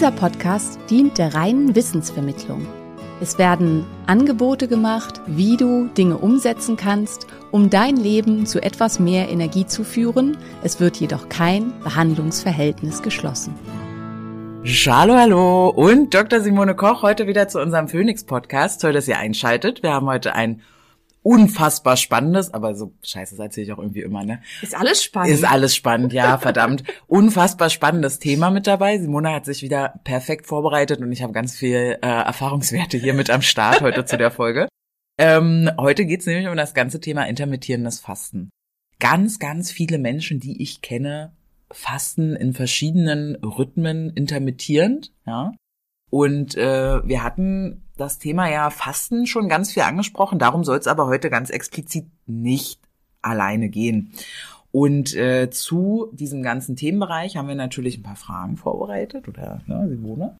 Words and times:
Dieser 0.00 0.12
Podcast 0.12 0.78
dient 0.88 1.18
der 1.18 1.34
reinen 1.34 1.74
Wissensvermittlung. 1.74 2.66
Es 3.20 3.36
werden 3.36 3.84
Angebote 4.06 4.66
gemacht, 4.66 5.20
wie 5.26 5.58
du 5.58 5.88
Dinge 5.88 6.16
umsetzen 6.16 6.78
kannst, 6.78 7.26
um 7.50 7.68
dein 7.68 7.98
Leben 7.98 8.46
zu 8.46 8.62
etwas 8.62 8.98
mehr 8.98 9.28
Energie 9.28 9.66
zu 9.66 9.84
führen. 9.84 10.38
Es 10.62 10.80
wird 10.80 10.96
jedoch 10.96 11.28
kein 11.28 11.78
Behandlungsverhältnis 11.80 13.02
geschlossen. 13.02 13.52
Hallo, 14.86 15.16
hallo 15.16 15.68
und 15.68 16.14
Dr. 16.14 16.40
Simone 16.40 16.74
Koch 16.74 17.02
heute 17.02 17.26
wieder 17.26 17.48
zu 17.48 17.60
unserem 17.60 17.86
Phoenix-Podcast. 17.86 18.80
Toll, 18.80 18.94
dass 18.94 19.06
ihr 19.06 19.18
einschaltet. 19.18 19.82
Wir 19.82 19.92
haben 19.92 20.06
heute 20.06 20.34
ein 20.34 20.62
unfassbar 21.22 21.96
spannendes, 21.96 22.52
aber 22.54 22.74
so 22.74 22.94
scheiße, 23.02 23.36
das 23.36 23.44
erzähle 23.44 23.66
ich 23.66 23.72
auch 23.72 23.78
irgendwie 23.78 24.00
immer, 24.00 24.24
ne? 24.24 24.40
Ist 24.62 24.74
alles 24.74 25.04
spannend. 25.04 25.34
Ist 25.34 25.44
alles 25.44 25.76
spannend, 25.76 26.12
ja, 26.12 26.38
verdammt. 26.38 26.84
Unfassbar 27.06 27.70
spannendes 27.70 28.18
Thema 28.18 28.50
mit 28.50 28.66
dabei. 28.66 28.98
Simona 28.98 29.34
hat 29.34 29.44
sich 29.44 29.62
wieder 29.62 30.00
perfekt 30.04 30.46
vorbereitet 30.46 31.00
und 31.00 31.12
ich 31.12 31.22
habe 31.22 31.32
ganz 31.32 31.56
viel 31.56 31.98
äh, 32.00 32.06
Erfahrungswerte 32.06 32.96
hier 32.96 33.14
mit 33.14 33.30
am 33.30 33.42
Start 33.42 33.80
heute 33.82 34.04
zu 34.04 34.16
der 34.16 34.30
Folge. 34.30 34.68
Ähm, 35.18 35.70
heute 35.78 36.06
geht's 36.06 36.26
nämlich 36.26 36.48
um 36.48 36.56
das 36.56 36.72
ganze 36.72 37.00
Thema 37.00 37.24
intermittierendes 37.24 38.00
Fasten. 38.00 38.48
Ganz, 38.98 39.38
ganz 39.38 39.70
viele 39.70 39.98
Menschen, 39.98 40.40
die 40.40 40.62
ich 40.62 40.80
kenne, 40.80 41.32
fasten 41.70 42.34
in 42.34 42.54
verschiedenen 42.54 43.36
Rhythmen 43.36 44.10
intermittierend, 44.10 45.12
ja. 45.26 45.52
Und 46.10 46.56
äh, 46.56 47.06
wir 47.06 47.22
hatten 47.22 47.82
das 48.00 48.18
Thema 48.18 48.48
ja 48.48 48.70
Fasten 48.70 49.26
schon 49.26 49.48
ganz 49.48 49.72
viel 49.72 49.82
angesprochen. 49.82 50.38
Darum 50.38 50.64
soll 50.64 50.78
es 50.78 50.86
aber 50.86 51.06
heute 51.06 51.30
ganz 51.30 51.50
explizit 51.50 52.06
nicht 52.26 52.80
alleine 53.22 53.68
gehen. 53.68 54.12
Und 54.72 55.14
äh, 55.14 55.50
zu 55.50 56.10
diesem 56.12 56.42
ganzen 56.42 56.76
Themenbereich 56.76 57.36
haben 57.36 57.48
wir 57.48 57.54
natürlich 57.54 57.98
ein 57.98 58.02
paar 58.02 58.16
Fragen 58.16 58.56
vorbereitet, 58.56 59.26
oder 59.28 59.60
ne, 59.66 59.88
Simone? 59.88 60.36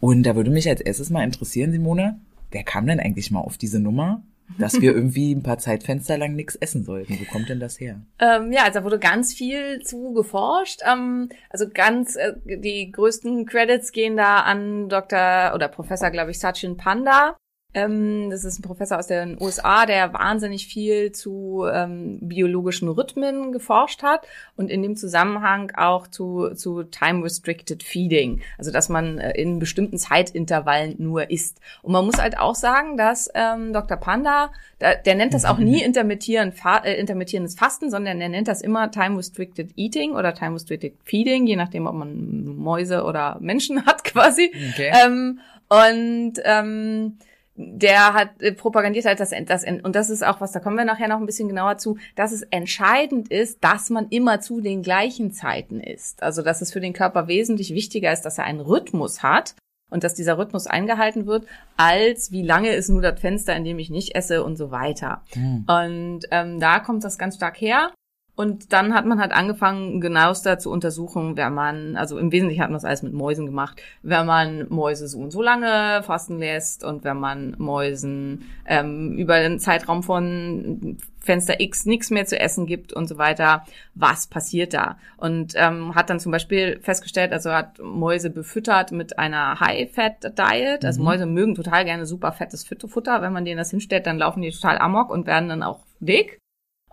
Und 0.00 0.24
da 0.24 0.36
würde 0.36 0.50
mich 0.50 0.68
als 0.68 0.80
erstes 0.80 1.10
mal 1.10 1.24
interessieren, 1.24 1.72
Simone, 1.72 2.20
wer 2.50 2.64
kam 2.64 2.86
denn 2.86 3.00
eigentlich 3.00 3.30
mal 3.30 3.40
auf 3.40 3.56
diese 3.56 3.80
Nummer, 3.80 4.22
dass 4.56 4.80
wir 4.80 4.94
irgendwie 4.94 5.34
ein 5.34 5.42
paar 5.42 5.58
Zeitfenster 5.58 6.16
lang 6.16 6.34
nichts 6.34 6.56
essen 6.56 6.84
sollten? 6.84 7.18
Wo 7.20 7.24
kommt 7.30 7.48
denn 7.48 7.60
das 7.60 7.78
her? 7.78 8.00
Ähm, 8.18 8.52
ja, 8.52 8.64
also 8.64 8.80
da 8.80 8.84
wurde 8.84 8.98
ganz 8.98 9.34
viel 9.34 9.80
zu 9.82 10.12
geforscht. 10.14 10.80
Ähm, 10.90 11.28
also 11.50 11.66
ganz, 11.68 12.16
äh, 12.16 12.34
die 12.44 12.90
größten 12.90 13.46
Credits 13.46 13.92
gehen 13.92 14.16
da 14.16 14.40
an 14.40 14.88
Dr. 14.88 15.52
oder 15.54 15.68
Professor, 15.68 16.10
glaube 16.10 16.30
ich, 16.30 16.38
Sachin 16.38 16.76
Panda. 16.76 17.36
Ähm, 17.74 18.30
das 18.30 18.44
ist 18.44 18.58
ein 18.58 18.62
Professor 18.62 18.98
aus 18.98 19.08
den 19.08 19.36
USA, 19.38 19.84
der 19.84 20.14
wahnsinnig 20.14 20.66
viel 20.66 21.12
zu 21.12 21.66
ähm, 21.70 22.18
biologischen 22.22 22.88
Rhythmen 22.88 23.52
geforscht 23.52 24.02
hat 24.02 24.26
und 24.56 24.70
in 24.70 24.82
dem 24.82 24.96
Zusammenhang 24.96 25.70
auch 25.76 26.06
zu, 26.06 26.54
zu 26.54 26.84
Time-Restricted 26.84 27.82
Feeding, 27.82 28.40
also 28.56 28.70
dass 28.70 28.88
man 28.88 29.18
äh, 29.18 29.38
in 29.38 29.58
bestimmten 29.58 29.98
Zeitintervallen 29.98 30.94
nur 30.96 31.30
isst. 31.30 31.60
Und 31.82 31.92
man 31.92 32.06
muss 32.06 32.16
halt 32.16 32.38
auch 32.38 32.54
sagen, 32.54 32.96
dass 32.96 33.28
ähm, 33.34 33.74
Dr. 33.74 33.98
Panda, 33.98 34.50
der, 34.80 34.96
der 34.96 35.14
nennt 35.14 35.34
das 35.34 35.44
auch 35.44 35.58
nie 35.58 35.82
intermittierend, 35.84 36.54
fa 36.54 36.78
äh, 36.78 36.98
intermittierendes 36.98 37.54
Fasten, 37.54 37.90
sondern 37.90 38.18
er 38.22 38.30
nennt 38.30 38.48
das 38.48 38.62
immer 38.62 38.90
Time-Restricted 38.90 39.72
Eating 39.76 40.12
oder 40.12 40.32
Time-Restricted 40.32 40.94
Feeding, 41.04 41.46
je 41.46 41.56
nachdem, 41.56 41.86
ob 41.86 41.96
man 41.96 42.46
Mäuse 42.46 43.04
oder 43.04 43.36
Menschen 43.40 43.84
hat 43.86 44.04
quasi. 44.04 44.50
Okay. 44.72 44.90
Ähm, 45.04 45.40
und 45.68 46.32
ähm, 46.44 47.18
der 47.60 48.14
hat 48.14 48.40
äh, 48.40 48.52
propagandiert 48.52 49.04
halt, 49.04 49.18
dass, 49.18 49.30
dass 49.46 49.64
und 49.64 49.96
das 49.96 50.10
ist 50.10 50.24
auch 50.24 50.40
was, 50.40 50.52
da 50.52 50.60
kommen 50.60 50.76
wir 50.76 50.84
nachher 50.84 51.08
noch 51.08 51.18
ein 51.18 51.26
bisschen 51.26 51.48
genauer 51.48 51.76
zu, 51.78 51.98
dass 52.14 52.30
es 52.30 52.42
entscheidend 52.42 53.28
ist, 53.28 53.62
dass 53.64 53.90
man 53.90 54.06
immer 54.10 54.40
zu 54.40 54.60
den 54.60 54.82
gleichen 54.82 55.32
Zeiten 55.32 55.80
isst. 55.80 56.22
Also 56.22 56.42
dass 56.42 56.62
es 56.62 56.72
für 56.72 56.80
den 56.80 56.92
Körper 56.92 57.26
wesentlich 57.26 57.74
wichtiger 57.74 58.12
ist, 58.12 58.22
dass 58.22 58.38
er 58.38 58.44
einen 58.44 58.60
Rhythmus 58.60 59.24
hat 59.24 59.56
und 59.90 60.04
dass 60.04 60.14
dieser 60.14 60.38
Rhythmus 60.38 60.68
eingehalten 60.68 61.26
wird, 61.26 61.46
als 61.76 62.30
wie 62.30 62.42
lange 62.42 62.70
ist 62.70 62.90
nur 62.90 63.02
das 63.02 63.20
Fenster, 63.20 63.56
in 63.56 63.64
dem 63.64 63.80
ich 63.80 63.90
nicht 63.90 64.14
esse 64.14 64.44
und 64.44 64.56
so 64.56 64.70
weiter. 64.70 65.22
Hm. 65.32 65.64
Und 65.66 66.20
ähm, 66.30 66.60
da 66.60 66.78
kommt 66.78 67.02
das 67.02 67.18
ganz 67.18 67.36
stark 67.36 67.60
her. 67.60 67.90
Und 68.38 68.72
dann 68.72 68.94
hat 68.94 69.04
man 69.04 69.18
halt 69.18 69.32
angefangen, 69.32 70.00
genauester 70.00 70.60
zu 70.60 70.70
untersuchen, 70.70 71.36
wenn 71.36 71.52
man, 71.54 71.96
also 71.96 72.18
im 72.18 72.30
Wesentlichen 72.30 72.62
hat 72.62 72.70
man 72.70 72.76
das 72.76 72.84
alles 72.84 73.02
mit 73.02 73.12
Mäusen 73.12 73.46
gemacht, 73.46 73.82
wenn 74.02 74.26
man 74.26 74.68
Mäuse 74.68 75.08
so 75.08 75.18
und 75.18 75.32
so 75.32 75.42
lange 75.42 76.04
fasten 76.04 76.38
lässt 76.38 76.84
und 76.84 77.02
wenn 77.02 77.16
man 77.16 77.56
Mäusen 77.58 78.44
ähm, 78.64 79.18
über 79.18 79.34
einen 79.34 79.58
Zeitraum 79.58 80.04
von 80.04 80.98
Fenster 81.18 81.58
X 81.58 81.84
nichts 81.84 82.10
mehr 82.10 82.26
zu 82.26 82.38
essen 82.38 82.66
gibt 82.66 82.92
und 82.92 83.08
so 83.08 83.18
weiter, 83.18 83.64
was 83.96 84.28
passiert 84.28 84.72
da? 84.72 84.98
Und 85.16 85.54
ähm, 85.56 85.96
hat 85.96 86.08
dann 86.08 86.20
zum 86.20 86.30
Beispiel 86.30 86.78
festgestellt, 86.80 87.32
also 87.32 87.50
hat 87.50 87.80
Mäuse 87.80 88.30
befüttert 88.30 88.92
mit 88.92 89.18
einer 89.18 89.58
High-Fat-Diet. 89.58 90.84
Also 90.84 91.02
Mäuse 91.02 91.26
mögen 91.26 91.56
total 91.56 91.84
gerne 91.84 92.06
super 92.06 92.30
fettes 92.30 92.64
Futter. 92.64 93.20
Wenn 93.20 93.32
man 93.32 93.44
denen 93.44 93.58
das 93.58 93.72
hinstellt, 93.72 94.06
dann 94.06 94.18
laufen 94.18 94.42
die 94.42 94.52
total 94.52 94.78
amok 94.78 95.10
und 95.10 95.26
werden 95.26 95.48
dann 95.48 95.64
auch 95.64 95.80
dick. 95.98 96.38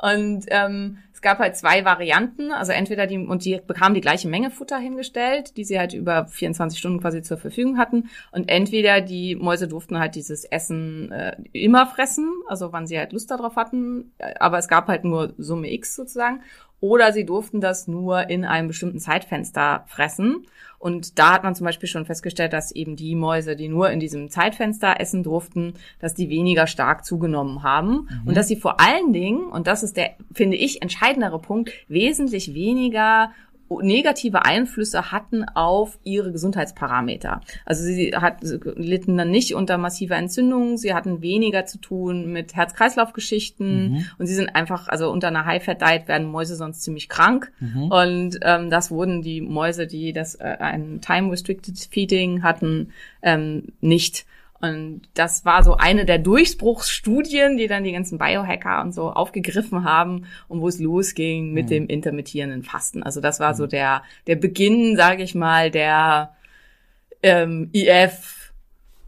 Und 0.01 0.45
ähm, 0.50 0.97
gab 1.25 1.40
halt 1.40 1.58
zwei 1.58 1.84
Varianten, 1.86 2.52
also 2.52 2.72
entweder 2.72 3.08
die, 3.08 3.18
und 3.18 3.44
die 3.46 3.59
bekamen 3.66 3.96
die 3.96 4.02
gleiche 4.02 4.28
Menge 4.28 4.52
Futter 4.52 4.78
hingestellt, 4.78 5.58
die 5.58 5.63
sie 5.63 5.80
halt 5.80 5.94
über 5.94 6.28
24 6.28 6.78
Stunden 6.78 7.02
quasi 7.02 7.24
zur 7.24 7.38
Verfügung 7.38 7.80
hatten. 7.80 8.09
Und 8.31 8.47
entweder 8.47 9.02
die 9.02 9.36
Mäuse 9.36 9.68
durften 9.68 9.97
halt 9.97 10.13
dieses 10.13 10.46
Essen 10.46 11.12
äh, 11.12 11.36
immer 11.52 11.88
fressen, 11.88 12.31
also 12.47 12.72
wann 12.74 12.86
sie 12.86 13.00
halt 13.00 13.12
Lust 13.12 13.31
darauf 13.31 13.56
hatten, 13.56 14.13
aber 14.40 14.59
es 14.59 14.68
gab 14.68 14.88
halt 14.88 15.03
nur 15.03 15.34
Summe 15.40 15.74
X 15.74 15.96
sozusagen. 15.96 16.41
Oder 16.80 17.12
sie 17.12 17.25
durften 17.25 17.59
das 17.59 17.88
nur 17.88 18.30
in 18.30 18.46
einem 18.46 18.68
bestimmten 18.68 19.00
Zeitfenster 19.00 19.86
fressen. 19.88 20.46
Und 20.85 21.18
da 21.18 21.34
hat 21.34 21.44
man 21.44 21.56
zum 21.56 21.66
Beispiel 21.66 21.90
schon 21.90 22.06
festgestellt, 22.06 22.53
dass 22.53 22.72
eben 22.72 22.96
die 22.96 23.16
Mäuse, 23.16 23.56
die 23.56 23.69
nur 23.69 23.90
in 23.90 24.00
diesem 24.00 24.29
Zeitfenster 24.29 25.00
essen 25.00 25.23
durften, 25.23 25.73
dass 25.97 26.13
die 26.13 26.29
weniger 26.29 26.68
stark 26.68 27.03
zugenommen 27.03 27.63
haben. 27.63 28.07
Und 28.23 28.38
dass 28.38 28.47
sie 28.47 28.56
vor 28.56 28.79
allen 28.79 29.12
Dingen, 29.12 29.47
und 29.47 29.66
das 29.66 29.81
ist 29.81 29.97
der, 29.97 30.12
finde 30.31 30.57
ich, 30.57 30.84
entscheidendere 30.84 31.40
Punkt, 31.40 31.72
wesentlich 31.88 32.53
weniger 32.53 33.31
negative 33.81 34.46
Einflüsse 34.46 35.12
hatten 35.12 35.44
auf 35.56 35.98
ihre 36.03 36.31
Gesundheitsparameter. 36.31 37.42
Also 37.66 37.84
sie 37.84 38.14
hat, 38.16 38.38
sie 38.42 38.59
litten 38.76 39.18
dann 39.18 39.31
nicht 39.31 39.56
unter 39.56 39.78
massiver 39.78 40.16
Entzündung, 40.16 40.78
sie 40.78 40.94
hatten 40.94 41.22
weniger 41.22 41.66
zu 41.66 41.80
tun 41.80 42.31
mit 42.31 42.56
Herz-Kreislauf-Geschichten 42.56 43.66
Mhm. 43.90 44.06
und 44.18 44.28
sie 44.28 44.36
sind 44.36 44.56
einfach, 44.56 44.88
also 44.88 45.12
unter 45.12 45.28
einer 45.30 45.46
High-Fat-Diet 45.46 46.08
werden 46.08 46.28
Mäuse 46.28 46.56
sonst 46.56 46.81
ziemlich 46.84 47.09
krank 47.09 47.52
Mhm. 47.59 47.92
und 47.92 48.40
ähm, 48.42 48.70
das 48.70 48.92
wurden 48.92 49.22
die 49.22 49.42
Mäuse, 49.42 49.88
die 49.88 50.14
das 50.14 50.36
äh, 50.36 50.44
ein 50.59 51.01
Time-Restricted 51.01 51.78
Feeding 51.92 52.44
hatten, 52.44 52.92
ähm, 53.22 53.69
nicht. 53.81 54.25
Und 54.62 55.02
das 55.13 55.44
war 55.46 55.63
so 55.63 55.75
eine 55.75 56.06
der 56.06 56.18
Durchbruchsstudien, 56.18 57.57
die 57.57 57.68
dann 57.68 57.84
die 57.84 57.92
ganzen 57.92 58.18
Biohacker 58.18 58.81
und 58.81 58.94
so 58.94 59.12
aufgegriffen 59.12 59.84
haben 59.84 60.25
und 60.48 60.62
wo 60.62 60.68
es 60.68 60.80
losging 60.80 61.52
mit 61.52 61.69
dem 61.69 61.88
intermittierenden 61.88 62.63
Fasten. 62.63 63.04
Also 63.04 63.19
das 63.22 63.40
war 63.40 63.54
so 63.54 63.68
der, 63.68 64.02
der 64.28 64.36
Beginn, 64.36 64.96
sage 64.96 65.24
ich 65.24 65.36
mal, 65.36 65.72
der 65.72 66.36
ähm, 67.22 67.69
IF, 67.74 68.54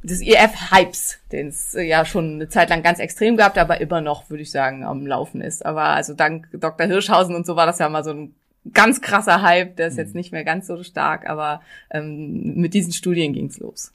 des 0.04 0.22
IF-Hypes, 0.22 1.20
den 1.32 1.48
es 1.48 1.76
äh, 1.76 1.84
ja 1.84 2.06
schon 2.06 2.36
eine 2.36 2.50
Zeit 2.50 2.70
lang 2.70 2.84
ganz 2.84 3.00
extrem 3.00 3.38
gab, 3.38 3.58
aber 3.58 3.82
immer 3.82 4.02
noch, 4.02 4.30
würde 4.30 4.44
ich 4.44 4.52
sagen, 4.52 4.84
am 4.84 5.08
Laufen 5.08 5.42
ist. 5.42 5.66
Aber 5.66 5.84
also 5.84 6.14
dank 6.14 6.48
Dr. 6.54 6.88
Hirschhausen 6.88 7.36
und 7.36 7.46
so 7.46 7.56
war 7.56 7.66
das 7.66 7.80
ja 7.80 7.90
mal 7.90 8.04
so 8.04 8.12
ein 8.12 8.36
ganz 8.74 9.02
krasser 9.02 9.42
Hype, 9.42 9.78
der 9.78 9.88
ist 9.88 9.98
jetzt 9.98 10.16
nicht 10.16 10.32
mehr 10.32 10.44
ganz 10.44 10.68
so 10.68 10.84
stark, 10.84 11.30
aber 11.30 11.62
ähm, 11.90 12.56
mit 12.56 12.74
diesen 12.74 12.92
Studien 12.92 13.34
ging's 13.34 13.60
los. 13.60 13.92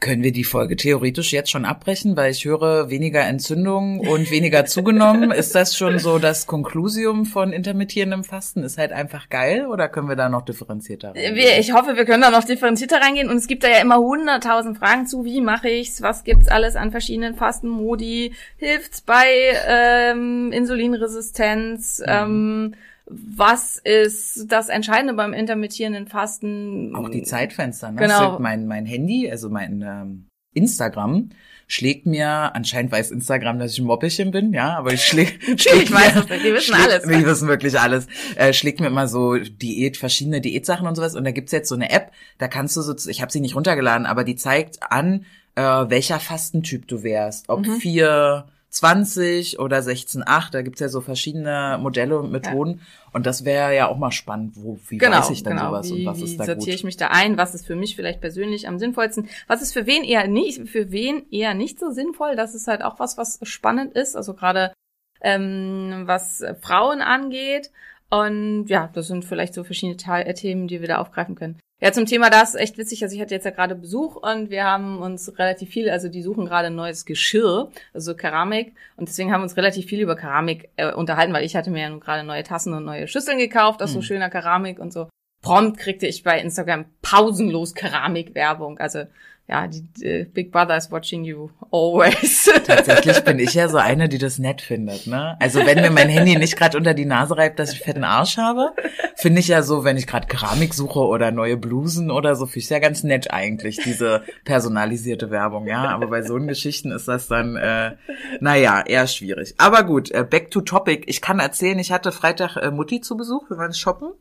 Können 0.00 0.22
wir 0.22 0.32
die 0.32 0.44
Folge 0.44 0.76
theoretisch 0.76 1.32
jetzt 1.32 1.50
schon 1.50 1.64
abbrechen, 1.64 2.16
weil 2.16 2.32
ich 2.32 2.44
höre 2.44 2.90
weniger 2.90 3.22
Entzündung 3.22 4.00
und 4.00 4.30
weniger 4.30 4.66
zugenommen. 4.66 5.30
Ist 5.30 5.54
das 5.54 5.74
schon 5.74 5.98
so 5.98 6.18
das 6.18 6.46
Konklusium 6.46 7.24
von 7.24 7.52
intermittierendem 7.52 8.24
Fasten? 8.24 8.62
Ist 8.62 8.76
halt 8.76 8.92
einfach 8.92 9.30
geil 9.30 9.66
oder 9.66 9.88
können 9.88 10.08
wir 10.08 10.16
da 10.16 10.28
noch 10.28 10.42
differenzierter 10.42 11.14
reingehen? 11.14 11.60
Ich 11.60 11.72
hoffe, 11.72 11.96
wir 11.96 12.04
können 12.04 12.22
da 12.22 12.30
noch 12.30 12.44
differenzierter 12.44 13.00
reingehen. 13.00 13.30
Und 13.30 13.38
es 13.38 13.46
gibt 13.46 13.64
da 13.64 13.68
ja 13.68 13.78
immer 13.80 13.96
hunderttausend 13.96 14.76
Fragen 14.76 15.06
zu. 15.06 15.24
Wie 15.24 15.40
mache 15.40 15.70
ich's? 15.70 16.02
Was 16.02 16.24
gibt's 16.24 16.48
alles 16.48 16.76
an 16.76 16.90
verschiedenen 16.90 17.34
Fastenmodi? 17.34 18.34
Hilft's 18.58 19.00
bei 19.00 19.24
ähm, 19.66 20.52
Insulinresistenz? 20.52 22.00
Mhm. 22.00 22.12
Ähm, 22.12 22.74
was 23.06 23.76
ist 23.76 24.46
das 24.48 24.68
Entscheidende 24.68 25.14
beim 25.14 25.32
intermittierenden 25.32 26.06
Fasten? 26.06 26.94
Auch 26.96 27.10
die 27.10 27.22
Zeitfenster, 27.22 27.92
ne? 27.92 28.00
Genau. 28.00 28.38
Mein, 28.38 28.66
mein 28.66 28.86
Handy, 28.86 29.30
also 29.30 29.50
mein 29.50 29.82
ähm, 29.82 30.28
Instagram, 30.54 31.30
schlägt 31.66 32.06
mir, 32.06 32.54
anscheinend 32.54 32.92
weiß 32.92 33.10
Instagram, 33.10 33.58
dass 33.58 33.72
ich 33.72 33.78
ein 33.80 33.84
Moppelchen 33.84 34.30
bin, 34.30 34.52
ja, 34.54 34.76
aber 34.76 34.92
ich 34.92 35.04
schläg, 35.04 35.38
schlägt 35.60 35.92
weiß 35.92 36.14
mir, 36.14 36.20
es 36.22 36.28
nicht, 36.30 36.44
die 36.44 36.54
wissen 36.54 36.74
schlägt, 36.74 36.90
alles. 36.90 37.02
Die 37.02 37.26
wissen 37.26 37.48
wirklich 37.48 37.80
alles. 37.80 38.06
Äh, 38.36 38.52
schlägt 38.52 38.80
mir 38.80 38.86
immer 38.86 39.08
so 39.08 39.36
Diät, 39.36 39.96
verschiedene 39.96 40.40
Diätsachen 40.40 40.86
und 40.86 40.94
sowas. 40.94 41.14
Und 41.14 41.24
da 41.24 41.30
gibt's 41.30 41.52
jetzt 41.52 41.68
so 41.68 41.74
eine 41.74 41.90
App, 41.90 42.10
da 42.38 42.48
kannst 42.48 42.76
du 42.76 42.82
so, 42.82 42.94
ich 43.08 43.20
habe 43.20 43.32
sie 43.32 43.40
nicht 43.40 43.54
runtergeladen, 43.54 44.06
aber 44.06 44.24
die 44.24 44.36
zeigt 44.36 44.78
an, 44.82 45.26
äh, 45.56 45.62
welcher 45.62 46.20
Fastentyp 46.20 46.88
du 46.88 47.02
wärst. 47.02 47.48
Ob 47.48 47.66
Mhm. 47.66 47.76
4, 47.76 48.46
20 48.74 49.60
oder 49.60 49.78
16,8, 49.78 50.50
da 50.50 50.62
gibt's 50.62 50.80
ja 50.80 50.88
so 50.88 51.00
verschiedene 51.00 51.78
Modelle 51.80 52.18
und 52.18 52.32
Methoden. 52.32 52.80
Und 53.12 53.24
das 53.24 53.44
wäre 53.44 53.72
ja 53.72 53.86
auch 53.86 53.96
mal 53.96 54.10
spannend, 54.10 54.56
wo, 54.56 54.78
wie 54.88 54.98
Genau, 54.98 55.18
weiß 55.18 55.30
ich 55.30 55.44
dann 55.44 55.56
genau. 55.56 55.68
sowas 55.68 55.88
wie, 55.90 56.00
und 56.00 56.06
was 56.06 56.20
ist 56.20 56.40
da 56.40 56.44
sortiere 56.44 56.70
gut. 56.70 56.74
ich 56.74 56.84
mich 56.84 56.96
da 56.96 57.06
ein? 57.06 57.36
Was 57.36 57.54
ist 57.54 57.66
für 57.66 57.76
mich 57.76 57.94
vielleicht 57.94 58.20
persönlich 58.20 58.66
am 58.66 58.80
sinnvollsten? 58.80 59.28
Was 59.46 59.62
ist 59.62 59.74
für 59.74 59.86
wen 59.86 60.02
eher 60.02 60.26
nicht, 60.26 60.68
für 60.68 60.90
wen 60.90 61.24
eher 61.30 61.54
nicht 61.54 61.78
so 61.78 61.92
sinnvoll? 61.92 62.34
Das 62.34 62.56
ist 62.56 62.66
halt 62.66 62.82
auch 62.82 62.98
was, 62.98 63.16
was 63.16 63.38
spannend 63.44 63.92
ist. 63.94 64.16
Also 64.16 64.34
gerade 64.34 64.72
ähm, 65.20 66.02
was 66.06 66.42
Frauen 66.60 67.00
angeht. 67.00 67.70
Und 68.10 68.66
ja, 68.66 68.90
das 68.92 69.06
sind 69.06 69.24
vielleicht 69.24 69.54
so 69.54 69.62
verschiedene 69.62 69.96
äh, 70.24 70.34
Themen, 70.34 70.66
die 70.66 70.80
wir 70.80 70.88
da 70.88 70.98
aufgreifen 70.98 71.36
können. 71.36 71.60
Ja, 71.80 71.92
zum 71.92 72.06
Thema 72.06 72.30
das 72.30 72.54
echt 72.54 72.78
witzig. 72.78 73.02
Also 73.02 73.14
ich 73.14 73.20
hatte 73.20 73.34
jetzt 73.34 73.44
ja 73.44 73.50
gerade 73.50 73.74
Besuch 73.74 74.16
und 74.16 74.48
wir 74.48 74.64
haben 74.64 75.00
uns 75.02 75.38
relativ 75.38 75.68
viel, 75.70 75.90
also 75.90 76.08
die 76.08 76.22
suchen 76.22 76.46
gerade 76.46 76.68
ein 76.68 76.74
neues 76.74 77.04
Geschirr, 77.04 77.70
also 77.92 78.14
Keramik. 78.14 78.74
Und 78.96 79.08
deswegen 79.08 79.32
haben 79.32 79.40
wir 79.40 79.44
uns 79.44 79.56
relativ 79.56 79.86
viel 79.86 80.00
über 80.00 80.16
Keramik 80.16 80.70
äh, 80.76 80.92
unterhalten, 80.92 81.32
weil 81.34 81.44
ich 81.44 81.56
hatte 81.56 81.70
mir 81.70 81.82
ja 81.82 81.90
nun 81.90 82.00
gerade 82.00 82.24
neue 82.24 82.42
Tassen 82.44 82.72
und 82.74 82.84
neue 82.84 83.08
Schüsseln 83.08 83.38
gekauft 83.38 83.82
aus 83.82 83.90
so 83.92 83.98
Mhm. 83.98 84.02
schöner 84.02 84.30
Keramik 84.30 84.78
und 84.78 84.92
so. 84.92 85.08
Prompt 85.42 85.78
kriegte 85.78 86.06
ich 86.06 86.22
bei 86.22 86.40
Instagram 86.40 86.86
pausenlos 87.02 87.74
Keramikwerbung. 87.74 88.78
Also 88.78 89.04
ja, 89.46 89.66
die, 89.66 89.82
die 89.82 90.24
Big 90.24 90.50
Brother 90.50 90.74
is 90.74 90.90
watching 90.90 91.22
you 91.24 91.50
always. 91.70 92.50
Tatsächlich 92.66 93.20
bin 93.24 93.38
ich 93.38 93.52
ja 93.52 93.68
so 93.68 93.76
eine, 93.76 94.08
die 94.08 94.16
das 94.16 94.38
nett 94.38 94.62
findet, 94.62 95.06
ne? 95.06 95.36
Also 95.38 95.60
wenn 95.66 95.82
mir 95.82 95.90
mein 95.90 96.08
Handy 96.08 96.36
nicht 96.38 96.56
gerade 96.56 96.78
unter 96.78 96.94
die 96.94 97.04
Nase 97.04 97.36
reibt, 97.36 97.58
dass 97.58 97.72
ich 97.74 97.80
fetten 97.80 98.04
Arsch 98.04 98.38
habe, 98.38 98.72
finde 99.16 99.40
ich 99.40 99.48
ja 99.48 99.60
so, 99.60 99.84
wenn 99.84 99.98
ich 99.98 100.06
gerade 100.06 100.26
Keramik 100.28 100.72
suche 100.72 101.00
oder 101.00 101.30
neue 101.30 101.58
Blusen 101.58 102.10
oder 102.10 102.36
so, 102.36 102.46
finde 102.46 102.60
ich 102.60 102.70
ja 102.70 102.78
ganz 102.78 103.02
nett 103.02 103.32
eigentlich, 103.32 103.76
diese 103.84 104.22
personalisierte 104.46 105.30
Werbung, 105.30 105.66
ja. 105.66 105.90
Aber 105.90 106.06
bei 106.06 106.22
so 106.22 106.34
Geschichten 106.34 106.90
ist 106.90 107.06
das 107.06 107.28
dann, 107.28 107.56
äh, 107.56 107.96
naja, 108.40 108.82
eher 108.86 109.06
schwierig. 109.06 109.54
Aber 109.58 109.84
gut, 109.84 110.10
äh, 110.10 110.24
back 110.28 110.50
to 110.50 110.62
topic. 110.62 111.04
Ich 111.06 111.20
kann 111.20 111.38
erzählen, 111.38 111.78
ich 111.78 111.92
hatte 111.92 112.12
Freitag 112.12 112.56
äh, 112.56 112.70
Mutti 112.70 113.02
zu 113.02 113.14
Besuch, 113.16 113.50
wir 113.50 113.58
waren 113.58 113.74
shoppen. 113.74 114.14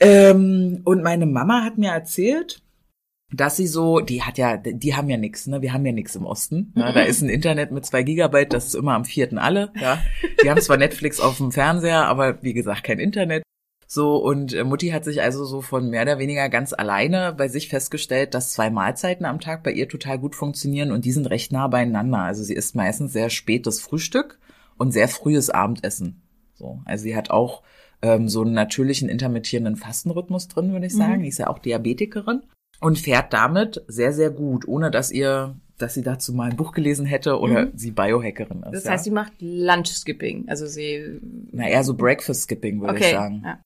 Ähm, 0.00 0.82
und 0.84 1.02
meine 1.04 1.26
Mama 1.26 1.62
hat 1.62 1.78
mir 1.78 1.92
erzählt, 1.92 2.63
dass 3.36 3.56
sie 3.56 3.66
so, 3.66 4.00
die 4.00 4.22
hat 4.22 4.38
ja, 4.38 4.56
die 4.56 4.94
haben 4.94 5.08
ja 5.08 5.16
nix, 5.16 5.46
ne? 5.46 5.62
Wir 5.62 5.72
haben 5.72 5.86
ja 5.86 5.92
nix 5.92 6.14
im 6.16 6.26
Osten. 6.26 6.72
Ne? 6.74 6.92
Da 6.92 7.00
ist 7.02 7.22
ein 7.22 7.28
Internet 7.28 7.70
mit 7.72 7.86
zwei 7.86 8.02
Gigabyte, 8.02 8.52
das 8.52 8.66
ist 8.66 8.74
immer 8.74 8.94
am 8.94 9.04
vierten 9.04 9.38
alle. 9.38 9.72
Ja, 9.80 9.98
die 10.42 10.50
haben 10.50 10.60
zwar 10.60 10.76
Netflix 10.76 11.20
auf 11.20 11.38
dem 11.38 11.52
Fernseher, 11.52 12.06
aber 12.06 12.42
wie 12.42 12.54
gesagt 12.54 12.84
kein 12.84 12.98
Internet. 12.98 13.42
So 13.86 14.16
und 14.16 14.52
äh, 14.52 14.64
Mutti 14.64 14.88
hat 14.88 15.04
sich 15.04 15.22
also 15.22 15.44
so 15.44 15.60
von 15.60 15.90
mehr 15.90 16.02
oder 16.02 16.18
weniger 16.18 16.48
ganz 16.48 16.72
alleine 16.72 17.34
bei 17.36 17.48
sich 17.48 17.68
festgestellt, 17.68 18.34
dass 18.34 18.52
zwei 18.52 18.70
Mahlzeiten 18.70 19.26
am 19.26 19.40
Tag 19.40 19.62
bei 19.62 19.72
ihr 19.72 19.88
total 19.88 20.18
gut 20.18 20.34
funktionieren 20.34 20.90
und 20.90 21.04
die 21.04 21.12
sind 21.12 21.26
recht 21.26 21.52
nah 21.52 21.68
beieinander. 21.68 22.18
Also 22.18 22.42
sie 22.42 22.54
isst 22.54 22.74
meistens 22.74 23.12
sehr 23.12 23.30
spätes 23.30 23.80
Frühstück 23.80 24.38
und 24.76 24.92
sehr 24.92 25.08
frühes 25.08 25.50
Abendessen. 25.50 26.22
So, 26.54 26.80
also 26.84 27.02
sie 27.02 27.14
hat 27.14 27.30
auch 27.30 27.62
ähm, 28.02 28.28
so 28.28 28.42
einen 28.42 28.54
natürlichen 28.54 29.08
intermittierenden 29.08 29.76
Fastenrhythmus 29.76 30.48
drin, 30.48 30.72
würde 30.72 30.86
ich 30.86 30.94
sagen. 30.94 31.22
Die 31.22 31.28
ist 31.28 31.38
ja 31.38 31.48
auch 31.48 31.58
Diabetikerin 31.58 32.42
und 32.84 32.98
fährt 32.98 33.32
damit 33.32 33.82
sehr, 33.88 34.12
sehr 34.12 34.30
gut, 34.30 34.68
ohne 34.68 34.90
dass 34.90 35.10
ihr, 35.10 35.56
dass 35.78 35.94
sie 35.94 36.02
dazu 36.02 36.34
mal 36.34 36.50
ein 36.50 36.56
Buch 36.56 36.72
gelesen 36.72 37.06
hätte 37.06 37.40
oder 37.40 37.68
sie 37.74 37.90
Biohackerin 37.92 38.62
ist. 38.62 38.72
Das 38.72 38.84
ja. 38.84 38.90
heißt, 38.90 39.04
sie 39.04 39.10
macht 39.10 39.32
Lunch 39.40 39.88
Skipping. 39.88 40.44
Also 40.48 40.66
sie 40.66 41.18
Na, 41.50 41.66
eher 41.66 41.82
so 41.82 41.94
Breakfast 41.94 42.42
Skipping, 42.42 42.82
würde 42.82 42.96
ich 42.96 43.00
Okay. 43.00 43.12
sagen. 43.14 43.42
Ja. 43.42 43.58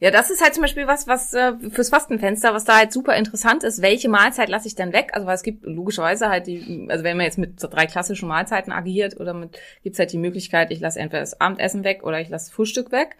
ja, 0.00 0.10
das 0.10 0.30
ist 0.30 0.42
halt 0.42 0.54
zum 0.54 0.62
Beispiel 0.62 0.86
was, 0.86 1.06
was 1.06 1.34
äh, 1.34 1.52
fürs 1.70 1.90
Fastenfenster, 1.90 2.54
was 2.54 2.64
da 2.64 2.78
halt 2.78 2.92
super 2.94 3.14
interessant 3.14 3.62
ist. 3.62 3.82
Welche 3.82 4.08
Mahlzeit 4.08 4.48
lasse 4.48 4.68
ich 4.68 4.74
dann 4.74 4.94
weg? 4.94 5.10
Also 5.12 5.26
weil 5.26 5.34
es 5.34 5.42
gibt 5.42 5.66
logischerweise 5.66 6.30
halt 6.30 6.46
die, 6.46 6.86
also 6.88 7.04
wenn 7.04 7.18
man 7.18 7.26
jetzt 7.26 7.36
mit 7.36 7.60
so 7.60 7.68
drei 7.68 7.84
klassischen 7.84 8.26
Mahlzeiten 8.26 8.72
agiert 8.72 9.20
oder 9.20 9.34
mit, 9.34 9.58
gibt's 9.82 9.98
halt 9.98 10.12
die 10.12 10.18
Möglichkeit, 10.18 10.70
ich 10.70 10.80
lasse 10.80 10.98
entweder 10.98 11.20
das 11.20 11.40
Abendessen 11.42 11.84
weg 11.84 12.04
oder 12.04 12.22
ich 12.22 12.30
lasse 12.30 12.50
Frühstück 12.50 12.90
weg. 12.90 13.16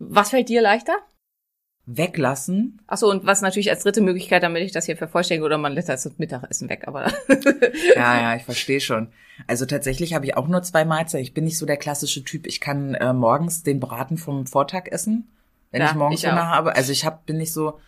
Was 0.00 0.30
fällt 0.30 0.48
dir 0.48 0.62
leichter? 0.62 0.94
Weglassen. 1.96 2.80
Ach 2.86 2.96
so, 2.96 3.10
und 3.10 3.26
was 3.26 3.42
natürlich 3.42 3.70
als 3.70 3.82
dritte 3.82 4.00
Möglichkeit, 4.00 4.42
damit 4.42 4.62
ich 4.62 4.72
das 4.72 4.86
hier 4.86 4.96
vervollständige, 4.96 5.44
oder 5.44 5.58
man 5.58 5.72
lässt 5.72 5.88
das 5.88 6.10
Mittagessen 6.18 6.68
weg, 6.68 6.84
aber 6.86 7.12
Ja, 7.96 8.20
ja, 8.20 8.36
ich 8.36 8.44
verstehe 8.44 8.80
schon. 8.80 9.08
Also 9.46 9.66
tatsächlich 9.66 10.14
habe 10.14 10.26
ich 10.26 10.36
auch 10.36 10.48
nur 10.48 10.62
zwei 10.62 10.84
Mahlzeiten. 10.84 11.22
Ich 11.22 11.34
bin 11.34 11.44
nicht 11.44 11.58
so 11.58 11.66
der 11.66 11.76
klassische 11.78 12.22
Typ. 12.24 12.46
Ich 12.46 12.60
kann 12.60 12.94
äh, 12.94 13.12
morgens 13.12 13.62
den 13.62 13.80
Braten 13.80 14.18
vom 14.18 14.46
Vortag 14.46 14.86
essen, 14.90 15.28
wenn 15.70 15.80
Ja, 15.80 15.88
ich 15.88 15.94
morgens 15.94 16.22
ich. 16.22 16.30
Hunger 16.30 16.48
habe. 16.48 16.76
Also 16.76 16.92
ich 16.92 17.04
hab, 17.04 17.26
bin 17.26 17.38
nicht 17.38 17.52
so, 17.52 17.78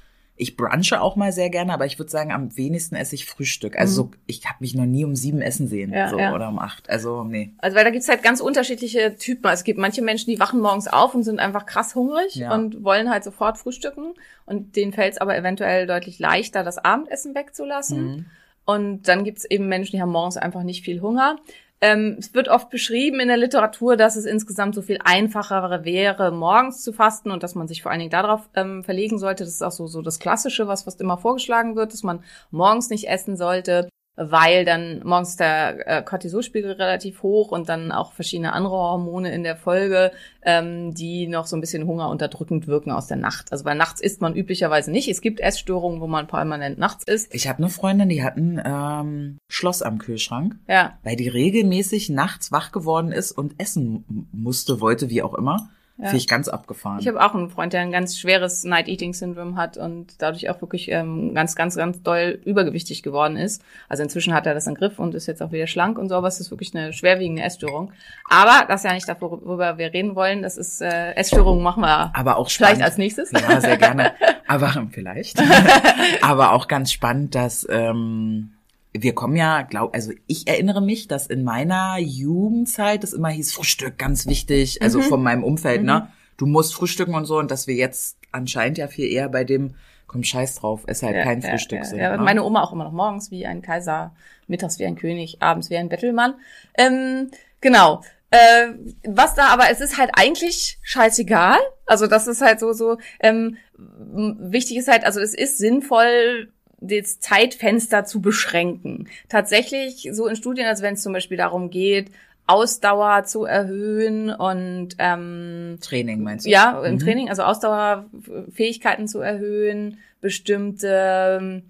ich 0.42 0.56
brunche 0.56 1.00
auch 1.00 1.14
mal 1.14 1.32
sehr 1.32 1.50
gerne, 1.50 1.72
aber 1.72 1.86
ich 1.86 1.98
würde 1.98 2.10
sagen, 2.10 2.32
am 2.32 2.56
wenigsten 2.56 2.96
esse 2.96 3.14
ich 3.14 3.26
Frühstück. 3.26 3.78
Also 3.78 3.94
so, 3.94 4.10
ich 4.26 4.44
habe 4.46 4.56
mich 4.60 4.74
noch 4.74 4.84
nie 4.86 5.04
um 5.04 5.14
sieben 5.14 5.40
essen 5.40 5.68
sehen 5.68 5.90
Mhm. 5.90 5.96
Ja, 5.96 6.08
so, 6.08 6.18
ja. 6.18 6.34
oder 6.34 6.48
um 6.48 6.58
acht. 6.58 6.90
Also 6.90 7.22
nee. 7.22 7.52
Also 7.58 7.76
weil 7.76 7.84
da 7.84 7.90
gibt's 7.90 8.08
halt 8.08 8.22
ganz 8.22 8.40
unterschiedliche 8.40 9.16
Typen. 9.16 9.48
Es 9.50 9.62
gibt 9.64 9.78
manche 9.78 10.02
Menschen, 10.02 10.30
die 10.30 10.40
wachen 10.40 10.60
morgens 10.60 10.88
auf 10.88 11.14
und 11.14 11.22
sind 11.22 11.38
einfach 11.38 11.64
krass 11.64 11.94
hungrig 11.94 12.34
Ja. 12.34 12.52
und 12.54 12.82
wollen 12.82 13.08
halt 13.08 13.22
sofort 13.24 13.56
frühstücken. 13.56 14.14
Und 14.44 14.74
denen 14.74 14.92
fällt's 14.92 15.18
aber 15.18 15.36
eventuell 15.36 15.86
deutlich 15.86 16.18
leichter, 16.18 16.64
das 16.64 16.78
Abendessen 16.78 17.34
wegzulassen. 17.34 18.04
Mhm. 18.04 18.26
Und 18.64 19.08
dann 19.08 19.24
gibt's 19.24 19.44
eben 19.44 19.68
Menschen, 19.68 19.96
die 19.96 20.02
haben 20.02 20.12
morgens 20.12 20.36
einfach 20.36 20.64
nicht 20.64 20.84
viel 20.84 21.00
Hunger. 21.00 21.36
Ähm, 21.82 22.14
es 22.16 22.32
wird 22.32 22.48
oft 22.48 22.70
beschrieben 22.70 23.18
in 23.18 23.26
der 23.26 23.36
Literatur, 23.36 23.96
dass 23.96 24.14
es 24.14 24.24
insgesamt 24.24 24.76
so 24.76 24.82
viel 24.82 24.98
einfacher 25.04 25.84
wäre, 25.84 26.30
morgens 26.30 26.82
zu 26.84 26.92
fasten 26.92 27.32
und 27.32 27.42
dass 27.42 27.56
man 27.56 27.66
sich 27.66 27.82
vor 27.82 27.90
allen 27.90 27.98
Dingen 27.98 28.12
darauf 28.12 28.48
ähm, 28.54 28.84
verlegen 28.84 29.18
sollte. 29.18 29.42
Das 29.42 29.52
ist 29.52 29.62
auch 29.62 29.72
so, 29.72 29.88
so 29.88 30.00
das 30.00 30.20
Klassische, 30.20 30.68
was 30.68 30.84
fast 30.84 31.00
immer 31.00 31.18
vorgeschlagen 31.18 31.74
wird, 31.74 31.92
dass 31.92 32.04
man 32.04 32.22
morgens 32.52 32.88
nicht 32.88 33.08
essen 33.08 33.36
sollte, 33.36 33.88
weil 34.16 34.64
dann 34.64 35.00
morgens 35.04 35.36
der 35.36 35.88
äh, 35.88 36.02
Cortisolspiegel 36.02 36.72
relativ 36.72 37.22
hoch 37.22 37.50
und 37.50 37.68
dann 37.68 37.92
auch 37.92 38.12
verschiedene 38.12 38.52
andere 38.52 38.74
Hormone 38.74 39.32
in 39.32 39.42
der 39.42 39.56
Folge, 39.56 40.12
ähm, 40.42 40.92
die 40.94 41.26
noch 41.26 41.46
so 41.46 41.56
ein 41.56 41.60
bisschen 41.60 41.86
Hunger 41.86 42.10
unterdrückend 42.10 42.66
wirken 42.66 42.90
aus 42.90 43.06
der 43.06 43.16
Nacht. 43.16 43.52
Also 43.52 43.64
weil 43.64 43.76
nachts 43.76 44.00
isst 44.00 44.20
man 44.20 44.34
üblicherweise 44.34 44.90
nicht. 44.90 45.08
Es 45.08 45.22
gibt 45.22 45.40
Essstörungen, 45.40 46.00
wo 46.00 46.06
man 46.06 46.26
permanent 46.26 46.78
nachts 46.78 47.04
isst. 47.04 47.34
Ich 47.34 47.48
habe 47.48 47.58
eine 47.58 47.70
Freundin, 47.70 48.08
die 48.08 48.22
hat 48.22 48.36
ein 48.36 48.60
ähm, 48.64 49.38
Schloss 49.48 49.82
am 49.82 49.98
Kühlschrank, 49.98 50.56
Ja, 50.68 50.98
weil 51.02 51.16
die 51.16 51.28
regelmäßig 51.28 52.10
nachts 52.10 52.52
wach 52.52 52.72
geworden 52.72 53.12
ist 53.12 53.32
und 53.32 53.54
essen 53.58 54.28
musste, 54.32 54.80
wollte, 54.80 55.08
wie 55.08 55.22
auch 55.22 55.34
immer. 55.34 55.70
Ja. 55.98 56.06
Finde 56.06 56.16
ich 56.18 56.26
ganz 56.26 56.48
abgefahren. 56.48 56.98
Ich 57.00 57.06
habe 57.06 57.22
auch 57.22 57.34
einen 57.34 57.50
Freund, 57.50 57.72
der 57.74 57.82
ein 57.82 57.92
ganz 57.92 58.18
schweres 58.18 58.64
Night-Eating-Syndrom 58.64 59.56
hat 59.56 59.76
und 59.76 60.20
dadurch 60.22 60.48
auch 60.48 60.60
wirklich 60.62 60.90
ähm, 60.90 61.34
ganz, 61.34 61.54
ganz, 61.54 61.76
ganz 61.76 62.02
doll 62.02 62.40
übergewichtig 62.44 63.02
geworden 63.02 63.36
ist. 63.36 63.62
Also 63.88 64.02
inzwischen 64.02 64.32
hat 64.32 64.46
er 64.46 64.54
das 64.54 64.66
im 64.66 64.74
Griff 64.74 64.98
und 64.98 65.14
ist 65.14 65.26
jetzt 65.26 65.42
auch 65.42 65.52
wieder 65.52 65.66
schlank 65.66 65.98
und 65.98 66.08
so, 66.08 66.14
aber 66.14 66.28
es 66.28 66.40
ist 66.40 66.50
wirklich 66.50 66.74
eine 66.74 66.92
schwerwiegende 66.92 67.42
Essstörung. 67.42 67.92
Aber 68.28 68.66
das 68.66 68.80
ist 68.80 68.84
ja 68.84 68.94
nicht 68.94 69.08
das, 69.08 69.20
worüber 69.20 69.76
wir 69.76 69.92
reden 69.92 70.16
wollen. 70.16 70.42
Das 70.42 70.56
ist 70.56 70.80
äh, 70.80 71.12
Essstörungen 71.12 71.62
machen 71.62 71.82
wir 71.82 72.10
aber 72.14 72.36
auch 72.36 72.50
vielleicht 72.50 72.72
spannend. 72.76 72.84
als 72.84 72.98
nächstes. 72.98 73.30
Ja, 73.32 73.60
sehr 73.60 73.76
gerne. 73.76 74.12
Aber 74.46 74.72
vielleicht. 74.90 75.40
Aber 76.22 76.52
auch 76.52 76.68
ganz 76.68 76.92
spannend, 76.92 77.34
dass 77.34 77.66
ähm, 77.70 78.52
wir 78.92 79.14
kommen 79.14 79.36
ja, 79.36 79.62
glaub, 79.62 79.94
also 79.94 80.12
ich 80.26 80.46
erinnere 80.48 80.82
mich, 80.82 81.08
dass 81.08 81.26
in 81.26 81.44
meiner 81.44 81.98
Jugendzeit 81.98 83.04
es 83.04 83.12
immer 83.12 83.30
hieß, 83.30 83.52
Frühstück 83.52 83.98
ganz 83.98 84.26
wichtig, 84.26 84.82
also 84.82 85.00
von 85.00 85.22
meinem 85.22 85.44
Umfeld, 85.44 85.82
ne? 85.82 86.08
Du 86.36 86.46
musst 86.46 86.74
frühstücken 86.74 87.14
und 87.14 87.24
so, 87.24 87.38
und 87.38 87.50
dass 87.50 87.66
wir 87.66 87.74
jetzt 87.74 88.18
anscheinend 88.32 88.78
ja 88.78 88.88
viel 88.88 89.06
eher 89.06 89.28
bei 89.28 89.44
dem, 89.44 89.74
komm 90.06 90.24
scheiß 90.24 90.56
drauf, 90.56 90.84
ist 90.86 91.02
halt 91.02 91.22
kein 91.22 91.40
Frühstück 91.40 91.78
ja, 91.78 91.84
sind. 91.84 91.98
ja. 91.98 92.16
ne? 92.16 92.22
Meine 92.22 92.44
Oma 92.44 92.62
auch 92.62 92.72
immer 92.72 92.84
noch 92.84 92.92
morgens 92.92 93.30
wie 93.30 93.46
ein 93.46 93.62
Kaiser, 93.62 94.14
mittags 94.46 94.78
wie 94.78 94.86
ein 94.86 94.96
König, 94.96 95.40
abends 95.40 95.70
wie 95.70 95.76
ein 95.76 95.88
Bettelmann. 95.88 96.34
Ähm, 96.76 97.30
genau. 97.60 98.02
Äh, 98.30 98.72
was 99.06 99.34
da 99.34 99.48
aber, 99.48 99.70
es 99.70 99.80
ist 99.80 99.98
halt 99.98 100.10
eigentlich 100.14 100.78
scheißegal. 100.82 101.58
Also 101.86 102.06
das 102.06 102.26
ist 102.26 102.40
halt 102.40 102.60
so, 102.60 102.72
so, 102.72 102.98
ähm, 103.20 103.56
wichtig 103.76 104.78
ist 104.78 104.88
halt, 104.88 105.04
also 105.04 105.20
es 105.20 105.34
ist 105.34 105.58
sinnvoll, 105.58 106.50
das 106.82 107.20
Zeitfenster 107.20 108.04
zu 108.04 108.20
beschränken. 108.20 109.08
Tatsächlich 109.28 110.08
so 110.12 110.26
in 110.26 110.36
Studien, 110.36 110.66
also 110.66 110.82
wenn 110.82 110.94
es 110.94 111.02
zum 111.02 111.12
Beispiel 111.12 111.36
darum 111.36 111.70
geht, 111.70 112.10
Ausdauer 112.46 113.24
zu 113.24 113.44
erhöhen 113.44 114.28
und 114.30 114.90
ähm, 114.98 115.78
Training 115.80 116.22
meinst 116.22 116.44
du? 116.44 116.50
ja, 116.50 116.82
im 116.84 116.94
Mhm. 116.94 116.98
Training, 116.98 117.28
also 117.28 117.42
Ausdauerfähigkeiten 117.44 119.06
zu 119.08 119.20
erhöhen, 119.20 119.98
bestimmte 120.20 121.62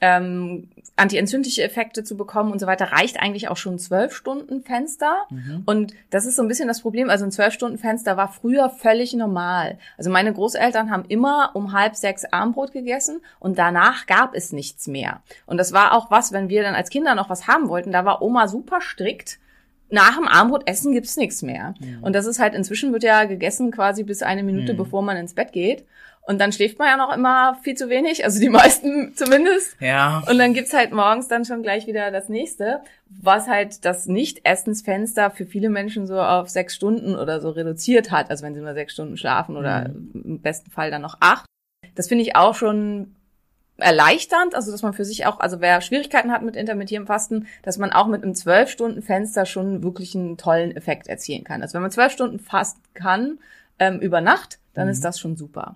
ähm, 0.00 0.68
antientzündliche 0.96 1.62
Effekte 1.62 2.04
zu 2.04 2.16
bekommen 2.16 2.52
und 2.52 2.58
so 2.58 2.66
weiter, 2.66 2.92
reicht 2.92 3.18
eigentlich 3.18 3.48
auch 3.48 3.56
schon 3.56 3.74
ein 3.74 3.78
zwölf 3.78 4.14
Stunden 4.14 4.62
Fenster. 4.62 5.24
Mhm. 5.30 5.62
Und 5.64 5.94
das 6.10 6.26
ist 6.26 6.36
so 6.36 6.42
ein 6.42 6.48
bisschen 6.48 6.68
das 6.68 6.82
Problem. 6.82 7.08
Also 7.08 7.24
ein 7.24 7.32
zwölf 7.32 7.54
Stunden 7.54 7.78
Fenster 7.78 8.16
war 8.16 8.28
früher 8.28 8.68
völlig 8.68 9.14
normal. 9.14 9.78
Also 9.96 10.10
meine 10.10 10.32
Großeltern 10.32 10.90
haben 10.90 11.04
immer 11.08 11.50
um 11.54 11.72
halb 11.72 11.96
sechs 11.96 12.24
Armbrot 12.24 12.72
gegessen 12.72 13.20
und 13.40 13.58
danach 13.58 14.06
gab 14.06 14.34
es 14.34 14.52
nichts 14.52 14.86
mehr. 14.86 15.22
Und 15.46 15.56
das 15.56 15.72
war 15.72 15.94
auch 15.94 16.10
was, 16.10 16.32
wenn 16.32 16.48
wir 16.50 16.62
dann 16.62 16.74
als 16.74 16.90
Kinder 16.90 17.14
noch 17.14 17.30
was 17.30 17.46
haben 17.48 17.68
wollten, 17.68 17.92
da 17.92 18.04
war 18.04 18.20
Oma 18.20 18.48
super 18.48 18.80
strikt. 18.82 19.38
Nach 19.88 20.16
dem 20.16 20.26
Armbrotessen 20.26 20.92
gibt's 20.92 21.16
nichts 21.16 21.42
mehr. 21.42 21.74
Und 22.02 22.12
das 22.14 22.26
ist 22.26 22.40
halt 22.40 22.54
inzwischen 22.54 22.92
wird 22.92 23.04
ja 23.04 23.24
gegessen 23.24 23.70
quasi 23.70 24.02
bis 24.02 24.20
eine 24.22 24.42
Minute, 24.42 24.72
Mhm. 24.72 24.78
bevor 24.78 25.00
man 25.00 25.16
ins 25.16 25.34
Bett 25.34 25.52
geht. 25.52 25.86
Und 26.26 26.40
dann 26.40 26.50
schläft 26.50 26.78
man 26.80 26.88
ja 26.88 26.96
noch 26.96 27.14
immer 27.14 27.56
viel 27.62 27.76
zu 27.76 27.88
wenig, 27.88 28.24
also 28.24 28.40
die 28.40 28.48
meisten 28.50 29.14
zumindest. 29.14 29.76
Ja. 29.80 30.24
Und 30.28 30.38
dann 30.38 30.54
gibt's 30.54 30.74
halt 30.74 30.92
morgens 30.92 31.28
dann 31.28 31.44
schon 31.44 31.62
gleich 31.62 31.86
wieder 31.86 32.10
das 32.10 32.28
nächste, 32.28 32.80
was 33.08 33.46
halt 33.46 33.84
das 33.84 34.06
Nicht-Essensfenster 34.06 35.30
für 35.30 35.46
viele 35.46 35.70
Menschen 35.70 36.06
so 36.08 36.20
auf 36.20 36.48
sechs 36.50 36.74
Stunden 36.74 37.14
oder 37.14 37.40
so 37.40 37.50
reduziert 37.50 38.10
hat. 38.10 38.28
Also 38.28 38.44
wenn 38.44 38.54
sie 38.54 38.60
nur 38.60 38.74
sechs 38.74 38.92
Stunden 38.92 39.16
schlafen 39.16 39.56
oder 39.56 39.86
im 39.86 40.40
besten 40.40 40.70
Fall 40.70 40.90
dann 40.90 41.02
noch 41.02 41.16
acht. 41.20 41.46
Das 41.94 42.08
finde 42.08 42.24
ich 42.24 42.34
auch 42.34 42.56
schon 42.56 43.14
erleichternd, 43.78 44.54
also 44.54 44.72
dass 44.72 44.82
man 44.82 44.94
für 44.94 45.04
sich 45.04 45.26
auch, 45.26 45.38
also 45.38 45.60
wer 45.60 45.80
Schwierigkeiten 45.80 46.32
hat 46.32 46.42
mit 46.42 46.56
intermittierendem 46.56 47.06
Fasten, 47.06 47.46
dass 47.62 47.78
man 47.78 47.92
auch 47.92 48.06
mit 48.06 48.22
einem 48.22 48.34
zwölf 48.34 48.70
Stunden 48.70 49.02
Fenster 49.02 49.46
schon 49.46 49.82
wirklich 49.82 50.14
einen 50.16 50.38
tollen 50.38 50.74
Effekt 50.74 51.06
erzielen 51.08 51.44
kann. 51.44 51.62
Also 51.62 51.74
wenn 51.74 51.82
man 51.82 51.90
zwölf 51.90 52.12
Stunden 52.12 52.40
fasten 52.40 52.80
kann 52.94 53.38
ähm, 53.78 54.00
über 54.00 54.20
Nacht, 54.20 54.58
dann 54.74 54.88
ist 54.88 55.04
das 55.04 55.20
schon 55.20 55.36
super. 55.36 55.74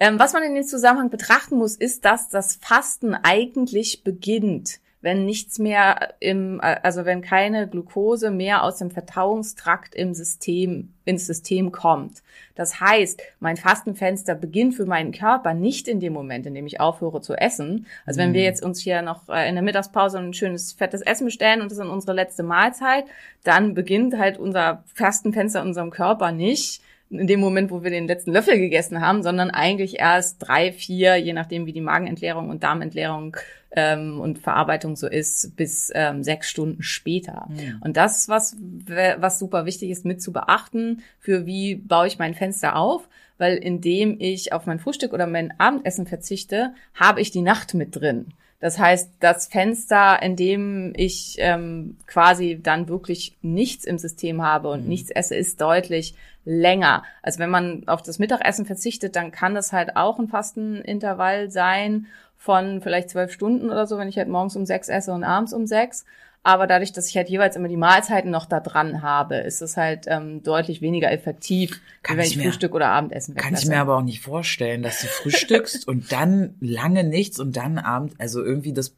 Ähm, 0.00 0.18
was 0.18 0.32
man 0.32 0.42
in 0.42 0.54
dem 0.54 0.64
Zusammenhang 0.64 1.10
betrachten 1.10 1.56
muss, 1.56 1.76
ist, 1.76 2.06
dass 2.06 2.30
das 2.30 2.56
Fasten 2.56 3.14
eigentlich 3.14 4.02
beginnt, 4.02 4.80
wenn 5.02 5.26
nichts 5.26 5.58
mehr 5.58 6.14
im, 6.20 6.58
äh, 6.60 6.76
also 6.82 7.04
wenn 7.04 7.20
keine 7.20 7.68
Glucose 7.68 8.30
mehr 8.30 8.64
aus 8.64 8.78
dem 8.78 8.90
Verdauungstrakt 8.90 9.94
im 9.94 10.14
System, 10.14 10.94
ins 11.04 11.26
System 11.26 11.70
kommt. 11.70 12.22
Das 12.54 12.80
heißt, 12.80 13.20
mein 13.40 13.58
Fastenfenster 13.58 14.34
beginnt 14.34 14.74
für 14.74 14.86
meinen 14.86 15.12
Körper 15.12 15.52
nicht 15.52 15.86
in 15.86 16.00
dem 16.00 16.14
Moment, 16.14 16.46
in 16.46 16.54
dem 16.54 16.66
ich 16.66 16.80
aufhöre 16.80 17.20
zu 17.20 17.34
essen. 17.34 17.86
Also 18.06 18.20
wenn 18.20 18.32
wir 18.32 18.42
jetzt 18.42 18.64
uns 18.64 18.80
hier 18.80 19.02
noch 19.02 19.28
äh, 19.28 19.50
in 19.50 19.54
der 19.54 19.62
Mittagspause 19.62 20.18
ein 20.18 20.32
schönes 20.32 20.72
fettes 20.72 21.02
Essen 21.02 21.26
bestellen 21.26 21.60
und 21.60 21.66
das 21.66 21.72
ist 21.76 21.84
dann 21.84 21.90
unsere 21.90 22.14
letzte 22.14 22.42
Mahlzeit, 22.42 23.04
dann 23.44 23.74
beginnt 23.74 24.16
halt 24.16 24.38
unser 24.38 24.82
Fastenfenster 24.94 25.60
in 25.60 25.68
unserem 25.68 25.90
Körper 25.90 26.32
nicht 26.32 26.82
in 27.10 27.26
dem 27.26 27.40
Moment, 27.40 27.70
wo 27.70 27.82
wir 27.82 27.90
den 27.90 28.06
letzten 28.06 28.32
Löffel 28.32 28.58
gegessen 28.58 29.00
haben, 29.00 29.22
sondern 29.22 29.50
eigentlich 29.50 29.98
erst 29.98 30.36
drei, 30.38 30.72
vier, 30.72 31.16
je 31.16 31.32
nachdem, 31.32 31.66
wie 31.66 31.72
die 31.72 31.80
Magenentleerung 31.80 32.48
und 32.50 32.62
Darmentleerung 32.62 33.36
ähm, 33.72 34.20
und 34.20 34.38
Verarbeitung 34.38 34.94
so 34.94 35.08
ist, 35.08 35.56
bis 35.56 35.90
ähm, 35.94 36.22
sechs 36.22 36.48
Stunden 36.48 36.82
später. 36.82 37.48
Und 37.80 37.96
das, 37.96 38.28
was, 38.28 38.56
was 38.58 39.38
super 39.40 39.66
wichtig 39.66 39.90
ist, 39.90 40.04
mit 40.04 40.22
zu 40.22 40.32
beachten, 40.32 41.02
für 41.18 41.46
wie 41.46 41.76
baue 41.76 42.06
ich 42.06 42.18
mein 42.18 42.34
Fenster 42.34 42.76
auf, 42.76 43.08
weil 43.38 43.56
indem 43.56 44.16
ich 44.20 44.52
auf 44.52 44.66
mein 44.66 44.78
Frühstück 44.78 45.12
oder 45.12 45.26
mein 45.26 45.52
Abendessen 45.58 46.06
verzichte, 46.06 46.74
habe 46.94 47.20
ich 47.20 47.30
die 47.30 47.42
Nacht 47.42 47.74
mit 47.74 47.96
drin. 47.96 48.26
Das 48.60 48.78
heißt, 48.78 49.12
das 49.20 49.46
Fenster, 49.46 50.22
in 50.22 50.36
dem 50.36 50.92
ich 50.94 51.36
ähm, 51.38 51.96
quasi 52.06 52.60
dann 52.62 52.88
wirklich 52.88 53.36
nichts 53.40 53.84
im 53.84 53.96
System 53.96 54.42
habe 54.42 54.68
und 54.68 54.86
nichts 54.86 55.10
esse, 55.10 55.34
ist 55.34 55.60
deutlich 55.62 56.14
länger. 56.44 57.02
Also 57.22 57.38
wenn 57.38 57.50
man 57.50 57.88
auf 57.88 58.02
das 58.02 58.18
Mittagessen 58.18 58.66
verzichtet, 58.66 59.16
dann 59.16 59.32
kann 59.32 59.54
das 59.54 59.72
halt 59.72 59.96
auch 59.96 60.18
ein 60.18 60.28
Fastenintervall 60.28 61.50
sein 61.50 62.06
von 62.36 62.80
vielleicht 62.82 63.10
zwölf 63.10 63.32
Stunden 63.32 63.70
oder 63.70 63.86
so, 63.86 63.98
wenn 63.98 64.08
ich 64.08 64.18
halt 64.18 64.28
morgens 64.28 64.56
um 64.56 64.66
sechs 64.66 64.88
esse 64.88 65.12
und 65.12 65.24
abends 65.24 65.54
um 65.54 65.66
sechs. 65.66 66.04
Aber 66.42 66.66
dadurch, 66.66 66.92
dass 66.92 67.08
ich 67.08 67.16
halt 67.16 67.28
jeweils 67.28 67.54
immer 67.56 67.68
die 67.68 67.76
Mahlzeiten 67.76 68.30
noch 68.30 68.46
da 68.46 68.60
dran 68.60 69.02
habe, 69.02 69.36
ist 69.36 69.60
es 69.60 69.76
halt 69.76 70.06
ähm, 70.06 70.42
deutlich 70.42 70.80
weniger 70.80 71.12
effektiv, 71.12 71.80
Kann 72.02 72.16
wenn 72.16 72.24
ich 72.24 72.36
ich 72.36 72.42
Frühstück 72.42 72.74
oder 72.74 72.88
Abendessen 72.88 73.34
Kann 73.34 73.52
ich 73.54 73.60
weglasse. 73.60 73.68
mir 73.68 73.80
aber 73.80 73.98
auch 73.98 74.02
nicht 74.02 74.22
vorstellen, 74.22 74.82
dass 74.82 75.02
du 75.02 75.06
frühstückst 75.06 75.86
und 75.86 76.12
dann 76.12 76.54
lange 76.60 77.04
nichts 77.04 77.38
und 77.38 77.56
dann 77.56 77.76
Abend, 77.76 78.14
also 78.18 78.42
irgendwie 78.42 78.72
das 78.72 78.96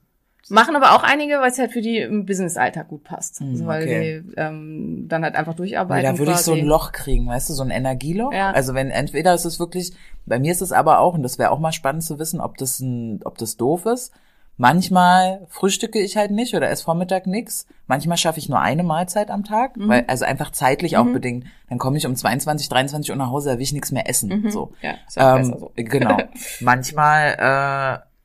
Machen 0.48 0.74
aber 0.74 0.92
auch 0.92 1.04
einige, 1.04 1.38
weil 1.38 1.50
es 1.50 1.58
halt 1.58 1.72
für 1.72 1.80
die 1.80 1.98
im 1.98 2.26
Business-Alltag 2.26 2.88
gut 2.88 3.04
passt. 3.04 3.38
Hm, 3.40 3.50
also 3.50 3.66
weil 3.66 3.82
okay. 3.84 4.22
die 4.22 4.34
ähm, 4.36 5.06
dann 5.08 5.22
halt 5.22 5.36
einfach 5.36 5.54
durcharbeiten. 5.54 6.12
da 6.12 6.18
würde 6.18 6.32
ich 6.32 6.38
so 6.38 6.52
ein 6.52 6.66
Loch 6.66 6.90
kriegen, 6.90 7.28
weißt 7.28 7.50
du, 7.50 7.54
so 7.54 7.62
ein 7.62 7.70
Energieloch. 7.70 8.32
Ja. 8.32 8.50
Also 8.50 8.74
wenn 8.74 8.90
entweder 8.90 9.34
ist 9.34 9.44
es 9.44 9.60
wirklich, 9.60 9.92
bei 10.26 10.40
mir 10.40 10.50
ist 10.50 10.60
es 10.60 10.72
aber 10.72 10.98
auch, 10.98 11.14
und 11.14 11.22
das 11.22 11.38
wäre 11.38 11.50
auch 11.52 11.60
mal 11.60 11.72
spannend 11.72 12.02
zu 12.02 12.18
wissen, 12.18 12.40
ob 12.40 12.56
das 12.58 12.80
ein, 12.80 13.20
ob 13.24 13.38
das 13.38 13.56
doof 13.56 13.86
ist. 13.86 14.12
Manchmal 14.62 15.44
frühstücke 15.48 15.98
ich 15.98 16.16
halt 16.16 16.30
nicht 16.30 16.54
oder 16.54 16.70
esse 16.70 16.84
Vormittag 16.84 17.26
nix. 17.26 17.66
Manchmal 17.88 18.16
schaffe 18.16 18.38
ich 18.38 18.48
nur 18.48 18.60
eine 18.60 18.84
Mahlzeit 18.84 19.28
am 19.28 19.42
Tag, 19.42 19.76
Mhm. 19.76 19.88
weil 19.88 20.04
also 20.06 20.24
einfach 20.24 20.52
zeitlich 20.52 20.96
auch 20.96 21.04
bedingt. 21.06 21.46
Dann 21.68 21.78
komme 21.78 21.98
ich 21.98 22.06
um 22.06 22.14
22, 22.14 22.68
23 22.68 23.10
Uhr 23.10 23.16
nach 23.16 23.30
Hause, 23.32 23.50
da 23.50 23.54
will 23.56 23.62
ich 23.64 23.72
nichts 23.72 23.90
mehr 23.90 24.08
essen. 24.08 24.50
So. 24.52 24.70
Ja, 24.80 24.92
ist 25.08 25.16
ja 25.16 25.36
Ähm, 25.38 25.44
so. 25.58 25.72
Genau. 25.74 26.16
Manchmal, 26.60 27.34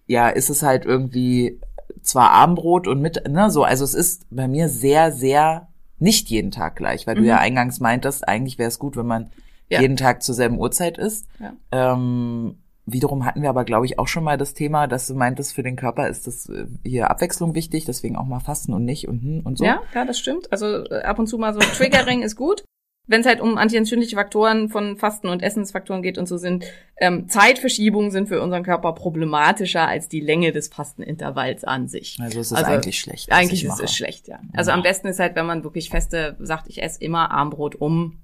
äh, 0.08 0.14
ja, 0.14 0.30
ist 0.30 0.52
es 0.52 0.62
halt 0.62 0.86
irgendwie 0.86 1.60
zwar 2.04 2.30
Abendbrot 2.30 2.88
und 2.88 3.02
mit, 3.02 3.28
ne, 3.28 3.50
so, 3.50 3.64
also 3.64 3.84
es 3.84 3.96
ist 3.96 4.28
bei 4.30 4.48
mir 4.48 4.70
sehr, 4.70 5.12
sehr 5.12 5.70
nicht 5.98 6.30
jeden 6.30 6.52
Tag 6.52 6.76
gleich, 6.76 7.08
weil 7.08 7.16
du 7.16 7.24
ja 7.24 7.40
eingangs 7.40 7.80
meintest, 7.80 8.28
eigentlich 8.28 8.60
wäre 8.60 8.68
es 8.70 8.78
gut, 8.78 8.96
wenn 8.96 9.08
man 9.08 9.24
Mhm. 9.24 9.30
Ja. 9.70 9.82
jeden 9.82 9.98
Tag 9.98 10.22
zur 10.22 10.36
selben 10.36 10.60
Uhrzeit 10.60 11.00
isst. 11.00 11.26
Ja. 11.40 11.54
Ähm, 11.72 12.60
wiederum 12.88 13.26
hatten 13.26 13.42
wir 13.42 13.50
aber, 13.50 13.66
glaube 13.66 13.86
ich, 13.86 14.00
auch 14.00 14.08
schon 14.08 14.24
mal 14.24 14.38
das 14.38 14.54
Thema, 14.54 14.88
dass 14.88 15.08
du 15.08 15.14
meintest, 15.14 15.54
für 15.54 15.62
den 15.62 15.76
Körper 15.76 16.08
ist 16.08 16.26
das 16.26 16.50
äh, 16.50 16.66
hier 16.84 17.12
Abwechslung 17.12 17.54
wichtig, 17.54 17.86
deswegen 17.86 18.16
auch 18.16 18.26
mal 18.26 18.40
fasten 18.40 18.74
und 18.74 18.86
nicht 18.86 19.08
und 19.08 19.22
hm 19.22 19.42
und 19.44 19.58
so. 19.58 19.66
Ja, 19.66 19.82
ja, 19.94 20.06
das 20.06 20.18
stimmt. 20.18 20.52
Also 20.52 20.86
äh, 20.86 21.04
ab 21.04 21.20
und 21.20 21.28
zu 21.28 21.38
mal 21.38 21.54
so 21.54 21.60
Triggering 21.60 22.22
ist 22.24 22.36
gut. 22.36 22.64
Wenn 23.10 23.22
es 23.22 23.28
halt 23.28 23.40
um 23.40 23.58
antientzündliche 23.58 24.18
Faktoren 24.18 24.68
von 24.68 24.98
Fasten 24.98 25.30
und 25.30 25.42
Essensfaktoren 25.42 26.02
geht 26.02 26.18
und 26.18 26.28
so 26.28 26.36
sind, 26.36 26.66
ähm, 26.98 27.30
Zeitverschiebungen 27.30 28.12
sind 28.12 28.28
für 28.28 28.42
unseren 28.42 28.64
Körper 28.64 28.92
problematischer 28.94 29.88
als 29.88 30.10
die 30.10 30.20
Länge 30.20 30.52
des 30.52 30.68
Fastenintervalls 30.68 31.64
an 31.64 31.88
sich. 31.88 32.18
Also 32.20 32.42
es 32.42 32.52
ist 32.52 32.64
eigentlich 32.64 33.00
schlecht, 33.00 33.32
Eigentlich 33.32 33.64
ich 33.64 33.70
ist 33.70 33.80
es 33.80 33.96
schlecht, 33.96 34.28
ja. 34.28 34.40
Also 34.54 34.72
am 34.72 34.84
besten 34.84 35.08
ist 35.08 35.20
halt, 35.20 35.38
wenn 35.38 35.46
man 35.46 35.64
wirklich 35.64 35.90
feste 35.90 36.36
sagt, 36.40 36.68
ich 36.68 36.84
esse 36.84 37.02
immer 37.02 37.32
Armbrot 37.32 37.76
um 37.76 38.20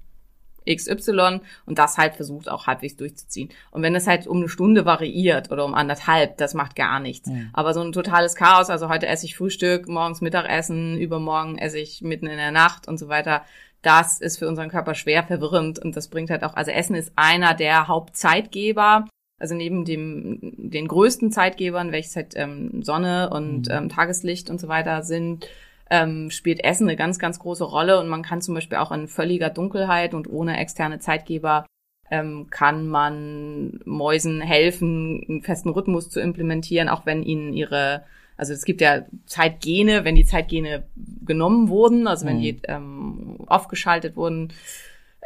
XY 0.68 1.40
und 1.66 1.78
das 1.78 1.98
halt 1.98 2.14
versucht 2.14 2.48
auch 2.48 2.66
halbwegs 2.66 2.96
durchzuziehen. 2.96 3.50
Und 3.70 3.82
wenn 3.82 3.94
es 3.94 4.06
halt 4.06 4.26
um 4.26 4.38
eine 4.38 4.48
Stunde 4.48 4.84
variiert 4.84 5.50
oder 5.50 5.64
um 5.64 5.74
anderthalb, 5.74 6.36
das 6.38 6.54
macht 6.54 6.76
gar 6.76 7.00
nichts. 7.00 7.28
Aber 7.52 7.74
so 7.74 7.80
ein 7.80 7.92
totales 7.92 8.34
Chaos, 8.34 8.70
also 8.70 8.88
heute 8.88 9.06
esse 9.06 9.26
ich 9.26 9.36
Frühstück, 9.36 9.88
morgens 9.88 10.20
Mittagessen, 10.20 10.98
übermorgen 10.98 11.58
esse 11.58 11.78
ich 11.78 12.02
mitten 12.02 12.26
in 12.26 12.36
der 12.36 12.52
Nacht 12.52 12.88
und 12.88 12.98
so 12.98 13.08
weiter, 13.08 13.42
das 13.82 14.20
ist 14.20 14.38
für 14.38 14.48
unseren 14.48 14.70
Körper 14.70 14.94
schwer 14.94 15.24
verwirrend 15.24 15.78
und 15.78 15.94
das 15.96 16.08
bringt 16.08 16.30
halt 16.30 16.42
auch, 16.42 16.54
also 16.54 16.70
Essen 16.70 16.96
ist 16.96 17.12
einer 17.16 17.54
der 17.54 17.86
Hauptzeitgeber, 17.86 19.06
also 19.38 19.54
neben 19.54 19.84
dem 19.84 20.38
den 20.40 20.88
größten 20.88 21.30
Zeitgebern, 21.30 21.92
welches 21.92 22.16
halt 22.16 22.32
ähm, 22.36 22.82
Sonne 22.82 23.30
und 23.30 23.68
ähm, 23.70 23.88
Tageslicht 23.88 24.48
und 24.48 24.60
so 24.60 24.68
weiter 24.68 25.02
sind, 25.02 25.46
ähm, 25.90 26.30
spielt 26.30 26.64
Essen 26.64 26.88
eine 26.88 26.96
ganz, 26.96 27.18
ganz 27.18 27.38
große 27.38 27.64
Rolle 27.64 28.00
und 28.00 28.08
man 28.08 28.22
kann 28.22 28.40
zum 28.40 28.54
Beispiel 28.54 28.78
auch 28.78 28.92
in 28.92 29.08
völliger 29.08 29.50
Dunkelheit 29.50 30.14
und 30.14 30.28
ohne 30.28 30.58
externe 30.58 30.98
Zeitgeber 30.98 31.66
ähm, 32.10 32.48
kann 32.50 32.88
man 32.88 33.80
Mäusen 33.84 34.40
helfen, 34.40 35.24
einen 35.28 35.42
festen 35.42 35.70
Rhythmus 35.70 36.10
zu 36.10 36.20
implementieren, 36.20 36.88
auch 36.88 37.06
wenn 37.06 37.22
ihnen 37.22 37.52
ihre, 37.52 38.04
also 38.36 38.52
es 38.52 38.64
gibt 38.64 38.80
ja 38.80 39.02
Zeitgene, 39.26 40.04
wenn 40.04 40.14
die 40.14 40.24
Zeitgene 40.26 40.84
genommen 41.24 41.68
wurden, 41.68 42.06
also 42.06 42.26
wenn 42.26 42.40
die 42.40 42.60
ähm, 42.68 43.38
aufgeschaltet 43.46 44.16
wurden. 44.16 44.52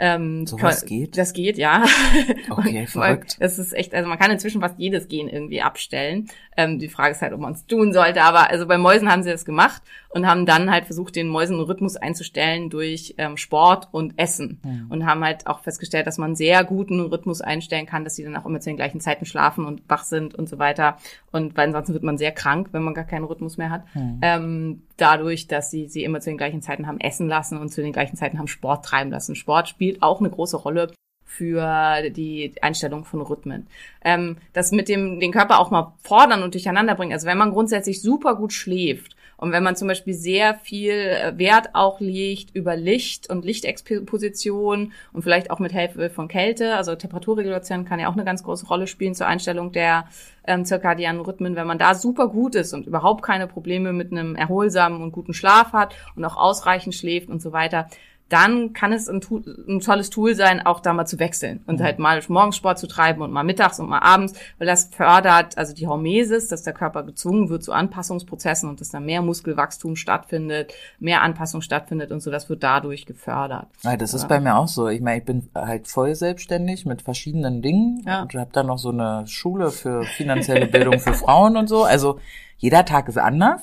Ähm, 0.00 0.46
Sowas 0.46 0.82
können- 0.86 1.00
geht? 1.00 1.18
Das 1.18 1.32
geht, 1.32 1.58
ja. 1.58 1.84
Okay, 2.50 2.86
verrückt. 2.86 3.36
Das 3.40 3.58
ist 3.58 3.72
echt, 3.72 3.92
also 3.94 4.08
man 4.08 4.16
kann 4.18 4.30
inzwischen 4.30 4.60
fast 4.60 4.78
jedes 4.78 5.08
Gen 5.08 5.28
irgendwie 5.28 5.60
abstellen. 5.60 6.28
Ähm, 6.56 6.78
die 6.78 6.88
Frage 6.88 7.10
ist 7.12 7.20
halt, 7.22 7.32
ob 7.32 7.40
man 7.40 7.54
es 7.54 7.66
tun 7.66 7.92
sollte. 7.92 8.22
Aber 8.22 8.48
also 8.48 8.66
bei 8.68 8.78
Mäusen 8.78 9.10
haben 9.10 9.24
sie 9.24 9.30
das 9.30 9.44
gemacht 9.44 9.82
und 10.18 10.26
haben 10.26 10.46
dann 10.46 10.70
halt 10.70 10.84
versucht, 10.84 11.14
den 11.14 11.28
Mäusen 11.28 11.56
einen 11.56 11.64
Rhythmus 11.64 11.96
einzustellen 11.96 12.70
durch 12.70 13.14
ähm, 13.18 13.36
Sport 13.36 13.88
und 13.92 14.18
Essen. 14.18 14.60
Und 14.88 15.06
haben 15.06 15.24
halt 15.24 15.46
auch 15.46 15.60
festgestellt, 15.60 16.08
dass 16.08 16.18
man 16.18 16.34
sehr 16.34 16.64
guten 16.64 17.00
Rhythmus 17.00 17.40
einstellen 17.40 17.86
kann, 17.86 18.02
dass 18.02 18.16
sie 18.16 18.24
dann 18.24 18.36
auch 18.36 18.46
immer 18.46 18.58
zu 18.58 18.68
den 18.68 18.76
gleichen 18.76 19.00
Zeiten 19.00 19.26
schlafen 19.26 19.64
und 19.64 19.82
wach 19.88 20.02
sind 20.02 20.34
und 20.34 20.48
so 20.48 20.58
weiter. 20.58 20.96
Und 21.30 21.56
weil 21.56 21.66
ansonsten 21.66 21.94
wird 21.94 22.02
man 22.02 22.18
sehr 22.18 22.32
krank, 22.32 22.68
wenn 22.72 22.82
man 22.82 22.94
gar 22.94 23.04
keinen 23.04 23.24
Rhythmus 23.24 23.58
mehr 23.58 23.70
hat. 23.70 23.84
Ähm, 24.22 24.82
dadurch, 24.96 25.46
dass 25.46 25.70
sie 25.70 25.86
sie 25.86 26.02
immer 26.02 26.20
zu 26.20 26.30
den 26.30 26.38
gleichen 26.38 26.62
Zeiten 26.62 26.88
haben 26.88 26.98
essen 26.98 27.28
lassen 27.28 27.58
und 27.58 27.68
zu 27.68 27.80
den 27.80 27.92
gleichen 27.92 28.16
Zeiten 28.16 28.38
haben 28.38 28.48
Sport 28.48 28.84
treiben 28.84 29.10
lassen. 29.10 29.36
Sport 29.36 29.68
spielt 29.68 30.02
auch 30.02 30.18
eine 30.18 30.30
große 30.30 30.56
Rolle 30.56 30.90
für 31.24 32.10
die 32.10 32.54
Einstellung 32.60 33.04
von 33.04 33.20
Rhythmen. 33.20 33.68
Ähm, 34.02 34.38
das 34.52 34.72
mit 34.72 34.88
dem 34.88 35.20
den 35.20 35.30
Körper 35.30 35.60
auch 35.60 35.70
mal 35.70 35.92
fordern 36.02 36.42
und 36.42 36.54
durcheinander 36.54 36.96
bringen. 36.96 37.12
Also 37.12 37.28
wenn 37.28 37.38
man 37.38 37.52
grundsätzlich 37.52 38.02
super 38.02 38.34
gut 38.34 38.52
schläft 38.52 39.14
und 39.38 39.52
wenn 39.52 39.62
man 39.62 39.76
zum 39.76 39.86
Beispiel 39.86 40.14
sehr 40.14 40.54
viel 40.54 40.92
äh, 40.92 41.38
Wert 41.38 41.70
auch 41.72 42.00
legt 42.00 42.54
über 42.56 42.76
Licht 42.76 43.30
und 43.30 43.44
Lichtexposition 43.44 44.92
und 45.12 45.22
vielleicht 45.22 45.52
auch 45.52 45.60
mit 45.60 45.70
Hilfe 45.70 46.10
von 46.10 46.26
Kälte, 46.26 46.74
also 46.74 46.96
Temperaturregulation 46.96 47.84
kann 47.84 48.00
ja 48.00 48.08
auch 48.08 48.14
eine 48.14 48.24
ganz 48.24 48.42
große 48.42 48.66
Rolle 48.66 48.88
spielen 48.88 49.14
zur 49.14 49.28
Einstellung 49.28 49.70
der 49.70 50.06
ähm, 50.44 50.64
zirkadianen 50.64 51.22
Rhythmen. 51.22 51.54
Wenn 51.54 51.68
man 51.68 51.78
da 51.78 51.94
super 51.94 52.26
gut 52.26 52.56
ist 52.56 52.74
und 52.74 52.88
überhaupt 52.88 53.22
keine 53.22 53.46
Probleme 53.46 53.92
mit 53.92 54.10
einem 54.10 54.34
erholsamen 54.34 55.02
und 55.02 55.12
guten 55.12 55.34
Schlaf 55.34 55.72
hat 55.72 55.94
und 56.16 56.24
auch 56.24 56.36
ausreichend 56.36 56.96
schläft 56.96 57.28
und 57.28 57.40
so 57.40 57.52
weiter, 57.52 57.88
dann 58.28 58.72
kann 58.74 58.92
es 58.92 59.08
ein, 59.08 59.20
ein 59.68 59.80
tolles 59.80 60.10
Tool 60.10 60.34
sein, 60.34 60.64
auch 60.64 60.80
da 60.80 60.92
mal 60.92 61.06
zu 61.06 61.18
wechseln 61.18 61.62
und 61.66 61.80
halt 61.80 61.98
mal 61.98 62.20
morgens 62.28 62.56
Sport 62.56 62.78
zu 62.78 62.86
treiben 62.86 63.22
und 63.22 63.32
mal 63.32 63.42
mittags 63.42 63.80
und 63.80 63.88
mal 63.88 64.00
abends, 64.00 64.34
weil 64.58 64.66
das 64.66 64.90
fördert 64.92 65.56
also 65.56 65.74
die 65.74 65.86
Hormesis, 65.86 66.48
dass 66.48 66.62
der 66.62 66.74
Körper 66.74 67.04
gezwungen 67.04 67.48
wird 67.48 67.62
zu 67.64 67.72
Anpassungsprozessen 67.72 68.68
und 68.68 68.80
dass 68.80 68.90
da 68.90 69.00
mehr 69.00 69.22
Muskelwachstum 69.22 69.96
stattfindet, 69.96 70.74
mehr 70.98 71.22
Anpassung 71.22 71.62
stattfindet 71.62 72.12
und 72.12 72.20
so, 72.20 72.30
das 72.30 72.48
wird 72.48 72.62
dadurch 72.62 73.06
gefördert. 73.06 73.66
Ja, 73.82 73.96
das 73.96 74.12
ist 74.14 74.28
bei 74.28 74.40
mir 74.40 74.56
auch 74.56 74.68
so. 74.68 74.88
Ich 74.88 75.00
meine, 75.00 75.18
ich 75.20 75.24
bin 75.24 75.48
halt 75.54 75.88
voll 75.88 76.14
selbstständig 76.14 76.84
mit 76.86 77.02
verschiedenen 77.02 77.62
Dingen 77.62 78.02
Ja. 78.06 78.22
und 78.22 78.34
habe 78.34 78.50
dann 78.52 78.66
noch 78.66 78.78
so 78.78 78.90
eine 78.90 79.26
Schule 79.26 79.70
für 79.70 80.04
finanzielle 80.04 80.66
Bildung 80.66 80.98
für 81.00 81.14
Frauen 81.14 81.56
und 81.56 81.68
so. 81.68 81.84
Also 81.84 82.18
jeder 82.58 82.84
Tag 82.84 83.08
ist 83.08 83.18
anders. 83.18 83.62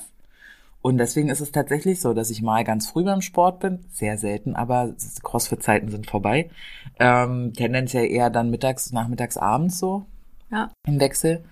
Und 0.86 0.98
deswegen 0.98 1.30
ist 1.30 1.40
es 1.40 1.50
tatsächlich 1.50 2.00
so, 2.00 2.14
dass 2.14 2.30
ich 2.30 2.42
mal 2.42 2.62
ganz 2.62 2.88
früh 2.88 3.02
beim 3.02 3.20
Sport 3.20 3.58
bin, 3.58 3.84
sehr 3.90 4.18
selten, 4.18 4.54
aber 4.54 4.94
Crossfit-Zeiten 5.24 5.88
sind 5.90 6.08
vorbei. 6.08 6.48
Ähm, 7.00 7.52
tendenziell 7.54 8.08
eher 8.08 8.30
dann 8.30 8.50
mittags, 8.50 8.92
nachmittags, 8.92 9.36
abends 9.36 9.80
so 9.80 10.06
Ja. 10.48 10.70
im 10.86 11.00
Wechsel. 11.00 11.42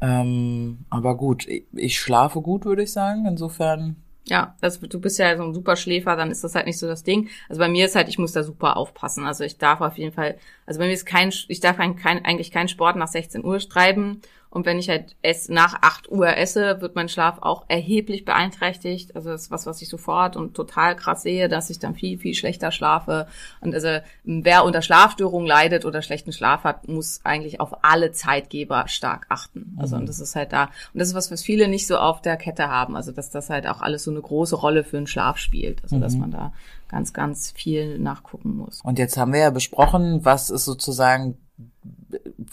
Ähm, 0.00 0.86
aber 0.88 1.18
gut, 1.18 1.46
ich, 1.46 1.64
ich 1.74 2.00
schlafe 2.00 2.40
gut, 2.40 2.64
würde 2.64 2.84
ich 2.84 2.90
sagen. 2.90 3.26
Insofern 3.26 3.96
Ja, 4.24 4.56
das, 4.62 4.80
du 4.80 4.98
bist 4.98 5.18
ja 5.18 5.36
so 5.36 5.42
ein 5.42 5.52
super 5.52 5.76
Schläfer, 5.76 6.16
dann 6.16 6.30
ist 6.30 6.42
das 6.42 6.54
halt 6.54 6.64
nicht 6.64 6.78
so 6.78 6.86
das 6.86 7.02
Ding. 7.02 7.28
Also 7.50 7.58
bei 7.58 7.68
mir 7.68 7.84
ist 7.84 7.94
halt, 7.94 8.08
ich 8.08 8.16
muss 8.16 8.32
da 8.32 8.42
super 8.42 8.78
aufpassen. 8.78 9.26
Also 9.26 9.44
ich 9.44 9.58
darf 9.58 9.82
auf 9.82 9.98
jeden 9.98 10.14
Fall, 10.14 10.38
also 10.64 10.80
bei 10.80 10.86
mir 10.86 10.94
ist 10.94 11.04
kein, 11.04 11.30
ich 11.48 11.60
darf 11.60 11.76
kein, 11.76 11.96
kein, 11.96 12.24
eigentlich 12.24 12.52
keinen 12.52 12.68
Sport 12.68 12.96
nach 12.96 13.08
16 13.08 13.44
Uhr 13.44 13.58
treiben. 13.58 14.22
Und 14.58 14.66
wenn 14.66 14.80
ich 14.80 14.88
halt 14.88 15.14
ess, 15.22 15.48
nach 15.48 15.82
8 15.82 16.10
Uhr 16.10 16.36
esse, 16.36 16.80
wird 16.80 16.96
mein 16.96 17.08
Schlaf 17.08 17.38
auch 17.42 17.66
erheblich 17.68 18.24
beeinträchtigt. 18.24 19.14
Also 19.14 19.30
das 19.30 19.42
ist 19.42 19.50
was, 19.52 19.66
was 19.66 19.80
ich 19.82 19.88
sofort 19.88 20.34
und 20.34 20.54
total 20.54 20.96
krass 20.96 21.22
sehe, 21.22 21.48
dass 21.48 21.70
ich 21.70 21.78
dann 21.78 21.94
viel, 21.94 22.18
viel 22.18 22.34
schlechter 22.34 22.72
schlafe. 22.72 23.28
Und 23.60 23.72
also 23.72 24.00
wer 24.24 24.64
unter 24.64 24.82
Schlafstörungen 24.82 25.46
leidet 25.46 25.84
oder 25.84 26.02
schlechten 26.02 26.32
Schlaf 26.32 26.64
hat, 26.64 26.88
muss 26.88 27.20
eigentlich 27.22 27.60
auf 27.60 27.84
alle 27.84 28.10
Zeitgeber 28.10 28.88
stark 28.88 29.26
achten. 29.28 29.76
Also 29.78 29.94
und 29.94 30.08
das 30.08 30.18
ist 30.18 30.34
halt 30.34 30.52
da. 30.52 30.64
Und 30.92 30.98
das 30.98 31.06
ist 31.06 31.14
was, 31.14 31.30
was 31.30 31.44
viele 31.44 31.68
nicht 31.68 31.86
so 31.86 31.96
auf 31.96 32.20
der 32.20 32.36
Kette 32.36 32.68
haben. 32.68 32.96
Also 32.96 33.12
dass 33.12 33.30
das 33.30 33.50
halt 33.50 33.68
auch 33.68 33.80
alles 33.80 34.02
so 34.02 34.10
eine 34.10 34.20
große 34.20 34.56
Rolle 34.56 34.82
für 34.82 34.96
den 34.96 35.06
Schlaf 35.06 35.38
spielt. 35.38 35.84
Also 35.84 36.00
dass 36.00 36.16
man 36.16 36.32
da 36.32 36.52
ganz, 36.88 37.12
ganz 37.12 37.52
viel 37.52 38.00
nachgucken 38.00 38.56
muss. 38.56 38.80
Und 38.82 38.98
jetzt 38.98 39.16
haben 39.16 39.32
wir 39.32 39.40
ja 39.40 39.50
besprochen, 39.50 40.24
was 40.24 40.50
ist 40.50 40.64
sozusagen, 40.64 41.38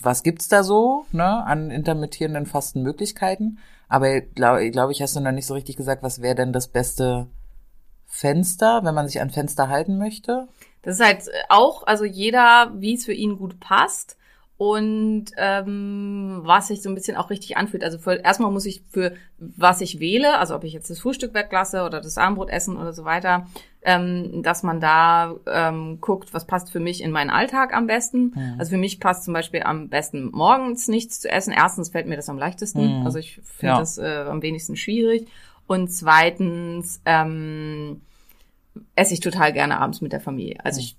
was 0.02 0.24
gibt's 0.24 0.48
da 0.48 0.64
so, 0.64 1.06
ne, 1.12 1.46
an 1.46 1.72
intermittierenden 1.72 2.46
Fastenmöglichkeiten. 2.46 3.60
Aber 3.88 4.22
glaube 4.22 4.70
glaub 4.72 4.90
ich, 4.90 5.02
hast 5.02 5.16
du 5.16 5.20
noch 5.20 5.32
nicht 5.32 5.46
so 5.46 5.54
richtig 5.54 5.78
gesagt, 5.78 6.04
was 6.04 6.22
wäre 6.22 6.36
denn 6.36 6.54
das 6.54 6.68
beste 6.68 7.28
Fenster, 8.08 8.84
wenn 8.84 8.96
man 8.96 9.08
sich 9.08 9.22
an 9.22 9.30
Fenster 9.30 9.70
halten 9.70 9.98
möchte? 9.98 10.48
Das 10.82 11.00
ist 11.00 11.06
halt 11.06 11.24
auch, 11.50 11.84
also 11.86 12.06
jeder, 12.06 12.72
wie 12.76 12.96
es 12.96 13.06
für 13.06 13.14
ihn 13.14 13.38
gut 13.38 13.60
passt 13.60 14.18
und 14.58 15.26
ähm, 15.38 16.40
was 16.44 16.68
sich 16.70 16.82
so 16.82 16.88
ein 16.90 16.96
bisschen 16.96 17.18
auch 17.18 17.30
richtig 17.30 17.58
anfühlt. 17.58 17.84
Also 17.84 17.98
für, 17.98 18.14
erstmal 18.14 18.52
muss 18.52 18.66
ich 18.66 18.84
für 18.90 19.14
was 19.38 19.82
ich 19.82 20.00
wähle, 20.00 20.38
also 20.40 20.56
ob 20.56 20.64
ich 20.64 20.72
jetzt 20.72 20.90
das 20.90 21.00
Frühstück 21.00 21.34
weglasse 21.34 21.84
oder 21.84 22.00
das 22.00 22.18
Abendbrot 22.18 22.50
essen 22.50 22.78
oder 22.78 22.94
so 22.94 23.04
weiter, 23.04 23.48
ähm, 23.84 24.44
dass 24.44 24.64
man 24.64 24.80
da 24.80 25.36
ähm, 25.46 26.00
guckt, 26.00 26.34
was 26.34 26.46
passt 26.48 26.72
für 26.72 26.80
mich 26.80 27.04
in 27.04 27.12
meinen 27.12 27.30
Alltag 27.30 27.74
am 27.76 27.86
besten. 27.86 28.34
Also 28.58 28.72
für 28.72 28.78
mich 28.78 29.02
passt 29.02 29.26
zum 29.26 29.34
Beispiel 29.34 29.64
am 29.64 29.90
besten 29.90 30.32
morgens 30.32 30.88
nichts 30.88 31.20
zu 31.20 31.30
essen. 31.30 31.52
Erstens 31.52 31.90
fällt 31.90 32.08
mir 32.08 32.16
das 32.16 32.30
am 32.30 32.38
leichtesten, 32.38 33.00
Mhm. 33.02 33.06
also 33.06 33.20
ich 33.20 33.42
finde 33.44 33.74
Ja. 33.74 33.80
das 33.80 33.98
äh, 33.98 34.26
am 34.30 34.42
wenigsten 34.42 34.78
schwierig. 34.78 35.28
Und 35.68 35.90
zweitens 35.92 37.02
ähm, 37.06 38.02
esse 38.96 39.14
ich 39.14 39.20
total 39.20 39.52
gerne 39.52 39.80
abends 39.80 40.00
mit 40.00 40.14
der 40.14 40.22
Familie. 40.22 40.64
Also 40.64 40.80
ich 40.80 40.96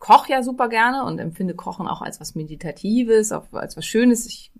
koche 0.00 0.32
ja 0.32 0.42
super 0.42 0.68
gerne 0.68 1.04
und 1.04 1.18
empfinde 1.18 1.54
Kochen 1.54 1.86
auch 1.86 2.02
als 2.02 2.20
was 2.20 2.34
Meditatives, 2.34 3.32
auch 3.32 3.44
als 3.52 3.76
was 3.76 3.86
Schönes. 3.86 4.26
Ich, 4.26 4.50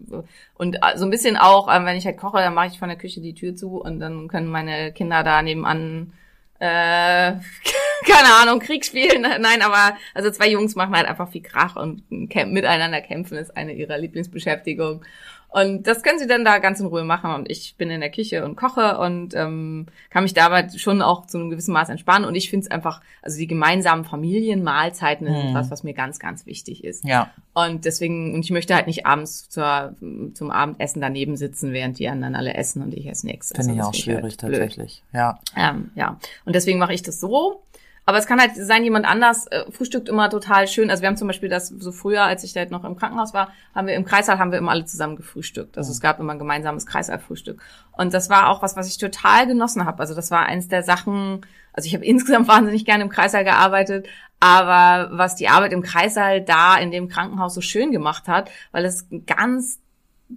und 0.55 0.79
so 0.97 1.05
ein 1.05 1.11
bisschen 1.11 1.37
auch, 1.37 1.69
äh, 1.69 1.85
wenn 1.85 1.97
ich 1.97 2.07
halt 2.07 2.19
koche, 2.19 2.39
dann 2.39 2.55
mache 2.55 2.69
ich 2.69 2.79
von 2.79 2.89
der 2.89 2.99
Küche 2.99 3.21
die 3.21 3.35
Tür 3.35 3.55
zu 3.55 3.81
und 3.81 4.01
dann 4.01 4.29
können 4.29 4.49
meine 4.49 4.93
Kinder 4.93 5.23
da 5.23 5.43
nebenan 5.43 6.13
äh, 6.59 7.33
keine 8.07 8.35
Ahnung, 8.41 8.61
Krieg 8.61 8.85
spielen. 8.85 9.23
Nein, 9.23 9.63
aber 9.63 9.97
also 10.15 10.31
zwei 10.31 10.49
Jungs 10.49 10.77
machen 10.77 10.95
halt 10.95 11.09
einfach 11.09 11.29
viel 11.29 11.43
Krach 11.43 11.77
und 11.77 12.09
miteinander 12.11 13.01
kämpfen 13.01 13.37
ist 13.37 13.57
eine 13.57 13.73
ihrer 13.73 13.99
Lieblingsbeschäftigung. 13.99 15.05
Und 15.53 15.87
das 15.87 16.03
können 16.03 16.19
sie 16.19 16.27
dann 16.27 16.45
da 16.47 16.59
ganz 16.59 16.81
in 16.81 16.87
Ruhe 16.87 17.05
machen. 17.05 17.31
Und 17.35 17.51
ich 17.51 17.77
bin 17.77 17.91
in 17.91 18.01
der 18.01 18.11
Küche 18.11 18.45
und 18.45 18.57
koche 18.57 18.97
und 18.99 19.35
ähm, 19.35 19.87
kann 20.09 20.23
mich 20.23 20.33
dabei 20.33 20.69
schon 20.71 21.03
auch 21.03 21.27
zu 21.27 21.37
einem 21.39 21.51
gewissen 21.51 21.73
Maß 21.75 21.91
entspannen. 21.91 22.27
Und 22.27 22.35
ich 22.35 22.49
finde 22.49 22.65
es 22.65 22.71
einfach, 22.71 23.03
also 23.21 23.37
die 23.37 23.47
gemeinsamen 23.47 24.05
Familienmahlzeiten 24.05 25.27
sind 25.27 25.51
Mhm. 25.51 25.55
was, 25.55 25.71
was 25.71 25.83
mir 25.83 25.95
ganz, 25.95 26.19
ganz 26.19 26.47
wichtig 26.47 26.85
ist. 26.85 27.05
Ja. 27.05 27.31
Und 27.55 27.85
deswegen, 27.85 28.35
und 28.35 28.45
ich 28.45 28.51
möchte 28.51 28.75
halt 28.75 28.87
nicht 28.87 29.05
abends 29.07 29.49
zur, 29.49 29.95
zum 30.35 30.51
Abendessen 30.51 31.01
daneben 31.01 31.37
sitzen, 31.37 31.73
während 31.73 31.99
die 31.99 32.09
anderen 32.09 32.35
alle 32.35 32.55
essen 32.55 32.83
und 32.83 32.95
ich 32.95 33.07
esse 33.07 33.27
nichts. 33.27 33.49
Finde 33.49 33.61
Also 33.61 33.71
ich 33.73 33.77
das 33.79 33.87
auch 33.87 33.93
find 33.93 34.05
schwierig 34.05 34.23
halt 34.25 34.41
tatsächlich. 34.41 35.03
Ja. 35.13 35.39
Ähm, 35.57 35.91
ja, 35.95 36.19
und 36.45 36.55
deswegen 36.55 36.79
mache 36.79 36.95
ich 36.95 37.03
das 37.03 37.21
so. 37.21 37.63
Aber 38.05 38.19
es 38.19 38.27
kann 38.27 38.41
halt 38.41 38.53
sein, 38.57 38.83
jemand 38.83 39.07
anders 39.07 39.47
äh, 39.47 39.71
frühstückt 39.71 40.09
immer 40.09 40.29
total 40.29 40.67
schön. 40.67 40.91
Also 40.91 41.03
wir 41.03 41.09
haben 41.09 41.17
zum 41.17 41.29
Beispiel 41.29 41.49
das 41.49 41.69
so 41.69 41.93
früher, 41.93 42.25
als 42.25 42.43
ich 42.43 42.53
da 42.53 42.61
halt 42.61 42.73
noch 42.73 42.85
im 42.85 42.97
Krankenhaus 42.97 43.33
war, 43.33 43.53
haben 43.75 43.87
wir 43.87 43.95
im 43.95 44.05
Kreissaal 44.05 44.39
haben 44.39 44.51
wir 44.51 44.59
immer 44.59 44.73
alle 44.73 44.85
zusammen 44.85 45.17
gefrühstückt. 45.17 45.79
Also 45.79 45.93
es 45.93 46.01
gab 46.01 46.19
immer 46.19 46.33
ein 46.33 46.39
gemeinsames 46.39 46.87
Kreissaalfrühstück. 46.87 47.63
Und 47.93 48.13
das 48.13 48.29
war 48.29 48.49
auch 48.49 48.63
was, 48.63 48.77
was 48.77 48.89
ich 48.89 48.99
total 48.99 49.47
genossen 49.47 49.85
habe. 49.85 50.01
Also 50.01 50.15
das 50.15 50.31
war 50.33 50.47
eins 50.47 50.69
der 50.69 50.83
Sachen. 50.83 51.47
Also 51.73 51.87
ich 51.87 51.95
habe 51.95 52.05
insgesamt 52.05 52.49
wahnsinnig 52.49 52.85
gerne 52.85 53.05
im 53.05 53.11
Kreissaal 53.11 53.45
gearbeitet, 53.45 54.09
aber 54.41 55.17
was 55.17 55.37
die 55.37 55.49
Arbeit 55.49 55.73
im 55.73 55.83
Kreissaal 55.83 56.41
da 56.41 56.77
in 56.77 56.91
dem 56.91 57.09
Krankenhaus 57.09 57.55
so 57.55 57.61
schön 57.61 57.93
gemacht 57.93 58.27
hat, 58.27 58.51
weil 58.73 58.85
es 58.85 59.07
ganz 59.27 59.79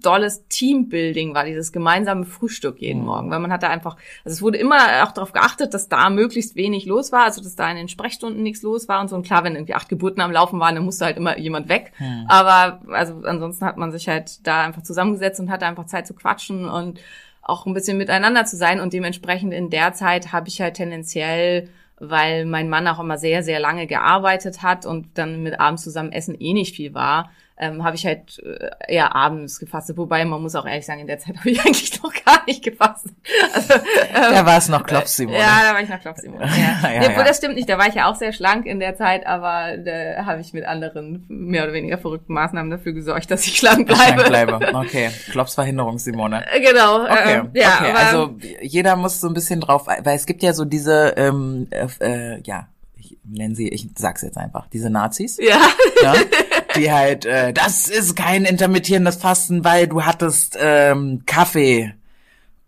dolles 0.01 0.47
Teambuilding 0.47 1.33
war, 1.33 1.45
dieses 1.45 1.71
gemeinsame 1.71 2.25
Frühstück 2.25 2.81
jeden 2.81 3.01
Mhm. 3.01 3.05
Morgen, 3.05 3.31
weil 3.31 3.39
man 3.39 3.51
hat 3.51 3.63
da 3.63 3.69
einfach, 3.69 3.95
also 4.23 4.35
es 4.35 4.41
wurde 4.41 4.57
immer 4.57 5.03
auch 5.03 5.11
darauf 5.11 5.31
geachtet, 5.31 5.73
dass 5.73 5.89
da 5.89 6.09
möglichst 6.09 6.55
wenig 6.55 6.85
los 6.85 7.11
war, 7.11 7.23
also 7.23 7.41
dass 7.41 7.55
da 7.55 7.69
in 7.69 7.77
den 7.77 7.87
Sprechstunden 7.87 8.43
nichts 8.43 8.61
los 8.61 8.87
war 8.87 9.01
und 9.01 9.09
so. 9.09 9.15
Und 9.15 9.25
klar, 9.25 9.43
wenn 9.43 9.55
irgendwie 9.55 9.73
acht 9.73 9.89
Geburten 9.89 10.21
am 10.21 10.31
Laufen 10.31 10.59
waren, 10.59 10.75
dann 10.75 10.85
musste 10.85 11.05
halt 11.05 11.17
immer 11.17 11.37
jemand 11.37 11.69
weg. 11.69 11.91
Hm. 11.97 12.25
Aber 12.27 12.81
also 12.89 13.21
ansonsten 13.23 13.65
hat 13.65 13.77
man 13.77 13.91
sich 13.91 14.07
halt 14.07 14.45
da 14.45 14.63
einfach 14.63 14.83
zusammengesetzt 14.83 15.39
und 15.39 15.49
hatte 15.49 15.65
einfach 15.65 15.85
Zeit 15.85 16.07
zu 16.07 16.13
quatschen 16.13 16.67
und 16.67 16.99
auch 17.41 17.65
ein 17.65 17.73
bisschen 17.73 17.97
miteinander 17.97 18.45
zu 18.45 18.57
sein. 18.57 18.79
Und 18.79 18.93
dementsprechend 18.93 19.53
in 19.53 19.69
der 19.69 19.93
Zeit 19.93 20.33
habe 20.33 20.47
ich 20.47 20.61
halt 20.61 20.75
tendenziell 20.75 21.69
weil 21.99 22.45
mein 22.45 22.69
Mann 22.69 22.87
auch 22.87 22.99
immer 22.99 23.17
sehr, 23.17 23.43
sehr 23.43 23.59
lange 23.59 23.87
gearbeitet 23.87 24.61
hat 24.61 24.85
und 24.85 25.17
dann 25.17 25.43
mit 25.43 25.59
abends 25.59 25.83
zusammen 25.83 26.11
essen 26.11 26.35
eh 26.39 26.53
nicht 26.53 26.75
viel 26.75 26.93
war, 26.93 27.31
ähm, 27.57 27.83
habe 27.83 27.95
ich 27.95 28.05
halt 28.05 28.41
äh, 28.43 28.93
eher 28.93 29.15
abends 29.15 29.59
gefastet. 29.59 29.97
Wobei, 29.97 30.25
man 30.25 30.41
muss 30.41 30.55
auch 30.55 30.65
ehrlich 30.65 30.85
sagen, 30.85 30.99
in 30.99 31.07
der 31.07 31.19
Zeit 31.19 31.37
habe 31.39 31.49
ich 31.49 31.59
eigentlich 31.65 32.01
noch 32.03 32.13
gar 32.25 32.43
nicht 32.45 32.63
gefastet. 32.63 33.13
Also, 33.53 33.73
ähm, 33.73 34.33
Da 34.33 34.45
war 34.45 34.57
es 34.57 34.67
noch 34.67 34.83
Klopfsimone. 34.83 35.37
ja, 35.37 35.61
da 35.67 35.73
war 35.73 35.81
ich 35.81 35.89
noch 35.89 35.99
Klopfsimone. 36.01 36.45
Ja. 36.55 36.89
Ja, 36.91 36.99
obwohl, 37.01 37.17
ja. 37.17 37.23
das 37.23 37.37
stimmt 37.37 37.55
nicht. 37.55 37.69
Da 37.69 37.77
war 37.77 37.87
ich 37.87 37.95
ja 37.95 38.09
auch 38.09 38.15
sehr 38.15 38.33
schlank 38.33 38.65
in 38.65 38.79
der 38.79 38.95
Zeit, 38.95 39.25
aber 39.25 39.77
da 39.77 40.25
habe 40.25 40.41
ich 40.41 40.53
mit 40.53 40.65
anderen 40.65 41.25
mehr 41.27 41.63
oder 41.63 41.73
weniger 41.73 41.97
verrückten 41.97 42.33
Maßnahmen 42.33 42.69
dafür 42.71 42.93
gesorgt, 42.93 43.31
dass 43.31 43.45
ich 43.45 43.57
schlank 43.57 43.87
bleibe. 43.87 44.25
Schlank 44.25 44.57
bleibe. 44.59 44.59
Okay. 44.85 45.09
Klopfsverhinderung, 45.31 45.97
Simone. 45.99 46.45
Äh, 46.51 46.61
Genau. 46.61 47.03
Okay, 47.03 47.41
äh, 47.53 47.59
ja, 47.59 47.77
okay. 47.79 47.89
aber, 47.91 47.99
also 47.99 48.35
jeder 48.61 48.95
muss 48.95 49.21
so 49.21 49.27
ein 49.27 49.33
bisschen 49.33 49.61
drauf, 49.61 49.87
weil 49.87 50.15
es 50.15 50.25
gibt 50.25 50.43
ja 50.43 50.53
so 50.53 50.65
diese, 50.65 51.13
ähm, 51.17 51.67
äh, 51.71 51.87
äh, 52.01 52.41
ja, 52.43 52.67
ich 53.31 53.37
nenne 53.37 53.55
sie, 53.55 53.67
ich 53.69 53.89
sag's 53.97 54.21
jetzt 54.21 54.37
einfach, 54.37 54.67
diese 54.67 54.89
Nazis, 54.89 55.37
ja. 55.37 55.59
ja, 56.01 56.13
die 56.75 56.91
halt, 56.91 57.25
äh, 57.25 57.53
das 57.53 57.87
ist 57.87 58.15
kein 58.15 58.45
intermittierendes 58.45 59.17
Fasten, 59.17 59.63
weil 59.63 59.87
du 59.87 60.03
hattest 60.03 60.57
ähm, 60.59 61.23
Kaffee 61.25 61.93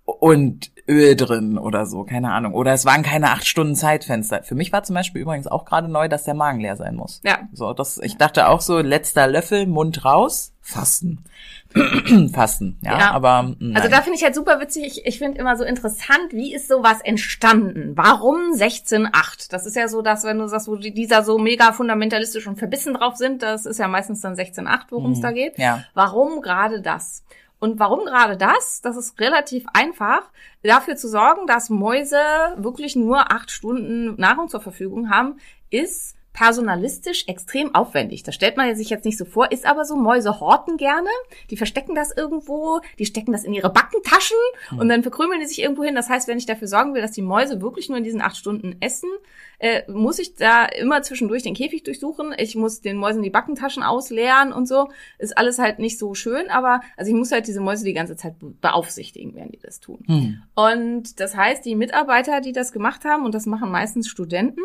und 0.05 0.71
Öl 0.87 1.15
drin 1.17 1.57
oder 1.57 1.85
so, 1.85 2.03
keine 2.03 2.31
Ahnung. 2.31 2.53
Oder 2.53 2.73
es 2.73 2.85
waren 2.85 3.03
keine 3.03 3.31
acht 3.31 3.45
Stunden 3.45 3.75
Zeitfenster. 3.75 4.43
Für 4.43 4.55
mich 4.55 4.71
war 4.71 4.83
zum 4.83 4.95
Beispiel 4.95 5.21
übrigens 5.21 5.47
auch 5.47 5.65
gerade 5.65 5.89
neu, 5.89 6.07
dass 6.07 6.23
der 6.23 6.33
Magen 6.33 6.61
leer 6.61 6.77
sein 6.77 6.95
muss. 6.95 7.21
Ja. 7.25 7.39
So, 7.51 7.73
das, 7.73 7.97
ich 7.97 8.17
dachte 8.17 8.47
auch 8.47 8.61
so, 8.61 8.79
letzter 8.79 9.27
Löffel, 9.27 9.67
Mund 9.67 10.05
raus, 10.05 10.53
Fasten. 10.61 11.25
Fasten, 12.33 12.77
ja, 12.83 12.97
Ja. 12.99 13.11
aber 13.11 13.55
nein. 13.59 13.75
Also 13.75 13.89
da 13.89 14.01
finde 14.01 14.17
ich 14.17 14.23
halt 14.23 14.35
super 14.35 14.59
witzig. 14.59 14.85
Ich, 14.85 15.05
ich 15.05 15.17
finde 15.19 15.37
immer 15.39 15.55
so 15.57 15.63
interessant, 15.63 16.31
wie 16.31 16.53
ist 16.53 16.67
sowas 16.67 17.01
entstanden? 17.03 17.91
Warum 17.95 18.51
16.8? 18.53 19.49
Das 19.51 19.65
ist 19.65 19.75
ja 19.75 19.87
so, 19.87 20.01
dass 20.01 20.23
wenn 20.23 20.37
du 20.39 20.47
sagst, 20.47 20.67
wo 20.67 20.75
die, 20.75 20.93
dieser 20.93 21.23
so 21.23 21.37
mega 21.37 21.71
fundamentalistisch 21.73 22.47
und 22.47 22.57
verbissen 22.57 22.93
drauf 22.93 23.15
sind, 23.15 23.43
das 23.43 23.65
ist 23.65 23.79
ja 23.79 23.87
meistens 23.87 24.21
dann 24.21 24.35
16.8, 24.35 24.79
worum 24.89 25.11
es 25.11 25.21
da 25.21 25.31
geht. 25.31 25.57
ja. 25.57 25.83
Warum 25.93 26.41
gerade 26.41 26.81
das? 26.81 27.23
Und 27.59 27.79
warum 27.79 28.05
gerade 28.05 28.37
das? 28.37 28.81
Das 28.81 28.95
ist 28.97 29.19
relativ 29.19 29.65
einfach, 29.73 30.21
dafür 30.63 30.95
zu 30.95 31.07
sorgen, 31.07 31.47
dass 31.47 31.69
Mäuse 31.71 32.19
wirklich 32.57 32.95
nur 32.95 33.31
acht 33.31 33.49
Stunden 33.49 34.13
Nahrung 34.19 34.47
zur 34.47 34.61
Verfügung 34.61 35.09
haben, 35.09 35.37
ist 35.71 36.16
personalistisch 36.37 37.27
extrem 37.27 37.73
aufwendig. 37.73 38.21
Das 38.21 38.35
stellt 38.35 38.57
man 38.57 38.75
sich 38.75 38.91
jetzt 38.91 39.05
nicht 39.05 39.17
so 39.17 39.25
vor, 39.25 39.51
ist 39.51 39.65
aber 39.65 39.85
so, 39.85 39.95
Mäuse 39.95 40.39
horten 40.39 40.77
gerne, 40.77 41.09
die 41.49 41.57
verstecken 41.57 41.95
das 41.95 42.15
irgendwo, 42.15 42.79
die 42.99 43.07
stecken 43.07 43.31
das 43.31 43.43
in 43.43 43.55
ihre 43.55 43.71
Backentaschen 43.71 44.37
und 44.77 44.87
dann 44.87 45.01
verkrümeln 45.01 45.39
die 45.39 45.47
sich 45.47 45.59
irgendwo 45.59 45.83
hin. 45.83 45.95
Das 45.95 46.09
heißt, 46.09 46.27
wenn 46.27 46.37
ich 46.37 46.45
dafür 46.45 46.67
sorgen 46.67 46.93
will, 46.93 47.01
dass 47.01 47.11
die 47.11 47.23
Mäuse 47.23 47.59
wirklich 47.59 47.89
nur 47.89 47.97
in 47.97 48.03
diesen 48.03 48.21
acht 48.21 48.37
Stunden 48.37 48.75
essen, 48.81 49.09
äh, 49.57 49.91
muss 49.91 50.19
ich 50.19 50.35
da 50.35 50.65
immer 50.65 51.01
zwischendurch 51.01 51.41
den 51.41 51.55
Käfig 51.55 51.81
durchsuchen. 51.81 52.35
Ich 52.37 52.55
muss 52.55 52.81
den 52.81 52.97
Mäusen 52.97 53.23
die 53.23 53.31
Backentaschen 53.31 53.81
ausleeren 53.81 54.53
und 54.53 54.67
so. 54.67 54.89
Ist 55.17 55.35
alles 55.35 55.57
halt 55.57 55.79
nicht 55.79 55.97
so 55.97 56.13
schön, 56.13 56.51
aber 56.51 56.81
also 56.97 57.09
ich 57.09 57.17
muss 57.17 57.31
halt 57.31 57.47
diese 57.47 57.61
Mäuse 57.61 57.83
die 57.83 57.93
ganze 57.93 58.15
Zeit 58.15 58.37
be- 58.37 58.53
beaufsichtigen, 58.61 59.33
während 59.33 59.55
die 59.55 59.59
das 59.59 59.79
tun. 59.79 60.03
Hm. 60.05 60.43
Und 60.53 61.19
das 61.19 61.35
heißt, 61.35 61.65
die 61.65 61.73
Mitarbeiter, 61.73 62.41
die 62.41 62.51
das 62.51 62.71
gemacht 62.71 63.05
haben, 63.05 63.25
und 63.25 63.33
das 63.33 63.47
machen 63.47 63.71
meistens 63.71 64.07
Studenten, 64.07 64.61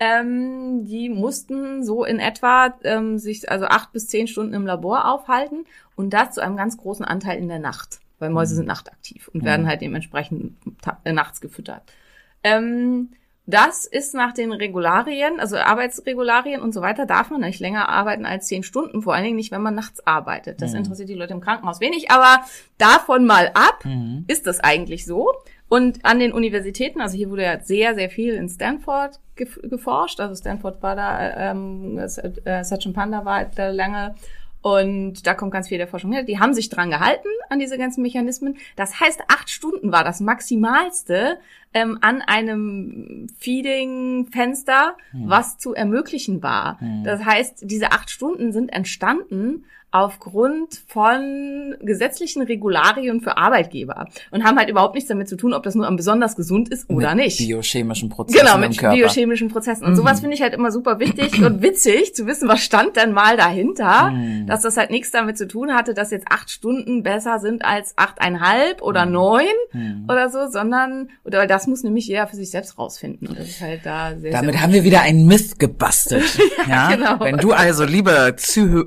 ähm, 0.00 0.84
die 0.84 1.08
mussten 1.08 1.82
so 1.84 2.04
in 2.04 2.20
etwa 2.20 2.74
ähm, 2.84 3.18
sich 3.18 3.50
also 3.50 3.66
acht 3.66 3.92
bis 3.92 4.06
zehn 4.06 4.26
Stunden 4.28 4.54
im 4.54 4.66
Labor 4.66 5.06
aufhalten 5.12 5.64
und 5.96 6.10
das 6.10 6.32
zu 6.32 6.40
einem 6.42 6.56
ganz 6.56 6.76
großen 6.76 7.04
Anteil 7.04 7.38
in 7.38 7.48
der 7.48 7.58
Nacht, 7.58 7.98
weil 8.18 8.30
Mäuse 8.30 8.54
sind 8.54 8.66
nachtaktiv 8.66 9.28
und 9.28 9.44
werden 9.44 9.66
halt 9.66 9.80
dementsprechend 9.80 10.56
äh, 11.04 11.12
nachts 11.12 11.40
gefüttert. 11.40 11.82
Ähm, 12.44 13.10
das 13.50 13.86
ist 13.86 14.12
nach 14.14 14.34
den 14.34 14.52
Regularien, 14.52 15.40
also 15.40 15.56
Arbeitsregularien 15.56 16.60
und 16.60 16.74
so 16.74 16.82
weiter, 16.82 17.06
darf 17.06 17.30
man 17.30 17.40
nicht 17.40 17.60
länger 17.60 17.88
arbeiten 17.88 18.26
als 18.26 18.46
zehn 18.46 18.62
Stunden, 18.62 19.00
vor 19.00 19.14
allen 19.14 19.24
Dingen 19.24 19.36
nicht, 19.36 19.50
wenn 19.50 19.62
man 19.62 19.74
nachts 19.74 20.06
arbeitet. 20.06 20.60
Das 20.60 20.74
interessiert 20.78 21.08
die 21.08 21.14
Leute 21.14 21.32
im 21.32 21.40
Krankenhaus 21.40 21.80
wenig, 21.80 22.10
aber 22.10 22.44
davon 22.76 23.24
mal 23.24 23.50
ab, 23.54 23.86
Mhm. 23.86 24.24
ist 24.28 24.46
das 24.46 24.60
eigentlich 24.60 25.06
so. 25.06 25.32
Und 25.70 26.04
an 26.04 26.18
den 26.18 26.32
Universitäten, 26.32 27.00
also 27.00 27.16
hier 27.16 27.30
wurde 27.30 27.44
ja 27.44 27.58
sehr, 27.60 27.94
sehr 27.94 28.10
viel 28.10 28.34
in 28.34 28.50
Stanford 28.50 29.18
geforscht. 29.38 30.20
Also 30.20 30.34
Stanford 30.34 30.82
war 30.82 30.96
da, 30.96 31.50
ähm, 31.50 31.98
äh, 31.98 32.64
Sachin 32.64 32.92
Panda 32.92 33.24
war 33.24 33.44
da 33.46 33.70
lange 33.70 34.14
und 34.60 35.26
da 35.26 35.34
kommt 35.34 35.52
ganz 35.52 35.68
viel 35.68 35.78
der 35.78 35.86
Forschung 35.86 36.12
her. 36.12 36.24
Die 36.24 36.40
haben 36.40 36.52
sich 36.52 36.68
dran 36.68 36.90
gehalten 36.90 37.28
an 37.48 37.58
diese 37.58 37.78
ganzen 37.78 38.02
Mechanismen. 38.02 38.56
Das 38.76 39.00
heißt, 39.00 39.22
acht 39.28 39.48
Stunden 39.48 39.92
war 39.92 40.02
das 40.04 40.20
Maximalste 40.20 41.38
ähm, 41.72 41.98
an 42.00 42.22
einem 42.22 43.28
Feeding-Fenster, 43.38 44.96
was 45.12 45.58
zu 45.58 45.74
ermöglichen 45.74 46.42
war. 46.42 46.78
Das 47.04 47.24
heißt, 47.24 47.70
diese 47.70 47.92
acht 47.92 48.10
Stunden 48.10 48.52
sind 48.52 48.72
entstanden 48.72 49.64
aufgrund 49.90 50.80
von 50.86 51.74
gesetzlichen 51.80 52.42
Regularien 52.42 53.20
für 53.20 53.36
Arbeitgeber 53.38 54.08
und 54.30 54.44
haben 54.44 54.58
halt 54.58 54.68
überhaupt 54.68 54.94
nichts 54.94 55.08
damit 55.08 55.28
zu 55.28 55.36
tun, 55.36 55.54
ob 55.54 55.62
das 55.62 55.74
nur 55.74 55.90
besonders 55.96 56.36
gesund 56.36 56.68
ist 56.68 56.90
oder 56.90 57.14
mit 57.14 57.24
nicht. 57.24 57.38
biochemischen 57.38 58.08
Prozessen 58.10 58.38
Genau, 58.44 58.58
mit. 58.58 58.80
Mhm. 58.82 58.90
biochemischen 58.90 59.48
Prozessen. 59.48 59.84
Und 59.86 59.96
sowas 59.96 60.20
finde 60.20 60.34
ich 60.34 60.42
halt 60.42 60.52
immer 60.54 60.70
super 60.70 60.98
wichtig 60.98 61.42
und 61.42 61.62
witzig 61.62 62.14
zu 62.14 62.26
wissen, 62.26 62.48
was 62.48 62.60
stand 62.60 62.96
denn 62.96 63.12
mal 63.12 63.36
dahinter, 63.36 64.10
Mhm. 64.10 64.46
dass 64.46 64.62
das 64.62 64.76
halt 64.76 64.90
nichts 64.90 65.10
damit 65.10 65.38
zu 65.38 65.48
tun 65.48 65.72
hatte, 65.74 65.94
dass 65.94 66.10
jetzt 66.10 66.26
acht 66.30 66.50
Stunden 66.50 67.02
besser 67.02 67.38
sind 67.38 67.64
als 67.64 67.94
achteinhalb 67.96 68.82
oder 68.82 69.06
Mhm. 69.06 69.12
neun 69.12 70.04
oder 70.08 70.28
so, 70.28 70.48
sondern, 70.50 71.08
oder 71.24 71.46
das 71.46 71.66
muss 71.66 71.82
nämlich 71.82 72.06
jeder 72.06 72.26
für 72.26 72.36
sich 72.36 72.50
selbst 72.50 72.78
rausfinden. 72.78 73.28
Und 73.28 73.38
das 73.38 73.48
ist 73.48 73.60
halt 73.62 73.80
da 73.84 74.14
sehr, 74.18 74.32
Damit 74.32 74.52
sehr 74.54 74.62
haben 74.62 74.72
wir 74.72 74.84
wieder 74.84 75.00
einen 75.00 75.26
Myth 75.26 75.58
gebastelt. 75.58 76.24
ja, 76.68 76.90
genau. 76.94 77.20
Wenn 77.20 77.38
du 77.38 77.52
also, 77.52 77.84
liebe 77.84 78.34
Zuhö 78.36 78.84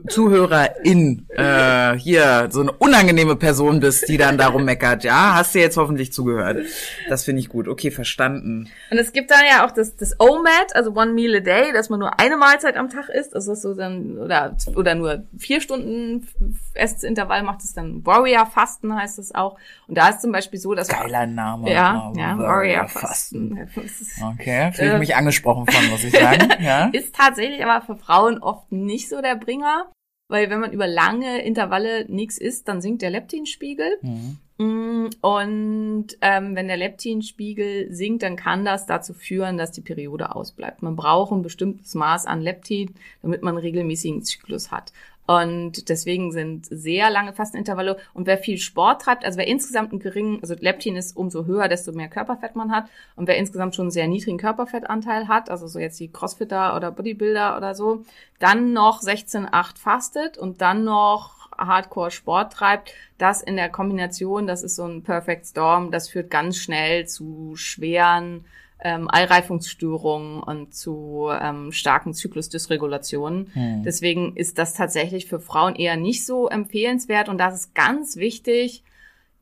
ZuhörerIn, 0.92 1.28
äh, 1.30 1.98
hier 1.98 2.48
so 2.52 2.62
eine 2.62 2.72
unangenehme 2.74 3.36
Person 3.36 3.80
bist, 3.80 4.08
die 4.10 4.18
dann 4.18 4.38
darum 4.38 4.66
meckert, 4.66 5.04
ja, 5.04 5.34
hast 5.36 5.56
du 5.56 5.60
jetzt 5.60 5.78
hoffentlich 5.78 6.12
zugehört. 6.14 6.66
Das 7.10 7.24
finde 7.24 7.42
ich 7.42 7.50
gut. 7.50 7.68
Okay, 7.68 7.92
verstanden. 7.92 8.70
Und 8.90 8.98
es 8.98 9.14
gibt 9.14 9.32
dann 9.32 9.42
ja 9.50 9.66
auch 9.66 9.72
das, 9.72 9.96
das 9.96 10.20
OMAD, 10.20 10.76
also 10.76 10.92
One 10.96 11.14
Meal 11.14 11.36
a 11.36 11.40
Day, 11.40 11.72
dass 11.74 11.90
man 11.90 12.00
nur 12.00 12.20
eine 12.20 12.38
Mahlzeit 12.38 12.76
am 12.78 12.90
Tag 12.90 13.10
isst. 13.10 13.36
Also 13.36 13.52
das 13.52 13.60
ist 13.60 13.64
so 13.64 13.74
dann, 13.74 14.18
oder, 14.18 14.56
oder 14.76 14.96
nur 14.96 15.24
vier 15.38 15.62
Stunden 15.62 16.28
Essintervall 16.74 17.44
macht 17.44 17.62
es 17.64 17.74
dann 17.74 18.06
Warrior 18.06 18.46
Fasten 18.46 18.96
heißt 18.96 19.20
es 19.20 19.34
auch. 19.34 19.58
Und 19.88 19.98
da 19.98 20.10
ist 20.10 20.22
zum 20.22 20.32
Beispiel 20.32 20.60
so, 20.60 20.74
dass 20.74 20.88
Geiler 20.88 21.26
Name. 21.28 21.72
ja, 21.72 22.12
ja, 22.16 22.38
Warrior 22.38 22.88
Fasten. 22.88 23.58
Fasten. 23.74 24.24
Okay, 24.34 24.72
fühle 24.74 24.88
ich 24.90 24.94
Äh. 24.96 25.00
mich 25.00 25.16
angesprochen 25.16 25.66
von, 25.68 25.90
muss 25.90 26.04
ich 26.04 26.14
sagen. 26.18 26.50
Ja. 26.62 26.90
Ist 26.94 27.16
tatsächlich 27.16 27.64
aber 27.66 27.86
für 27.86 27.96
Frauen 27.96 28.40
oft 28.40 28.72
nicht 28.72 29.10
so 29.10 29.22
der 29.22 29.36
Bringer, 29.36 29.86
weil 30.32 30.50
wenn 30.50 30.62
man 30.62 30.72
über 30.72 30.88
lange 30.88 31.44
Intervalle 31.44 32.06
nichts 32.08 32.38
isst, 32.38 32.68
dann 32.68 32.82
sinkt 32.82 33.02
der 33.02 33.10
Leptinspiegel. 33.10 33.98
Mhm. 34.02 34.38
Mm, 34.58 35.10
Und 35.22 36.08
ähm, 36.22 36.56
wenn 36.56 36.68
der 36.68 36.78
Leptinspiegel 36.78 37.92
sinkt, 37.92 38.24
dann 38.24 38.36
kann 38.36 38.64
das 38.64 38.86
dazu 38.86 39.14
führen, 39.14 39.58
dass 39.58 39.72
die 39.72 39.82
Periode 39.82 40.36
ausbleibt. 40.36 40.84
Man 40.84 40.96
braucht 40.96 41.32
ein 41.32 41.42
bestimmtes 41.42 41.96
Maß 41.96 42.28
an 42.28 42.42
Leptin, 42.42 42.94
damit 43.22 43.42
man 43.42 43.56
einen 43.56 43.64
regelmäßigen 43.64 44.24
Zyklus 44.24 44.72
hat. 44.72 44.94
Und 45.28 45.88
deswegen 45.90 46.32
sind 46.32 46.66
sehr 46.66 47.10
lange 47.10 47.34
Fastenintervalle. 47.34 47.98
Und 48.14 48.28
wer 48.28 48.38
viel 48.38 48.58
Sport 48.58 49.04
treibt, 49.04 49.24
also 49.24 49.38
wer 49.38 49.48
insgesamt 49.48 49.92
einen 49.92 50.02
geringen, 50.02 50.40
also 50.42 50.56
Leptin 50.60 50.96
ist 50.96 51.16
umso 51.16 51.46
höher, 51.46 51.68
desto 51.68 51.92
mehr 51.92 52.10
Körperfett 52.10 52.56
man 52.56 52.72
hat. 52.72 52.86
Und 53.16 53.28
wer 53.28 53.38
insgesamt 53.38 53.76
schon 53.76 53.84
einen 53.84 53.92
sehr 53.92 54.08
niedrigen 54.08 54.38
Körperfettanteil 54.38 55.28
hat, 55.28 55.50
also 55.50 55.68
so 55.68 55.80
jetzt 55.80 56.00
die 56.00 56.12
Crossfitter 56.12 56.76
oder 56.76 56.92
Bodybuilder 56.92 57.56
oder 57.56 57.76
so, 57.76 58.04
dann 58.40 58.74
noch 58.74 59.02
16,8 59.02 59.78
fastet 59.78 60.38
und 60.38 60.62
dann 60.62 60.84
noch 60.84 61.50
Hardcore 61.58 62.12
Sport 62.12 62.54
treibt, 62.54 62.94
das 63.18 63.42
in 63.42 63.56
der 63.56 63.70
Kombination, 63.70 64.48
das 64.48 64.64
ist 64.64 64.76
so 64.76 64.86
ein 64.86 65.04
Perfect 65.04 65.46
Storm, 65.46 65.92
das 65.92 66.10
führt 66.10 66.32
ganz 66.32 66.58
schnell 66.58 67.08
zu 67.08 67.56
schweren 67.56 68.46
ähm, 68.84 69.08
Eireifungsstörungen 69.12 70.42
und 70.42 70.74
zu 70.74 71.30
ähm, 71.32 71.72
starken 71.72 72.14
Zyklusdysregulationen. 72.14 73.52
Hm. 73.54 73.84
Deswegen 73.84 74.36
ist 74.36 74.58
das 74.58 74.74
tatsächlich 74.74 75.28
für 75.28 75.40
Frauen 75.40 75.76
eher 75.76 75.96
nicht 75.98 76.26
so 76.26 76.48
empfehlenswert 76.48 77.30
und 77.30 77.38
das 77.38 77.54
ist 77.56 77.76
ganz 77.76 78.16
wichtig, 78.16 78.84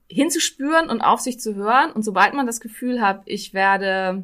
hinzuspüren 0.08 0.89
und 0.89 1.02
auf 1.02 1.19
sich 1.19 1.39
zu 1.39 1.56
hören. 1.56 1.91
Und 1.91 2.04
sobald 2.04 2.34
man 2.34 2.47
das 2.47 2.60
Gefühl 2.60 2.99
hat, 3.02 3.21
ich 3.25 3.54
werde 3.54 4.23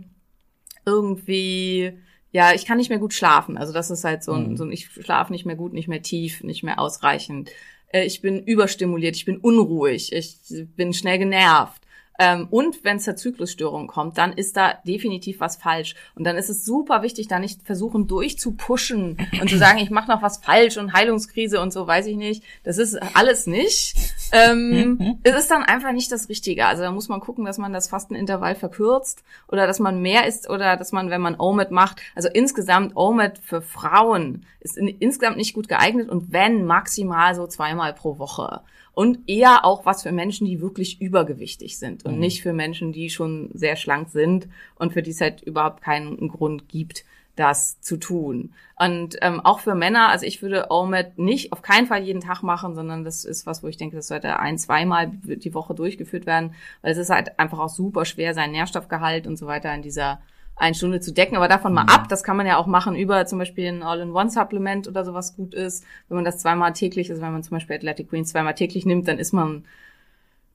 irgendwie, 0.85 1.93
ja, 2.31 2.53
ich 2.53 2.65
kann 2.65 2.77
nicht 2.77 2.89
mehr 2.89 2.99
gut 2.99 3.13
schlafen. 3.13 3.57
Also 3.57 3.73
das 3.73 3.89
ist 3.91 4.03
halt 4.03 4.23
so 4.23 4.33
ein, 4.33 4.51
Mhm. 4.51 4.57
so 4.57 4.63
ein 4.65 4.71
ich 4.71 4.89
schlafe 4.91 5.31
nicht 5.31 5.45
mehr 5.45 5.55
gut, 5.55 5.73
nicht 5.73 5.87
mehr 5.87 6.01
tief, 6.01 6.43
nicht 6.43 6.63
mehr 6.63 6.79
ausreichend. 6.79 7.51
Äh, 7.91 8.05
Ich 8.05 8.21
bin 8.21 8.43
überstimuliert, 8.43 9.15
ich 9.15 9.25
bin 9.25 9.37
unruhig, 9.37 10.11
ich 10.13 10.37
bin 10.75 10.93
schnell 10.93 11.19
genervt. 11.19 11.81
Ähm, 12.19 12.47
und 12.49 12.83
wenn 12.83 12.97
es 12.97 13.03
zur 13.03 13.15
Zyklusstörung 13.15 13.87
kommt, 13.87 14.17
dann 14.17 14.33
ist 14.33 14.55
da 14.55 14.73
definitiv 14.85 15.39
was 15.39 15.57
falsch. 15.57 15.95
Und 16.15 16.23
dann 16.23 16.37
ist 16.37 16.49
es 16.49 16.63
super 16.63 17.01
wichtig, 17.01 17.27
da 17.27 17.39
nicht 17.39 17.61
versuchen 17.63 18.07
durchzupushen 18.07 19.17
und 19.41 19.49
zu 19.49 19.57
sagen, 19.57 19.79
ich 19.79 19.89
mache 19.89 20.09
noch 20.09 20.21
was 20.21 20.37
falsch 20.37 20.77
und 20.77 20.93
Heilungskrise 20.93 21.59
und 21.61 21.73
so, 21.73 21.87
weiß 21.87 22.05
ich 22.07 22.15
nicht. 22.15 22.43
Das 22.63 22.77
ist 22.77 22.95
alles 23.15 23.47
nicht. 23.47 23.95
Ähm, 24.31 25.19
es 25.23 25.35
ist 25.35 25.51
dann 25.51 25.63
einfach 25.63 25.91
nicht 25.91 26.11
das 26.11 26.29
Richtige. 26.29 26.65
Also 26.65 26.83
da 26.83 26.91
muss 26.91 27.09
man 27.09 27.19
gucken, 27.19 27.45
dass 27.45 27.57
man 27.57 27.73
das 27.73 27.89
Fastenintervall 27.89 28.55
verkürzt 28.55 29.23
oder 29.47 29.67
dass 29.67 29.79
man 29.79 30.01
mehr 30.01 30.27
isst 30.27 30.49
oder 30.49 30.77
dass 30.77 30.91
man, 30.91 31.09
wenn 31.09 31.21
man 31.21 31.39
OMAD 31.39 31.71
macht, 31.71 32.01
also 32.15 32.29
insgesamt 32.31 32.95
OMAD 32.95 33.39
für 33.39 33.61
Frauen 33.61 34.45
ist 34.59 34.77
in, 34.77 34.87
insgesamt 34.87 35.37
nicht 35.37 35.53
gut 35.53 35.67
geeignet 35.67 36.09
und 36.09 36.33
wenn 36.33 36.65
maximal 36.65 37.35
so 37.35 37.47
zweimal 37.47 37.93
pro 37.93 38.17
Woche. 38.17 38.61
Und 38.95 39.19
eher 39.27 39.65
auch 39.65 39.85
was 39.85 40.03
für 40.03 40.13
Menschen, 40.13 40.47
die 40.47 40.61
wirklich 40.61 41.01
übergewichtig 41.01 41.77
sind 41.77 42.05
und 42.05 42.17
nicht 42.17 42.41
für 42.41 42.53
Menschen, 42.53 42.93
die 42.93 43.09
schon 43.09 43.49
sehr 43.53 43.75
schlank 43.75 44.09
sind 44.09 44.47
und 44.75 44.93
für 44.93 45.03
die 45.03 45.11
es 45.11 45.19
halt 45.19 45.41
überhaupt 45.41 45.83
keinen 45.83 46.29
Grund 46.29 46.69
gibt, 46.69 47.03
das 47.35 47.81
zu 47.81 47.97
tun. 47.97 48.53
Und 48.77 49.17
ähm, 49.21 49.41
auch 49.41 49.59
für 49.59 49.75
Männer, 49.75 50.09
also 50.09 50.25
ich 50.25 50.41
würde 50.41 50.67
OMAD 50.69 51.17
nicht 51.17 51.51
auf 51.51 51.61
keinen 51.61 51.87
Fall 51.87 52.03
jeden 52.03 52.21
Tag 52.21 52.41
machen, 52.43 52.75
sondern 52.75 53.03
das 53.03 53.25
ist 53.25 53.45
was, 53.45 53.63
wo 53.63 53.67
ich 53.67 53.77
denke, 53.77 53.97
das 53.97 54.07
sollte 54.07 54.39
ein, 54.39 54.57
zweimal 54.57 55.11
die 55.11 55.53
Woche 55.53 55.75
durchgeführt 55.75 56.25
werden, 56.25 56.55
weil 56.81 56.93
es 56.93 56.97
ist 56.97 57.09
halt 57.09 57.37
einfach 57.39 57.59
auch 57.59 57.69
super 57.69 58.05
schwer, 58.05 58.33
seinen 58.33 58.53
Nährstoffgehalt 58.53 59.27
und 59.27 59.37
so 59.37 59.45
weiter 59.45 59.73
in 59.73 59.81
dieser 59.81 60.19
eine 60.55 60.75
Stunde 60.75 60.99
zu 60.99 61.13
decken, 61.13 61.35
aber 61.35 61.47
davon 61.47 61.73
mal 61.73 61.83
ab, 61.83 62.07
das 62.07 62.23
kann 62.23 62.37
man 62.37 62.47
ja 62.47 62.57
auch 62.57 62.67
machen 62.67 62.95
über 62.95 63.25
zum 63.25 63.39
Beispiel 63.39 63.67
ein 63.67 63.83
All-in-One-Supplement 63.83 64.87
oder 64.87 65.03
sowas 65.03 65.35
gut 65.35 65.53
ist. 65.53 65.83
Wenn 66.07 66.15
man 66.15 66.25
das 66.25 66.37
zweimal 66.37 66.73
täglich, 66.73 67.09
also 67.09 67.21
wenn 67.21 67.33
man 67.33 67.43
zum 67.43 67.55
Beispiel 67.55 67.75
Athletic 67.75 68.09
Greens 68.09 68.29
zweimal 68.29 68.55
täglich 68.55 68.85
nimmt, 68.85 69.07
dann 69.07 69.19
ist 69.19 69.33
man 69.33 69.65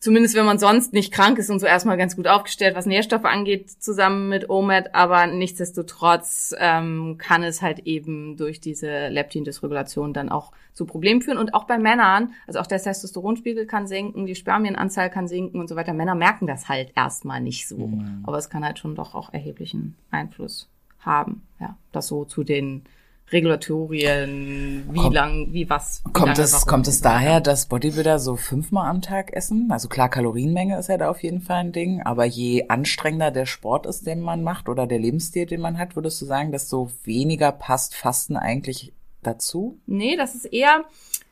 zumindest 0.01 0.35
wenn 0.35 0.47
man 0.47 0.59
sonst 0.59 0.93
nicht 0.95 1.13
krank 1.13 1.39
ist 1.39 1.51
und 1.51 1.61
so 1.61 1.67
erstmal 1.67 1.99
ganz 1.99 2.17
gut 2.17 2.27
aufgestellt, 2.27 2.75
was 2.75 2.87
Nährstoffe 2.87 3.27
angeht, 3.27 3.71
zusammen 3.71 4.29
mit 4.31 4.49
OMAD, 4.49 4.95
aber 4.95 5.27
nichtsdestotrotz 5.27 6.55
ähm, 6.59 7.17
kann 7.19 7.43
es 7.43 7.61
halt 7.61 7.81
eben 7.81 8.37
durch 8.37 8.61
diese 8.61 9.09
Leptin-Dysregulation 9.09 10.15
dann 10.15 10.31
auch 10.31 10.53
zu 10.73 10.87
Problemen 10.87 11.21
führen. 11.21 11.37
Und 11.37 11.53
auch 11.53 11.65
bei 11.65 11.79
Männern, 11.79 12.33
also 12.47 12.61
auch 12.61 12.67
der 12.67 12.83
Testosteronspiegel 12.83 13.67
kann 13.67 13.87
sinken, 13.87 14.25
die 14.25 14.35
Spermienanzahl 14.35 15.11
kann 15.11 15.29
sinken 15.29 15.61
und 15.61 15.69
so 15.69 15.77
weiter. 15.77 15.93
Männer 15.93 16.15
merken 16.15 16.47
das 16.47 16.69
halt 16.69 16.93
erstmal 16.97 17.41
nicht 17.41 17.69
so. 17.69 17.87
Mhm. 17.87 18.25
Aber 18.27 18.39
es 18.39 18.49
kann 18.49 18.65
halt 18.65 18.79
schon 18.79 18.95
doch 18.95 19.15
auch 19.15 19.33
erheblichen 19.33 19.97
Einfluss 20.11 20.69
haben. 21.01 21.43
Ja, 21.61 21.77
das 21.93 22.07
so 22.07 22.25
zu 22.25 22.43
den 22.43 22.85
Regulatorien, 23.33 24.89
wie 24.93 24.99
Kommt- 24.99 25.15
lang, 25.15 25.49
wie 25.53 25.69
was. 25.71 26.03
wie 26.07 26.13
Kommt 26.13 26.39
es, 26.39 26.67
kommt 26.67 26.89
es 26.89 27.01
daher, 27.01 27.41
dass 27.41 27.67
Bodybuilder 27.67 28.19
so 28.19 28.37
fünfmal 28.37 28.89
am 28.89 29.03
Tag 29.03 29.33
essen? 29.33 29.69
Also 29.71 29.89
klar, 29.89 30.09
Kalorienmenge 30.09 30.79
ist 30.79 30.89
ja 30.89 30.99
da 30.99 31.11
auf 31.11 31.23
jeden 31.23 31.41
Fall 31.41 31.59
ein 31.59 31.73
Ding, 31.73 32.03
aber 32.03 32.25
je 32.25 32.67
anstrengender 32.69 33.31
der 33.31 33.47
Sport 33.47 33.87
ist, 33.87 34.07
den 34.07 34.21
man 34.21 34.43
macht 34.43 34.69
oder 34.69 34.87
der 34.87 34.99
Lebensstil, 34.99 35.47
den 35.47 35.61
man 35.61 35.79
hat, 35.79 35.97
würdest 35.97 36.21
du 36.21 36.27
sagen, 36.27 36.53
desto 36.53 36.91
weniger 37.05 37.53
passt 37.53 37.95
Fasten 37.95 38.37
eigentlich 38.37 38.93
dazu? 39.23 39.79
Nee, 39.87 40.17
das 40.17 40.35
ist 40.35 40.47
eher, 40.47 40.85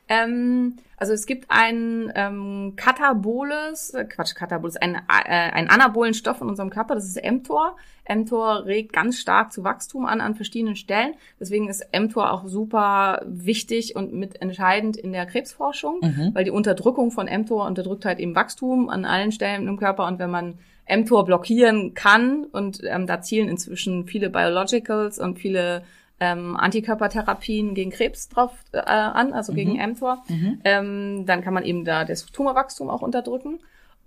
ähm, 0.07 0.77
also 0.99 1.13
es 1.13 1.25
gibt 1.25 1.45
ein 1.49 2.11
ähm, 2.15 2.73
Kataboles, 2.75 3.93
äh, 3.93 4.05
Quatsch, 4.05 4.35
Kataboles, 4.35 4.75
ein, 4.75 4.95
äh, 4.95 4.99
ein 5.07 5.69
anabolen 5.69 6.13
Stoff 6.13 6.41
in 6.41 6.47
unserem 6.49 6.69
Körper, 6.69 6.95
das 6.95 7.05
ist 7.05 7.23
mTOR. 7.23 7.75
mTOR 8.07 8.65
regt 8.65 8.91
ganz 8.93 9.17
stark 9.17 9.51
zu 9.53 9.63
Wachstum 9.63 10.05
an 10.05 10.19
an 10.19 10.35
verschiedenen 10.35 10.75
Stellen. 10.75 11.13
Deswegen 11.39 11.69
ist 11.69 11.87
mTOR 11.97 12.33
auch 12.33 12.47
super 12.47 13.21
wichtig 13.25 13.95
und 13.95 14.13
mitentscheidend 14.13 14.97
in 14.97 15.13
der 15.13 15.25
Krebsforschung, 15.25 15.99
Mhm. 16.01 16.31
weil 16.33 16.43
die 16.43 16.51
Unterdrückung 16.51 17.11
von 17.11 17.27
mTOR 17.27 17.65
unterdrückt 17.65 18.05
halt 18.05 18.19
eben 18.19 18.35
Wachstum 18.35 18.89
an 18.89 19.05
allen 19.05 19.31
Stellen 19.31 19.67
im 19.67 19.77
Körper 19.77 20.05
und 20.07 20.19
wenn 20.19 20.31
man 20.31 20.55
mTOR 20.89 21.23
blockieren 21.23 21.93
kann 21.93 22.45
und 22.51 22.81
ähm, 22.83 23.05
da 23.05 23.21
zielen 23.21 23.47
inzwischen 23.47 24.05
viele 24.07 24.29
Biologicals 24.29 25.19
und 25.19 25.37
viele 25.37 25.83
ähm, 26.19 26.55
Antikörpertherapien 26.57 27.73
gegen 27.73 27.91
Krebs 27.91 28.29
drauf 28.29 28.51
äh, 28.71 28.79
an, 28.79 29.33
also 29.33 29.53
gegen 29.53 29.77
mTOR, 29.91 30.23
ähm, 30.63 31.25
dann 31.25 31.41
kann 31.41 31.53
man 31.53 31.63
eben 31.63 31.85
da 31.85 32.05
das 32.05 32.25
Tumorwachstum 32.25 32.89
auch 32.89 33.01
unterdrücken. 33.01 33.59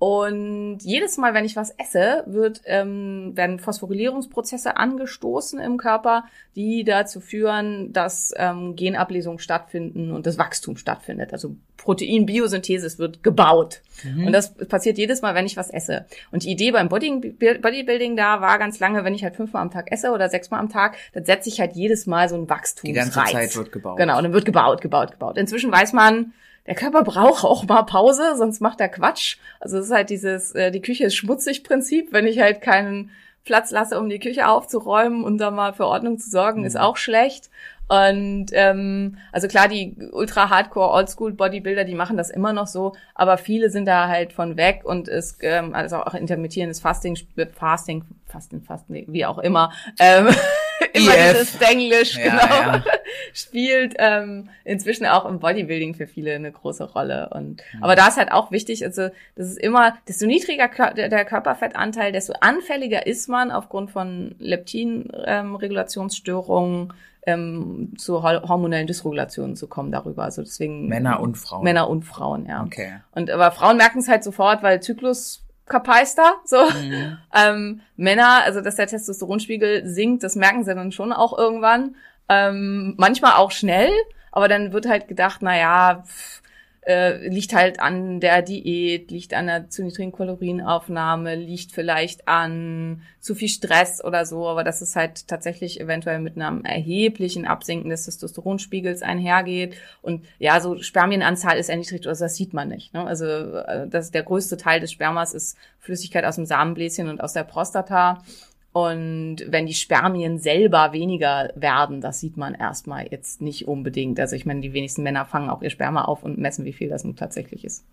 Und 0.03 0.79
jedes 0.81 1.17
Mal, 1.17 1.33
wenn 1.33 1.45
ich 1.45 1.55
was 1.55 1.71
esse, 1.79 2.25
wird, 2.27 2.61
ähm, 2.65 3.37
werden 3.37 3.61
Phosphorylierungsprozesse 3.61 4.77
angestoßen 4.77 5.61
im 5.61 5.77
Körper, 5.77 6.25
die 6.57 6.83
dazu 6.83 7.21
führen, 7.21 7.93
dass 7.93 8.35
ähm, 8.37 8.75
Genablesungen 8.75 9.39
stattfinden 9.39 10.11
und 10.11 10.27
das 10.27 10.39
Wachstum 10.39 10.77
stattfindet. 10.77 11.33
Also 11.33 11.55
Proteinbiosynthese, 11.77 12.85
es 12.85 12.99
wird 12.99 13.23
gebaut. 13.23 13.81
Und 14.27 14.33
das 14.33 14.55
passiert 14.55 14.99
jedes 14.99 15.23
Mal, 15.23 15.37
wenn 15.37 15.47
ich 15.47 15.57
was 15.57 15.71
esse. 15.71 16.05
Und 16.33 16.43
die 16.43 16.51
Idee 16.51 16.73
beim 16.73 16.89
Bodybuilding, 16.89 18.17
da 18.17 18.41
war 18.41 18.59
ganz 18.59 18.81
lange, 18.81 19.05
wenn 19.05 19.15
ich 19.15 19.23
halt 19.23 19.37
fünfmal 19.37 19.63
am 19.63 19.71
Tag 19.71 19.93
esse 19.93 20.11
oder 20.11 20.29
sechsmal 20.29 20.59
am 20.59 20.69
Tag, 20.69 20.97
dann 21.13 21.25
setze 21.25 21.49
ich 21.49 21.61
halt 21.61 21.77
jedes 21.77 22.07
Mal 22.07 22.29
so 22.29 22.35
ein 22.35 22.47
Die 22.47 22.51
Wachstumsreiz. 22.51 23.15
ganze 23.15 23.33
Zeit 23.33 23.57
wird 23.57 23.71
gebaut. 23.71 23.99
Genau, 23.99 24.17
und 24.17 24.25
dann 24.25 24.33
wird 24.33 24.47
gebaut, 24.47 24.81
gebaut, 24.81 25.13
gebaut. 25.13 25.39
Inzwischen 25.39 25.71
weiß 25.71 25.93
man, 25.93 26.33
der 26.67 26.75
Körper 26.75 27.03
braucht 27.03 27.45
auch 27.45 27.65
mal 27.65 27.83
Pause, 27.83 28.37
sonst 28.37 28.61
macht 28.61 28.81
er 28.81 28.89
Quatsch. 28.89 29.37
Also 29.61 29.79
es 29.79 29.87
ist 29.87 29.93
halt 29.93 30.11
dieses, 30.11 30.53
äh, 30.55 30.71
die 30.71 30.83
Küche 30.83 31.05
ist 31.05 31.17
schmutzig 31.17 31.65
Prinzip. 31.65 32.13
Wenn 32.13 32.27
ich 32.27 32.39
halt 32.39 32.61
keinen 32.61 33.11
Platz 33.45 33.71
lasse, 33.71 33.99
um 33.99 34.09
die 34.09 34.21
Küche 34.21 34.47
aufzuräumen 34.47 35.25
und 35.25 35.39
da 35.39 35.51
mal 35.51 35.73
für 35.73 35.87
Ordnung 35.87 36.19
zu 36.19 36.31
sorgen, 36.31 36.65
ist 36.65 36.79
auch 36.79 36.97
schlecht. 36.97 37.51
Und 37.89 38.47
ähm, 38.53 39.19
also 39.33 39.49
klar, 39.49 39.69
die 39.69 39.95
ultra 40.13 40.49
hardcore 40.49 40.93
Oldschool 40.93 41.33
Bodybuilder, 41.33 41.85
die 41.85 41.95
machen 41.95 42.17
das 42.17 42.31
immer 42.31 42.53
noch 42.53 42.67
so, 42.67 42.95
aber 43.15 43.37
viele 43.37 43.69
sind 43.69 43.87
da 43.87 44.09
halt 44.09 44.33
von 44.33 44.57
weg 44.57 44.81
und 44.85 45.09
es 45.09 45.37
ähm, 45.43 45.75
also 45.75 45.97
auch 45.97 46.15
intermittierendes 46.15 46.81
Fasting, 46.81 47.19
Fasting, 47.53 48.05
Fasten, 48.27 48.63
Fasten, 48.63 49.05
wie 49.09 49.27
auch 49.27 49.39
immer, 49.39 49.73
ähm, 49.99 50.29
immer 50.95 51.15
IF. 51.15 51.33
dieses 51.33 51.61
Englisch, 51.61 52.17
Ja, 52.19 52.25
genau, 52.25 52.47
ja. 52.47 52.83
spielt 53.35 53.95
ähm, 53.99 54.49
inzwischen 54.65 55.07
auch 55.07 55.25
im 55.27 55.39
Bodybuilding 55.39 55.95
für 55.95 56.07
viele 56.07 56.35
eine 56.35 56.53
große 56.53 56.85
Rolle. 56.93 57.31
Und 57.33 57.63
aber 57.81 57.97
da 57.97 58.09
ist 58.09 58.17
halt 58.19 58.31
auch 58.33 58.51
wichtig, 58.51 58.85
also 58.85 59.09
das 59.37 59.47
ist 59.49 59.59
immer, 59.59 59.97
desto 60.09 60.27
niedriger 60.27 60.69
der, 60.95 61.25
Körperfettanteil, 61.25 62.13
desto 62.13 62.35
anfälliger 62.41 63.07
ist 63.07 63.29
man 63.29 63.51
aufgrund 63.51 63.91
von 63.91 64.35
Leptin-Regulationsstörungen 64.39 66.93
ähm, 67.25 67.93
zu 67.97 68.23
hor- 68.23 68.43
hormonellen 68.49 68.87
Dysregulationen 68.87 69.57
zu 69.57 69.67
kommen 69.69 69.93
darüber. 69.93 70.25
Also 70.25 70.43
deswegen 70.43 70.89
Männer 70.89 71.21
und 71.21 71.37
Frauen. 71.37 71.63
Männer 71.65 71.89
und 71.89 72.03
Frauen, 72.05 72.47
ja. 72.47 72.63
Okay. 72.65 72.95
Und 73.13 73.31
aber 73.31 73.53
Frauen 73.53 73.77
merken 73.77 74.01
es 74.01 74.09
halt 74.09 74.25
sofort, 74.25 74.63
weil 74.65 74.83
Zyklus 74.83 75.42
Kapeister, 75.67 76.37
so. 76.45 76.65
Mhm. 76.71 77.19
Ähm, 77.35 77.81
Männer, 77.97 78.43
also 78.45 78.61
dass 78.61 78.77
der 78.77 78.87
Testosteronspiegel 78.87 79.87
sinkt, 79.87 80.23
das 80.23 80.37
merken 80.37 80.65
sie 80.65 80.75
dann 80.75 80.93
schon 80.93 81.15
auch 81.15 81.37
irgendwann. 81.37 81.97
Ähm, 82.29 82.95
manchmal 82.99 83.33
auch 83.35 83.51
schnell, 83.51 83.91
aber 84.33 84.49
dann 84.49 84.75
wird 84.75 84.87
halt 84.87 85.09
gedacht, 85.09 85.41
na 85.41 85.57
ja, 85.57 86.05
pff, 86.07 86.42
äh, 86.85 87.29
liegt 87.29 87.55
halt 87.55 87.79
an 87.81 88.19
der 88.19 88.43
Diät, 88.43 89.11
liegt 89.11 89.35
an 89.35 89.47
der 89.47 89.71
zu 89.71 89.85
niedrigen 89.85 90.11
Kalorienaufnahme, 90.11 91.37
liegt 91.37 91.71
vielleicht 91.71 92.27
an 92.27 93.03
zu 93.21 93.37
viel 93.37 93.49
Stress 93.49 94.03
oder 94.03 94.27
so, 94.27 94.49
aber 94.49 94.65
dass 94.65 94.81
es 94.81 94.97
halt 94.97 95.29
tatsächlich 95.29 95.81
eventuell 95.81 96.19
mit 96.19 96.37
einem 96.37 96.65
erheblichen 96.65 97.47
Absinken 97.47 97.89
des 97.89 98.07
Testosteronspiegels 98.07 99.03
einhergeht 99.03 99.77
und 100.03 100.25
ja, 100.41 100.59
so 100.59 100.83
Spermienanzahl 100.83 101.57
ist 101.57 101.69
erniedrigt, 101.69 102.07
also 102.09 102.25
das 102.25 102.35
sieht 102.35 102.53
man 102.53 102.69
nicht. 102.69 102.93
Ne? 102.95 103.07
Also 103.07 103.27
äh, 103.27 103.87
das 103.89 104.11
der 104.11 104.25
größte 104.25 104.57
Teil 104.57 104.81
des 104.81 104.91
Spermas 104.91 105.35
ist 105.35 105.57
Flüssigkeit 105.79 106.25
aus 106.25 106.35
dem 106.35 106.47
Samenbläschen 106.47 107.09
und 107.09 107.21
aus 107.21 107.33
der 107.33 107.45
Prostata. 107.45 108.23
Und 108.73 109.45
wenn 109.49 109.67
die 109.67 109.75
Spermien 109.75 110.39
selber 110.39 110.93
weniger 110.93 111.51
werden, 111.55 112.01
das 112.01 112.21
sieht 112.21 112.37
man 112.39 112.55
erstmal 112.55 113.07
jetzt 113.11 113.43
nicht 113.43 113.69
unbedingt. 113.69 114.19
Also 114.19 114.35
ich 114.35 114.47
meine, 114.47 114.61
die 114.63 114.73
wenigsten 114.73 115.03
Männer 115.03 115.27
fangen 115.27 115.51
auch 115.51 115.61
ihr 115.63 115.71
Sperma 115.71 116.05
auf 116.07 116.23
und 116.23 116.39
messen, 116.39 116.65
wie 116.65 116.73
viel 116.73 116.89
das 116.89 117.05
nun 117.05 117.17
tatsächlich 117.17 117.65
ist. 117.65 117.85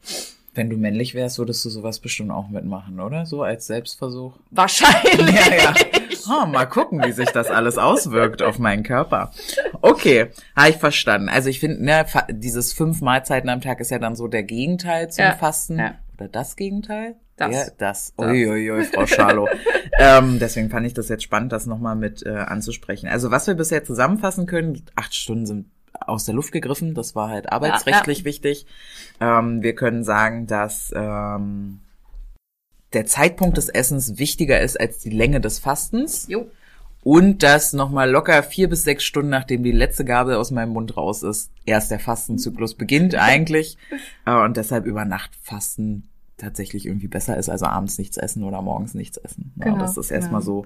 Wenn 0.56 0.70
du 0.70 0.78
männlich 0.78 1.14
wärst, 1.16 1.38
würdest 1.38 1.64
du 1.66 1.70
sowas 1.70 2.00
bestimmt 2.00 2.32
auch 2.32 2.50
mitmachen, 2.50 3.00
oder? 3.00 3.26
So 3.26 3.44
als 3.44 3.68
Selbstversuch. 3.68 4.34
Wahrscheinlich. 4.52 5.36
Ja, 5.36 5.56
ja. 5.56 5.74
Oh, 6.30 6.46
mal 6.46 6.66
gucken, 6.66 7.04
wie 7.04 7.12
sich 7.12 7.30
das 7.30 7.48
alles 7.50 7.78
auswirkt 7.78 8.42
auf 8.42 8.58
meinen 8.60 8.84
Körper. 8.84 9.32
Okay, 9.82 10.28
habe 10.56 10.70
ich 10.70 10.78
verstanden. 10.78 11.30
Also 11.30 11.50
ich 11.50 11.60
finde, 11.60 11.84
ne, 11.84 12.06
dieses 12.30 12.74
fünf 12.74 13.02
Mahlzeiten 13.02 13.50
am 13.50 13.62
Tag 13.62 13.80
ist 13.80 13.92
ja 13.92 14.00
dann 14.00 14.16
so 14.16 14.28
der 14.28 14.44
Gegenteil 14.44 15.10
zum 15.12 15.24
Ja, 15.26 15.32
Fasten. 15.36 15.78
ja. 15.80 15.96
Oder 16.18 16.28
das 16.28 16.56
Gegenteil? 16.56 17.16
Das. 17.40 17.52
Ja, 17.54 17.66
das. 17.78 18.14
Uiuiui, 18.18 18.84
Frau 18.84 19.06
Schalow. 19.08 19.48
ähm, 20.00 20.40
deswegen 20.40 20.70
fand 20.70 20.86
ich 20.86 20.94
das 20.94 21.08
jetzt 21.10 21.24
spannend, 21.24 21.52
das 21.52 21.66
nochmal 21.66 21.96
mit 21.96 22.26
äh, 22.26 22.30
anzusprechen. 22.30 23.08
Also 23.08 23.32
was 23.32 23.48
wir 23.48 23.54
bisher 23.54 23.84
zusammenfassen 23.84 24.46
können, 24.46 24.84
acht 24.96 25.16
Stunden 25.16 25.46
sind 25.46 25.66
aus 25.94 26.26
der 26.26 26.36
Luft 26.36 26.52
gegriffen. 26.52 26.94
Das 26.94 27.16
war 27.16 27.30
halt 27.30 27.52
arbeitsrechtlich 27.52 28.26
wichtig. 28.26 28.66
Ähm, 29.20 29.62
wir 29.64 29.74
können 29.74 30.04
sagen, 30.04 30.48
dass 30.48 30.92
ähm, 30.96 31.80
der 32.94 33.06
Zeitpunkt 33.06 33.58
des 33.58 33.70
Essens 33.70 34.18
wichtiger 34.18 34.60
ist 34.60 34.80
als 34.80 35.00
die 35.00 35.10
Länge 35.10 35.40
des 35.40 35.60
Fastens 35.60 36.28
Jo. 36.28 36.50
und 37.04 37.44
dass 37.44 37.74
nochmal 37.74 38.10
locker 38.10 38.42
vier 38.44 38.68
bis 38.68 38.84
sechs 38.84 39.04
Stunden, 39.04 39.30
nachdem 39.30 39.64
die 39.64 39.72
letzte 39.72 40.06
Gabel 40.06 40.36
aus 40.36 40.52
meinem 40.52 40.74
Mund 40.74 40.98
raus 40.98 41.24
ist, 41.24 41.52
erst 41.66 41.92
der 41.92 42.00
Fastenzyklus 42.00 42.74
beginnt 42.76 43.16
eigentlich 43.20 43.78
äh, 44.26 44.34
und 44.34 44.58
deshalb 44.58 44.86
über 44.86 45.06
Nacht 45.06 45.32
Fasten 45.42 46.10
tatsächlich 46.40 46.86
irgendwie 46.88 47.08
besser 47.08 47.38
ist, 47.38 47.50
also 47.50 47.66
abends 47.66 47.98
nichts 47.98 48.18
essen 48.18 48.44
oder 48.44 48.62
morgens 48.62 48.96
nichts 48.96 49.18
essen. 49.18 49.54
Ja, 49.58 49.66
Genau, 49.66 49.80
das 49.80 49.98
ist 49.98 50.10
erstmal 50.10 50.42
genau. 50.42 50.64
so 50.64 50.66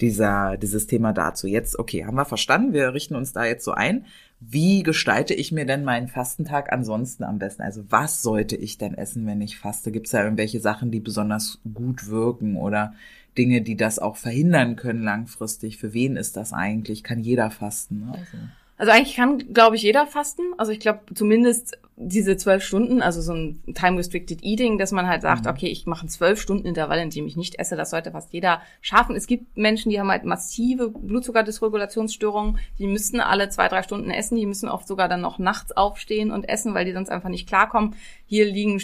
dieser, 0.00 0.56
dieses 0.56 0.86
Thema 0.86 1.12
dazu. 1.12 1.46
Jetzt, 1.46 1.78
okay, 1.78 2.04
haben 2.04 2.16
wir 2.16 2.24
verstanden, 2.24 2.72
wir 2.72 2.92
richten 2.92 3.14
uns 3.14 3.32
da 3.32 3.44
jetzt 3.44 3.64
so 3.64 3.72
ein. 3.72 4.04
Wie 4.40 4.82
gestalte 4.82 5.34
ich 5.34 5.52
mir 5.52 5.66
denn 5.66 5.84
meinen 5.84 6.08
Fastentag 6.08 6.72
ansonsten 6.72 7.24
am 7.24 7.38
besten? 7.38 7.62
Also 7.62 7.84
was 7.90 8.22
sollte 8.22 8.56
ich 8.56 8.78
denn 8.78 8.94
essen, 8.94 9.26
wenn 9.26 9.40
ich 9.42 9.58
faste? 9.58 9.92
Gibt 9.92 10.06
es 10.06 10.12
da 10.12 10.24
irgendwelche 10.24 10.60
Sachen, 10.60 10.90
die 10.90 11.00
besonders 11.00 11.58
gut 11.74 12.08
wirken 12.08 12.56
oder 12.56 12.94
Dinge, 13.36 13.60
die 13.60 13.76
das 13.76 13.98
auch 13.98 14.16
verhindern 14.16 14.76
können 14.76 15.02
langfristig? 15.02 15.76
Für 15.76 15.92
wen 15.92 16.16
ist 16.16 16.36
das 16.36 16.52
eigentlich? 16.52 17.04
Kann 17.04 17.20
jeder 17.20 17.50
fasten? 17.50 18.00
ne? 18.06 18.12
Also, 18.12 18.38
Also 18.80 18.92
eigentlich 18.92 19.14
kann, 19.14 19.52
glaube 19.52 19.76
ich, 19.76 19.82
jeder 19.82 20.06
fasten. 20.06 20.54
Also 20.56 20.72
ich 20.72 20.80
glaube 20.80 21.00
zumindest 21.14 21.78
diese 21.96 22.38
zwölf 22.38 22.64
Stunden, 22.64 23.02
also 23.02 23.20
so 23.20 23.34
ein 23.34 23.62
Time-Restricted 23.74 24.42
Eating, 24.42 24.78
dass 24.78 24.90
man 24.90 25.06
halt 25.06 25.20
sagt, 25.20 25.46
okay, 25.46 25.66
ich 25.66 25.84
mache 25.84 26.00
einen 26.00 26.08
zwölf 26.08 26.40
Stunden 26.40 26.66
Intervall, 26.66 26.98
in 26.98 27.10
dem 27.10 27.26
ich 27.26 27.36
nicht 27.36 27.58
esse. 27.58 27.76
Das 27.76 27.90
sollte 27.90 28.12
fast 28.12 28.32
jeder 28.32 28.62
schaffen. 28.80 29.16
Es 29.16 29.26
gibt 29.26 29.58
Menschen, 29.58 29.90
die 29.90 30.00
haben 30.00 30.08
halt 30.08 30.24
massive 30.24 30.88
Blutzuckerdysregulationsstörungen. 30.88 32.58
Die 32.78 32.86
müssten 32.86 33.20
alle 33.20 33.50
zwei, 33.50 33.68
drei 33.68 33.82
Stunden 33.82 34.10
essen. 34.10 34.36
Die 34.36 34.46
müssen 34.46 34.70
oft 34.70 34.88
sogar 34.88 35.10
dann 35.10 35.20
noch 35.20 35.38
nachts 35.38 35.76
aufstehen 35.76 36.30
und 36.30 36.48
essen, 36.48 36.72
weil 36.72 36.86
die 36.86 36.94
sonst 36.94 37.10
einfach 37.10 37.28
nicht 37.28 37.46
klarkommen. 37.46 37.96
Hier 38.30 38.44
liegen 38.44 38.80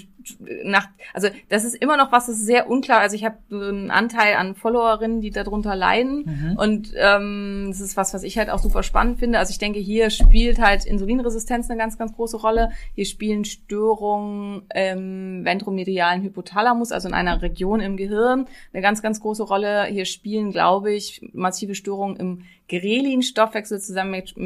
nach, 0.64 0.88
also 1.14 1.28
das 1.50 1.64
ist 1.64 1.76
immer 1.76 1.96
noch 1.96 2.10
was, 2.10 2.26
das 2.26 2.38
ist 2.38 2.46
sehr 2.46 2.68
unklar. 2.68 2.98
Also 2.98 3.14
ich 3.14 3.24
habe 3.24 3.36
so 3.48 3.60
einen 3.60 3.92
Anteil 3.92 4.34
an 4.34 4.56
Followerinnen, 4.56 5.20
die 5.20 5.30
darunter 5.30 5.76
leiden. 5.76 6.56
Und 6.58 6.92
ähm, 6.96 7.66
das 7.68 7.80
ist 7.80 7.96
was, 7.96 8.12
was 8.12 8.24
ich 8.24 8.38
halt 8.38 8.50
auch 8.50 8.58
super 8.58 8.82
spannend 8.82 9.20
finde. 9.20 9.38
Also 9.38 9.52
ich 9.52 9.58
denke, 9.58 9.78
hier 9.78 10.10
spielt 10.10 10.58
halt 10.58 10.84
Insulinresistenz 10.84 11.70
eine 11.70 11.78
ganz, 11.78 11.96
ganz 11.96 12.12
große 12.12 12.38
Rolle. 12.38 12.72
Hier 12.96 13.06
spielen 13.06 13.44
Störungen 13.44 14.62
im 14.74 15.44
ventromedialen 15.44 16.22
Hypothalamus, 16.24 16.90
also 16.90 17.06
in 17.06 17.14
einer 17.14 17.40
Region 17.40 17.78
im 17.78 17.96
Gehirn, 17.96 18.46
eine 18.72 18.82
ganz, 18.82 19.00
ganz 19.00 19.20
große 19.20 19.44
Rolle. 19.44 19.84
Hier 19.84 20.06
spielen, 20.06 20.50
glaube 20.50 20.92
ich, 20.92 21.20
massive 21.34 21.76
Störungen 21.76 22.16
im 22.16 22.42
Grelin-Stoffwechsel 22.68 23.80
zusammenhängt 23.80 24.36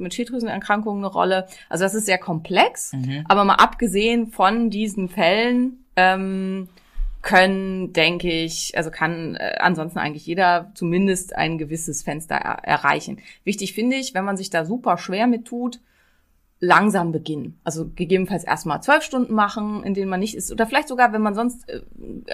mit 0.00 0.14
Schilddrüsenerkrankungen 0.14 1.04
eine 1.04 1.12
Rolle. 1.12 1.46
Also 1.68 1.84
das 1.84 1.94
ist 1.94 2.06
sehr 2.06 2.18
komplex. 2.18 2.92
Aber 3.28 3.44
mal 3.44 3.54
abgesehen 3.54 4.28
von 4.28 4.70
diesen 4.70 5.08
Fällen 5.08 5.84
ähm, 5.96 6.68
können, 7.22 7.92
denke 7.92 8.30
ich, 8.30 8.76
also 8.76 8.90
kann 8.90 9.34
äh, 9.36 9.56
ansonsten 9.58 9.98
eigentlich 9.98 10.26
jeder 10.26 10.70
zumindest 10.74 11.34
ein 11.34 11.58
gewisses 11.58 12.02
Fenster 12.02 12.36
er 12.36 12.64
erreichen. 12.64 13.18
Wichtig 13.44 13.72
finde 13.72 13.96
ich, 13.96 14.14
wenn 14.14 14.24
man 14.24 14.36
sich 14.36 14.50
da 14.50 14.64
super 14.64 14.98
schwer 14.98 15.26
mit 15.26 15.46
tut, 15.46 15.80
langsam 16.64 17.12
beginnen. 17.12 17.58
Also 17.64 17.90
gegebenenfalls 17.94 18.44
erstmal 18.44 18.82
zwölf 18.82 19.02
Stunden 19.02 19.34
machen, 19.34 19.84
in 19.84 19.94
denen 19.94 20.08
man 20.08 20.20
nicht 20.20 20.34
ist. 20.34 20.50
Oder 20.50 20.66
vielleicht 20.66 20.88
sogar, 20.88 21.12
wenn 21.12 21.22
man 21.22 21.34
sonst 21.34 21.68
äh, 21.68 21.82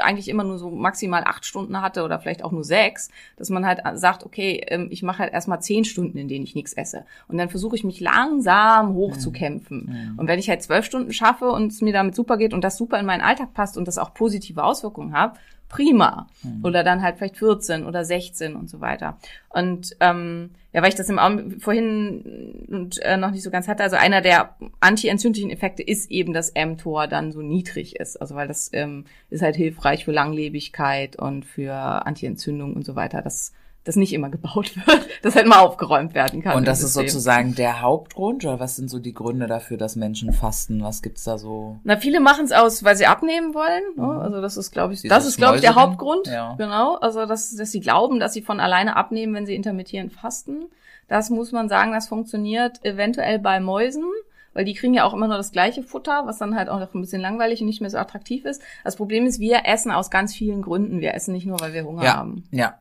eigentlich 0.01 0.29
immer 0.29 0.45
nur 0.45 0.59
so 0.59 0.71
maximal 0.71 1.25
acht 1.25 1.45
Stunden 1.45 1.81
hatte 1.81 2.05
oder 2.05 2.19
vielleicht 2.21 2.45
auch 2.45 2.53
nur 2.53 2.65
sechs, 2.65 3.11
dass 3.37 3.51
man 3.51 3.67
halt 3.67 3.81
sagt, 3.95 4.25
okay, 4.25 4.65
ähm, 4.69 4.89
ich 4.91 5.03
mache 5.03 5.21
halt 5.21 5.33
erstmal 5.33 5.61
zehn 5.61 5.85
Stunden, 5.85 6.17
in 6.19 6.29
denen 6.29 6.45
ich 6.45 6.55
nichts 6.55 6.73
esse. 6.73 7.05
Und 7.29 7.39
dann 7.39 7.49
versuche 7.49 7.77
ich 7.77 7.85
mich 7.85 8.01
langsam 8.01 8.95
hochzukämpfen. 8.95 10.15
Und 10.17 10.29
wenn 10.29 10.39
ich 10.39 10.49
halt 10.49 10.63
zwölf 10.63 10.85
Stunden 10.85 11.13
schaffe 11.13 11.51
und 11.51 11.73
es 11.73 11.83
mir 11.83 11.93
damit 11.93 12.15
super 12.15 12.37
geht 12.37 12.55
und 12.55 12.63
das 12.63 12.77
super 12.77 12.99
in 12.99 13.07
meinen 13.07 13.21
Alltag 13.21 13.53
passt 13.55 13.77
und 13.77 13.89
das 13.89 13.99
auch 13.99 14.15
positive 14.15 14.63
Auswirkungen 14.63 15.13
hat, 15.13 15.39
prima. 15.71 16.27
Oder 16.63 16.85
dann 16.85 17.01
halt 17.01 17.17
vielleicht 17.17 17.39
14 17.39 17.87
oder 17.87 18.05
16 18.05 18.55
und 18.55 18.69
so 18.69 18.83
weiter. 18.83 19.17
Und 19.49 19.97
ähm, 20.01 20.51
ja, 20.73 20.83
weil 20.83 20.91
ich 20.91 20.95
das 20.95 21.09
im 21.09 21.19
Augen 21.19 21.61
vorhin 21.61 22.67
und 22.69 23.01
äh, 23.03 23.17
noch 23.17 23.31
nicht 23.31 23.43
so 23.43 23.51
ganz 23.51 23.67
hatte, 23.67 23.83
also 23.83 23.97
einer 23.97 24.21
der 24.21 24.55
antientzündlichen 24.81 25.51
Effekte 25.51 25.83
ist 25.83 26.11
eben, 26.11 26.35
dass 26.35 26.53
mTOR 26.55 27.07
dann 27.07 27.33
so 27.33 27.41
niedrig 27.41 27.97
ist. 27.97 28.21
Also 28.21 28.35
weil 28.35 28.49
das 28.49 28.71
ähm, 28.75 29.07
ist 29.31 29.43
halt 29.43 29.57
hilfreich 29.57 30.05
für 30.05 30.13
Langlebigkeit 30.13 31.17
und 31.17 31.47
für 31.47 31.73
Antientzündung 31.73 32.75
und 32.75 32.85
so 32.85 32.95
weiter, 32.95 33.23
dass 33.23 33.53
das 33.91 33.97
nicht 33.97 34.13
immer 34.13 34.29
gebaut 34.31 34.75
wird, 34.87 35.07
dass 35.23 35.35
halt 35.35 35.47
mal 35.47 35.59
aufgeräumt 35.59 36.15
werden 36.15 36.43
kann. 36.43 36.57
Und 36.57 36.69
das 36.69 36.83
ist 36.83 36.95
sozusagen 36.95 37.55
der 37.55 37.81
Hauptgrund, 37.83 38.45
oder 38.45 38.61
was 38.61 38.77
sind 38.77 38.89
so 38.89 38.99
die 38.99 39.13
Gründe 39.13 39.47
dafür, 39.47 39.77
dass 39.77 39.97
Menschen 39.97 40.33
fasten? 40.33 40.83
Was 40.83 41.03
gibt's 41.03 41.25
da 41.25 41.39
so? 41.39 41.79
Na, 41.85 41.97
viele 41.97 42.21
machen 42.21 42.45
es 42.45 42.53
aus, 42.53 42.85
weil 42.85 42.97
sie 42.97 43.07
abnehmen 43.07 43.55
wollen. 43.55 43.83
Ne? 43.97 44.21
Also 44.23 44.41
das 44.41 44.57
ist, 44.57 44.71
glaube 44.71 44.93
ich, 44.95 45.01
Dieses 45.03 45.17
das 45.17 45.27
ist, 45.27 45.37
glaube 45.37 45.57
ich, 45.57 45.61
der. 45.61 45.75
Hauptgrund. 45.75 46.27
Ja. 46.27 46.55
Genau. 46.57 46.95
Also 46.97 47.27
dass, 47.27 47.55
dass 47.57 47.71
sie 47.73 47.81
glauben, 47.81 48.21
dass 48.21 48.33
sie 48.33 48.43
von 48.43 48.61
alleine 48.61 48.97
abnehmen, 48.97 49.35
wenn 49.35 49.47
sie 49.47 49.55
intermittierend 49.55 50.13
fasten. 50.13 50.67
Das 51.09 51.29
muss 51.31 51.51
man 51.53 51.69
sagen, 51.69 51.93
das 51.93 52.09
funktioniert 52.09 52.85
eventuell 52.85 53.39
bei 53.41 53.59
Mäusen. 53.61 54.05
Weil 54.53 54.65
die 54.65 54.75
kriegen 54.75 54.95
ja 54.95 55.05
auch 55.05 55.15
immer 55.15 55.29
nur 55.29 55.37
das 55.37 55.53
gleiche 55.53 55.85
Futter, 55.85 56.23
was 56.27 56.39
dann 56.39 56.57
halt 56.57 56.69
auch 56.69 56.81
noch 56.81 56.93
ein 56.93 57.01
bisschen 57.01 57.23
langweilig 57.23 57.61
und 57.61 57.69
nicht 57.69 57.81
mehr 57.81 57.89
so 57.89 57.99
attraktiv 57.99 58.45
ist. 58.45 58.61
Das 58.83 58.97
Problem 58.97 59.25
ist, 59.25 59.39
wir 59.39 59.61
essen 59.65 59.93
aus 59.93 60.11
ganz 60.11 60.35
vielen 60.35 60.63
Gründen. 60.63 61.01
Wir 61.01 61.15
essen 61.15 61.33
nicht 61.35 61.47
nur, 61.47 61.61
weil 61.61 61.73
wir 61.73 61.85
Hunger 61.85 62.03
Ja, 62.03 62.17
haben. 62.17 62.43
ja, 62.51 62.75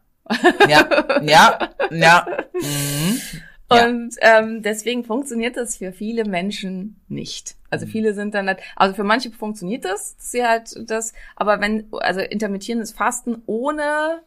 ja, 0.70 0.88
ja, 1.22 1.70
ja. 1.92 2.28
Mhm. 2.54 3.22
Ja. 3.72 3.86
Und 3.88 4.15
ähm, 4.22 4.63
deswegen 4.63 5.04
funktioniert 5.04 5.56
das 5.56 5.78
für 5.78 5.92
viele 5.92 6.26
Menschen 6.26 7.00
nicht. 7.08 7.56
Also 7.70 7.86
Mhm. 7.86 7.92
viele 7.92 8.13
sind 8.15 8.34
dann 8.34 8.48
halt, 8.48 8.60
also 8.76 8.96
für 8.96 9.04
manche 9.04 9.30
funktioniert 9.32 9.86
das, 9.86 10.15
sie 10.18 10.44
halt 10.44 10.72
das, 10.89 11.13
aber 11.36 11.60
wenn, 11.62 11.86
also 11.92 12.20
intermittierendes 12.20 12.92
Fasten 12.92 13.44
ohne 13.46 14.22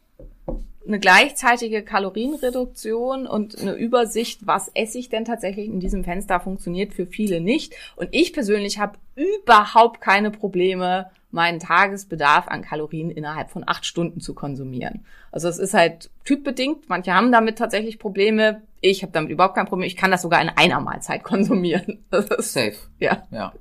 eine 0.85 0.99
gleichzeitige 0.99 1.81
Kalorienreduktion 1.83 3.25
und 3.25 3.59
eine 3.59 3.73
Übersicht, 3.73 4.45
was 4.45 4.69
esse 4.73 4.97
ich 4.97 5.09
denn 5.09 5.25
tatsächlich 5.25 5.67
in 5.67 5.79
diesem 5.79 6.03
Fenster, 6.03 6.39
funktioniert 6.39 6.93
für 6.93 7.05
viele 7.05 7.39
nicht. 7.39 7.73
Und 7.95 8.09
ich 8.11 8.33
persönlich 8.33 8.79
habe 8.79 8.97
überhaupt 9.15 10.01
keine 10.01 10.31
Probleme, 10.31 11.09
meinen 11.33 11.59
Tagesbedarf 11.59 12.47
an 12.47 12.61
Kalorien 12.61 13.09
innerhalb 13.11 13.49
von 13.49 13.63
acht 13.67 13.85
Stunden 13.85 14.21
zu 14.21 14.33
konsumieren. 14.33 15.05
Also 15.31 15.47
es 15.49 15.57
ist 15.57 15.73
halt 15.73 16.11
typbedingt. 16.25 16.87
Manche 16.89 17.13
haben 17.13 17.31
damit 17.31 17.57
tatsächlich 17.57 17.97
Probleme. 17.97 18.61
Ich 18.81 19.01
habe 19.01 19.11
damit 19.11 19.31
überhaupt 19.31 19.55
kein 19.55 19.65
Problem. 19.65 19.87
Ich 19.87 19.97
kann 19.97 20.11
das 20.11 20.21
sogar 20.21 20.41
in 20.41 20.49
einer 20.49 20.79
Mahlzeit 20.79 21.23
konsumieren. 21.23 22.05
Das 22.11 22.27
ist, 22.27 22.53
Safe. 22.53 22.75
ja. 22.99 23.23
Ja. 23.31 23.53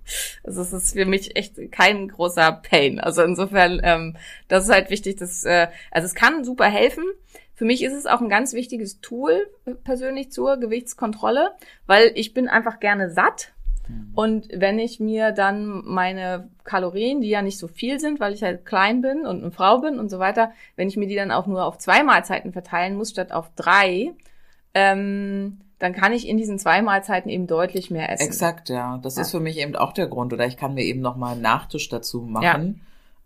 Also 0.44 0.60
es 0.60 0.72
ist 0.72 0.92
für 0.92 1.06
mich 1.06 1.34
echt 1.34 1.72
kein 1.72 2.08
großer 2.08 2.52
Pain. 2.52 3.00
Also 3.00 3.22
insofern, 3.22 3.80
ähm, 3.82 4.16
das 4.48 4.64
ist 4.64 4.70
halt 4.70 4.90
wichtig, 4.90 5.16
dass, 5.16 5.44
äh, 5.44 5.68
also 5.90 6.06
es 6.06 6.14
kann 6.14 6.44
super 6.44 6.66
helfen. 6.66 7.04
Für 7.54 7.64
mich 7.64 7.82
ist 7.82 7.94
es 7.94 8.06
auch 8.06 8.20
ein 8.20 8.28
ganz 8.28 8.52
wichtiges 8.54 9.00
Tool 9.00 9.48
äh, 9.64 9.72
persönlich 9.72 10.30
zur 10.30 10.58
Gewichtskontrolle, 10.58 11.52
weil 11.86 12.12
ich 12.16 12.34
bin 12.34 12.48
einfach 12.48 12.80
gerne 12.80 13.10
satt. 13.10 13.52
Und 14.14 14.48
wenn 14.52 14.78
ich 14.78 15.00
mir 15.00 15.32
dann 15.32 15.82
meine 15.84 16.48
Kalorien, 16.64 17.20
die 17.20 17.28
ja 17.30 17.40
nicht 17.42 17.58
so 17.58 17.66
viel 17.66 17.98
sind, 17.98 18.20
weil 18.20 18.34
ich 18.34 18.42
halt 18.42 18.66
klein 18.66 19.00
bin 19.00 19.26
und 19.26 19.42
eine 19.42 19.50
Frau 19.50 19.78
bin 19.80 19.98
und 19.98 20.10
so 20.10 20.18
weiter, 20.18 20.52
wenn 20.76 20.88
ich 20.88 20.96
mir 20.96 21.06
die 21.06 21.14
dann 21.14 21.30
auch 21.30 21.46
nur 21.46 21.64
auf 21.64 21.78
zwei 21.78 22.02
Mahlzeiten 22.02 22.52
verteilen 22.52 22.96
muss 22.96 23.10
statt 23.10 23.32
auf 23.32 23.50
drei, 23.56 24.12
ähm, 24.74 25.58
dann 25.78 25.94
kann 25.94 26.12
ich 26.12 26.28
in 26.28 26.36
diesen 26.36 26.58
zwei 26.58 26.80
Mahlzeiten 26.82 27.28
eben 27.30 27.46
deutlich 27.46 27.90
mehr 27.90 28.10
essen. 28.12 28.24
Exakt, 28.26 28.68
ja. 28.68 29.00
Das 29.02 29.16
Ja. 29.16 29.22
ist 29.22 29.32
für 29.32 29.40
mich 29.40 29.58
eben 29.58 29.74
auch 29.74 29.92
der 29.92 30.06
Grund. 30.06 30.32
Oder 30.32 30.46
ich 30.46 30.56
kann 30.56 30.74
mir 30.74 30.84
eben 30.84 31.00
noch 31.00 31.16
mal 31.16 31.32
einen 31.32 31.42
Nachtisch 31.42 31.88
dazu 31.88 32.20
machen. 32.22 32.80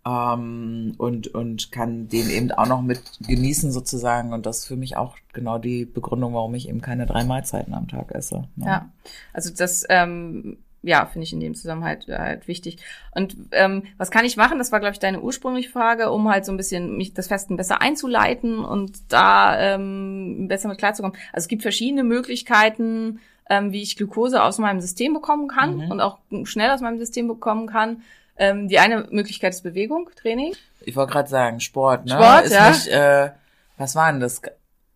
Ähm, 0.07 0.93
und, 0.97 1.27
und 1.33 1.71
kann 1.71 2.07
den 2.07 2.29
eben 2.29 2.51
auch 2.51 2.67
noch 2.67 2.81
mit 2.81 3.01
genießen 3.27 3.71
sozusagen. 3.71 4.31
Und 4.33 4.45
das 4.45 4.59
ist 4.59 4.65
für 4.67 4.77
mich 4.77 4.95
auch 4.95 5.17
genau 5.33 5.57
die 5.57 5.85
Begründung, 5.85 6.33
warum 6.33 6.55
ich 6.55 6.69
eben 6.69 6.81
keine 6.81 7.05
drei 7.05 7.23
Mahlzeiten 7.25 7.73
am 7.73 7.87
Tag 7.87 8.11
esse. 8.13 8.47
ne? 8.55 8.65
Ja, 8.65 8.89
also 9.33 9.51
das, 9.55 9.85
ähm, 9.89 10.57
ja, 10.83 11.05
finde 11.07 11.23
ich 11.25 11.33
in 11.33 11.39
dem 11.41 11.55
Zusammenhang 11.55 11.89
halt, 11.89 12.07
halt 12.07 12.47
wichtig. 12.47 12.77
Und 13.13 13.35
ähm, 13.51 13.83
was 13.97 14.11
kann 14.11 14.23
ich 14.23 14.37
machen? 14.37 14.59
Das 14.59 14.71
war, 14.71 14.79
glaube 14.79 14.93
ich, 14.93 14.99
deine 14.99 15.19
ursprüngliche 15.21 15.69
Frage, 15.71 16.11
um 16.11 16.29
halt 16.29 16.45
so 16.45 16.53
ein 16.53 16.57
bisschen 16.57 16.95
mich 16.95 17.13
das 17.13 17.27
Festen 17.27 17.57
besser 17.57 17.81
einzuleiten 17.81 18.59
und 18.59 19.11
da 19.11 19.59
ähm, 19.59 20.47
besser 20.47 20.69
mit 20.69 20.77
klarzukommen. 20.77 21.17
Also 21.33 21.45
es 21.45 21.47
gibt 21.49 21.63
verschiedene 21.63 22.03
Möglichkeiten, 22.03 23.19
ähm, 23.49 23.71
wie 23.71 23.81
ich 23.81 23.97
Glucose 23.97 24.41
aus 24.41 24.59
meinem 24.59 24.79
System 24.79 25.13
bekommen 25.13 25.47
kann 25.47 25.77
Mhm. 25.77 25.91
und 25.91 25.99
auch 26.01 26.19
schnell 26.43 26.69
aus 26.69 26.81
meinem 26.81 26.99
System 26.99 27.27
bekommen 27.27 27.67
kann. 27.67 28.01
Ähm, 28.37 28.67
die 28.67 28.79
eine 28.79 29.07
Möglichkeit 29.09 29.53
ist 29.53 29.63
Bewegung, 29.63 30.09
Training. 30.15 30.53
Ich 30.81 30.95
wollte 30.95 31.13
gerade 31.13 31.29
sagen, 31.29 31.59
Sport, 31.59 32.05
ne? 32.05 32.11
Sport, 32.11 32.45
ist 32.45 32.53
ja. 32.53 32.69
nicht, 32.69 32.87
äh, 32.87 33.31
was 33.77 33.95
war 33.95 34.11
denn 34.11 34.21
das? 34.21 34.41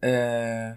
Äh, 0.01 0.73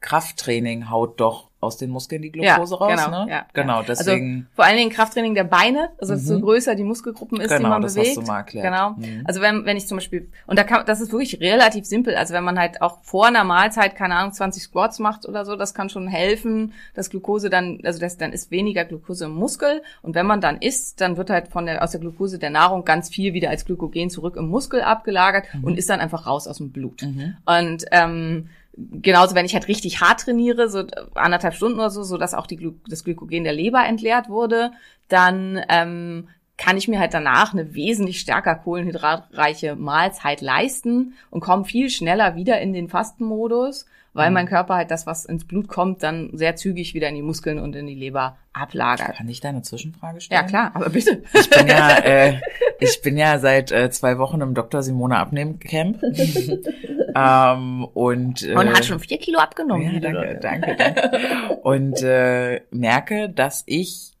Krafttraining 0.00 0.90
haut 0.90 1.18
doch 1.20 1.50
aus 1.64 1.76
den 1.76 1.90
Muskeln 1.90 2.22
die 2.22 2.30
Glucose 2.30 2.74
raus, 2.78 2.92
genau, 3.04 3.24
ne? 3.24 3.30
ja, 3.30 3.46
genau, 3.52 3.80
ja. 3.80 3.84
deswegen. 3.88 4.34
Also 4.46 4.54
vor 4.56 4.64
allen 4.64 4.76
Dingen 4.76 4.90
Krafttraining 4.90 5.34
der 5.34 5.44
Beine, 5.44 5.90
also 6.00 6.14
desto 6.14 6.34
Mhm. 6.38 6.42
größer 6.42 6.74
die 6.74 6.84
Muskelgruppen 6.84 7.40
ist, 7.40 7.50
die 7.50 7.56
Genau, 7.56 7.68
man 7.70 7.82
das 7.82 7.94
bewegt. 7.94 8.16
hast 8.16 8.26
du 8.26 8.30
mal 8.30 8.38
erklärt. 8.38 8.64
Genau. 8.66 8.90
Mhm. 8.92 9.22
Also 9.24 9.40
wenn, 9.40 9.64
wenn 9.64 9.76
ich 9.76 9.86
zum 9.88 9.96
Beispiel, 9.96 10.30
und 10.46 10.58
da 10.58 10.64
kann, 10.64 10.84
das 10.86 11.00
ist 11.00 11.10
wirklich 11.12 11.40
relativ 11.40 11.84
simpel, 11.86 12.14
also 12.14 12.34
wenn 12.34 12.44
man 12.44 12.58
halt 12.58 12.80
auch 12.82 12.98
vor 13.02 13.26
einer 13.26 13.44
Mahlzeit, 13.44 13.96
keine 13.96 14.14
Ahnung, 14.16 14.32
20 14.32 14.62
Squats 14.62 14.98
macht 14.98 15.26
oder 15.26 15.44
so, 15.44 15.56
das 15.56 15.74
kann 15.74 15.88
schon 15.90 16.06
helfen, 16.08 16.72
dass 16.94 17.10
Glucose 17.10 17.50
dann, 17.50 17.80
also 17.84 17.98
das, 17.98 18.16
dann 18.16 18.32
ist 18.32 18.50
weniger 18.50 18.84
Glucose 18.84 19.24
im 19.24 19.32
Muskel 19.34 19.82
und 20.02 20.14
wenn 20.14 20.26
man 20.26 20.40
dann 20.40 20.58
isst, 20.58 21.00
dann 21.00 21.16
wird 21.16 21.30
halt 21.30 21.48
von 21.48 21.66
der, 21.66 21.82
aus 21.82 21.90
der 21.92 22.00
Glucose 22.00 22.38
der 22.38 22.50
Nahrung 22.50 22.84
ganz 22.84 23.08
viel 23.08 23.32
wieder 23.34 23.50
als 23.50 23.64
Glykogen 23.64 24.10
zurück 24.10 24.36
im 24.36 24.48
Muskel 24.48 24.82
abgelagert 24.82 25.44
Mhm. 25.54 25.64
und 25.64 25.78
ist 25.78 25.88
dann 25.90 26.00
einfach 26.00 26.26
raus 26.26 26.46
aus 26.46 26.58
dem 26.58 26.70
Blut. 26.70 27.02
Und 27.46 27.84
ähm, 27.90 28.48
genauso, 28.76 29.34
wenn 29.34 29.46
ich 29.46 29.54
halt 29.54 29.68
richtig 29.68 30.00
hart 30.00 30.20
trainiere, 30.20 30.68
so 30.68 30.84
anderthalb 31.14 31.54
Stunden 31.54 31.78
oder 31.78 31.90
so, 31.90 32.02
so 32.02 32.16
dass 32.16 32.34
auch 32.34 32.46
die 32.46 32.56
Glu 32.56 32.72
das 32.88 33.04
Glykogen 33.04 33.44
der 33.44 33.52
Leber 33.52 33.84
entleert 33.84 34.28
wurde, 34.28 34.72
dann 35.08 35.60
ähm, 35.68 36.28
kann 36.56 36.76
ich 36.76 36.88
mir 36.88 37.00
halt 37.00 37.14
danach 37.14 37.52
eine 37.52 37.74
wesentlich 37.74 38.20
stärker 38.20 38.54
kohlenhydratreiche 38.54 39.76
Mahlzeit 39.76 40.40
leisten 40.40 41.14
und 41.30 41.40
komme 41.40 41.64
viel 41.64 41.90
schneller 41.90 42.36
wieder 42.36 42.60
in 42.60 42.72
den 42.72 42.88
Fastenmodus, 42.88 43.86
weil 44.14 44.30
Mhm. 44.30 44.34
mein 44.34 44.46
Körper 44.46 44.76
halt 44.76 44.90
das, 44.90 45.06
was 45.06 45.26
ins 45.26 45.44
Blut 45.44 45.68
kommt, 45.68 46.02
dann 46.02 46.30
sehr 46.32 46.56
zügig 46.56 46.94
wieder 46.94 47.08
in 47.08 47.14
die 47.16 47.22
Muskeln 47.22 47.58
und 47.58 47.76
in 47.76 47.86
die 47.86 47.94
Leber 47.94 48.36
ablagert. 48.52 49.16
Kann 49.16 49.28
ich 49.28 49.40
da 49.40 49.50
eine 49.50 49.62
Zwischenfrage 49.62 50.20
stellen? 50.20 50.40
Ja, 50.40 50.46
klar, 50.48 50.70
aber 50.74 50.88
bitte. 50.88 51.22
Ich 51.34 51.50
bin 51.50 51.66
ja, 51.66 51.98
äh, 52.04 52.40
ich 52.80 53.02
bin 53.02 53.16
ja 53.16 53.38
seit 53.38 53.70
äh, 53.72 53.90
zwei 53.90 54.18
Wochen 54.18 54.40
im 54.40 54.54
Dr. 54.54 54.82
Simone 54.82 55.18
Abnehmcamp. 55.18 56.00
ähm, 57.16 57.84
und, 57.94 58.42
äh, 58.42 58.54
Und 58.54 58.68
hat 58.72 58.84
schon 58.84 59.00
vier 59.00 59.18
Kilo 59.18 59.38
abgenommen. 59.38 59.94
Ja, 59.94 60.00
danke, 60.00 60.38
danke, 60.40 60.76
danke. 60.76 61.56
Und 61.62 62.02
äh, 62.02 62.62
merke, 62.70 63.28
dass 63.28 63.62
ich 63.66 64.13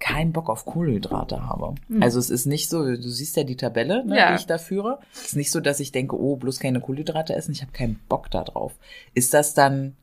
keinen 0.00 0.32
Bock 0.32 0.48
auf 0.48 0.64
Kohlenhydrate 0.64 1.44
habe. 1.46 1.74
Also 2.00 2.18
es 2.20 2.30
ist 2.30 2.46
nicht 2.46 2.68
so, 2.68 2.84
du 2.84 3.02
siehst 3.08 3.36
ja 3.36 3.42
die 3.44 3.56
Tabelle, 3.56 4.04
ne, 4.06 4.16
Ja. 4.16 4.28
die 4.30 4.36
ich 4.40 4.46
da 4.46 4.56
führe. 4.58 5.00
Es 5.12 5.26
ist 5.26 5.36
nicht 5.36 5.50
so, 5.50 5.60
dass 5.60 5.80
ich 5.80 5.90
denke, 5.92 6.16
oh, 6.20 6.36
bloß 6.36 6.60
keine 6.60 6.80
Kohlenhydrate 6.80 7.34
essen, 7.34 7.52
ich 7.52 7.62
habe 7.62 7.72
keinen 7.72 7.98
Bock 8.08 8.30
da 8.30 8.44
drauf. 8.44 8.78
Ist 9.14 9.34
das 9.34 9.54
dann 9.54 9.96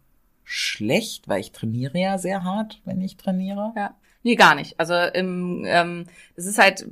schlecht, 0.43 1.27
weil 1.27 1.39
ich 1.39 1.51
trainiere 1.51 1.97
ja 1.99 2.17
sehr 2.17 2.43
hart, 2.43 2.81
wenn 2.86 3.01
ich 3.01 3.17
trainiere? 3.17 3.73
Ja. 3.75 3.95
Nee, 4.25 4.35
gar 4.35 4.55
nicht. 4.55 4.79
Also 4.79 4.95
im, 5.13 5.65
ähm, 5.67 6.07
es 6.35 6.47
ist 6.47 6.57
halt, 6.57 6.83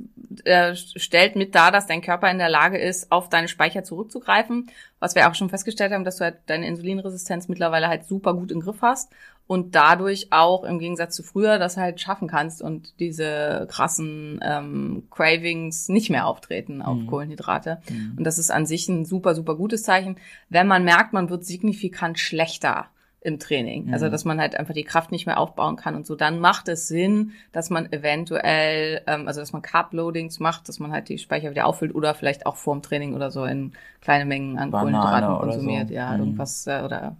äh, 0.44 0.76
stellt 0.76 1.34
mit 1.34 1.56
dar, 1.56 1.72
dass 1.72 1.88
dein 1.88 2.00
Körper 2.00 2.30
in 2.30 2.38
der 2.38 2.48
Lage 2.48 2.78
ist, 2.78 3.10
auf 3.10 3.28
deine 3.28 3.48
Speicher 3.48 3.82
zurückzugreifen. 3.82 4.70
Was 5.00 5.16
wir 5.16 5.28
auch 5.28 5.34
schon 5.34 5.48
festgestellt 5.50 5.92
haben, 5.92 6.04
dass 6.04 6.18
du 6.18 6.24
halt 6.24 6.36
deine 6.46 6.68
Insulinresistenz 6.68 7.48
mittlerweile 7.48 7.88
halt 7.88 8.04
super 8.04 8.34
gut 8.34 8.52
im 8.52 8.60
Griff 8.60 8.82
hast 8.82 9.10
und 9.48 9.74
dadurch 9.74 10.28
auch 10.30 10.62
im 10.62 10.78
Gegensatz 10.78 11.16
zu 11.16 11.24
früher 11.24 11.58
das 11.58 11.76
halt 11.76 12.00
schaffen 12.00 12.28
kannst 12.28 12.62
und 12.62 13.00
diese 13.00 13.66
krassen 13.68 14.38
ähm, 14.40 15.08
Cravings 15.10 15.88
nicht 15.88 16.10
mehr 16.10 16.28
auftreten 16.28 16.82
auf 16.82 16.98
Mhm. 16.98 17.06
Kohlenhydrate. 17.08 17.82
Und 18.16 18.22
das 18.22 18.38
ist 18.38 18.52
an 18.52 18.64
sich 18.64 18.88
ein 18.88 19.04
super, 19.04 19.34
super 19.34 19.56
gutes 19.56 19.82
Zeichen, 19.82 20.18
wenn 20.50 20.68
man 20.68 20.84
merkt, 20.84 21.12
man 21.12 21.30
wird 21.30 21.44
signifikant 21.44 22.20
schlechter 22.20 22.86
im 23.24 23.38
Training. 23.40 23.88
Also, 23.92 24.06
Mhm. 24.06 24.10
dass 24.12 24.24
man 24.24 24.38
halt 24.40 24.54
einfach 24.54 24.74
die 24.74 24.84
Kraft 24.84 25.10
nicht 25.10 25.26
mehr 25.26 25.38
aufbauen 25.38 25.76
kann 25.76 25.96
und 25.96 26.06
so. 26.06 26.14
Dann 26.14 26.38
macht 26.40 26.68
es 26.68 26.88
Sinn, 26.88 27.32
dass 27.52 27.70
man 27.70 27.90
eventuell, 27.92 29.02
ähm, 29.06 29.26
also 29.26 29.40
dass 29.40 29.52
man 29.52 29.62
Carb-Loadings 29.62 30.40
macht, 30.40 30.68
dass 30.68 30.78
man 30.78 30.92
halt 30.92 31.08
die 31.08 31.18
Speicher 31.18 31.50
wieder 31.50 31.66
auffüllt 31.66 31.94
oder 31.94 32.14
vielleicht 32.14 32.46
auch 32.46 32.56
vorm 32.56 32.82
Training 32.82 33.14
oder 33.14 33.30
so 33.30 33.44
in 33.44 33.72
kleine 34.02 34.26
Mengen 34.26 34.58
an 34.58 34.70
Banane 34.70 35.00
Kohlenhydraten 35.00 35.38
konsumiert. 35.40 35.88
so. 35.88 35.94
Ja, 35.94 36.12
Mhm. 36.12 36.20
irgendwas 36.20 36.66
äh, 36.66 36.82
oder 36.84 37.16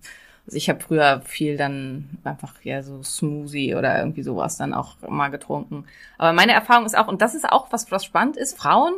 also 0.47 0.59
ich 0.59 0.69
habe 0.69 0.81
früher 0.81 1.23
viel 1.25 1.57
dann 1.57 2.19
einfach 2.23 2.55
ja 2.63 2.83
so 2.83 3.03
Smoothie 3.03 3.75
oder 3.75 3.99
irgendwie 3.99 4.23
sowas 4.23 4.59
dann 4.59 4.75
auch 4.75 4.97
mal 5.09 5.29
getrunken. 5.31 5.87
Aber 6.19 6.35
meine 6.35 6.53
Erfahrung 6.53 6.85
ist 6.85 6.97
auch, 6.99 7.09
und 7.09 7.23
das 7.23 7.35
ist 7.35 7.51
auch 7.51 7.73
was, 7.73 7.91
was 7.91 8.05
spannend 8.05 8.37
ist, 8.37 8.59
Frauen 8.59 8.93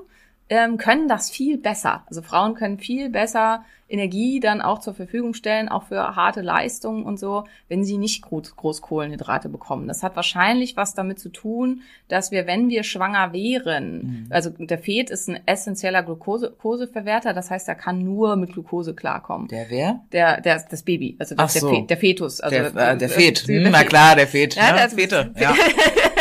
ähm, 0.48 0.76
können 0.76 1.09
das 1.09 1.30
viel 1.30 1.59
besser. 1.59 2.02
Also 2.07 2.22
Frauen 2.22 2.54
können 2.54 2.78
viel 2.78 3.11
besser 3.11 3.64
Energie 3.89 4.41
dann 4.41 4.61
auch 4.61 4.80
zur 4.80 4.95
Verfügung 4.95 5.32
stellen, 5.34 5.68
auch 5.68 5.84
für 5.84 6.16
harte 6.16 6.41
Leistungen 6.43 7.05
und 7.05 7.18
so, 7.20 7.45
wenn 7.68 7.84
sie 7.84 7.99
nicht 7.99 8.22
groß, 8.22 8.57
groß 8.57 8.82
Kohlenhydrate 8.82 9.49
bekommen. 9.49 9.87
Das 9.87 10.03
hat 10.03 10.16
wahrscheinlich 10.16 10.76
was 10.76 10.95
damit 10.95 11.18
zu 11.20 11.28
tun, 11.28 11.82
dass 12.09 12.30
wir, 12.30 12.47
wenn 12.47 12.68
wir 12.68 12.82
schwanger 12.82 13.32
wären, 13.32 14.26
also 14.30 14.51
der 14.51 14.78
Fet 14.78 15.11
ist 15.11 15.28
ein 15.28 15.39
essentieller 15.47 16.01
Glukose- 16.01 16.51
Glukoseverwerter, 16.51 17.32
das 17.32 17.51
heißt, 17.51 17.68
er 17.68 17.74
kann 17.76 18.03
nur 18.03 18.37
mit 18.37 18.53
Glukose 18.53 18.95
klarkommen. 18.95 19.49
Der 19.49 19.66
wer? 19.68 20.01
Der, 20.12 20.41
der, 20.41 20.64
das 20.68 20.82
Baby, 20.82 21.16
also 21.18 21.34
Ach 21.39 21.49
so. 21.49 21.68
der, 21.70 21.78
Fe- 21.80 21.87
der 21.87 21.97
Fetus. 21.97 22.41
Also 22.41 22.57
Der, 22.72 22.93
äh, 22.93 22.97
der 22.97 23.09
Fet. 23.09 23.47
der 23.49 23.57
Hm, 23.66 23.70
na 23.70 23.84
klar, 23.84 24.16
der 24.16 24.26
Fet. 24.26 24.55
Ja, 24.57 24.68
Ja, 24.68 24.76
das- 24.84 24.95
Fete. 24.95 25.32
Ja. 25.39 25.55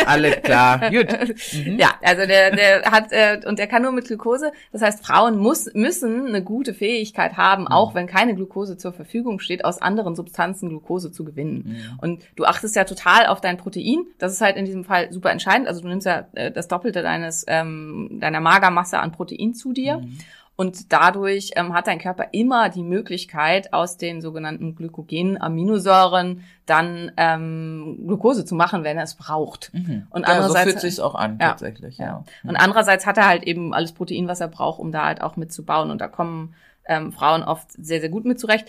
Alle 0.04 0.32
klar. 0.32 0.90
Gut. 0.90 1.08
Mhm. 1.52 1.78
Ja, 1.78 1.94
also 2.02 2.26
der, 2.26 2.54
der 2.54 2.82
hat 2.90 3.10
äh, 3.10 3.40
und 3.46 3.58
der 3.58 3.66
kann 3.66 3.82
nur 3.82 3.90
mit 3.92 4.06
Glukose. 4.06 4.52
Das 4.72 4.82
heißt, 4.82 5.04
Frauen 5.04 5.36
muss, 5.38 5.68
müssen 5.74 6.26
eine 6.26 6.42
gute 6.44 6.74
Fähigkeit 6.74 7.36
haben, 7.36 7.55
Mhm. 7.62 7.68
auch 7.68 7.94
wenn 7.94 8.06
keine 8.06 8.34
Glukose 8.34 8.76
zur 8.76 8.92
Verfügung 8.92 9.38
steht, 9.38 9.64
aus 9.64 9.80
anderen 9.80 10.14
Substanzen 10.14 10.68
Glukose 10.68 11.12
zu 11.12 11.24
gewinnen. 11.24 11.64
Mhm. 11.66 11.98
Und 12.00 12.22
du 12.36 12.44
achtest 12.44 12.76
ja 12.76 12.84
total 12.84 13.26
auf 13.26 13.40
dein 13.40 13.56
Protein. 13.56 14.04
Das 14.18 14.32
ist 14.32 14.40
halt 14.40 14.56
in 14.56 14.64
diesem 14.64 14.84
Fall 14.84 15.12
super 15.12 15.30
entscheidend. 15.30 15.68
Also 15.68 15.80
du 15.82 15.88
nimmst 15.88 16.06
ja 16.06 16.26
äh, 16.34 16.50
das 16.50 16.68
Doppelte 16.68 17.02
deines 17.02 17.44
ähm, 17.48 18.18
deiner 18.20 18.40
Magermasse 18.40 18.98
an 18.98 19.12
Protein 19.12 19.54
zu 19.54 19.72
dir. 19.72 19.98
Mhm. 19.98 20.18
Und 20.58 20.90
dadurch 20.90 21.50
ähm, 21.56 21.74
hat 21.74 21.86
dein 21.86 21.98
Körper 21.98 22.28
immer 22.32 22.70
die 22.70 22.82
Möglichkeit, 22.82 23.74
aus 23.74 23.98
den 23.98 24.22
sogenannten 24.22 24.74
glykogenen 24.74 25.38
Aminosäuren 25.38 26.44
dann 26.64 27.12
ähm, 27.18 27.98
Glukose 28.06 28.46
zu 28.46 28.54
machen, 28.54 28.82
wenn 28.82 28.96
er 28.96 29.02
es 29.04 29.16
braucht. 29.16 29.70
Mhm. 29.74 30.06
Und 30.08 30.22
ja, 30.22 30.28
so 30.28 30.32
andererseits 30.32 30.64
fühlt 30.70 30.80
sich's 30.80 30.98
auch 30.98 31.14
an, 31.14 31.36
Ja. 31.38 31.50
tatsächlich. 31.50 31.98
Ja. 31.98 32.24
und 32.42 32.56
andererseits 32.56 33.04
hat 33.04 33.18
er 33.18 33.28
halt 33.28 33.42
eben 33.44 33.74
alles 33.74 33.92
Protein, 33.92 34.28
was 34.28 34.40
er 34.40 34.48
braucht, 34.48 34.78
um 34.80 34.92
da 34.92 35.04
halt 35.04 35.20
auch 35.20 35.36
mitzubauen. 35.36 35.90
Und 35.90 36.00
da 36.00 36.08
kommen 36.08 36.54
ähm, 36.88 37.12
Frauen 37.12 37.42
oft 37.42 37.72
sehr, 37.72 38.00
sehr 38.00 38.08
gut 38.08 38.24
mit 38.24 38.40
zurecht. 38.40 38.66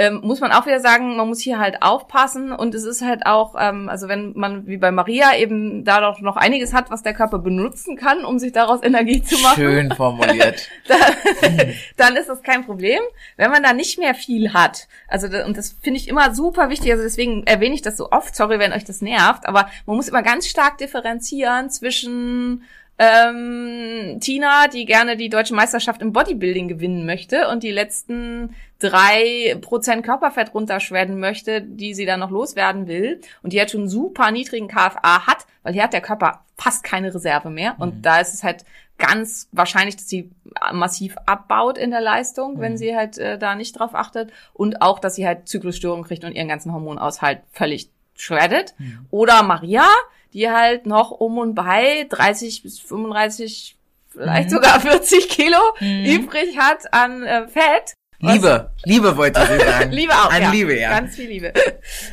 Ähm, 0.00 0.20
muss 0.22 0.40
man 0.40 0.50
auch 0.50 0.64
wieder 0.64 0.80
sagen, 0.80 1.18
man 1.18 1.28
muss 1.28 1.40
hier 1.40 1.58
halt 1.58 1.82
aufpassen 1.82 2.52
und 2.52 2.74
es 2.74 2.84
ist 2.84 3.02
halt 3.02 3.26
auch, 3.26 3.54
ähm, 3.58 3.90
also 3.90 4.08
wenn 4.08 4.32
man 4.34 4.66
wie 4.66 4.78
bei 4.78 4.90
Maria 4.90 5.36
eben 5.36 5.84
da 5.84 6.00
doch 6.00 6.20
noch 6.20 6.36
einiges 6.36 6.72
hat, 6.72 6.90
was 6.90 7.02
der 7.02 7.12
Körper 7.12 7.38
benutzen 7.38 7.96
kann, 7.96 8.24
um 8.24 8.38
sich 8.38 8.52
daraus 8.52 8.82
Energie 8.82 9.22
zu 9.22 9.36
machen, 9.42 9.56
Schön 9.56 9.92
formuliert. 9.92 10.70
dann 11.98 12.16
ist 12.16 12.30
das 12.30 12.42
kein 12.42 12.64
Problem. 12.64 13.00
Wenn 13.36 13.50
man 13.50 13.62
da 13.62 13.74
nicht 13.74 13.98
mehr 13.98 14.14
viel 14.14 14.54
hat, 14.54 14.88
also 15.06 15.26
und 15.44 15.58
das 15.58 15.76
finde 15.82 16.00
ich 16.00 16.08
immer 16.08 16.34
super 16.34 16.70
wichtig, 16.70 16.92
also 16.92 17.02
deswegen 17.02 17.46
erwähne 17.46 17.74
ich 17.74 17.82
das 17.82 17.98
so 17.98 18.10
oft, 18.10 18.34
sorry, 18.34 18.58
wenn 18.58 18.72
euch 18.72 18.84
das 18.84 19.02
nervt, 19.02 19.46
aber 19.46 19.68
man 19.84 19.96
muss 19.96 20.08
immer 20.08 20.22
ganz 20.22 20.46
stark 20.46 20.78
differenzieren 20.78 21.68
zwischen 21.68 22.62
ähm, 23.02 24.18
Tina, 24.20 24.68
die 24.68 24.84
gerne 24.84 25.16
die 25.16 25.30
deutsche 25.30 25.54
Meisterschaft 25.54 26.02
im 26.02 26.12
Bodybuilding 26.12 26.68
gewinnen 26.68 27.06
möchte 27.06 27.48
und 27.48 27.62
die 27.62 27.70
letzten 27.70 28.54
drei 28.78 29.56
Prozent 29.62 30.04
Körperfett 30.04 30.52
runterschwellen 30.52 31.18
möchte, 31.18 31.62
die 31.62 31.94
sie 31.94 32.04
dann 32.04 32.20
noch 32.20 32.30
loswerden 32.30 32.88
will. 32.88 33.22
Und 33.42 33.54
die 33.54 33.56
jetzt 33.56 33.72
schon 33.72 33.82
einen 33.82 33.88
super 33.88 34.30
niedrigen 34.30 34.68
KFA 34.68 35.26
hat, 35.26 35.46
weil 35.62 35.72
hier 35.72 35.82
hat 35.82 35.94
der 35.94 36.02
Körper 36.02 36.44
fast 36.58 36.84
keine 36.84 37.14
Reserve 37.14 37.48
mehr. 37.48 37.74
Und 37.78 38.04
da 38.04 38.20
ist 38.20 38.34
es 38.34 38.42
halt 38.42 38.66
ganz 38.98 39.48
wahrscheinlich, 39.50 39.96
dass 39.96 40.10
sie 40.10 40.30
massiv 40.70 41.16
abbaut 41.24 41.78
in 41.78 41.92
der 41.92 42.02
Leistung, 42.02 42.60
wenn 42.60 42.76
sie 42.76 42.94
halt 42.94 43.16
äh, 43.16 43.38
da 43.38 43.54
nicht 43.54 43.78
drauf 43.78 43.94
achtet. 43.94 44.30
Und 44.52 44.82
auch, 44.82 44.98
dass 44.98 45.14
sie 45.14 45.26
halt 45.26 45.48
Zyklusstörungen 45.48 46.04
kriegt 46.04 46.24
und 46.24 46.32
ihren 46.32 46.48
ganzen 46.48 46.74
Hormonaushalt 46.74 47.40
völlig 47.50 47.88
shreddet. 48.14 48.74
Oder 49.10 49.42
Maria, 49.42 49.86
die 50.32 50.50
halt 50.50 50.86
noch 50.86 51.10
um 51.10 51.38
und 51.38 51.54
bei 51.54 52.06
30 52.08 52.62
bis 52.62 52.78
35, 52.80 53.76
vielleicht 54.10 54.50
sogar 54.50 54.80
40 54.80 55.28
Kilo 55.28 55.58
übrig 55.80 56.58
hat 56.58 56.92
an 56.92 57.22
äh, 57.24 57.48
Fett. 57.48 57.94
Was- 58.22 58.34
Liebe, 58.34 58.70
Liebe 58.84 59.16
wollte 59.16 59.40
sie 59.46 59.58
sagen. 59.64 59.90
Liebe 59.92 60.12
auch, 60.12 60.30
An 60.30 60.42
ja. 60.42 60.50
Liebe, 60.50 60.78
ja. 60.78 60.90
Ganz 60.90 61.16
viel 61.16 61.28
Liebe. 61.28 61.52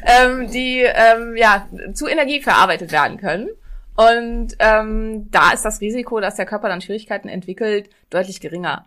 ähm, 0.06 0.50
die 0.50 0.80
ähm, 0.82 1.36
ja 1.36 1.68
zu 1.94 2.08
Energie 2.08 2.42
verarbeitet 2.42 2.92
werden 2.94 3.18
können. 3.18 3.50
Und 3.96 4.56
ähm, 4.60 5.28
da 5.32 5.52
ist 5.52 5.64
das 5.66 5.82
Risiko, 5.82 6.20
dass 6.22 6.36
der 6.36 6.46
Körper 6.46 6.70
dann 6.70 6.82
Schwierigkeiten 6.82 7.28
entwickelt, 7.28 7.90
deutlich 8.12 8.40
geringer. 8.40 8.86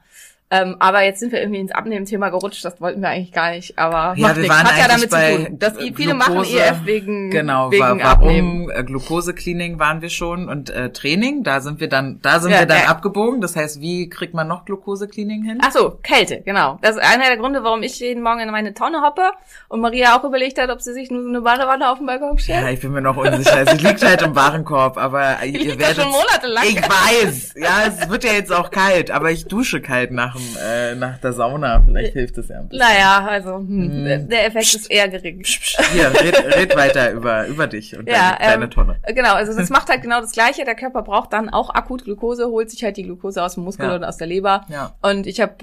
Ähm, 0.53 0.75
aber 0.81 1.03
jetzt 1.03 1.21
sind 1.21 1.31
wir 1.31 1.41
irgendwie 1.41 1.61
ins 1.61 1.71
Abnehmen-Thema 1.71 2.29
gerutscht, 2.31 2.65
das 2.65 2.81
wollten 2.81 3.01
wir 3.03 3.09
eigentlich 3.11 3.31
gar 3.31 3.53
nicht, 3.53 3.79
aber 3.79 4.15
Ja, 4.17 4.29
macht 4.29 4.37
wir 4.43 4.49
waren 4.49 4.65
hat 4.67 4.79
ja 4.79 4.89
damit 4.89 5.11
zu 5.11 5.17
tun. 5.47 5.59
Dass 5.61 5.77
äh, 5.79 5.93
viele 5.95 6.15
machen. 6.15 6.43
EF 6.45 6.85
wegen, 6.87 7.31
genau, 7.31 7.71
wegen 7.71 7.81
wa 7.83 7.91
Abnehmen. 8.13 8.67
warum 8.67 8.71
äh, 8.71 8.83
Glukose-Cleaning 8.83 9.79
waren 9.79 10.03
wir 10.03 10.11
schon 10.11 10.49
und 10.49 10.71
äh, 10.71 10.91
Training, 10.91 11.45
da 11.45 11.61
sind 11.61 11.79
wir 11.79 11.89
dann, 11.89 12.19
da 12.23 12.41
sind 12.41 12.51
Ja, 12.51 12.61
wir 12.61 12.67
dann 12.67 12.83
ja. 12.83 12.89
abgebogen. 12.89 13.41
Das 13.41 13.55
heißt, 13.55 13.81
wie 13.81 14.09
kriegt 14.09 14.35
man 14.35 14.49
noch 14.49 14.65
Glukose-Cleaning 14.65 15.45
hin? 15.45 15.59
Ach 15.65 15.71
so, 15.71 15.99
Kälte, 16.03 16.41
genau. 16.45 16.79
Das 16.83 16.97
ist 16.97 17.03
einer 17.03 17.27
der 17.27 17.37
Gründe, 17.37 17.63
warum 17.63 17.85
ich 17.85 18.01
jeden 18.01 18.25
Morgen 18.25 18.41
in 18.41 18.51
meine 18.51 18.75
Tonne 18.75 19.03
hoppe 19.03 19.31
und 19.69 19.81
Maria 19.81 20.19
auch 20.19 20.25
überlegt 20.25 20.59
hat, 20.61 20.69
ob 20.71 20.81
sie 20.81 20.93
sich 20.95 21.13
nur 21.13 21.23
so 21.23 21.29
eine 21.29 21.43
Badewanne 21.43 21.89
auf 21.89 21.99
den 21.99 22.09
Balkon 22.09 22.39
stellt. 22.39 22.63
Ja, 22.63 22.71
ich 22.71 22.81
bin 22.81 22.91
mir 22.91 23.03
noch 23.03 23.17
unsicher. 23.17 23.67
Sie 23.67 23.87
liegt 23.87 24.05
halt 24.05 24.23
im 24.23 24.35
Warenkorb, 24.35 24.97
aber 24.99 25.41
ihr 25.45 25.79
werdet 25.79 26.03
schon 26.03 26.11
monatelang. 26.11 26.65
Ich 26.67 26.77
weiß. 26.83 27.55
Ja, 27.57 27.85
es 27.87 28.11
wird 28.11 28.25
ja 28.25 28.33
jetzt 28.33 28.53
auch 28.53 28.73
kalt, 28.73 29.13
aber 29.13 29.31
ich 29.31 29.47
dusche 29.47 29.81
kalt 29.81 30.11
nach 30.11 30.40
dem, 30.41 30.57
äh, 30.63 30.95
nach 30.95 31.19
der 31.19 31.33
Sauna. 31.33 31.83
Vielleicht 31.85 32.13
hilft 32.15 32.39
es 32.39 32.49
ja 32.49 32.59
ein 32.61 32.69
bisschen. 32.69 32.87
Naja, 32.87 33.27
also 33.29 33.57
hm, 33.57 34.03
Mhm. 34.05 34.29
der 34.29 34.47
Effekt 34.47 34.75
ist 34.75 34.91
eher 34.91 35.09
gering. 35.09 35.43
Hier, 35.93 36.11
red, 36.21 36.57
red 36.57 36.77
weiter 36.77 37.11
über, 37.13 37.47
über 37.47 37.67
dich 37.67 37.97
und 37.97 38.09
Ja, 38.09 38.31
deine 38.33 38.37
kleine 38.39 38.65
ähm, 38.65 38.71
Tonne. 38.71 38.97
Genau, 39.15 39.35
also 39.35 39.57
das 39.57 39.69
macht 39.71 39.89
halt 39.89 40.03
genau 40.03 40.21
das 40.21 40.33
Gleiche. 40.33 40.65
Der 40.65 40.75
Körper 40.75 41.03
braucht 41.03 41.33
dann 41.33 41.49
auch 41.49 41.71
akut 41.75 42.05
Glukose, 42.05 42.47
holt 42.47 42.71
sich 42.71 42.83
halt 42.85 42.97
die 42.97 43.03
Glukose 43.05 43.43
aus 43.43 43.55
dem 43.55 43.65
Muskel 43.65 43.87
Ja. 43.87 43.95
und 43.97 44.05
aus 44.05 44.17
der 44.17 44.27
Leber. 44.27 44.65
Ja. 44.69 44.93
Und 45.03 45.27
ich 45.27 45.41
habe 45.41 45.55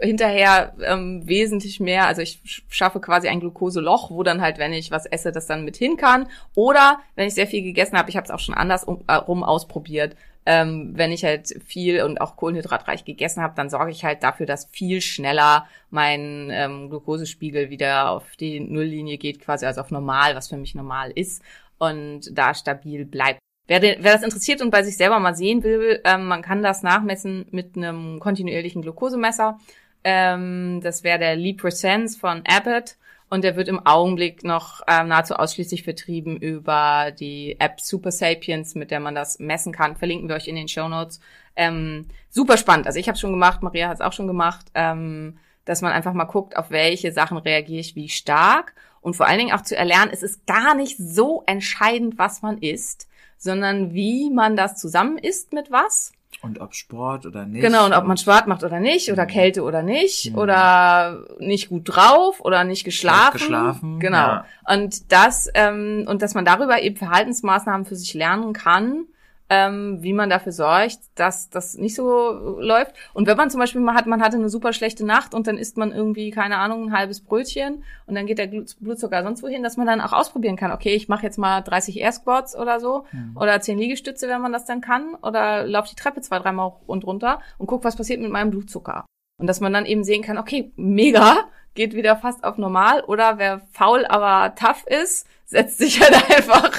hinterher 0.00 0.72
ähm, 0.84 1.22
wesentlich 1.26 1.80
mehr, 1.80 2.06
also 2.06 2.22
ich 2.22 2.40
sch- 2.46 2.62
schaffe 2.68 3.00
quasi 3.00 3.28
ein 3.28 3.40
Glukoseloch, 3.40 4.10
wo 4.10 4.22
dann 4.22 4.40
halt, 4.40 4.58
wenn 4.58 4.72
ich 4.72 4.90
was 4.90 5.06
esse, 5.06 5.32
das 5.32 5.46
dann 5.46 5.64
mit 5.64 5.76
hin 5.76 5.96
kann. 5.96 6.26
Oder 6.54 6.98
wenn 7.14 7.26
ich 7.28 7.34
sehr 7.34 7.46
viel 7.46 7.62
gegessen 7.62 7.96
habe, 7.98 8.10
ich 8.10 8.16
habe 8.16 8.24
es 8.24 8.30
auch 8.30 8.38
schon 8.40 8.54
anders 8.54 8.84
um, 8.84 9.02
äh, 9.08 9.12
ausprobiert. 9.12 10.14
Ähm, 10.44 10.92
wenn 10.94 11.12
ich 11.12 11.24
halt 11.24 11.54
viel 11.64 12.02
und 12.02 12.20
auch 12.20 12.36
kohlenhydratreich 12.36 13.04
gegessen 13.04 13.42
habe, 13.42 13.54
dann 13.56 13.70
sorge 13.70 13.92
ich 13.92 14.04
halt 14.04 14.22
dafür, 14.22 14.44
dass 14.44 14.68
viel 14.72 15.00
schneller 15.00 15.66
mein 15.90 16.50
ähm, 16.50 16.90
Glukosespiegel 16.90 17.70
wieder 17.70 18.10
auf 18.10 18.34
die 18.36 18.58
Nulllinie 18.58 19.18
geht, 19.18 19.40
quasi 19.40 19.66
also 19.66 19.80
auf 19.80 19.90
normal, 19.90 20.34
was 20.34 20.48
für 20.48 20.56
mich 20.56 20.74
normal 20.74 21.12
ist 21.12 21.42
und 21.78 22.36
da 22.36 22.54
stabil 22.54 23.04
bleibt. 23.04 23.38
Wer, 23.68 23.78
den, 23.78 24.02
wer 24.02 24.14
das 24.14 24.22
interessiert 24.22 24.60
und 24.60 24.70
bei 24.70 24.82
sich 24.82 24.96
selber 24.96 25.20
mal 25.20 25.36
sehen 25.36 25.62
will, 25.62 26.00
ähm, 26.04 26.26
man 26.26 26.42
kann 26.42 26.62
das 26.62 26.82
nachmessen 26.82 27.46
mit 27.52 27.76
einem 27.76 28.18
kontinuierlichen 28.18 28.82
Glukosemesser. 28.82 29.58
Ähm, 30.04 30.80
das 30.82 31.04
wäre 31.04 31.20
der 31.20 31.36
LipreSense 31.36 32.18
von 32.18 32.42
Abbott 32.46 32.96
und 33.32 33.44
der 33.44 33.56
wird 33.56 33.68
im 33.68 33.86
Augenblick 33.86 34.44
noch 34.44 34.82
ähm, 34.86 35.08
nahezu 35.08 35.32
ausschließlich 35.32 35.84
vertrieben 35.84 36.36
über 36.36 37.12
die 37.18 37.56
App 37.58 37.80
Super 37.80 38.10
Sapiens, 38.10 38.74
mit 38.74 38.90
der 38.90 39.00
man 39.00 39.14
das 39.14 39.38
messen 39.38 39.72
kann. 39.72 39.96
Verlinken 39.96 40.28
wir 40.28 40.36
euch 40.36 40.48
in 40.48 40.54
den 40.54 40.68
Show 40.68 40.86
Notes. 40.86 41.18
Ähm, 41.56 42.08
super 42.28 42.58
spannend. 42.58 42.86
Also 42.86 42.98
ich 42.98 43.08
habe 43.08 43.16
schon 43.16 43.30
gemacht, 43.30 43.62
Maria 43.62 43.88
hat 43.88 43.94
es 43.94 44.00
auch 44.02 44.12
schon 44.12 44.26
gemacht, 44.26 44.66
ähm, 44.74 45.38
dass 45.64 45.80
man 45.80 45.92
einfach 45.92 46.12
mal 46.12 46.26
guckt, 46.26 46.58
auf 46.58 46.70
welche 46.70 47.10
Sachen 47.10 47.38
reagiere 47.38 47.80
ich 47.80 47.96
wie 47.96 48.10
stark 48.10 48.74
und 49.00 49.16
vor 49.16 49.26
allen 49.26 49.38
Dingen 49.38 49.54
auch 49.54 49.62
zu 49.62 49.78
erlernen, 49.78 50.10
es 50.12 50.22
ist 50.22 50.46
gar 50.46 50.74
nicht 50.74 50.98
so 50.98 51.42
entscheidend, 51.46 52.18
was 52.18 52.42
man 52.42 52.58
isst, 52.58 53.08
sondern 53.38 53.94
wie 53.94 54.28
man 54.28 54.56
das 54.56 54.76
zusammen 54.76 55.16
isst 55.16 55.54
mit 55.54 55.70
was. 55.70 56.12
Und 56.40 56.60
ob 56.60 56.74
Sport 56.74 57.26
oder 57.26 57.44
nicht. 57.46 57.60
Genau, 57.62 57.84
und 57.84 57.92
ob 57.92 58.04
man 58.04 58.16
Sport 58.16 58.46
macht 58.46 58.64
oder 58.64 58.80
nicht, 58.80 59.12
oder 59.12 59.24
Mhm. 59.24 59.28
Kälte 59.28 59.62
oder 59.62 59.82
nicht, 59.82 60.32
Mhm. 60.32 60.38
oder 60.38 61.24
nicht 61.38 61.68
gut 61.68 61.82
drauf 61.84 62.40
oder 62.40 62.64
nicht 62.64 62.84
geschlafen. 62.84 63.32
geschlafen, 63.38 64.00
Genau. 64.00 64.16
ja. 64.16 64.44
Und 64.66 65.12
das, 65.12 65.48
ähm, 65.54 66.04
und 66.08 66.22
dass 66.22 66.34
man 66.34 66.44
darüber 66.44 66.80
eben 66.82 66.96
Verhaltensmaßnahmen 66.96 67.86
für 67.86 67.96
sich 67.96 68.14
lernen 68.14 68.52
kann, 68.54 69.04
ähm, 69.52 69.98
wie 70.00 70.14
man 70.14 70.30
dafür 70.30 70.52
sorgt, 70.52 70.98
dass 71.14 71.50
das 71.50 71.74
nicht 71.74 71.94
so 71.94 72.56
läuft. 72.58 72.94
Und 73.12 73.26
wenn 73.26 73.36
man 73.36 73.50
zum 73.50 73.60
Beispiel 73.60 73.82
mal 73.82 73.94
hat, 73.94 74.06
man 74.06 74.22
hatte 74.22 74.36
eine 74.38 74.48
super 74.48 74.72
schlechte 74.72 75.04
Nacht 75.04 75.34
und 75.34 75.46
dann 75.46 75.58
isst 75.58 75.76
man 75.76 75.92
irgendwie, 75.92 76.30
keine 76.30 76.56
Ahnung, 76.56 76.86
ein 76.86 76.96
halbes 76.96 77.20
Brötchen 77.20 77.84
und 78.06 78.14
dann 78.14 78.24
geht 78.26 78.38
der 78.38 78.46
Blutzucker 78.46 79.22
sonst 79.22 79.42
wohin, 79.42 79.62
dass 79.62 79.76
man 79.76 79.86
dann 79.86 80.00
auch 80.00 80.12
ausprobieren 80.14 80.56
kann, 80.56 80.72
okay, 80.72 80.94
ich 80.94 81.08
mache 81.08 81.24
jetzt 81.24 81.36
mal 81.38 81.60
30 81.60 82.00
Air 82.00 82.12
Squats 82.12 82.56
oder 82.56 82.80
so 82.80 83.04
Mhm. 83.12 83.36
oder 83.36 83.60
10 83.60 83.78
Liegestütze, 83.78 84.28
wenn 84.28 84.40
man 84.40 84.52
das 84.52 84.64
dann 84.64 84.80
kann, 84.80 85.14
oder 85.22 85.64
lauf 85.66 85.86
die 85.88 85.96
Treppe 85.96 86.22
zwei, 86.22 86.38
dreimal 86.38 86.68
hoch 86.68 86.80
und 86.86 87.04
runter 87.04 87.40
und 87.58 87.66
guck, 87.66 87.84
was 87.84 87.96
passiert 87.96 88.20
mit 88.20 88.30
meinem 88.30 88.50
Blutzucker. 88.50 89.04
Und 89.38 89.46
dass 89.48 89.60
man 89.60 89.72
dann 89.72 89.86
eben 89.86 90.04
sehen 90.04 90.22
kann, 90.22 90.38
okay, 90.38 90.72
mega, 90.76 91.36
geht 91.74 91.94
wieder 91.94 92.16
fast 92.16 92.44
auf 92.44 92.58
normal, 92.58 93.02
oder 93.04 93.38
wer 93.38 93.60
faul, 93.72 94.04
aber 94.06 94.54
tough 94.54 94.84
ist, 94.86 95.26
setzt 95.52 95.78
sich 95.78 96.00
halt 96.00 96.14
einfach 96.14 96.72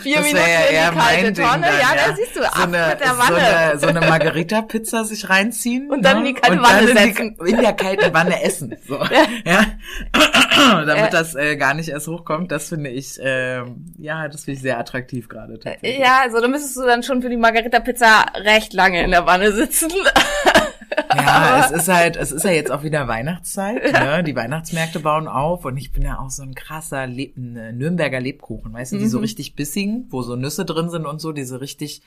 vier 0.00 0.16
Das 0.16 0.26
Minuten 0.26 0.44
ja 0.72 0.86
in 0.88 0.92
die 0.94 0.98
kalte 0.98 1.32
Tonne. 1.34 1.50
dann, 1.52 1.62
ja, 1.62 1.70
ja. 1.94 2.08
da 2.08 2.16
siehst 2.16 2.34
du, 2.36 2.40
so 2.40 2.46
ab 2.46 2.62
eine, 2.64 2.86
mit 2.88 3.00
der 3.00 3.08
so 3.08 3.18
Wanne. 3.18 3.36
eine, 3.36 3.78
so 3.78 3.86
eine 3.86 4.00
Margarita-Pizza 4.00 5.04
sich 5.04 5.28
reinziehen. 5.30 5.90
Und 5.90 6.02
dann 6.04 6.22
ne? 6.22 6.28
in 6.30 6.34
die 6.34 6.40
kalte 6.40 6.62
Wanne 6.62 6.80
in 6.80 6.86
die- 6.96 7.02
setzen. 7.02 7.36
In 7.46 7.56
der 7.60 7.72
kalten 7.74 8.12
Wanne 8.14 8.42
essen. 8.42 8.76
So. 8.86 8.98
Ja. 9.44 9.64
Damit 10.86 11.04
Äh. 11.06 11.10
das 11.10 11.34
äh, 11.34 11.56
gar 11.56 11.74
nicht 11.74 11.88
erst 11.88 12.08
hochkommt, 12.08 12.50
das 12.50 12.68
finde 12.70 12.90
ich, 12.90 13.18
ähm, 13.22 13.84
ja, 13.98 14.26
das 14.28 14.44
finde 14.44 14.56
ich 14.56 14.62
sehr 14.62 14.78
attraktiv 14.78 15.28
gerade 15.28 15.58
tatsächlich. 15.58 15.98
ja, 15.98 16.20
also 16.24 16.40
da 16.40 16.48
müsstest 16.48 16.76
du 16.76 16.82
dann 16.84 17.02
schon 17.02 17.22
für 17.22 17.28
die 17.28 17.36
Margarita-Pizza 17.36 18.26
recht 18.34 18.72
lange 18.72 19.02
in 19.04 19.10
der 19.12 19.26
Wanne 19.26 19.52
sitzen. 19.52 19.88
Ja, 21.14 21.60
es 21.64 21.70
ist 21.70 21.88
halt, 21.88 22.16
es 22.16 22.32
ist 22.32 22.44
ja 22.44 22.50
jetzt 22.50 22.70
auch 22.70 22.82
wieder 22.82 23.08
Weihnachtszeit, 23.08 23.92
ne? 23.92 24.22
Die 24.24 24.34
Weihnachtsmärkte 24.36 25.00
bauen 25.00 25.28
auf 25.28 25.64
und 25.64 25.76
ich 25.76 25.92
bin 25.92 26.02
ja 26.02 26.18
auch 26.18 26.30
so 26.30 26.42
ein 26.42 26.54
krasser 26.54 27.06
Leb 27.06 27.36
äh, 27.36 27.72
Nürnberger 27.72 28.20
Lebkuchen, 28.20 28.72
weißt 28.72 28.92
du, 28.92 28.98
die 28.98 29.06
so 29.08 29.18
Mhm. 29.18 29.22
richtig 29.22 29.56
bissigen, 29.56 30.06
wo 30.10 30.22
so 30.22 30.36
Nüsse 30.36 30.64
drin 30.64 30.90
sind 30.90 31.06
und 31.06 31.20
so, 31.20 31.32
diese 31.32 31.60
richtig, 31.60 32.02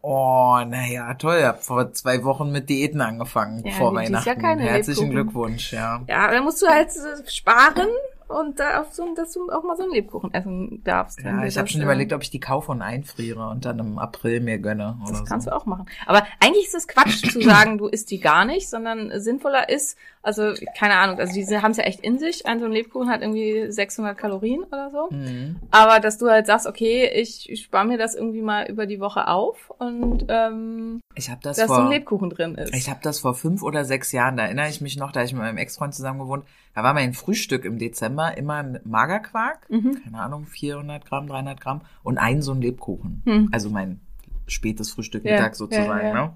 oh, 0.00 0.58
naja, 0.66 1.14
toll, 1.14 1.42
hab 1.44 1.64
vor 1.64 1.92
zwei 1.92 2.22
Wochen 2.24 2.50
mit 2.52 2.68
Diäten 2.68 3.00
angefangen 3.00 3.64
Ja, 3.64 3.72
vor 3.72 3.94
Weihnachten. 3.94 4.28
ja 4.28 4.34
keine 4.34 4.62
Herzlichen 4.62 5.10
Lebkuchen. 5.10 5.10
Glückwunsch, 5.10 5.72
ja. 5.72 6.02
Ja, 6.08 6.30
dann 6.30 6.44
musst 6.44 6.62
du 6.62 6.66
halt 6.66 6.88
äh, 6.90 7.30
sparen 7.30 7.88
und 8.28 8.58
da 8.58 8.80
auf 8.80 8.92
so, 8.92 9.14
dass 9.14 9.32
du 9.32 9.50
auch 9.50 9.62
mal 9.62 9.76
so 9.76 9.84
einen 9.84 9.92
Lebkuchen 9.92 10.32
essen 10.34 10.82
darfst. 10.84 11.20
Ja, 11.22 11.44
ich 11.44 11.56
habe 11.58 11.68
schon 11.68 11.82
überlegt, 11.82 12.12
ob 12.12 12.22
ich 12.22 12.30
die 12.30 12.40
kaufe 12.40 12.72
und 12.72 12.82
einfriere 12.82 13.48
und 13.48 13.64
dann 13.64 13.78
im 13.78 13.98
April 13.98 14.40
mir 14.40 14.58
gönne 14.58 14.98
oder 15.02 15.12
Das 15.12 15.24
kannst 15.24 15.44
so. 15.44 15.50
du 15.50 15.56
auch 15.56 15.66
machen. 15.66 15.86
Aber 16.06 16.26
eigentlich 16.40 16.66
ist 16.66 16.74
es 16.74 16.88
Quatsch 16.88 17.30
zu 17.30 17.40
sagen, 17.40 17.78
du 17.78 17.86
isst 17.86 18.10
die 18.10 18.20
gar 18.20 18.44
nicht, 18.44 18.68
sondern 18.68 19.20
sinnvoller 19.20 19.68
ist, 19.68 19.96
also 20.22 20.54
keine 20.76 20.94
Ahnung, 20.96 21.20
also 21.20 21.32
diese 21.32 21.62
haben 21.62 21.70
es 21.70 21.76
ja 21.76 21.84
echt 21.84 22.00
in 22.00 22.18
sich. 22.18 22.46
Ein 22.46 22.58
so 22.58 22.66
ein 22.66 22.72
Lebkuchen 22.72 23.08
hat 23.08 23.22
irgendwie 23.22 23.70
600 23.70 24.18
Kalorien 24.18 24.64
oder 24.64 24.90
so. 24.90 25.08
Mhm. 25.10 25.56
Aber 25.70 26.00
dass 26.00 26.18
du 26.18 26.28
halt 26.28 26.46
sagst, 26.46 26.66
okay, 26.66 27.08
ich, 27.14 27.48
ich 27.48 27.62
spare 27.62 27.86
mir 27.86 27.96
das 27.98 28.14
irgendwie 28.16 28.42
mal 28.42 28.68
über 28.68 28.86
die 28.86 28.98
Woche 29.00 29.28
auf 29.28 29.72
und 29.78 30.26
ähm, 30.28 31.00
Ich 31.16 31.30
habe 31.30 31.40
das 31.42 31.56
dass 31.56 31.68
so 31.68 31.74
ein 31.74 31.80
vor 31.82 31.90
Lebkuchen 31.90 32.30
drin 32.30 32.54
ist. 32.56 32.74
Ich 32.74 32.90
habe 32.90 33.00
das 33.02 33.20
vor 33.20 33.34
fünf 33.34 33.62
oder 33.62 33.84
sechs 33.84 34.12
Jahren, 34.12 34.36
da 34.36 34.44
erinnere 34.44 34.68
ich 34.68 34.80
mich 34.80 34.96
noch, 34.96 35.12
da 35.12 35.22
ich 35.24 35.32
mit 35.32 35.42
meinem 35.42 35.56
Ex-Freund 35.58 35.94
zusammen 35.94 36.18
gewohnt, 36.20 36.44
da 36.74 36.82
war 36.82 36.92
mein 36.94 37.14
Frühstück 37.14 37.64
im 37.64 37.78
Dezember 37.78 38.36
immer 38.36 38.54
ein 38.56 38.80
Magerquark, 38.84 39.68
Mhm. 39.70 40.02
keine 40.04 40.20
Ahnung, 40.20 40.44
400 40.46 41.04
Gramm, 41.06 41.26
300 41.26 41.60
Gramm 41.60 41.80
und 42.02 42.18
ein 42.18 42.42
so 42.42 42.52
ein 42.52 42.60
Lebkuchen. 42.60 43.22
Hm. 43.24 43.48
Also 43.52 43.70
mein 43.70 44.00
spätes 44.48 44.92
Frühstück, 44.92 45.24
Ja, 45.24 45.32
Mittag 45.32 45.56
sozusagen, 45.56 45.88
ja, 46.06 46.14
ja. 46.14 46.26
ne? 46.26 46.32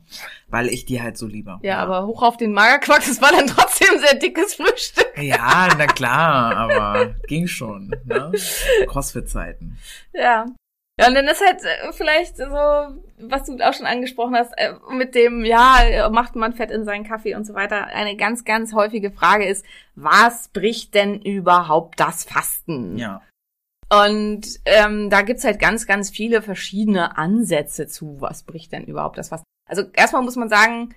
Weil 0.49 0.67
ich 0.69 0.85
die 0.85 1.01
halt 1.01 1.17
so 1.17 1.27
liebe. 1.29 1.59
ja, 1.63 1.79
aber 1.79 2.07
hoch 2.07 2.23
auf 2.23 2.37
den 2.37 2.53
Magerquark, 2.53 3.05
das 3.07 3.23
war 3.23 3.31
dann 3.31 3.47
trotzdem 3.47 3.87
ein 3.95 4.01
sehr 4.01 4.15
dickes 4.15 4.55
Frühstück. 4.55 5.07
Ja, 5.17 5.69
na 5.79 5.87
klar, 5.87 6.57
aber 6.57 7.15
ging 7.29 7.47
schon, 7.47 7.95
ne? 8.07 8.33
Crossfit-Zeiten. 8.89 9.77
Ja. 10.13 10.47
Ja, 11.01 11.09
und 11.09 11.15
dann 11.15 11.27
ist 11.27 11.45
halt 11.45 11.63
äh, 11.65 11.93
vielleicht 11.93 12.37
so, 12.37 12.45
was 12.45 13.45
du 13.45 13.57
auch 13.67 13.73
schon 13.73 13.87
angesprochen 13.87 14.37
hast, 14.37 14.53
äh, 14.57 14.75
mit 14.93 15.15
dem, 15.15 15.45
ja, 15.45 16.09
macht 16.11 16.37
man 16.37 16.53
Fett 16.53 16.71
in 16.71 16.85
seinen 16.85 17.05
Kaffee 17.05 17.35
und 17.35 17.47
so 17.47 17.55
weiter. 17.55 17.87
Eine 17.87 18.17
ganz, 18.17 18.45
ganz 18.45 18.75
häufige 18.75 19.11
Frage 19.11 19.47
ist, 19.47 19.65
was 19.95 20.49
bricht 20.49 20.95
denn 20.95 21.21
überhaupt 21.23 22.01
das 22.01 22.25
Fasten? 22.25 22.99
Ja. 22.99 23.23
Und 23.93 24.61
ähm, 24.67 25.11
da 25.11 25.23
gibt's 25.23 25.45
halt 25.45 25.59
ganz, 25.59 25.87
ganz 25.87 26.11
viele 26.11 26.43
verschiedene 26.43 27.17
Ansätze 27.17 27.87
zu, 27.87 28.21
was 28.21 28.43
bricht 28.45 28.73
denn 28.73 28.85
überhaupt 28.85 29.19
das 29.19 29.31
Fasten. 29.31 29.47
Also 29.69 29.85
erstmal 29.95 30.23
muss 30.23 30.37
man 30.37 30.49
sagen, 30.49 30.95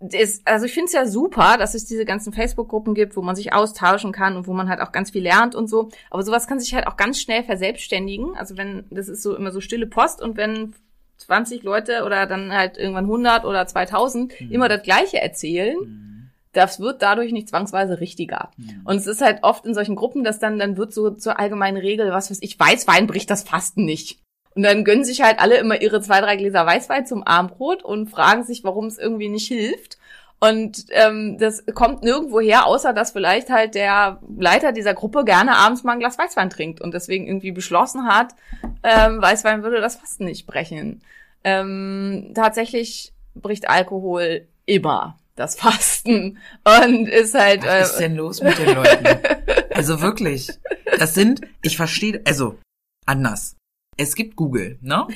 ist, 0.00 0.46
also 0.46 0.66
ich 0.66 0.72
finde 0.72 0.86
es 0.86 0.92
ja 0.92 1.06
super, 1.06 1.56
dass 1.58 1.74
es 1.74 1.84
diese 1.84 2.04
ganzen 2.04 2.32
Facebook-Gruppen 2.32 2.94
gibt, 2.94 3.16
wo 3.16 3.22
man 3.22 3.34
sich 3.34 3.52
austauschen 3.52 4.12
kann 4.12 4.36
und 4.36 4.46
wo 4.46 4.52
man 4.52 4.68
halt 4.68 4.80
auch 4.80 4.92
ganz 4.92 5.10
viel 5.10 5.22
lernt 5.22 5.54
und 5.56 5.68
so. 5.68 5.88
Aber 6.10 6.22
sowas 6.22 6.46
kann 6.46 6.60
sich 6.60 6.74
halt 6.74 6.86
auch 6.86 6.96
ganz 6.96 7.20
schnell 7.20 7.42
verselbstständigen. 7.42 8.36
Also 8.36 8.56
wenn, 8.56 8.84
das 8.90 9.08
ist 9.08 9.22
so 9.22 9.34
immer 9.36 9.50
so 9.50 9.60
stille 9.60 9.86
Post 9.86 10.22
und 10.22 10.36
wenn 10.36 10.74
20 11.16 11.64
Leute 11.64 12.04
oder 12.04 12.26
dann 12.26 12.52
halt 12.52 12.78
irgendwann 12.78 13.06
100 13.06 13.44
oder 13.44 13.66
2000 13.66 14.40
Mhm. 14.40 14.52
immer 14.52 14.68
das 14.68 14.82
Gleiche 14.84 15.20
erzählen, 15.20 15.76
Mhm. 15.80 16.30
das 16.52 16.78
wird 16.78 17.02
dadurch 17.02 17.32
nicht 17.32 17.48
zwangsweise 17.48 17.98
richtiger. 18.00 18.50
Mhm. 18.56 18.82
Und 18.84 18.96
es 18.98 19.08
ist 19.08 19.20
halt 19.20 19.40
oft 19.42 19.66
in 19.66 19.74
solchen 19.74 19.96
Gruppen, 19.96 20.22
dass 20.22 20.38
dann, 20.38 20.60
dann 20.60 20.76
wird 20.76 20.94
so 20.94 21.10
zur 21.10 21.40
allgemeinen 21.40 21.76
Regel, 21.76 22.12
was 22.12 22.30
weiß 22.30 22.38
ich, 22.40 22.58
Weißwein 22.58 23.08
bricht 23.08 23.30
das 23.30 23.42
Fasten 23.42 23.84
nicht. 23.84 24.20
Und 24.58 24.64
dann 24.64 24.82
gönnen 24.82 25.04
sich 25.04 25.22
halt 25.22 25.38
alle 25.38 25.56
immer 25.58 25.80
ihre 25.80 26.00
zwei, 26.00 26.20
drei 26.20 26.34
Gläser 26.34 26.66
Weißwein 26.66 27.06
zum 27.06 27.22
Abendbrot 27.22 27.84
und 27.84 28.10
fragen 28.10 28.42
sich, 28.42 28.64
warum 28.64 28.86
es 28.86 28.98
irgendwie 28.98 29.28
nicht 29.28 29.46
hilft. 29.46 29.98
Und 30.40 30.86
ähm, 30.90 31.38
das 31.38 31.64
kommt 31.76 32.02
nirgendwo 32.02 32.40
her, 32.40 32.66
außer 32.66 32.92
dass 32.92 33.12
vielleicht 33.12 33.50
halt 33.50 33.76
der 33.76 34.20
Leiter 34.36 34.72
dieser 34.72 34.94
Gruppe 34.94 35.24
gerne 35.24 35.54
abends 35.54 35.84
mal 35.84 35.92
ein 35.92 36.00
Glas 36.00 36.18
Weißwein 36.18 36.50
trinkt 36.50 36.80
und 36.80 36.92
deswegen 36.92 37.28
irgendwie 37.28 37.52
beschlossen 37.52 38.08
hat, 38.08 38.34
ähm, 38.82 39.22
Weißwein 39.22 39.62
würde 39.62 39.80
das 39.80 39.94
Fasten 39.94 40.24
nicht 40.24 40.48
brechen. 40.48 41.02
Ähm, 41.44 42.32
tatsächlich 42.34 43.12
bricht 43.36 43.70
Alkohol 43.70 44.48
immer 44.66 45.20
das 45.36 45.54
Fasten 45.54 46.38
und 46.64 47.06
ist 47.06 47.38
halt 47.38 47.62
äh, 47.62 47.82
Was 47.82 47.92
ist 47.92 48.00
denn 48.00 48.16
los 48.16 48.42
mit 48.42 48.58
den 48.58 48.74
Leuten? 48.74 49.06
Also 49.72 50.00
wirklich. 50.00 50.50
Das 50.98 51.14
sind, 51.14 51.42
ich 51.62 51.76
verstehe, 51.76 52.20
also 52.24 52.58
anders. 53.06 53.57
Es 53.98 54.14
gibt 54.14 54.36
Google, 54.36 54.78
ne? 54.80 55.06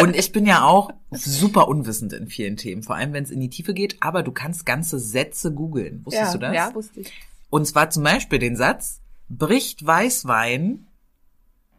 Und 0.00 0.14
ich 0.14 0.32
bin 0.32 0.46
ja 0.46 0.62
auch 0.62 0.90
super 1.10 1.66
unwissend 1.66 2.12
in 2.12 2.28
vielen 2.28 2.56
Themen, 2.56 2.82
vor 2.82 2.94
allem 2.94 3.12
wenn 3.14 3.24
es 3.24 3.30
in 3.30 3.40
die 3.40 3.48
Tiefe 3.48 3.74
geht, 3.74 3.96
aber 4.00 4.22
du 4.22 4.30
kannst 4.32 4.66
ganze 4.66 4.98
Sätze 4.98 5.52
googeln. 5.52 6.04
Wusstest 6.04 6.26
ja, 6.26 6.32
du 6.32 6.38
das? 6.38 6.54
Ja, 6.54 6.74
wusste 6.74 7.00
ich. 7.00 7.12
Und 7.50 7.66
zwar 7.66 7.88
zum 7.88 8.04
Beispiel 8.04 8.38
den 8.38 8.54
Satz, 8.54 9.00
bricht 9.30 9.84
Weißwein 9.84 10.86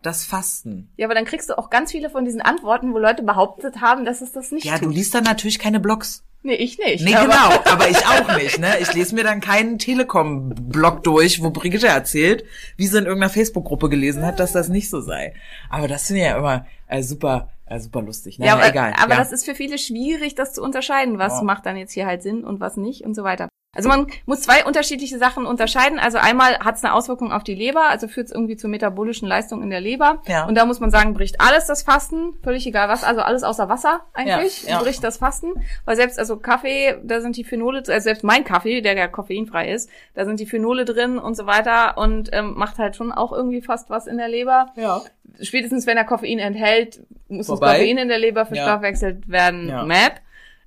das 0.01 0.25
Fasten? 0.25 0.89
Ja, 0.97 1.05
aber 1.07 1.13
dann 1.13 1.25
kriegst 1.25 1.49
du 1.49 1.57
auch 1.57 1.69
ganz 1.69 1.91
viele 1.91 2.09
von 2.09 2.25
diesen 2.25 2.41
Antworten, 2.41 2.93
wo 2.93 2.97
Leute 2.97 3.23
behauptet 3.23 3.81
haben, 3.81 4.05
dass 4.05 4.21
es 4.21 4.31
das 4.31 4.51
nicht 4.51 4.65
Ja, 4.65 4.77
tut. 4.77 4.85
du 4.85 4.89
liest 4.89 5.13
dann 5.13 5.23
natürlich 5.23 5.59
keine 5.59 5.79
Blogs. 5.79 6.23
Nee, 6.43 6.53
ich 6.55 6.77
nicht. 6.77 7.03
Nee, 7.03 7.15
aber- 7.15 7.25
genau, 7.27 7.61
aber 7.73 7.89
ich 7.89 7.97
auch 8.05 8.35
nicht, 8.37 8.59
ne? 8.59 8.79
Ich 8.79 8.93
lese 8.93 9.15
mir 9.15 9.23
dann 9.23 9.41
keinen 9.41 9.77
Telekom-Blog 9.79 11.03
durch, 11.03 11.41
wo 11.43 11.49
Brigitte 11.49 11.87
erzählt, 11.87 12.43
wie 12.77 12.87
sie 12.87 12.97
in 12.97 13.05
irgendeiner 13.05 13.31
Facebook-Gruppe 13.31 13.89
gelesen 13.89 14.25
hat, 14.25 14.39
dass 14.39 14.51
das 14.51 14.69
nicht 14.69 14.89
so 14.89 15.01
sei. 15.01 15.33
Aber 15.69 15.87
das 15.87 16.07
finde 16.07 16.21
ich 16.21 16.27
ja 16.27 16.37
immer 16.37 16.65
äh, 16.87 17.03
super, 17.03 17.49
äh, 17.65 17.79
super 17.79 18.01
lustig. 18.01 18.39
Ne? 18.39 18.45
Ja, 18.47 18.53
aber, 18.53 18.67
egal. 18.69 18.93
aber 18.97 19.13
ja. 19.13 19.19
das 19.19 19.31
ist 19.31 19.45
für 19.45 19.55
viele 19.55 19.77
schwierig, 19.77 20.35
das 20.35 20.53
zu 20.53 20.63
unterscheiden, 20.63 21.17
was 21.19 21.33
Ja. 21.39 21.43
macht 21.43 21.65
dann 21.65 21.77
jetzt 21.77 21.93
hier 21.93 22.05
halt 22.05 22.23
Sinn 22.23 22.43
und 22.43 22.59
was 22.59 22.77
nicht 22.77 23.03
und 23.05 23.13
so 23.15 23.23
weiter. 23.23 23.47
Also 23.75 23.87
man 23.87 24.07
muss 24.25 24.41
zwei 24.41 24.65
unterschiedliche 24.65 25.19
Sachen 25.19 25.45
unterscheiden. 25.45 25.99
Also 25.99 26.17
einmal 26.17 26.57
hat 26.57 26.75
es 26.75 26.83
eine 26.83 26.93
Auswirkung 26.93 27.31
auf 27.31 27.43
die 27.43 27.53
Leber, 27.53 27.87
also 27.87 28.07
führt 28.07 28.27
es 28.27 28.33
irgendwie 28.33 28.57
zur 28.57 28.69
metabolischen 28.69 29.27
Leistung 29.27 29.61
in 29.61 29.69
der 29.69 29.79
Leber. 29.79 30.23
Ja. 30.27 30.47
Und 30.47 30.55
da 30.55 30.65
muss 30.65 30.79
man 30.79 30.89
sagen, 30.89 31.13
bricht 31.13 31.39
alles 31.39 31.67
das 31.67 31.83
Fasten, 31.83 32.33
völlig 32.43 32.65
egal 32.65 32.89
was, 32.89 33.03
also 33.03 33.21
alles 33.21 33.43
außer 33.43 33.69
Wasser 33.69 34.01
eigentlich, 34.13 34.63
Ja, 34.63 34.71
ja. 34.71 34.79
bricht 34.81 35.03
das 35.03 35.17
Fasten. 35.17 35.53
Weil 35.85 35.97
selbst 35.97 36.17
also 36.17 36.37
Kaffee, 36.37 36.97
da 37.03 37.21
sind 37.21 37.37
die 37.37 37.43
Phenole, 37.43 37.77
also 37.79 37.99
selbst 37.99 38.23
mein 38.23 38.43
Kaffee, 38.43 38.81
der 38.81 38.97
ja 38.97 39.07
koffeinfrei 39.07 39.71
ist, 39.71 39.87
da 40.15 40.25
sind 40.25 40.39
die 40.39 40.47
Phenole 40.47 40.83
drin 40.83 41.19
und 41.19 41.35
so 41.35 41.45
weiter 41.45 41.99
und 41.99 42.29
ähm, 42.33 42.55
macht 42.55 42.79
halt 42.79 42.95
schon 42.95 43.11
auch 43.11 43.31
irgendwie 43.31 43.61
fast 43.61 43.91
was 43.91 44.07
in 44.07 44.17
der 44.17 44.29
Leber 44.29 44.73
ja. 44.77 45.01
spätestens 45.41 45.85
wenn 45.85 45.95
er 45.95 46.05
Koffein 46.05 46.39
enthält, 46.39 47.01
muss 47.27 47.45
Vorbei. 47.45 47.67
das 47.67 47.75
Koffein 47.75 47.97
in 47.99 48.07
der 48.07 48.17
Leber 48.17 48.47
verstoffwechselt 48.47 49.29
werden. 49.29 49.69
Ja. 49.69 49.85
MAP. 49.85 50.21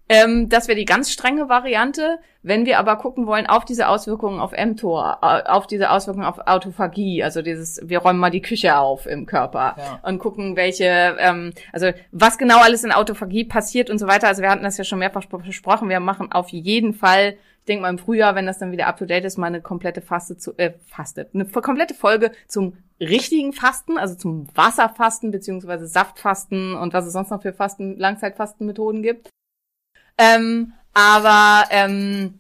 Ähm, 0.09 0.49
das 0.49 0.69
wäre 0.69 0.79
die 0.79 0.85
ganz 0.85 1.11
strenge 1.11 1.49
Variante. 1.49 2.19
Wenn 2.45 2.67
wir 2.67 2.79
aber 2.81 2.97
gucken 2.97 3.27
wollen 3.27 3.47
auf 3.47 3.65
diese 3.65 3.87
Auswirkungen 3.87 4.41
auf 4.41 4.51
mTOR, 4.53 5.19
äh, 5.23 5.49
auf 5.49 5.69
diese 5.69 5.91
Auswirkungen 5.91 6.27
auf 6.27 6.41
Autophagie, 6.47 7.23
also 7.23 7.41
dieses, 7.41 7.81
wir 7.85 8.01
räumen 8.01 8.19
mal 8.19 8.31
die 8.31 8.43
Küche 8.43 8.77
auf 8.77 9.07
im 9.07 9.27
Körper 9.27 9.77
Ja. 9.79 10.01
und 10.03 10.19
gucken, 10.19 10.57
welche, 10.57 11.17
ähm, 11.21 11.53
also 11.73 11.91
was 12.11 12.39
genau 12.39 12.59
alles 12.61 12.83
in 12.83 12.91
Autophagie 12.91 13.45
passiert 13.45 13.91
und 13.91 13.99
so 13.99 14.09
weiter. 14.09 14.27
Also 14.27 14.43
wir 14.43 14.51
hatten 14.51 14.65
das 14.65 14.77
ja 14.77 14.83
schon 14.85 14.99
mehrfach 14.99 15.23
bes- 15.23 15.45
besprochen. 15.47 15.89
Wir 15.89 16.01
machen 16.01 16.33
auf 16.33 16.49
jeden 16.49 16.95
Fall, 16.95 17.37
ich 17.61 17.67
denke 17.67 17.83
mal 17.83 17.91
im 17.91 17.99
Frühjahr, 17.99 18.35
wenn 18.35 18.47
das 18.47 18.59
dann 18.59 18.73
wieder 18.73 18.89
up 18.89 18.97
to 18.97 19.07
date 19.07 19.25
ist, 19.25 19.39
mal 19.39 19.47
eine 19.47 19.61
komplette 19.61 20.01
Faste 20.01 20.37
zu, 20.37 20.53
äh, 20.59 20.73
Faste, 20.89 21.29
eine 21.33 21.45
komplette 21.45 21.95
Folge 21.95 22.33
zum 22.49 22.77
richtigen 22.99 23.53
Fasten, 23.53 23.99
also 23.99 24.17
zum 24.17 24.49
Wasserfasten 24.57 25.31
beziehungsweise 25.31 25.87
Saftfasten 25.87 26.75
und 26.75 26.93
was 26.93 27.07
es 27.07 27.13
sonst 27.13 27.31
noch 27.31 27.43
für 27.43 27.53
Fasten, 27.53 27.97
Langzeitfastenmethoden 27.99 29.03
gibt. 29.05 29.29
Ähm, 30.19 30.73
aber 30.95 31.65
ähm, 31.71 32.39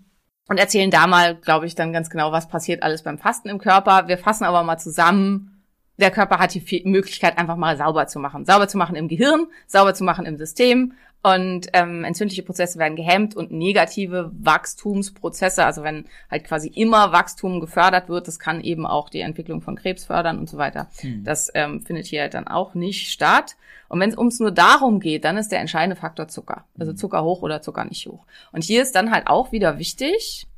und 0.48 0.58
erzählen 0.58 0.90
da 0.90 1.06
mal, 1.06 1.36
glaube 1.36 1.66
ich, 1.66 1.74
dann 1.74 1.92
ganz 1.92 2.10
genau, 2.10 2.32
was 2.32 2.48
passiert 2.48 2.82
alles 2.82 3.02
beim 3.02 3.18
Fasten 3.18 3.48
im 3.48 3.58
Körper. 3.58 4.08
Wir 4.08 4.18
fassen 4.18 4.44
aber 4.44 4.62
mal 4.62 4.78
zusammen. 4.78 5.64
Der 5.98 6.10
Körper 6.10 6.38
hat 6.38 6.54
die 6.54 6.82
Möglichkeit, 6.84 7.38
einfach 7.38 7.56
mal 7.56 7.76
sauber 7.76 8.06
zu 8.06 8.18
machen. 8.18 8.44
Sauber 8.44 8.68
zu 8.68 8.76
machen 8.76 8.96
im 8.96 9.08
Gehirn, 9.08 9.46
sauber 9.66 9.94
zu 9.94 10.04
machen 10.04 10.26
im 10.26 10.36
System. 10.36 10.94
Und 11.22 11.68
ähm, 11.72 12.02
entzündliche 12.02 12.42
Prozesse 12.42 12.80
werden 12.80 12.96
gehemmt 12.96 13.36
und 13.36 13.52
negative 13.52 14.32
Wachstumsprozesse, 14.34 15.64
also 15.64 15.84
wenn 15.84 16.06
halt 16.28 16.44
quasi 16.44 16.66
immer 16.68 17.12
Wachstum 17.12 17.60
gefördert 17.60 18.08
wird, 18.08 18.26
das 18.26 18.40
kann 18.40 18.60
eben 18.60 18.86
auch 18.86 19.08
die 19.08 19.20
Entwicklung 19.20 19.60
von 19.60 19.76
Krebs 19.76 20.04
fördern 20.04 20.40
und 20.40 20.50
so 20.50 20.58
weiter. 20.58 20.88
Das 21.22 21.50
ähm, 21.54 21.80
findet 21.82 22.06
hier 22.06 22.22
halt 22.22 22.34
dann 22.34 22.48
auch 22.48 22.74
nicht 22.74 23.12
statt. 23.12 23.56
Und 23.88 24.00
wenn 24.00 24.10
es 24.10 24.18
ums 24.18 24.40
nur 24.40 24.50
darum 24.50 24.98
geht, 24.98 25.24
dann 25.24 25.36
ist 25.36 25.52
der 25.52 25.60
entscheidende 25.60 25.94
Faktor 25.94 26.26
Zucker. 26.26 26.64
Also 26.76 26.92
Zucker 26.92 27.22
hoch 27.22 27.42
oder 27.42 27.62
Zucker 27.62 27.84
nicht 27.84 28.04
hoch. 28.08 28.26
Und 28.50 28.64
hier 28.64 28.82
ist 28.82 28.96
dann 28.96 29.12
halt 29.12 29.28
auch 29.28 29.52
wieder 29.52 29.78
wichtig, 29.78 30.48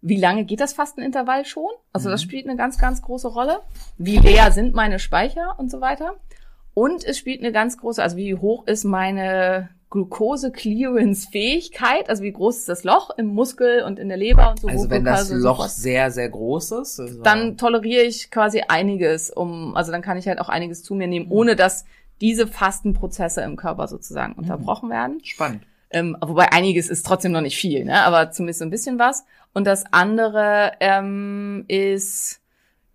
wie 0.00 0.16
lange 0.16 0.44
geht 0.44 0.60
das 0.60 0.72
Fastenintervall 0.72 1.44
schon? 1.44 1.70
Also 1.92 2.08
das 2.08 2.22
spielt 2.22 2.46
eine 2.46 2.56
ganz, 2.56 2.78
ganz 2.78 3.02
große 3.02 3.28
Rolle. 3.28 3.60
Wie 3.98 4.16
leer 4.16 4.52
sind 4.52 4.74
meine 4.74 5.00
Speicher 5.00 5.56
und 5.58 5.70
so 5.70 5.80
weiter. 5.80 6.14
Und 6.72 7.04
es 7.04 7.18
spielt 7.18 7.40
eine 7.40 7.52
ganz 7.52 7.76
große, 7.76 8.02
also 8.02 8.16
wie 8.16 8.36
hoch 8.36 8.66
ist 8.66 8.84
meine 8.84 9.70
Glucose-Clearance-Fähigkeit, 9.90 12.10
also 12.10 12.22
wie 12.22 12.32
groß 12.32 12.58
ist 12.58 12.68
das 12.68 12.84
Loch 12.84 13.08
im 13.16 13.28
Muskel 13.28 13.82
und 13.82 13.98
in 13.98 14.08
der 14.08 14.18
Leber 14.18 14.50
und 14.50 14.60
so. 14.60 14.68
Also 14.68 14.90
wenn 14.90 15.04
das 15.04 15.30
Loch 15.30 15.60
sowas. 15.60 15.76
sehr, 15.76 16.10
sehr 16.10 16.28
groß 16.28 16.72
ist, 16.72 17.00
also 17.00 17.22
dann 17.22 17.56
toleriere 17.56 18.02
ich 18.02 18.30
quasi 18.30 18.64
einiges, 18.68 19.30
um, 19.30 19.74
also 19.76 19.90
dann 19.90 20.02
kann 20.02 20.18
ich 20.18 20.28
halt 20.28 20.40
auch 20.40 20.50
einiges 20.50 20.82
zu 20.82 20.94
mir 20.94 21.06
nehmen, 21.06 21.28
ohne 21.30 21.56
dass 21.56 21.86
diese 22.20 22.46
Fastenprozesse 22.46 23.40
im 23.42 23.56
Körper 23.56 23.88
sozusagen 23.88 24.34
unterbrochen 24.34 24.90
werden. 24.90 25.24
spannend. 25.24 25.62
Ähm, 25.90 26.18
wobei 26.20 26.52
einiges 26.52 26.90
ist 26.90 27.06
trotzdem 27.06 27.32
noch 27.32 27.40
nicht 27.40 27.56
viel, 27.56 27.86
ne? 27.86 28.02
aber 28.02 28.30
zumindest 28.30 28.58
so 28.58 28.66
ein 28.66 28.70
bisschen 28.70 28.98
was. 28.98 29.24
Und 29.54 29.66
das 29.66 29.84
andere 29.90 30.72
ähm, 30.80 31.64
ist 31.66 32.42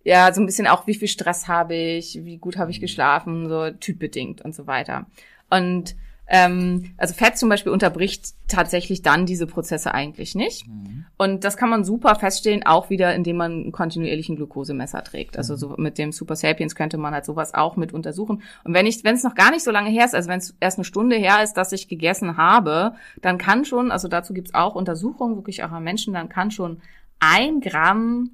ja 0.04 0.32
so 0.32 0.40
ein 0.40 0.46
bisschen 0.46 0.68
auch, 0.68 0.86
wie 0.86 0.94
viel 0.94 1.08
Stress 1.08 1.48
habe 1.48 1.74
ich, 1.74 2.24
wie 2.24 2.38
gut 2.38 2.56
habe 2.56 2.70
ich 2.70 2.80
geschlafen, 2.80 3.48
so 3.48 3.70
typbedingt 3.70 4.42
und 4.42 4.54
so 4.54 4.68
weiter. 4.68 5.06
Und 5.50 5.96
ähm, 6.26 6.94
also 6.96 7.14
Fett 7.14 7.36
zum 7.36 7.48
Beispiel 7.48 7.72
unterbricht 7.72 8.34
tatsächlich 8.48 9.02
dann 9.02 9.26
diese 9.26 9.46
Prozesse 9.46 9.92
eigentlich 9.92 10.34
nicht. 10.34 10.64
Und 11.16 11.44
das 11.44 11.56
kann 11.56 11.68
man 11.68 11.84
super 11.84 12.14
feststellen, 12.14 12.64
auch 12.64 12.90
wieder, 12.90 13.14
indem 13.14 13.36
man 13.36 13.52
einen 13.52 13.72
kontinuierlichen 13.72 14.36
Glukosemesser 14.36 15.04
trägt. 15.04 15.36
Also 15.36 15.56
so 15.56 15.74
mit 15.76 15.98
dem 15.98 16.12
Super 16.12 16.36
Sapiens 16.36 16.74
könnte 16.74 16.96
man 16.96 17.12
halt 17.12 17.24
sowas 17.24 17.54
auch 17.54 17.76
mit 17.76 17.92
untersuchen. 17.92 18.42
Und 18.64 18.74
wenn 18.74 18.86
ich, 18.86 19.04
wenn 19.04 19.14
es 19.14 19.22
noch 19.22 19.34
gar 19.34 19.50
nicht 19.50 19.64
so 19.64 19.70
lange 19.70 19.90
her 19.90 20.06
ist, 20.06 20.14
also 20.14 20.28
wenn 20.28 20.38
es 20.38 20.56
erst 20.60 20.78
eine 20.78 20.84
Stunde 20.84 21.16
her 21.16 21.42
ist, 21.42 21.54
dass 21.54 21.72
ich 21.72 21.88
gegessen 21.88 22.36
habe, 22.36 22.94
dann 23.20 23.38
kann 23.38 23.64
schon, 23.64 23.90
also 23.90 24.08
dazu 24.08 24.32
gibt's 24.32 24.54
auch 24.54 24.74
Untersuchungen, 24.74 25.36
wirklich 25.36 25.62
auch 25.62 25.72
an 25.72 25.84
Menschen, 25.84 26.14
dann 26.14 26.28
kann 26.28 26.50
schon 26.50 26.80
ein 27.20 27.60
Gramm 27.60 28.30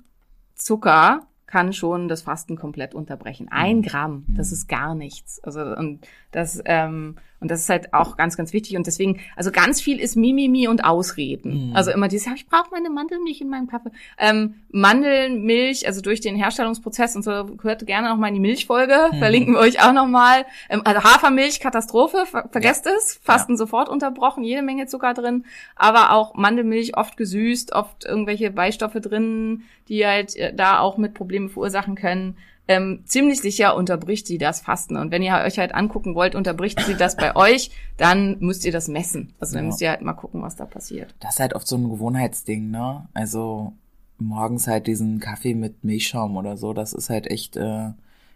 Zucker 0.54 1.26
kann 1.46 1.72
schon 1.72 2.06
das 2.06 2.22
Fasten 2.22 2.56
komplett 2.56 2.94
unterbrechen. 2.94 3.48
Ein 3.50 3.82
Gramm, 3.82 4.24
das 4.28 4.52
ist 4.52 4.68
gar 4.68 4.94
nichts. 4.94 5.42
Also 5.42 5.62
und 5.62 6.06
das 6.30 6.62
ähm, 6.64 7.16
und 7.40 7.50
das 7.50 7.60
ist 7.60 7.70
halt 7.70 7.94
auch 7.94 8.16
ganz, 8.18 8.36
ganz 8.36 8.52
wichtig. 8.52 8.76
Und 8.76 8.86
deswegen, 8.86 9.20
also 9.34 9.50
ganz 9.50 9.80
viel 9.80 9.98
ist 9.98 10.14
Mimimi 10.14 10.68
und 10.68 10.84
Ausreden. 10.84 11.72
Also 11.74 11.90
immer 11.90 12.08
dieses, 12.08 12.26
ja, 12.26 12.32
ich 12.34 12.46
brauche 12.46 12.70
meine 12.70 12.90
Mandelmilch 12.90 13.40
in 13.40 13.48
meinem 13.48 13.66
Kaffee. 13.66 13.90
Ähm, 14.18 14.56
Mandelmilch, 14.70 15.86
also 15.86 16.02
durch 16.02 16.20
den 16.20 16.36
Herstellungsprozess 16.36 17.16
und 17.16 17.22
so, 17.22 17.30
hört 17.62 17.86
gerne 17.86 18.10
noch 18.10 18.18
mal 18.18 18.28
in 18.28 18.34
die 18.34 18.40
Milchfolge, 18.40 19.10
verlinken 19.18 19.54
wir 19.54 19.60
euch 19.60 19.82
auch 19.82 19.94
noch 19.94 20.06
mal. 20.06 20.44
Ähm, 20.68 20.82
also 20.84 21.02
Hafermilch, 21.02 21.60
Katastrophe, 21.60 22.26
ver 22.26 22.48
vergesst 22.52 22.86
es. 22.86 23.18
Fasten 23.22 23.56
sofort 23.56 23.88
unterbrochen, 23.88 24.44
jede 24.44 24.62
Menge 24.62 24.86
Zucker 24.86 25.14
drin. 25.14 25.44
Aber 25.76 26.12
auch 26.12 26.34
Mandelmilch 26.34 26.96
oft 26.96 27.16
gesüßt, 27.16 27.72
oft 27.72 28.04
irgendwelche 28.04 28.50
Beistoffe 28.50 29.00
drin, 29.00 29.62
die 29.88 30.06
halt 30.06 30.36
äh, 30.36 30.54
da 30.54 30.80
auch 30.80 30.98
mit 30.98 31.14
Probleme 31.14 31.48
verursachen 31.48 31.94
können 31.94 32.36
ähm, 32.70 33.02
ziemlich 33.04 33.40
sicher 33.40 33.74
unterbricht 33.76 34.26
sie 34.28 34.38
das 34.38 34.60
Fasten. 34.60 34.96
Und 34.96 35.10
wenn 35.10 35.22
ihr 35.22 35.34
euch 35.44 35.58
halt 35.58 35.74
angucken 35.74 36.14
wollt, 36.14 36.36
unterbricht 36.36 36.80
sie 36.80 36.94
das 36.94 37.16
bei 37.16 37.34
euch, 37.46 37.70
dann 37.96 38.36
müsst 38.38 38.64
ihr 38.64 38.70
das 38.70 38.86
messen. 38.86 39.32
Also 39.40 39.54
dann 39.54 39.64
Ja. 39.64 39.66
müsst 39.70 39.80
ihr 39.80 39.90
halt 39.90 40.02
mal 40.02 40.12
gucken, 40.12 40.40
was 40.42 40.54
da 40.54 40.66
passiert. 40.66 41.12
Das 41.18 41.34
ist 41.34 41.40
halt 41.40 41.54
oft 41.54 41.66
so 41.66 41.76
ein 41.76 41.90
Gewohnheitsding, 41.90 42.70
ne? 42.70 43.08
Also 43.12 43.72
morgens 44.18 44.68
halt 44.68 44.86
diesen 44.86 45.18
Kaffee 45.18 45.54
mit 45.54 45.82
Milchschaum 45.82 46.36
oder 46.36 46.56
so, 46.56 46.72
das 46.72 46.92
ist 46.92 47.10
halt 47.10 47.26
echt, 47.30 47.56
äh, 47.56 47.88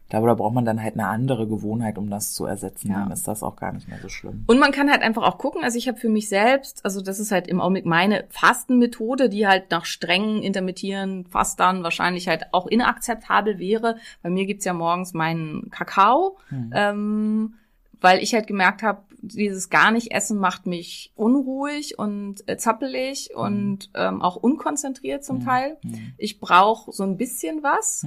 ich 0.05 0.11
glaube, 0.11 0.27
da 0.27 0.35
braucht 0.35 0.55
man 0.55 0.67
dann 0.67 0.83
halt 0.83 0.95
eine 0.95 1.09
andere 1.09 1.49
Gewohnheit, 1.49 1.97
um 1.97 2.11
das 2.11 2.35
zu 2.35 2.45
ersetzen. 2.45 2.91
Ja. 2.91 3.01
Dann 3.01 3.11
ist 3.11 3.27
das 3.27 3.43
auch 3.43 3.57
gar 3.57 3.73
nicht 3.73 3.89
mehr 3.89 3.99
so 4.03 4.11
schlimm. 4.11 4.45
Und 4.47 4.59
man 4.59 4.71
kann 4.71 4.91
halt 4.91 5.01
einfach 5.01 5.23
auch 5.23 5.39
gucken, 5.39 5.65
also 5.65 5.79
ich 5.79 5.89
habe 5.89 5.99
für 5.99 6.11
mich 6.11 6.29
selbst, 6.29 6.85
also 6.85 7.01
das 7.01 7.19
ist 7.19 7.33
halt 7.33 7.49
im 7.49 7.61
Augenblick 7.61 7.87
meine 7.87 8.25
Fastenmethode, 8.29 9.31
die 9.31 9.47
halt 9.47 9.71
nach 9.71 9.87
strengen 9.87 10.43
intermittieren 10.43 11.25
Fastern 11.25 11.83
wahrscheinlich 11.83 12.29
halt 12.29 12.53
auch 12.53 12.67
inakzeptabel 12.67 13.59
wäre. 13.59 13.97
Bei 14.23 14.29
mir 14.29 14.45
gibt's 14.45 14.67
ja 14.67 14.75
morgens 14.75 15.15
meinen 15.15 15.71
Kakao, 15.71 16.37
ähm, 16.73 17.55
weil 18.01 18.23
ich 18.23 18.35
halt 18.35 18.47
gemerkt 18.47 18.83
habe, 18.83 19.01
dieses 19.29 19.71
gar 19.71 19.91
nicht 19.91 20.13
essen 20.13 20.39
macht 20.39 20.67
mich 20.67 21.13
unruhig 21.15 21.99
und 21.99 22.47
äh, 22.49 22.57
zappelig 22.57 23.35
und 23.35 23.91
ähm, 23.95 24.23
auch 24.23 24.37
unkonzentriert 24.37 25.25
zum 25.25 25.45
Teil. 25.45 25.77
Ich 26.19 26.41
brauche 26.41 26.93
so 26.93 27.03
ein 27.03 27.17
bisschen 27.17 27.63
was. 27.63 28.03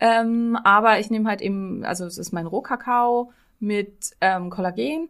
Ähm, 0.00 0.56
aber 0.64 0.98
ich 0.98 1.10
nehme 1.10 1.28
halt 1.28 1.42
eben, 1.42 1.84
also 1.84 2.04
es 2.06 2.18
ist 2.18 2.32
mein 2.32 2.46
Rohkakao 2.46 3.32
mit 3.58 4.12
ähm, 4.20 4.48
Kollagen, 4.50 5.08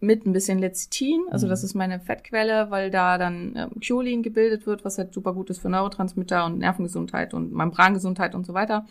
mit 0.00 0.26
ein 0.26 0.32
bisschen 0.32 0.58
Lecithin, 0.58 1.22
also 1.30 1.46
das 1.46 1.62
ist 1.62 1.74
meine 1.74 2.00
Fettquelle, 2.00 2.70
weil 2.70 2.90
da 2.90 3.18
dann 3.18 3.54
ähm, 3.56 3.80
Cholin 3.80 4.24
gebildet 4.24 4.66
wird, 4.66 4.84
was 4.84 4.98
halt 4.98 5.14
super 5.14 5.32
gut 5.32 5.48
ist 5.50 5.60
für 5.60 5.68
Neurotransmitter 5.68 6.44
und 6.44 6.58
Nervengesundheit 6.58 7.34
und 7.34 7.52
Membrangesundheit 7.52 8.34
und 8.34 8.44
so 8.44 8.52
weiter. 8.52 8.86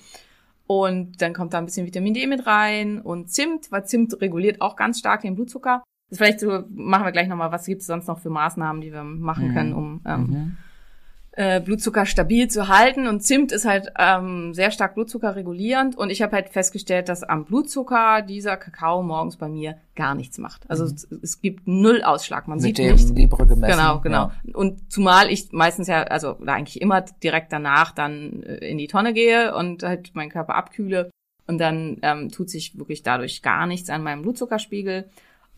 Und 0.80 1.22
dann 1.22 1.34
kommt 1.34 1.54
da 1.54 1.58
ein 1.58 1.66
bisschen 1.66 1.86
Vitamin 1.86 2.14
D 2.14 2.28
mit 2.28 2.48
rein 2.48 3.02
und 3.02 3.30
Zimt, 3.30 3.74
weil 3.74 3.86
Zimt 3.86 4.22
reguliert 4.22 4.62
auch 4.62 4.78
ganz 4.78 5.00
stark 5.00 5.22
den 5.22 5.36
Blutzucker. 5.36 5.84
Das 6.10 6.18
vielleicht 6.18 6.40
so, 6.40 6.64
machen 6.70 7.04
wir 7.04 7.12
gleich 7.12 7.28
nochmal, 7.28 7.52
was 7.52 7.66
gibt 7.66 7.82
es 7.82 7.88
sonst 7.88 8.08
noch 8.08 8.20
für 8.20 8.30
Maßnahmen, 8.30 8.82
die 8.82 8.94
wir 8.94 9.04
machen 9.04 9.54
können, 9.54 9.74
um 9.74 10.00
ähm, 10.06 10.56
äh, 11.42 11.60
Blutzucker 11.60 12.06
stabil 12.06 12.48
zu 12.48 12.68
halten. 12.68 13.08
Und 13.08 13.22
Zimt 13.22 13.52
ist 13.52 13.66
halt 13.66 13.92
ähm, 13.98 14.54
sehr 14.54 14.70
stark 14.70 14.94
Blutzucker 14.94 15.36
regulierend. 15.36 15.98
Und 15.98 16.12
ich 16.12 16.22
habe 16.22 16.36
halt 16.36 16.50
festgestellt, 16.50 17.10
dass 17.10 17.24
am 17.24 17.46
Blutzucker 17.46 18.22
dieser 18.22 18.58
Kakao 18.58 19.02
morgens 19.02 19.38
bei 19.38 19.50
mir 19.50 19.78
gar 19.96 20.14
nichts 20.14 20.38
macht. 20.38 20.70
Also 20.70 20.86
es, 20.86 21.08
es 21.22 21.42
gibt 21.42 21.68
null 21.68 22.04
Ausschlag. 22.04 22.48
Man 22.48 22.58
Mit 22.58 22.64
sieht 22.64 22.78
dem 22.78 22.96
nicht. 22.96 23.10
Libre 23.16 23.48
gemessen. 23.48 23.78
Genau, 23.78 24.00
genau. 24.00 24.32
Ja. 24.44 24.56
Und 24.56 24.92
zumal 24.92 25.32
ich 25.32 25.52
meistens 25.52 25.88
ja, 25.88 26.04
also 26.04 26.38
oder 26.38 26.54
eigentlich 26.54 26.80
immer 26.80 27.02
direkt 27.02 27.52
danach 27.52 27.92
dann 27.92 28.44
äh, 28.44 28.58
in 28.70 28.78
die 28.78 28.88
Tonne 28.88 29.14
gehe 29.14 29.56
und 29.56 29.84
halt 29.84 30.14
meinen 30.14 30.30
Körper 30.30 30.56
abkühle. 30.56 31.10
Und 31.48 31.58
dann 31.58 31.98
ähm, 32.04 32.30
tut 32.30 32.50
sich 32.50 32.78
wirklich 32.78 33.04
dadurch 33.04 33.42
gar 33.42 33.66
nichts 33.66 33.90
an 33.90 34.04
meinem 34.04 34.22
Blutzuckerspiegel. 34.22 35.10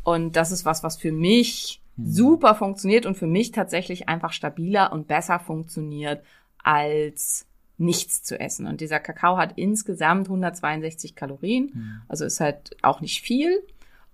Und 0.03 0.35
das 0.35 0.51
ist 0.51 0.65
was, 0.65 0.81
was 0.81 0.97
für 0.97 1.11
mich 1.11 1.82
super 1.97 2.55
funktioniert 2.55 3.05
und 3.05 3.15
für 3.15 3.27
mich 3.27 3.51
tatsächlich 3.51 4.09
einfach 4.09 4.33
stabiler 4.33 4.91
und 4.91 5.07
besser 5.07 5.39
funktioniert 5.39 6.23
als 6.63 7.45
nichts 7.77 8.23
zu 8.23 8.39
essen. 8.39 8.67
Und 8.67 8.81
dieser 8.81 8.99
Kakao 8.99 9.37
hat 9.37 9.53
insgesamt 9.57 10.27
162 10.27 11.15
Kalorien, 11.15 11.71
also 12.07 12.25
ist 12.25 12.39
halt 12.39 12.75
auch 12.81 13.01
nicht 13.01 13.21
viel 13.21 13.63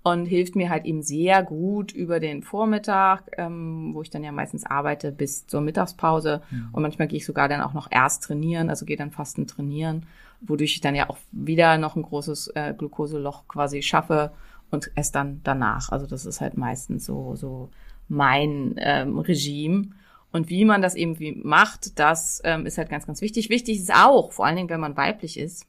und 0.03 0.25
hilft 0.25 0.55
mir 0.55 0.69
halt 0.69 0.85
eben 0.85 1.03
sehr 1.03 1.43
gut 1.43 1.91
über 1.91 2.19
den 2.19 2.41
Vormittag, 2.41 3.31
ähm, 3.37 3.93
wo 3.93 4.01
ich 4.01 4.09
dann 4.09 4.23
ja 4.23 4.31
meistens 4.31 4.65
arbeite, 4.65 5.11
bis 5.11 5.45
zur 5.45 5.61
Mittagspause. 5.61 6.41
Und 6.71 6.81
manchmal 6.81 7.07
gehe 7.07 7.17
ich 7.17 7.25
sogar 7.25 7.49
dann 7.49 7.61
auch 7.61 7.73
noch 7.73 7.89
erst 7.91 8.23
trainieren, 8.23 8.69
also 8.69 8.85
gehe 8.85 8.97
dann 8.97 9.11
fasten 9.11 9.45
trainieren, 9.45 10.05
wodurch 10.41 10.73
ich 10.73 10.81
dann 10.81 10.95
ja 10.95 11.09
auch 11.09 11.17
wieder 11.31 11.77
noch 11.77 11.95
ein 11.95 12.03
großes 12.03 12.47
äh, 12.55 12.73
Glukoseloch 12.77 13.47
quasi 13.47 13.81
schaffe 13.81 14.31
und 14.71 14.91
esse 14.95 15.11
dann 15.11 15.41
danach. 15.43 15.89
Also 15.91 16.05
das 16.05 16.25
ist 16.25 16.41
halt 16.41 16.57
meistens 16.57 17.05
so, 17.05 17.35
so 17.35 17.69
mein 18.07 18.75
ähm, 18.77 19.19
Regime. 19.19 19.89
Und 20.31 20.49
wie 20.49 20.65
man 20.65 20.81
das 20.81 20.95
eben 20.95 21.19
wie 21.19 21.33
macht, 21.43 21.97
das 21.97 22.41
ähm, 22.43 22.65
ist 22.65 22.77
halt 22.77 22.89
ganz, 22.89 23.07
ganz 23.07 23.21
wichtig. 23.21 23.49
Wichtig 23.49 23.79
ist 23.79 23.93
auch, 23.93 24.31
vor 24.31 24.45
allen 24.45 24.55
Dingen, 24.55 24.69
wenn 24.69 24.79
man 24.79 24.95
weiblich 24.95 25.39
ist, 25.39 25.65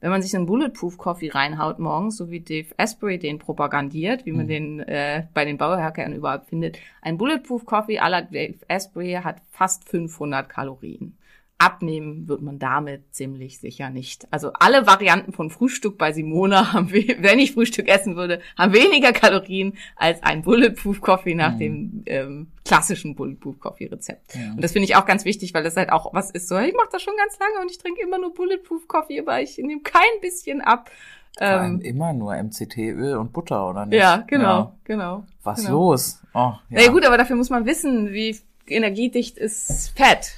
wenn 0.00 0.10
man 0.10 0.20
sich 0.20 0.36
einen 0.36 0.44
Bulletproof 0.44 0.98
Coffee 0.98 1.30
reinhaut 1.30 1.78
morgens, 1.78 2.18
so 2.18 2.30
wie 2.30 2.40
Dave 2.40 2.74
Asprey 2.76 3.18
den 3.18 3.38
propagandiert, 3.38 4.26
wie 4.26 4.32
man 4.32 4.46
den 4.46 4.80
äh, 4.80 5.26
bei 5.32 5.46
den 5.46 5.56
Bauherkern 5.56 6.12
überhaupt 6.12 6.50
findet. 6.50 6.78
Ein 7.00 7.16
Bulletproof 7.16 7.64
Coffee 7.64 7.98
à 7.98 8.10
la 8.10 8.20
Dave 8.20 8.58
Asprey 8.68 9.14
hat 9.14 9.40
fast 9.50 9.88
500 9.88 10.46
Kalorien. 10.46 11.16
Abnehmen 11.58 12.28
wird 12.28 12.42
man 12.42 12.58
damit 12.58 13.14
ziemlich 13.14 13.58
sicher 13.60 13.88
nicht. 13.90 14.26
Also 14.30 14.52
alle 14.54 14.86
Varianten 14.86 15.32
von 15.32 15.50
Frühstück 15.50 15.96
bei 15.96 16.12
Simona 16.12 16.72
haben, 16.72 16.92
we- 16.92 17.16
wenn 17.20 17.38
ich 17.38 17.52
Frühstück 17.52 17.88
essen 17.88 18.16
würde, 18.16 18.40
haben 18.58 18.72
weniger 18.74 19.12
Kalorien 19.12 19.74
als 19.96 20.22
ein 20.22 20.42
Bulletproof 20.42 21.00
Coffee 21.00 21.34
nach 21.34 21.56
dem 21.56 22.02
ähm, 22.06 22.48
klassischen 22.64 23.14
Bulletproof 23.14 23.60
Coffee 23.60 23.86
Rezept. 23.86 24.34
Ja. 24.34 24.50
Und 24.50 24.62
das 24.62 24.72
finde 24.72 24.84
ich 24.88 24.96
auch 24.96 25.06
ganz 25.06 25.24
wichtig, 25.24 25.54
weil 25.54 25.62
das 25.62 25.76
halt 25.76 25.90
auch 25.90 26.12
was 26.12 26.30
ist 26.30 26.48
so, 26.48 26.58
ich 26.58 26.74
mache 26.74 26.88
das 26.92 27.02
schon 27.02 27.14
ganz 27.16 27.38
lange 27.38 27.60
und 27.62 27.70
ich 27.70 27.78
trinke 27.78 28.02
immer 28.02 28.18
nur 28.18 28.34
Bulletproof 28.34 28.86
Coffee, 28.88 29.20
aber 29.20 29.40
ich 29.40 29.56
nehme 29.58 29.80
kein 29.82 30.02
bisschen 30.20 30.60
ab. 30.60 30.90
Ähm, 31.40 31.80
immer 31.80 32.12
nur 32.12 32.32
MCT-Öl 32.36 33.16
und 33.16 33.32
Butter, 33.32 33.68
oder 33.70 33.86
nicht? 33.86 33.98
ja, 33.98 34.18
genau, 34.26 34.44
Ja. 34.44 34.76
genau. 34.84 35.24
Was 35.42 35.60
genau. 35.64 35.70
los? 35.90 36.20
Oh, 36.32 36.38
ja. 36.38 36.60
Na 36.70 36.82
ja, 36.82 36.90
gut, 36.92 37.04
aber 37.04 37.16
dafür 37.18 37.34
muss 37.36 37.50
man 37.50 37.66
wissen, 37.66 38.12
wie 38.12 38.36
energiedicht 38.68 39.36
ist 39.38 39.92
Fett. 39.96 40.34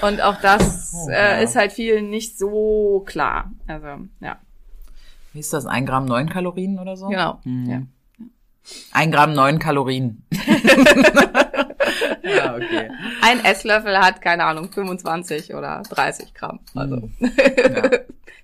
Und 0.00 0.20
auch 0.22 0.40
das 0.40 0.92
Oh, 0.94 1.08
äh, 1.10 1.14
ja. 1.14 1.38
ist 1.42 1.54
halt 1.56 1.72
vielen 1.72 2.10
nicht 2.10 2.38
so 2.38 3.02
klar. 3.06 3.50
Also, 3.66 3.86
ja, 4.20 4.36
Wie 5.32 5.40
ist 5.40 5.52
das? 5.52 5.66
Ein 5.66 5.86
Gramm 5.86 6.06
neun 6.06 6.28
Kalorien 6.28 6.78
oder 6.78 6.96
so? 6.96 7.08
genau. 7.08 7.38
Mhm. 7.44 7.70
Ja. 7.70 7.82
Ein 8.92 9.10
Gramm 9.12 9.32
neun 9.34 9.58
Kalorien. 9.58 10.24
ja, 12.22 12.54
okay. 12.54 12.90
Ein 13.22 13.44
Esslöffel 13.44 13.98
hat, 13.98 14.22
keine 14.22 14.44
Ahnung, 14.44 14.70
25 14.70 15.54
oder 15.54 15.82
30 15.88 16.32
Gramm. 16.34 16.60
Also 16.74 16.96
Mhm. 16.96 17.10
Ja, 17.20 17.90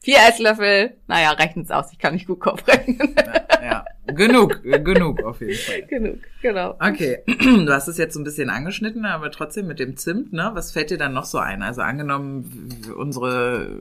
vier 0.00 0.18
Esslöffel, 0.28 0.96
naja, 1.06 1.30
rechnet's 1.32 1.70
aus, 1.70 1.92
ich 1.92 1.98
kann 1.98 2.14
nicht 2.14 2.26
gut 2.26 2.40
Kopf 2.40 2.66
rechnen. 2.66 3.14
ja, 3.16 3.62
ja. 3.62 3.84
Genug, 4.14 4.64
äh, 4.64 4.80
genug 4.80 5.22
auf 5.22 5.40
jeden 5.40 5.54
Fall. 5.54 5.82
Genug, 5.88 6.18
genau. 6.40 6.74
Okay, 6.80 7.18
du 7.26 7.68
hast 7.68 7.88
es 7.88 7.98
jetzt 7.98 8.14
so 8.14 8.20
ein 8.20 8.24
bisschen 8.24 8.48
angeschnitten, 8.48 9.04
aber 9.04 9.30
trotzdem 9.30 9.66
mit 9.66 9.78
dem 9.78 9.96
Zimt, 9.96 10.32
ne? 10.32 10.50
Was 10.54 10.72
fällt 10.72 10.90
dir 10.90 10.96
dann 10.96 11.12
noch 11.12 11.26
so 11.26 11.38
ein? 11.38 11.62
Also 11.62 11.82
angenommen, 11.82 12.80
unsere 12.96 13.80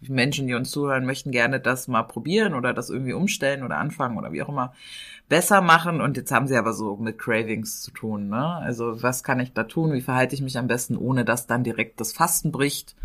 Menschen, 0.00 0.46
die 0.48 0.54
uns 0.54 0.70
zuhören, 0.70 1.06
möchten 1.06 1.30
gerne 1.30 1.60
das 1.60 1.86
mal 1.86 2.02
probieren 2.02 2.54
oder 2.54 2.74
das 2.74 2.90
irgendwie 2.90 3.12
umstellen 3.12 3.62
oder 3.62 3.78
anfangen 3.78 4.18
oder 4.18 4.32
wie 4.32 4.42
auch 4.42 4.48
immer 4.48 4.74
besser 5.28 5.60
machen 5.60 6.00
und 6.00 6.16
jetzt 6.16 6.32
haben 6.32 6.48
sie 6.48 6.56
aber 6.56 6.72
so 6.72 6.96
mit 6.96 7.18
Cravings 7.18 7.82
zu 7.82 7.90
tun, 7.90 8.28
ne? 8.28 8.46
Also 8.56 9.02
was 9.02 9.22
kann 9.22 9.40
ich 9.40 9.52
da 9.52 9.64
tun? 9.64 9.92
Wie 9.92 10.00
verhalte 10.00 10.34
ich 10.34 10.42
mich 10.42 10.58
am 10.58 10.66
besten, 10.66 10.96
ohne 10.96 11.24
dass 11.24 11.46
dann 11.46 11.64
direkt 11.64 12.00
das 12.00 12.12
Fasten 12.12 12.50
bricht? 12.50 12.96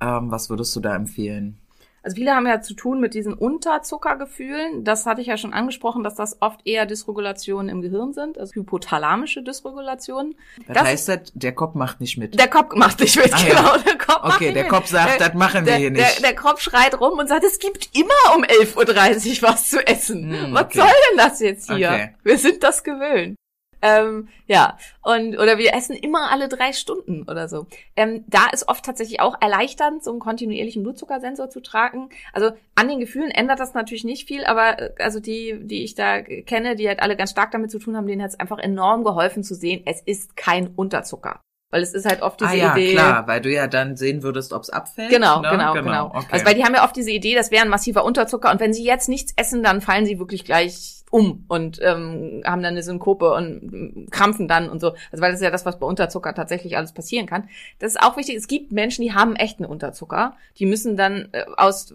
Ähm, 0.00 0.30
was 0.30 0.50
würdest 0.50 0.74
du 0.76 0.80
da 0.80 0.94
empfehlen? 0.94 1.58
Also 2.04 2.16
viele 2.16 2.32
haben 2.34 2.46
ja 2.46 2.60
zu 2.60 2.74
tun 2.74 3.00
mit 3.00 3.14
diesen 3.14 3.32
Unterzuckergefühlen. 3.32 4.84
Das 4.84 5.06
hatte 5.06 5.22
ich 5.22 5.26
ja 5.28 5.36
schon 5.38 5.54
angesprochen, 5.54 6.04
dass 6.04 6.14
das 6.14 6.36
oft 6.42 6.60
eher 6.66 6.84
Dysregulationen 6.86 7.68
im 7.70 7.80
Gehirn 7.80 8.12
sind, 8.12 8.38
also 8.38 8.52
hypothalamische 8.54 9.42
Dysregulationen. 9.42 10.34
Das, 10.66 10.76
Das- 10.76 10.84
heißt, 10.86 11.08
das, 11.08 11.18
der 11.34 11.52
Kopf 11.54 11.74
macht 11.74 12.00
nicht 12.00 12.18
mit. 12.18 12.38
Der 12.38 12.48
Kopf 12.48 12.74
macht 12.74 13.00
nicht 13.00 13.16
mit, 13.16 13.32
Ah, 13.32 13.38
ja. 13.38 13.48
genau. 13.48 13.76
Der 13.78 13.96
Kopf 13.98 14.22
macht 14.22 14.34
Okay, 14.36 14.52
der. 14.52 14.68
Kopf 14.68 14.86
sagt, 14.88 15.18
Der- 15.20 15.28
das 15.28 15.34
machen 15.36 15.60
wir 15.64 15.72
der, 15.72 15.76
hier 15.76 15.90
Der, 15.90 16.04
nicht. 16.06 16.22
der 16.22 16.34
Kopf 16.34 16.60
schreit 16.60 17.00
rum 17.00 17.18
und 17.18 17.26
sagt, 17.28 17.44
es 17.44 17.58
gibt 17.58 17.88
immer 17.96 18.36
um 18.36 18.44
11.30 18.44 19.42
Uhr 19.42 19.48
was 19.48 19.68
zu 19.70 19.86
essen. 19.86 20.30
Hm, 20.30 20.54
Was 20.54 20.64
okay. 20.64 20.78
soll 20.80 20.88
denn 21.10 21.18
das 21.18 21.40
jetzt 21.40 21.70
hier? 21.72 21.88
Okay. 21.88 22.14
Wir 22.22 22.38
sind 22.38 22.62
das 22.62 22.84
gewöhnt. 22.84 23.36
Ähm, 23.84 24.28
ja, 24.46 24.78
und 25.02 25.36
oder 25.36 25.58
wir 25.58 25.74
essen 25.74 25.94
immer 25.94 26.32
alle 26.32 26.48
drei 26.48 26.72
Stunden 26.72 27.24
oder 27.28 27.48
so. 27.48 27.66
Ähm, 27.96 28.24
da 28.26 28.46
ist 28.50 28.66
oft 28.66 28.82
tatsächlich 28.82 29.20
auch 29.20 29.36
erleichternd, 29.42 30.02
so 30.02 30.10
einen 30.10 30.20
kontinuierlichen 30.20 30.82
Blutzuckersensor 30.82 31.50
zu 31.50 31.60
tragen. 31.60 32.08
Also 32.32 32.52
an 32.76 32.88
den 32.88 32.98
Gefühlen 32.98 33.30
ändert 33.30 33.60
das 33.60 33.74
natürlich 33.74 34.04
nicht 34.04 34.26
viel, 34.26 34.46
aber 34.46 34.80
äh, 34.80 34.94
also 35.00 35.20
die, 35.20 35.58
die 35.60 35.84
ich 35.84 35.94
da 35.94 36.22
kenne, 36.22 36.76
die 36.76 36.88
halt 36.88 37.00
alle 37.00 37.14
ganz 37.14 37.32
stark 37.32 37.50
damit 37.50 37.70
zu 37.70 37.78
tun 37.78 37.94
haben, 37.94 38.06
denen 38.06 38.22
hat 38.22 38.30
es 38.30 38.40
einfach 38.40 38.58
enorm 38.58 39.04
geholfen 39.04 39.44
zu 39.44 39.54
sehen, 39.54 39.82
es 39.84 40.00
ist 40.00 40.34
kein 40.34 40.68
Unterzucker. 40.68 41.40
Weil 41.70 41.82
es 41.82 41.92
ist 41.92 42.06
halt 42.06 42.22
oft 42.22 42.40
diese 42.40 42.50
ah 42.50 42.54
ja, 42.54 42.72
Idee. 42.76 42.92
klar, 42.92 43.26
weil 43.26 43.42
du 43.42 43.52
ja 43.52 43.66
dann 43.66 43.96
sehen 43.96 44.22
würdest, 44.22 44.54
ob 44.54 44.62
es 44.62 44.70
abfällt. 44.70 45.10
Genau, 45.10 45.42
ne? 45.42 45.50
genau, 45.50 45.74
genau. 45.74 46.06
Okay. 46.06 46.26
Also 46.30 46.46
weil 46.46 46.54
die 46.54 46.64
haben 46.64 46.74
ja 46.74 46.84
oft 46.84 46.96
diese 46.96 47.10
Idee, 47.10 47.34
das 47.34 47.50
wäre 47.50 47.64
ein 47.64 47.68
massiver 47.68 48.04
Unterzucker 48.04 48.50
und 48.50 48.60
wenn 48.60 48.72
sie 48.72 48.84
jetzt 48.84 49.10
nichts 49.10 49.34
essen, 49.36 49.62
dann 49.62 49.82
fallen 49.82 50.06
sie 50.06 50.18
wirklich 50.18 50.46
gleich 50.46 51.03
um 51.14 51.44
und 51.46 51.78
ähm, 51.80 52.42
haben 52.44 52.60
dann 52.64 52.72
eine 52.72 52.82
Synkope 52.82 53.32
und 53.34 54.08
krampfen 54.10 54.48
dann 54.48 54.68
und 54.68 54.80
so. 54.80 54.94
Also 55.12 55.22
weil 55.22 55.30
das 55.30 55.38
ist 55.38 55.44
ja 55.44 55.52
das, 55.52 55.64
was 55.64 55.78
bei 55.78 55.86
Unterzucker 55.86 56.34
tatsächlich 56.34 56.76
alles 56.76 56.90
passieren 56.90 57.26
kann. 57.26 57.48
Das 57.78 57.92
ist 57.92 58.02
auch 58.02 58.16
wichtig. 58.16 58.34
Es 58.34 58.48
gibt 58.48 58.72
Menschen, 58.72 59.02
die 59.02 59.14
haben 59.14 59.36
echten 59.36 59.64
Unterzucker. 59.64 60.34
Die 60.58 60.66
müssen 60.66 60.96
dann 60.96 61.28
äh, 61.30 61.44
aus 61.56 61.94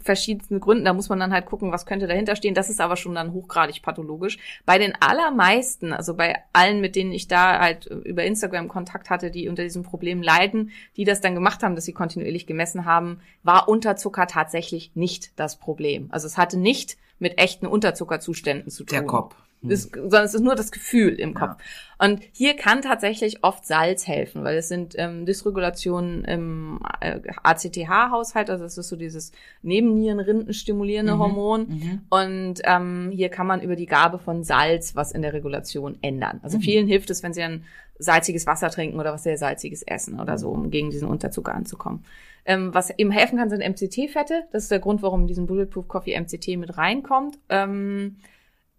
verschiedensten 0.00 0.58
Gründen, 0.58 0.86
da 0.86 0.92
muss 0.92 1.08
man 1.08 1.20
dann 1.20 1.32
halt 1.32 1.46
gucken, 1.46 1.70
was 1.70 1.86
könnte 1.86 2.08
dahinter 2.08 2.34
stehen. 2.34 2.54
Das 2.54 2.68
ist 2.68 2.80
aber 2.80 2.96
schon 2.96 3.14
dann 3.14 3.32
hochgradig 3.32 3.80
pathologisch. 3.80 4.38
Bei 4.66 4.76
den 4.76 4.92
allermeisten, 4.98 5.92
also 5.92 6.14
bei 6.14 6.42
allen, 6.52 6.80
mit 6.80 6.96
denen 6.96 7.12
ich 7.12 7.28
da 7.28 7.60
halt 7.60 7.86
über 7.86 8.24
Instagram 8.24 8.66
Kontakt 8.66 9.08
hatte, 9.08 9.30
die 9.30 9.48
unter 9.48 9.62
diesem 9.62 9.84
Problem 9.84 10.20
leiden, 10.20 10.72
die 10.96 11.04
das 11.04 11.20
dann 11.20 11.36
gemacht 11.36 11.62
haben, 11.62 11.76
dass 11.76 11.84
sie 11.84 11.92
kontinuierlich 11.92 12.48
gemessen 12.48 12.86
haben, 12.86 13.20
war 13.44 13.68
Unterzucker 13.68 14.26
tatsächlich 14.26 14.90
nicht 14.96 15.38
das 15.38 15.60
Problem. 15.60 16.08
Also 16.10 16.26
es 16.26 16.36
hatte 16.36 16.58
nicht 16.58 16.96
mit 17.18 17.38
echten 17.38 17.66
Unterzuckerzuständen 17.66 18.70
zu 18.70 18.84
tun. 18.84 18.94
der 18.96 19.06
Kopf. 19.06 19.34
Hm. 19.60 19.70
Es, 19.72 19.90
sondern 19.92 20.24
es 20.24 20.34
ist 20.34 20.40
nur 20.42 20.54
das 20.54 20.70
Gefühl 20.70 21.14
im 21.14 21.32
Ja. 21.32 21.40
Kopf. 21.48 21.60
Und 21.98 22.20
hier 22.32 22.54
kann 22.54 22.80
tatsächlich 22.80 23.42
oft 23.42 23.66
Salz 23.66 24.06
helfen, 24.06 24.44
weil 24.44 24.56
es 24.56 24.68
sind 24.68 24.94
ähm, 24.96 25.26
Dysregulationen 25.26 26.24
im 26.26 26.78
äh, 27.00 27.18
ACTH-Haushalt, 27.42 28.50
also 28.50 28.64
es 28.64 28.78
ist 28.78 28.88
so 28.88 28.94
dieses 28.94 29.32
Nebennierenrinden 29.62 30.54
stimulierende 30.54 31.14
Mhm. 31.14 31.18
Hormon. 31.18 31.60
Mhm. 31.68 32.00
Und 32.08 32.54
ähm, 32.64 33.10
hier 33.12 33.28
kann 33.30 33.48
man 33.48 33.60
über 33.60 33.74
die 33.76 33.86
Gabe 33.86 34.18
von 34.20 34.44
Salz 34.44 34.94
was 34.94 35.10
in 35.12 35.22
der 35.22 35.32
Regulation 35.32 35.98
ändern. 36.02 36.38
Also 36.44 36.58
Mhm. 36.58 36.62
vielen 36.62 36.86
hilft 36.86 37.10
es, 37.10 37.22
wenn 37.24 37.32
sie 37.32 37.40
dann 37.40 37.64
salziges 37.98 38.46
Wasser 38.46 38.70
trinken 38.70 39.00
oder 39.00 39.12
was 39.12 39.24
sehr 39.24 39.38
salziges 39.38 39.82
essen 39.82 40.20
oder 40.20 40.38
so, 40.38 40.50
um 40.50 40.70
gegen 40.70 40.90
diesen 40.90 41.08
Unterzucker 41.08 41.52
anzukommen. 41.54 42.04
Ähm, 42.44 42.72
was 42.72 42.90
eben 42.96 43.10
helfen 43.10 43.38
kann, 43.38 43.50
sind 43.50 43.60
MCT-Fette. 43.60 44.44
Das 44.52 44.64
ist 44.64 44.70
der 44.70 44.78
Grund, 44.78 45.02
warum 45.02 45.26
diesen 45.26 45.46
Bulletproof 45.46 45.88
Coffee 45.88 46.18
MCT 46.18 46.56
mit 46.56 46.78
reinkommt. 46.78 47.38
Ähm, 47.48 48.16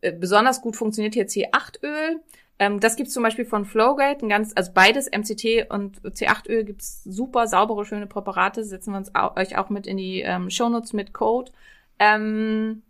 äh, 0.02 0.12
besonders 0.12 0.62
gut 0.62 0.76
funktioniert 0.76 1.14
hier 1.14 1.28
C8-Öl. 1.28 2.22
Ähm, 2.60 2.80
das 2.80 2.98
gibt's 2.98 3.14
zum 3.14 3.24
Beispiel 3.24 3.46
von 3.46 3.66
Flowgate, 3.66 4.26
ein 4.26 4.30
ganz, 4.30 4.52
also 4.56 4.72
beides 4.74 5.10
MCT 5.10 5.70
und 5.70 6.02
C8-Öl 6.02 6.66
gibt's 6.66 7.04
super 7.06 7.48
saubere, 7.48 7.86
schöne 7.86 8.08
Präparate. 8.08 8.64
Setzen 8.64 8.92
wir 8.92 8.98
uns 8.98 9.16
au 9.16 9.36
euch 9.36 9.58
auch 9.58 9.70
mit 9.70 9.88
in 9.88 9.98
die 9.98 10.22
ähm, 10.22 10.50
Shownotes 10.50 10.94
mit 10.94 11.14
Code. 11.14 11.52
Ähm, 12.00 12.84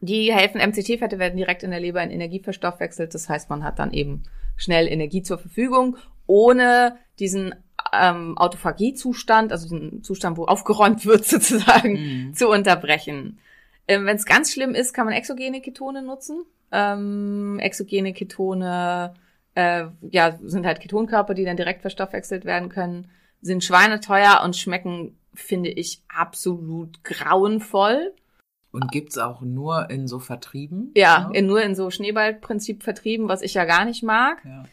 die 0.00 0.32
helfen, 0.32 0.60
MCT-Fette 0.60 1.18
werden 1.18 1.36
direkt 1.36 1.62
in 1.62 1.70
der 1.70 1.80
Leber 1.80 2.02
in 2.02 2.10
Energie 2.10 2.40
verstoffwechselt. 2.40 3.14
Das 3.14 3.28
heißt, 3.28 3.50
man 3.50 3.64
hat 3.64 3.78
dann 3.78 3.92
eben 3.92 4.24
schnell 4.56 4.86
Energie 4.86 5.22
zur 5.22 5.38
Verfügung, 5.38 5.96
ohne 6.26 6.96
diesen 7.18 7.54
ähm, 7.92 8.36
Autophagie-Zustand, 8.38 9.52
also 9.52 9.68
den 9.68 10.02
Zustand, 10.02 10.36
wo 10.36 10.44
aufgeräumt 10.46 11.06
wird 11.06 11.24
sozusagen, 11.26 11.92
Mhm. 12.28 12.34
zu 12.34 12.48
unterbrechen. 12.48 13.38
Ähm, 13.86 14.06
Wenn 14.06 14.16
es 14.16 14.24
ganz 14.26 14.52
schlimm 14.52 14.74
ist, 14.74 14.94
kann 14.94 15.04
man 15.06 15.14
exogene 15.14 15.60
Ketone 15.60 16.02
nutzen. 16.02 16.44
Ähm, 16.72 17.58
exogene 17.60 18.12
Ketone 18.14 19.14
äh, 19.54 19.84
ja, 20.10 20.38
sind 20.42 20.66
halt 20.66 20.80
Ketonkörper, 20.80 21.34
die 21.34 21.44
dann 21.44 21.56
direkt 21.56 21.82
verstoffwechselt 21.82 22.44
werden 22.44 22.68
können, 22.68 23.08
sind 23.40 23.62
schweineteuer 23.62 24.40
und 24.42 24.56
schmecken, 24.56 25.16
finde 25.34 25.68
ich, 25.70 26.02
absolut 26.08 27.04
grauenvoll. 27.04 28.12
Und 28.72 28.90
gibt's 28.90 29.18
auch 29.18 29.42
nur 29.42 29.88
in 29.90 30.08
so 30.08 30.18
Vertrieben? 30.18 30.90
Ja, 30.96 31.30
in, 31.32 31.46
nur 31.46 31.62
in 31.62 31.76
so 31.76 31.90
Schneeballprinzip 31.90 32.82
vertrieben, 32.82 33.28
was 33.28 33.42
ich 33.42 33.54
ja 33.54 33.64
gar 33.64 33.84
nicht 33.84 34.02
mag. 34.02 34.38
ja. 34.44 34.64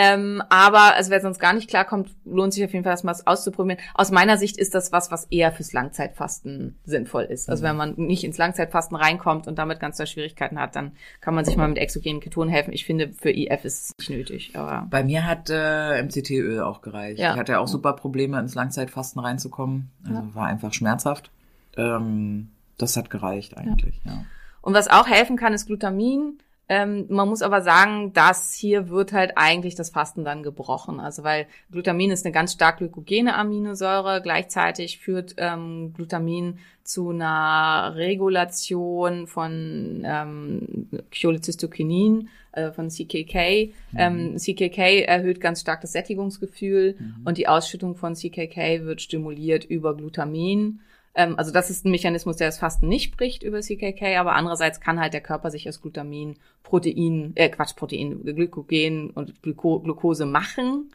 Ähm, 0.00 0.40
aber 0.48 0.94
also 0.94 1.10
wer 1.10 1.20
sonst 1.20 1.40
gar 1.40 1.52
nicht 1.54 1.68
klarkommt, 1.68 2.10
lohnt 2.24 2.52
sich 2.54 2.64
auf 2.64 2.72
jeden 2.72 2.84
Fall, 2.84 2.92
das 2.92 3.02
mal 3.02 3.16
auszuprobieren. 3.24 3.80
Aus 3.94 4.12
meiner 4.12 4.36
Sicht 4.36 4.56
ist 4.56 4.72
das 4.76 4.92
was, 4.92 5.10
was 5.10 5.24
eher 5.24 5.50
fürs 5.50 5.72
Langzeitfasten 5.72 6.78
sinnvoll 6.84 7.24
ist. 7.24 7.48
Also 7.50 7.62
Mhm. 7.64 7.68
wenn 7.68 7.76
man 7.76 7.94
nicht 7.96 8.22
ins 8.22 8.38
Langzeitfasten 8.38 8.96
reinkommt 8.96 9.48
und 9.48 9.58
damit 9.58 9.80
ganz 9.80 9.96
doll 9.96 10.06
Schwierigkeiten 10.06 10.60
hat, 10.60 10.76
dann 10.76 10.92
kann 11.20 11.34
man 11.34 11.44
sich 11.44 11.56
mal 11.56 11.66
mit 11.68 11.78
exogenen 11.78 12.20
Ketonen 12.20 12.48
helfen. 12.48 12.72
Ich 12.72 12.84
finde, 12.84 13.08
für 13.12 13.30
IF 13.30 13.64
ist 13.64 13.82
es 13.82 13.92
nicht 13.98 14.10
nötig. 14.10 14.52
Aber 14.54 14.86
Bei 14.88 15.02
mir 15.02 15.26
hat 15.26 15.50
äh, 15.50 16.00
MCT-Öl 16.00 16.60
auch 16.60 16.80
gereicht. 16.80 17.18
Ja. 17.18 17.32
Ich 17.32 17.38
hatte 17.40 17.52
ja 17.52 17.58
auch 17.58 17.66
super 17.68 17.94
Probleme, 17.94 18.38
ins 18.38 18.54
Langzeitfasten 18.54 19.20
reinzukommen. 19.20 19.90
Also 20.06 20.20
Ja. 20.20 20.34
war 20.34 20.46
einfach 20.46 20.72
schmerzhaft. 20.72 21.32
Ähm, 21.76 22.50
das 22.76 22.96
hat 22.96 23.10
gereicht 23.10 23.56
eigentlich, 23.56 24.00
ja. 24.04 24.24
Und 24.60 24.74
was 24.74 24.88
auch 24.88 25.08
helfen 25.08 25.36
kann, 25.36 25.52
ist 25.54 25.66
Glutamin. 25.66 26.38
Ähm, 26.68 27.06
man 27.08 27.28
muss 27.28 27.40
aber 27.40 27.62
sagen, 27.62 28.12
dass 28.12 28.52
hier 28.52 28.90
wird 28.90 29.12
halt 29.12 29.32
eigentlich 29.36 29.74
das 29.74 29.90
Fasten 29.90 30.24
dann 30.24 30.42
gebrochen. 30.42 31.00
Also 31.00 31.24
weil 31.24 31.46
Glutamin 31.70 32.10
ist 32.10 32.26
eine 32.26 32.32
ganz 32.32 32.52
stark 32.52 32.78
glykogene 32.78 33.34
Aminosäure. 33.34 34.20
Gleichzeitig 34.22 34.98
führt 34.98 35.34
ähm, 35.38 35.94
Glutamin 35.94 36.58
zu 36.84 37.10
einer 37.10 37.94
Regulation 37.96 39.26
von 39.26 40.02
ähm, 40.06 40.88
Cholecystokinin, 41.10 42.28
äh, 42.52 42.70
von 42.70 42.90
CKK. 42.90 43.72
Ähm, 43.96 44.36
CKK 44.38 45.04
erhöht 45.04 45.40
ganz 45.40 45.60
stark 45.60 45.80
das 45.80 45.92
Sättigungsgefühl 45.92 46.96
und 47.24 47.38
die 47.38 47.48
Ausschüttung 47.48 47.94
von 47.94 48.14
CKK 48.14 48.84
wird 48.84 49.00
stimuliert 49.02 49.64
über 49.64 49.96
Glutamin. 49.96 50.80
Ähm, 51.14 51.38
also 51.38 51.52
das 51.52 51.70
ist 51.70 51.84
ein 51.84 51.90
Mechanismus, 51.90 52.36
der 52.36 52.48
das 52.48 52.58
Fasten 52.58 52.88
nicht 52.88 53.16
bricht 53.16 53.42
über 53.42 53.60
CKK, 53.60 54.16
aber 54.16 54.34
andererseits 54.34 54.80
kann 54.80 55.00
halt 55.00 55.14
der 55.14 55.20
Körper 55.20 55.50
sich 55.50 55.68
aus 55.68 55.80
Glutamin 55.80 56.36
Protein, 56.62 57.32
äh 57.34 57.48
Quatsch, 57.48 57.76
Protein, 57.76 58.22
Glykogen 58.24 59.10
und 59.10 59.42
Gluko 59.42 59.80
Glucose 59.80 60.26
machen. 60.26 60.90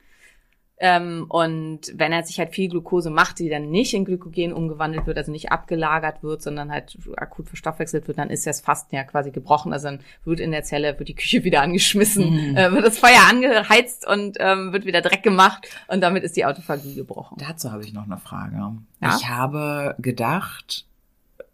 Ähm, 0.79 1.27
und 1.29 1.81
wenn 1.95 2.11
er 2.11 2.23
sich 2.23 2.39
halt 2.39 2.53
viel 2.53 2.67
Glucose 2.67 3.09
macht, 3.09 3.39
die 3.39 3.47
dann 3.47 3.69
nicht 3.69 3.93
in 3.93 4.05
Glykogen 4.05 4.51
umgewandelt 4.53 5.05
wird, 5.05 5.17
also 5.17 5.31
nicht 5.31 5.51
abgelagert 5.51 6.23
wird, 6.23 6.41
sondern 6.41 6.71
halt 6.71 6.97
akut 7.15 7.47
verstoffwechselt 7.47 8.07
wird, 8.07 8.17
dann 8.17 8.29
ist 8.31 8.47
das 8.47 8.59
Fasten 8.59 8.95
ja 8.95 9.03
quasi 9.03 9.31
gebrochen. 9.31 9.71
Also 9.71 9.87
dann 9.89 9.99
wird 10.25 10.39
in 10.39 10.51
der 10.51 10.63
Zelle, 10.63 10.97
wird 10.97 11.09
die 11.09 11.15
Küche 11.15 11.43
wieder 11.43 11.61
angeschmissen, 11.61 12.23
Mhm. 12.51 12.57
äh, 12.57 12.71
wird 12.71 12.85
das 12.85 12.97
Feuer 12.97 13.21
angeheizt 13.29 14.07
und 14.07 14.37
ähm, 14.39 14.73
wird 14.73 14.85
wieder 14.85 15.01
Dreck 15.01 15.21
gemacht 15.23 15.67
und 15.87 16.01
damit 16.01 16.23
ist 16.23 16.35
die 16.35 16.45
Autophagie 16.45 16.95
gebrochen. 16.95 17.37
Dazu 17.39 17.71
habe 17.71 17.83
ich 17.83 17.93
noch 17.93 18.03
eine 18.05 18.17
Frage. 18.17 18.55
Ja? 19.01 19.15
Ich 19.15 19.29
habe 19.29 19.95
gedacht, 19.99 20.85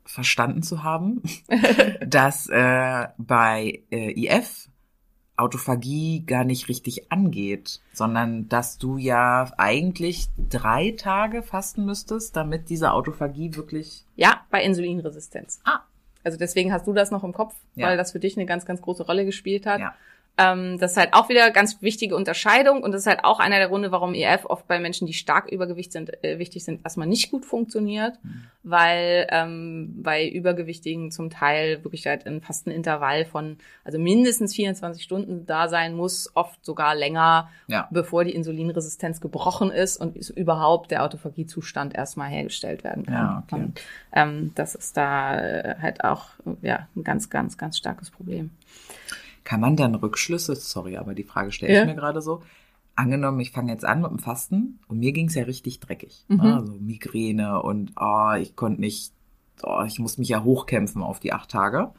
verstanden 0.06 0.64
zu 0.64 0.82
haben, 0.84 1.22
dass 2.08 2.48
äh, 2.48 3.08
bei 3.18 3.82
äh, 3.92 4.14
IF 4.26 4.69
Autophagie 5.40 6.24
gar 6.26 6.44
nicht 6.44 6.70
richtig 6.70 7.12
angeht, 7.12 7.80
sondern 7.94 8.48
dass 8.50 8.78
du 8.78 8.98
ja 8.98 9.52
eigentlich 9.58 10.28
drei 10.38 10.92
Tage 10.98 11.42
fasten 11.44 11.86
müsstest, 11.86 12.36
damit 12.36 12.70
diese 12.70 12.92
Autophagie 12.92 13.56
wirklich. 13.56 14.06
Ja, 14.16 14.42
bei 14.50 14.64
Insulinresistenz. 14.64 15.60
Ah. 15.64 15.80
Also 16.24 16.38
deswegen 16.38 16.74
hast 16.74 16.86
du 16.86 16.94
das 16.94 17.12
noch 17.12 17.24
im 17.24 17.34
Kopf, 17.34 17.56
Ja. 17.76 17.88
weil 17.88 17.98
das 17.98 18.12
für 18.12 18.20
dich 18.20 18.36
eine 18.38 18.46
ganz, 18.46 18.66
ganz 18.66 18.82
große 18.82 19.06
Rolle 19.06 19.26
gespielt 19.26 19.66
hat. 19.66 19.80
Ja. 19.80 19.96
Ähm, 20.42 20.78
das 20.80 20.92
ist 20.92 20.98
halt 20.98 21.14
auch 21.14 21.28
wieder 21.28 21.52
ganz 21.52 21.82
wichtige 21.82 22.16
Unterscheidung 22.16 22.82
und 22.82 22.94
das 22.94 23.02
ist 23.02 23.08
halt 23.08 23.26
auch 23.26 23.40
einer 23.42 23.58
der 23.58 23.68
Gründe, 23.68 23.92
warum 23.92 24.14
EF 24.14 24.46
oft 24.46 24.66
bei 24.68 24.80
Menschen, 24.80 25.06
die 25.06 25.14
stark 25.14 25.52
übergewichtig 25.52 25.92
sind, 25.92 26.24
äh, 26.24 26.40
wichtig 26.40 26.64
sind, 26.64 26.86
erstmal 26.86 27.08
nicht 27.08 27.30
gut 27.30 27.46
funktioniert, 27.46 28.18
Mhm. 28.24 28.44
weil 28.64 29.28
ähm, 29.32 30.02
bei 30.02 30.28
Übergewichtigen 30.30 31.12
zum 31.12 31.30
Teil 31.30 31.84
wirklich 31.84 32.08
halt 32.08 32.26
ein 32.26 32.42
fast 32.42 32.68
ein 32.68 32.72
Intervall 32.72 33.26
von 33.26 33.58
also 33.84 34.00
mindestens 34.00 34.56
24 34.56 35.04
Stunden 35.04 35.46
da 35.46 35.68
sein 35.68 35.94
muss, 35.94 36.32
oft 36.36 36.64
sogar 36.66 36.96
länger, 36.96 37.50
Ja. 37.68 37.90
bevor 37.92 38.24
die 38.24 38.34
Insulinresistenz 38.34 39.20
gebrochen 39.20 39.72
ist 39.72 39.98
und 39.98 40.16
ist 40.16 40.30
überhaupt 40.30 40.92
der 40.92 41.04
Autophagiezustand 41.04 41.96
erstmal 41.96 42.30
hergestellt 42.30 42.86
werden 42.86 43.06
kann. 43.06 43.14
Ja, 43.14 43.44
okay. 43.46 43.62
Und 43.62 43.82
ähm, 44.14 44.52
das 44.56 44.74
ist 44.76 44.96
da 44.96 45.38
äh, 45.38 45.76
halt 45.82 46.04
auch 46.06 46.28
ja 46.62 46.88
ein 46.96 47.04
ganz, 47.04 47.30
ganz, 47.30 47.58
ganz 47.58 47.78
starkes 47.78 48.10
Problem. 48.10 48.52
Kann 49.50 49.62
man 49.62 49.76
dann 49.76 49.96
Rückschlüsse, 49.96 50.56
sorry, 50.56 50.98
aber 50.98 51.16
die 51.16 51.24
Frage 51.24 51.52
stelle 51.52 51.74
Ja. 51.74 51.82
ich 51.82 51.88
mir 51.88 51.96
gerade 51.96 52.22
so. 52.22 52.44
Angenommen, 52.94 53.40
ich 53.40 53.50
fange 53.50 53.72
jetzt 53.72 53.84
an 53.84 54.00
mit 54.00 54.12
dem 54.12 54.20
Fasten 54.20 54.80
und 54.88 55.00
mir 55.00 55.12
ging's 55.12 55.34
ja 55.34 55.42
richtig 55.42 55.80
dreckig. 55.80 56.24
Mhm. 56.28 56.38
Ne? 56.38 56.56
Also 56.56 56.74
Migräne 56.74 57.60
und 57.64 57.94
oh, 58.00 58.34
ich 58.40 58.56
konnte 58.56 58.80
nicht, 58.80 59.12
oh, 59.64 59.82
ich 59.88 59.98
muss 59.98 60.20
mich 60.20 60.30
ja 60.30 60.44
hochkämpfen 60.44 61.02
auf 61.02 61.20
die 61.20 61.34
acht 61.34 61.50
Tage. 61.50 61.90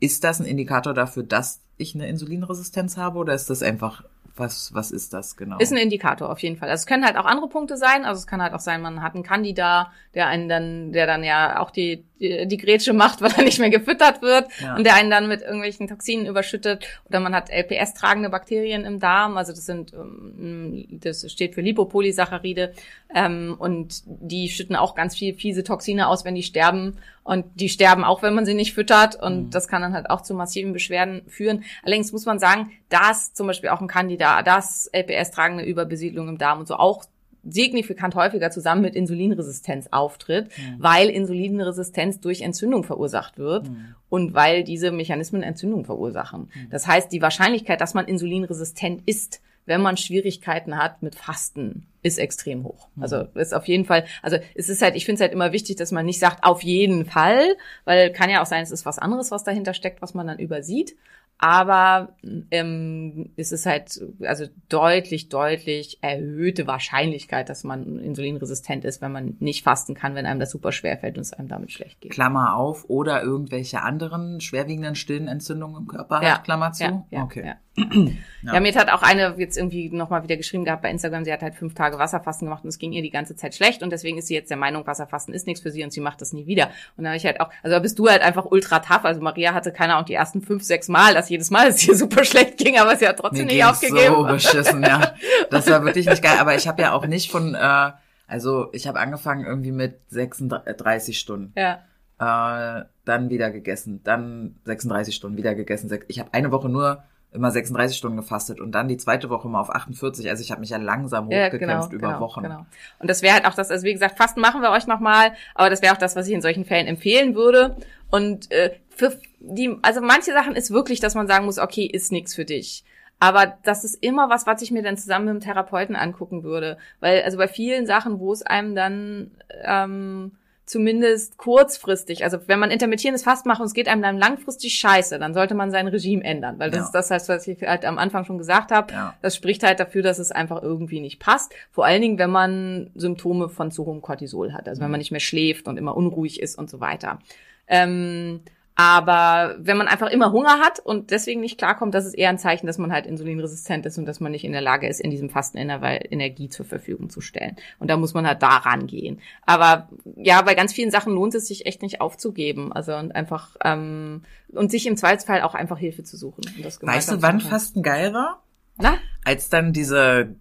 Ist 0.00 0.22
das 0.22 0.38
ein 0.38 0.44
Indikator 0.44 0.92
dafür, 0.92 1.22
dass 1.22 1.62
ich 1.78 1.94
eine 1.94 2.08
Insulinresistenz 2.08 2.98
habe 2.98 3.20
oder 3.20 3.32
ist 3.32 3.48
das 3.48 3.62
einfach, 3.62 4.04
was, 4.36 4.74
was 4.74 4.90
ist 4.90 5.12
das 5.14 5.36
genau? 5.36 5.58
Ist 5.58 5.72
ein 5.72 5.78
Indikator 5.78 6.30
auf 6.30 6.38
jeden 6.40 6.56
Fall. 6.56 6.68
Also 6.68 6.82
es 6.82 6.86
können 6.86 7.04
halt 7.04 7.16
auch 7.16 7.24
andere 7.24 7.48
Punkte 7.48 7.76
sein. 7.76 8.04
Also 8.04 8.18
es 8.18 8.26
kann 8.26 8.42
halt 8.42 8.52
auch 8.52 8.60
sein, 8.60 8.82
man 8.82 9.02
hat 9.02 9.14
einen 9.14 9.22
Candida, 9.24 9.92
der 10.14 10.26
einen 10.26 10.48
dann, 10.48 10.92
der 10.92 11.06
dann 11.06 11.24
ja 11.24 11.60
auch 11.60 11.70
die, 11.70 12.04
die, 12.20 12.46
die 12.46 12.56
Grätsche 12.56 12.92
macht, 12.92 13.20
weil 13.22 13.32
er 13.36 13.44
nicht 13.44 13.58
mehr 13.58 13.70
gefüttert 13.70 14.22
wird 14.22 14.46
Ja. 14.60 14.76
und 14.76 14.84
der 14.84 14.94
einen 14.94 15.10
dann 15.10 15.28
mit 15.28 15.42
irgendwelchen 15.42 15.88
Toxinen 15.88 16.26
überschüttet. 16.26 16.86
Oder 17.08 17.20
man 17.20 17.34
hat 17.34 17.50
LPS-tragende 17.50 18.28
Bakterien 18.30 18.84
im 18.84 19.00
Darm. 19.00 19.36
Also 19.36 19.52
das 19.52 19.64
sind, 19.66 19.92
ähm, 19.94 20.86
das 20.90 21.30
steht 21.30 21.54
für 21.54 21.60
Lipopolysaccharide. 21.62 22.72
Ähm, 23.14 23.56
und 23.58 24.02
die 24.06 24.48
schütten 24.48 24.76
auch 24.76 24.94
ganz 24.94 25.16
viel 25.16 25.34
fiese 25.34 25.64
Toxine 25.64 26.08
aus, 26.08 26.24
wenn 26.24 26.34
die 26.34 26.42
sterben. 26.42 26.98
Und 27.26 27.44
die 27.56 27.68
sterben 27.68 28.04
auch, 28.04 28.22
wenn 28.22 28.34
man 28.34 28.46
sie 28.46 28.54
nicht 28.54 28.72
füttert. 28.72 29.20
Und 29.20 29.46
Mhm. 29.46 29.50
das 29.50 29.66
kann 29.66 29.82
dann 29.82 29.92
halt 29.94 30.08
auch 30.10 30.20
zu 30.22 30.32
massiven 30.32 30.72
Beschwerden 30.72 31.22
führen. 31.26 31.64
Allerdings 31.82 32.12
muss 32.12 32.24
man 32.24 32.38
sagen, 32.38 32.70
dass 32.88 33.34
zum 33.34 33.48
Beispiel 33.48 33.70
auch 33.70 33.80
ein 33.80 33.88
Candida, 33.88 34.42
dass 34.44 34.88
LPS-tragende 34.92 35.64
Überbesiedlung 35.64 36.28
im 36.28 36.38
Darm 36.38 36.60
und 36.60 36.68
so 36.68 36.76
auch 36.76 37.04
signifikant 37.48 38.14
häufiger 38.16 38.50
zusammen 38.50 38.82
mit 38.82 38.94
Insulinresistenz 38.96 39.88
auftritt, 39.90 40.46
Mhm. 40.56 40.76
weil 40.78 41.08
Insulinresistenz 41.10 42.20
durch 42.20 42.42
Entzündung 42.42 42.84
verursacht 42.84 43.38
wird 43.38 43.68
Mhm. 43.68 43.94
und 44.08 44.34
weil 44.34 44.64
diese 44.64 44.90
Mechanismen 44.90 45.42
Entzündung 45.42 45.84
verursachen. 45.84 46.50
Mhm. 46.54 46.70
Das 46.70 46.86
heißt, 46.86 47.10
die 47.12 47.22
Wahrscheinlichkeit, 47.22 47.80
dass 47.80 47.94
man 47.94 48.06
insulinresistent 48.06 49.02
ist, 49.06 49.40
wenn 49.66 49.82
man 49.82 49.96
Schwierigkeiten 49.96 50.78
hat 50.78 51.02
mit 51.02 51.14
Fasten, 51.14 51.86
ist 52.02 52.18
extrem 52.18 52.64
hoch. 52.64 52.88
Mhm. 52.94 53.02
Also 53.02 53.16
ist 53.34 53.54
auf 53.54 53.66
jeden 53.68 53.84
Fall, 53.84 54.06
also 54.22 54.38
es 54.54 54.68
ist 54.68 54.80
halt, 54.80 54.96
ich 54.96 55.04
finde 55.04 55.16
es 55.16 55.20
halt 55.20 55.32
immer 55.32 55.52
wichtig, 55.52 55.76
dass 55.76 55.92
man 55.92 56.06
nicht 56.06 56.20
sagt, 56.20 56.44
auf 56.44 56.62
jeden 56.62 57.04
Fall, 57.04 57.56
weil 57.84 58.10
kann 58.12 58.30
ja 58.30 58.40
auch 58.40 58.46
sein, 58.46 58.62
es 58.62 58.70
ist 58.70 58.86
was 58.86 58.98
anderes, 58.98 59.30
was 59.30 59.44
dahinter 59.44 59.74
steckt, 59.74 60.00
was 60.02 60.14
man 60.14 60.26
dann 60.26 60.38
übersieht. 60.38 60.96
Aber 61.38 62.14
ähm, 62.50 63.30
es 63.36 63.52
ist 63.52 63.66
halt 63.66 64.00
also 64.22 64.46
deutlich, 64.70 65.28
deutlich 65.28 65.98
erhöhte 66.00 66.66
Wahrscheinlichkeit, 66.66 67.50
dass 67.50 67.62
man 67.62 67.98
insulinresistent 67.98 68.86
ist, 68.86 69.02
wenn 69.02 69.12
man 69.12 69.36
nicht 69.38 69.62
fasten 69.62 69.94
kann, 69.94 70.14
wenn 70.14 70.24
einem 70.24 70.40
das 70.40 70.50
super 70.50 70.72
schwer 70.72 70.96
fällt 70.96 71.18
und 71.18 71.22
es 71.22 71.34
einem 71.34 71.48
damit 71.48 71.72
schlecht 71.72 72.00
geht. 72.00 72.12
Klammer 72.12 72.56
auf 72.56 72.88
oder 72.88 73.22
irgendwelche 73.22 73.82
anderen 73.82 74.40
schwerwiegenden 74.40 74.94
stillen 74.94 75.28
Entzündungen 75.28 75.82
im 75.82 75.88
Körper 75.88 76.22
Ja, 76.22 76.36
hat, 76.36 76.44
Klammer 76.44 76.72
zu? 76.72 76.84
Ja, 76.84 77.04
ja, 77.10 77.22
okay. 77.24 77.44
ja. 77.44 77.56
Ja. 77.76 78.54
Ja. 78.54 78.60
mir 78.60 78.74
hat 78.74 78.90
auch 78.90 79.02
eine 79.02 79.34
jetzt 79.38 79.56
irgendwie 79.56 79.90
nochmal 79.90 80.22
wieder 80.22 80.36
geschrieben 80.36 80.64
gehabt 80.64 80.82
bei 80.82 80.90
Instagram, 80.90 81.24
sie 81.24 81.32
hat 81.32 81.42
halt 81.42 81.54
fünf 81.54 81.74
Tage 81.74 81.98
Wasserfasten 81.98 82.46
gemacht 82.46 82.62
und 82.64 82.68
es 82.68 82.78
ging 82.78 82.92
ihr 82.92 83.02
die 83.02 83.10
ganze 83.10 83.34
Zeit 83.34 83.54
schlecht 83.54 83.82
und 83.82 83.90
deswegen 83.90 84.18
ist 84.18 84.28
sie 84.28 84.34
jetzt 84.34 84.50
der 84.50 84.56
Meinung, 84.56 84.86
Wasserfasten 84.86 85.34
ist 85.34 85.46
nichts 85.46 85.62
für 85.62 85.70
sie 85.70 85.82
und 85.82 85.92
sie 85.92 86.00
macht 86.00 86.20
das 86.20 86.32
nie 86.32 86.46
wieder. 86.46 86.70
Und 86.96 87.04
da 87.04 87.10
habe 87.10 87.16
ich 87.16 87.26
halt 87.26 87.40
auch, 87.40 87.50
also 87.62 87.74
da 87.74 87.80
bist 87.80 87.98
du 87.98 88.08
halt 88.08 88.22
einfach 88.22 88.44
ultra 88.44 88.78
tough. 88.78 89.04
Also 89.04 89.20
Maria 89.20 89.52
hatte 89.52 89.72
keine 89.72 89.94
Ahnung 89.94 90.06
die 90.06 90.14
ersten 90.14 90.42
fünf, 90.42 90.62
sechs 90.62 90.88
Mal, 90.88 91.14
dass 91.14 91.28
jedes 91.28 91.50
Mal 91.50 91.68
es 91.68 91.86
ihr 91.88 91.96
super 91.96 92.24
schlecht 92.24 92.56
ging, 92.58 92.78
aber 92.78 92.96
sie 92.96 93.08
hat 93.08 93.18
trotzdem 93.18 93.46
Mir 93.46 93.54
nicht 93.54 93.64
aufgegeben. 93.64 94.14
so 94.14 94.24
beschissen, 94.24 94.82
ja. 94.82 95.14
Das 95.50 95.68
war 95.68 95.84
wirklich 95.84 96.06
nicht 96.06 96.22
geil. 96.22 96.36
Aber 96.38 96.54
ich 96.54 96.68
habe 96.68 96.82
ja 96.82 96.92
auch 96.92 97.06
nicht 97.06 97.30
von, 97.30 97.54
äh, 97.54 97.90
also 98.26 98.68
ich 98.72 98.86
habe 98.86 99.00
angefangen 99.00 99.44
irgendwie 99.44 99.72
mit 99.72 99.98
36 100.08 101.18
Stunden. 101.18 101.52
Ja. 101.56 101.82
Äh, 102.18 102.84
dann 103.04 103.28
wieder 103.30 103.50
gegessen, 103.50 104.00
dann 104.04 104.56
36 104.64 105.14
Stunden 105.14 105.36
wieder 105.36 105.54
gegessen. 105.54 105.90
Ich 106.08 106.18
habe 106.18 106.32
eine 106.32 106.50
Woche 106.50 106.68
nur 106.68 107.02
immer 107.36 107.50
36 107.50 107.96
Stunden 107.96 108.16
gefastet 108.16 108.60
und 108.60 108.72
dann 108.72 108.88
die 108.88 108.96
zweite 108.96 109.30
Woche 109.30 109.48
mal 109.48 109.60
auf 109.60 109.70
48. 109.70 110.28
Also 110.28 110.42
ich 110.42 110.50
habe 110.50 110.60
mich 110.60 110.70
ja 110.70 110.78
langsam 110.78 111.30
Ja, 111.30 111.46
hochgekämpft 111.46 111.90
genau, 111.90 111.98
über 111.98 112.08
genau, 112.08 112.20
Wochen. 112.20 112.42
Genau. 112.42 112.66
Und 112.98 113.08
das 113.08 113.22
wäre 113.22 113.34
halt 113.34 113.46
auch 113.46 113.54
das, 113.54 113.70
also 113.70 113.84
wie 113.84 113.92
gesagt, 113.92 114.16
Fasten 114.16 114.40
machen 114.40 114.62
wir 114.62 114.70
euch 114.70 114.86
nochmal, 114.86 115.32
aber 115.54 115.70
das 115.70 115.82
wäre 115.82 115.94
auch 115.94 115.98
das, 115.98 116.16
was 116.16 116.26
ich 116.26 116.34
in 116.34 116.42
solchen 116.42 116.64
Fällen 116.64 116.86
empfehlen 116.86 117.34
würde. 117.34 117.76
Und 118.10 118.50
äh, 118.50 118.72
für 118.88 119.18
die, 119.38 119.76
also 119.82 120.00
manche 120.00 120.32
Sachen 120.32 120.56
ist 120.56 120.70
wirklich, 120.70 121.00
dass 121.00 121.14
man 121.14 121.28
sagen 121.28 121.44
muss, 121.44 121.58
okay, 121.58 121.86
ist 121.86 122.10
nichts 122.10 122.34
für 122.34 122.44
dich. 122.44 122.84
Aber 123.18 123.56
das 123.62 123.84
ist 123.84 124.02
immer 124.02 124.28
was, 124.28 124.46
was 124.46 124.60
ich 124.62 124.70
mir 124.70 124.82
dann 124.82 124.96
zusammen 124.96 125.26
mit 125.26 125.34
dem 125.34 125.40
Therapeuten 125.40 125.96
angucken 125.96 126.42
würde. 126.42 126.76
Weil, 127.00 127.22
also 127.22 127.38
bei 127.38 127.48
vielen 127.48 127.86
Sachen, 127.86 128.18
wo 128.20 128.32
es 128.32 128.42
einem 128.42 128.74
dann 128.74 129.30
ähm, 129.64 130.32
zumindest 130.66 131.38
kurzfristig, 131.38 132.24
also 132.24 132.38
wenn 132.46 132.58
man 132.58 132.70
intermittierendes 132.72 133.22
Fasten 133.22 133.48
macht 133.48 133.60
und 133.60 133.66
es 133.66 133.72
geht 133.74 133.86
einem 133.88 134.02
dann 134.02 134.18
langfristig 134.18 134.74
scheiße, 134.74 135.18
dann 135.18 135.32
sollte 135.32 135.54
man 135.54 135.70
sein 135.70 135.86
Regime 135.86 136.24
ändern. 136.24 136.58
Weil 136.58 136.70
das 136.70 136.78
Ja. 136.80 136.84
ist 136.86 136.92
das, 136.92 137.10
heißt, 137.10 137.28
was 137.28 137.46
ich 137.46 137.62
halt 137.62 137.84
am 137.84 137.98
Anfang 137.98 138.24
schon 138.24 138.36
gesagt 138.36 138.72
habe. 138.72 138.92
Ja. 138.92 139.14
Das 139.22 139.36
spricht 139.36 139.62
halt 139.62 139.78
dafür, 139.78 140.02
dass 140.02 140.18
es 140.18 140.32
einfach 140.32 140.62
irgendwie 140.62 141.00
nicht 141.00 141.20
passt. 141.20 141.54
Vor 141.70 141.84
allen 141.86 142.02
Dingen, 142.02 142.18
wenn 142.18 142.30
man 142.30 142.90
Symptome 142.96 143.48
von 143.48 143.70
zu 143.70 143.86
hohem 143.86 144.02
Cortisol 144.02 144.52
hat. 144.52 144.68
Also 144.68 144.82
wenn 144.82 144.90
man 144.90 144.98
nicht 144.98 145.12
mehr 145.12 145.20
schläft 145.20 145.68
und 145.68 145.76
immer 145.76 145.96
unruhig 145.96 146.40
ist 146.42 146.58
und 146.58 146.68
so 146.68 146.80
weiter. 146.80 147.20
Ähm, 147.68 148.40
aber 148.76 149.56
wenn 149.58 149.78
man 149.78 149.88
einfach 149.88 150.10
immer 150.10 150.32
Hunger 150.32 150.60
hat 150.60 150.80
und 150.80 151.10
deswegen 151.10 151.40
nicht 151.40 151.56
klarkommt, 151.56 151.94
das 151.94 152.04
ist 152.04 152.12
eher 152.12 152.28
ein 152.28 152.38
Zeichen, 152.38 152.66
dass 152.66 152.76
man 152.76 152.92
halt 152.92 153.06
insulinresistent 153.06 153.86
ist 153.86 153.96
und 153.96 154.04
dass 154.04 154.20
man 154.20 154.30
nicht 154.30 154.44
in 154.44 154.52
der 154.52 154.60
Lage 154.60 154.86
ist, 154.86 155.00
in 155.00 155.10
diesem 155.10 155.30
Fasten 155.30 155.56
Energie 155.56 156.50
zur 156.50 156.66
Verfügung 156.66 157.08
zu 157.08 157.22
stellen. 157.22 157.56
Und 157.78 157.88
da 157.88 157.96
muss 157.96 158.12
man 158.12 158.26
halt 158.26 158.42
da 158.42 158.58
rangehen. 158.58 159.20
Aber 159.46 159.88
ja, 160.16 160.42
bei 160.42 160.54
ganz 160.54 160.74
vielen 160.74 160.90
Sachen 160.90 161.14
lohnt 161.14 161.34
es 161.34 161.48
sich 161.48 161.64
echt 161.64 161.80
nicht 161.80 162.02
aufzugeben. 162.02 162.70
Also 162.70 162.94
und 162.94 163.14
einfach 163.14 163.56
ähm, 163.64 164.24
und 164.52 164.70
sich 164.70 164.86
im 164.86 164.98
Zweifelsfall 164.98 165.40
auch 165.40 165.54
einfach 165.54 165.78
Hilfe 165.78 166.04
zu 166.04 166.18
suchen. 166.18 166.44
Weißt 166.82 167.12
du, 167.12 167.22
wann. 167.22 167.40
Fasten 167.40 167.82
geil 167.82 168.12
war? 168.12 168.42
Na? 168.76 168.98
Als 169.24 169.48
dann 169.48 169.72
diese 169.72 170.36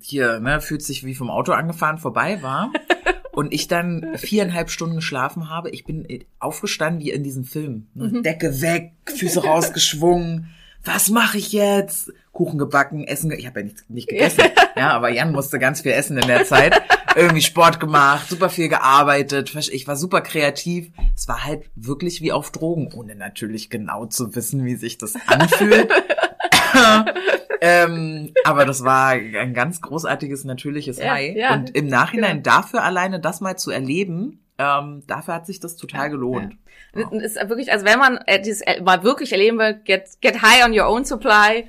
hier, 0.00 0.38
ne, 0.38 0.60
fühlt 0.60 0.82
sich 0.82 1.04
wie 1.04 1.14
vom 1.14 1.30
Auto 1.30 1.52
angefahren 1.52 1.98
vorbei 1.98 2.42
war 2.42 2.72
und 3.32 3.52
ich 3.52 3.66
dann 3.66 4.06
viereinhalb 4.16 4.70
Stunden 4.70 4.96
geschlafen 4.96 5.50
habe. 5.50 5.70
Ich 5.70 5.84
bin 5.84 6.06
aufgestanden 6.38 7.02
wie 7.02 7.10
in 7.10 7.24
diesem 7.24 7.44
Film. 7.44 7.86
Ne? 7.94 8.08
Mhm. 8.08 8.22
Decke 8.22 8.60
weg, 8.60 8.92
Füße 9.06 9.42
rausgeschwungen. 9.44 10.50
Was 10.84 11.10
mache 11.10 11.38
ich 11.38 11.52
jetzt? 11.52 12.12
Kuchen 12.32 12.58
gebacken, 12.58 13.04
Essen. 13.04 13.30
Ge 13.30 13.38
ich 13.38 13.46
habe 13.46 13.60
ja 13.60 13.66
nicht, 13.66 13.90
nicht 13.90 14.08
gegessen. 14.08 14.44
ja, 14.76 14.90
aber 14.90 15.10
Jan 15.10 15.32
musste 15.32 15.58
ganz 15.58 15.82
viel 15.82 15.92
essen 15.92 16.18
in 16.18 16.26
der 16.26 16.44
Zeit. 16.44 16.80
Irgendwie 17.16 17.42
Sport 17.42 17.78
gemacht, 17.78 18.28
super 18.28 18.48
viel 18.48 18.68
gearbeitet. 18.68 19.54
Ich 19.70 19.86
war 19.86 19.96
super 19.96 20.22
kreativ. 20.22 20.90
Es 21.14 21.28
war 21.28 21.44
halt 21.44 21.64
wirklich 21.76 22.22
wie 22.22 22.32
auf 22.32 22.50
Drogen, 22.50 22.90
ohne 22.94 23.14
natürlich 23.14 23.68
genau 23.68 24.06
zu 24.06 24.34
wissen, 24.34 24.64
wie 24.64 24.76
sich 24.76 24.96
das 24.96 25.14
anfühlt. 25.26 25.90
ähm, 27.60 28.32
aber 28.44 28.64
das 28.64 28.84
war 28.84 29.10
ein 29.10 29.54
ganz 29.54 29.80
großartiges, 29.80 30.44
natürliches 30.44 30.98
Ja, 30.98 31.12
High. 31.12 31.36
ja, 31.36 31.52
und 31.54 31.74
im 31.74 31.86
Nachhinein 31.86 32.42
genau. 32.42 32.56
dafür 32.56 32.82
alleine 32.82 33.20
das 33.20 33.40
mal 33.40 33.56
zu 33.56 33.70
erleben, 33.70 34.40
ähm, 34.58 35.02
dafür 35.06 35.34
hat 35.34 35.46
sich 35.46 35.60
das 35.60 35.76
total 35.76 36.10
gelohnt. 36.10 36.56
Ja. 36.94 37.06
Und 37.08 37.20
Ist 37.20 37.36
wirklich, 37.48 37.72
also 37.72 37.84
wenn 37.86 37.98
man 37.98 38.18
äh, 38.26 38.40
dieses 38.40 38.60
äh, 38.62 38.80
mal 38.82 39.02
wirklich 39.02 39.32
erleben 39.32 39.58
will, 39.58 39.80
get, 39.84 40.20
get 40.20 40.42
high 40.42 40.64
on 40.64 40.78
your 40.78 40.86
own 40.88 41.04
supply, 41.04 41.68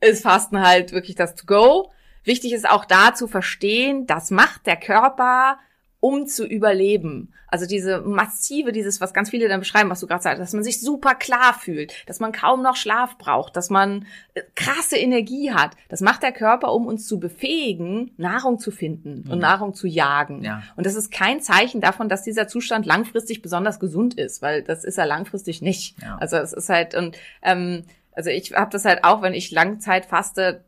ist 0.00 0.22
Fasten 0.22 0.60
halt 0.60 0.92
wirklich 0.92 1.16
das 1.16 1.34
to 1.34 1.46
go. 1.46 1.92
wichtig 2.24 2.52
ist 2.52 2.68
auch 2.68 2.84
da 2.84 3.14
zu 3.14 3.26
verstehen, 3.28 4.06
das 4.06 4.30
macht 4.30 4.66
der 4.66 4.76
Körper, 4.76 5.58
um 6.04 6.26
zu 6.26 6.46
überleben. 6.46 7.32
Also 7.48 7.64
diese 7.64 8.02
massive, 8.02 8.72
dieses, 8.72 9.00
was 9.00 9.14
ganz 9.14 9.30
viele 9.30 9.48
dann 9.48 9.60
beschreiben, 9.60 9.88
was 9.88 10.00
du 10.00 10.06
gerade 10.06 10.22
sagst, 10.22 10.38
dass 10.38 10.52
man 10.52 10.62
sich 10.62 10.78
super 10.82 11.14
klar 11.14 11.54
fühlt, 11.58 11.94
dass 12.06 12.20
man 12.20 12.30
kaum 12.30 12.62
noch 12.62 12.76
Schlaf 12.76 13.16
braucht, 13.16 13.56
dass 13.56 13.70
man 13.70 14.04
äh, 14.34 14.42
krasse 14.54 14.98
Energie 14.98 15.52
hat. 15.52 15.70
Das 15.88 16.02
macht 16.02 16.22
der 16.22 16.32
Körper, 16.32 16.74
um 16.74 16.86
uns 16.86 17.06
zu 17.06 17.18
befähigen, 17.18 18.10
Nahrung 18.18 18.58
zu 18.58 18.70
finden 18.70 19.24
und 19.30 19.38
Nahrung 19.38 19.72
zu 19.72 19.86
jagen. 19.86 20.44
Ja. 20.44 20.62
Und 20.76 20.84
das 20.84 20.94
ist 20.94 21.10
kein 21.10 21.40
Zeichen 21.40 21.80
davon, 21.80 22.10
dass 22.10 22.22
dieser 22.22 22.48
Zustand 22.48 22.84
langfristig 22.84 23.40
besonders 23.40 23.80
gesund 23.80 24.12
ist, 24.12 24.42
weil 24.42 24.62
das 24.62 24.84
ist 24.84 24.98
er 24.98 25.06
langfristig 25.06 25.62
nicht. 25.62 25.96
Ja. 26.02 26.18
Also 26.20 26.36
es 26.36 26.52
ist 26.52 26.68
halt 26.68 26.94
und 26.94 27.16
ähm, 27.40 27.84
also 28.12 28.28
ich 28.28 28.52
habe 28.52 28.70
das 28.70 28.84
halt 28.84 29.04
auch, 29.04 29.22
wenn 29.22 29.32
ich 29.32 29.50
Langzeit 29.52 30.04
faste, 30.04 30.64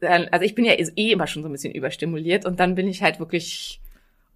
also 0.00 0.44
ich 0.46 0.54
bin 0.54 0.64
ja 0.64 0.72
eh 0.72 1.12
immer 1.12 1.26
schon 1.26 1.42
so 1.42 1.48
ein 1.50 1.52
bisschen 1.52 1.74
überstimuliert 1.74 2.46
und 2.46 2.58
dann 2.58 2.74
bin 2.74 2.88
ich 2.88 3.02
halt 3.02 3.18
wirklich 3.18 3.82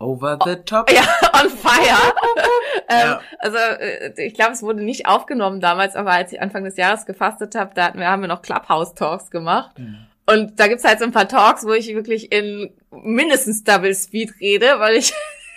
Over 0.03 0.39
the 0.45 0.57
top. 0.57 0.91
ja, 0.91 1.03
on 1.41 1.49
fire. 1.49 2.13
ähm, 2.89 2.99
Ja. 2.99 3.21
Also 3.39 3.57
äh, 3.57 4.13
ich 4.27 4.35
glaube, 4.35 4.53
es 4.53 4.63
wurde 4.63 4.83
nicht 4.83 5.07
aufgenommen 5.07 5.61
damals, 5.61 5.97
aber 5.97 6.11
als 6.13 6.33
ich 6.33 6.41
Anfang 6.41 6.65
des 6.65 6.77
Jahres 6.77 7.07
gefastet 7.07 7.55
habe, 7.55 7.73
da 7.75 7.85
hatten 7.85 7.99
wir, 7.99 8.09
haben 8.09 8.23
wir 8.23 8.29
noch 8.29 8.43
Clubhouse-Talks 8.43 9.31
gemacht. 9.31 9.79
Mhm. 9.79 10.07
Und 10.27 10.61
da 10.61 10.69
gibt's 10.69 10.85
halt 10.85 10.99
so 10.99 11.05
ein 11.05 11.13
paar 11.13 11.29
Talks, 11.29 11.65
wo 11.65 11.73
ich 11.73 11.95
wirklich 11.95 12.33
in 12.33 12.73
mindestens 12.91 13.65
Double 13.65 13.95
Speed 13.95 14.35
rede, 14.41 14.79
weil 14.79 14.97
ich 14.97 15.13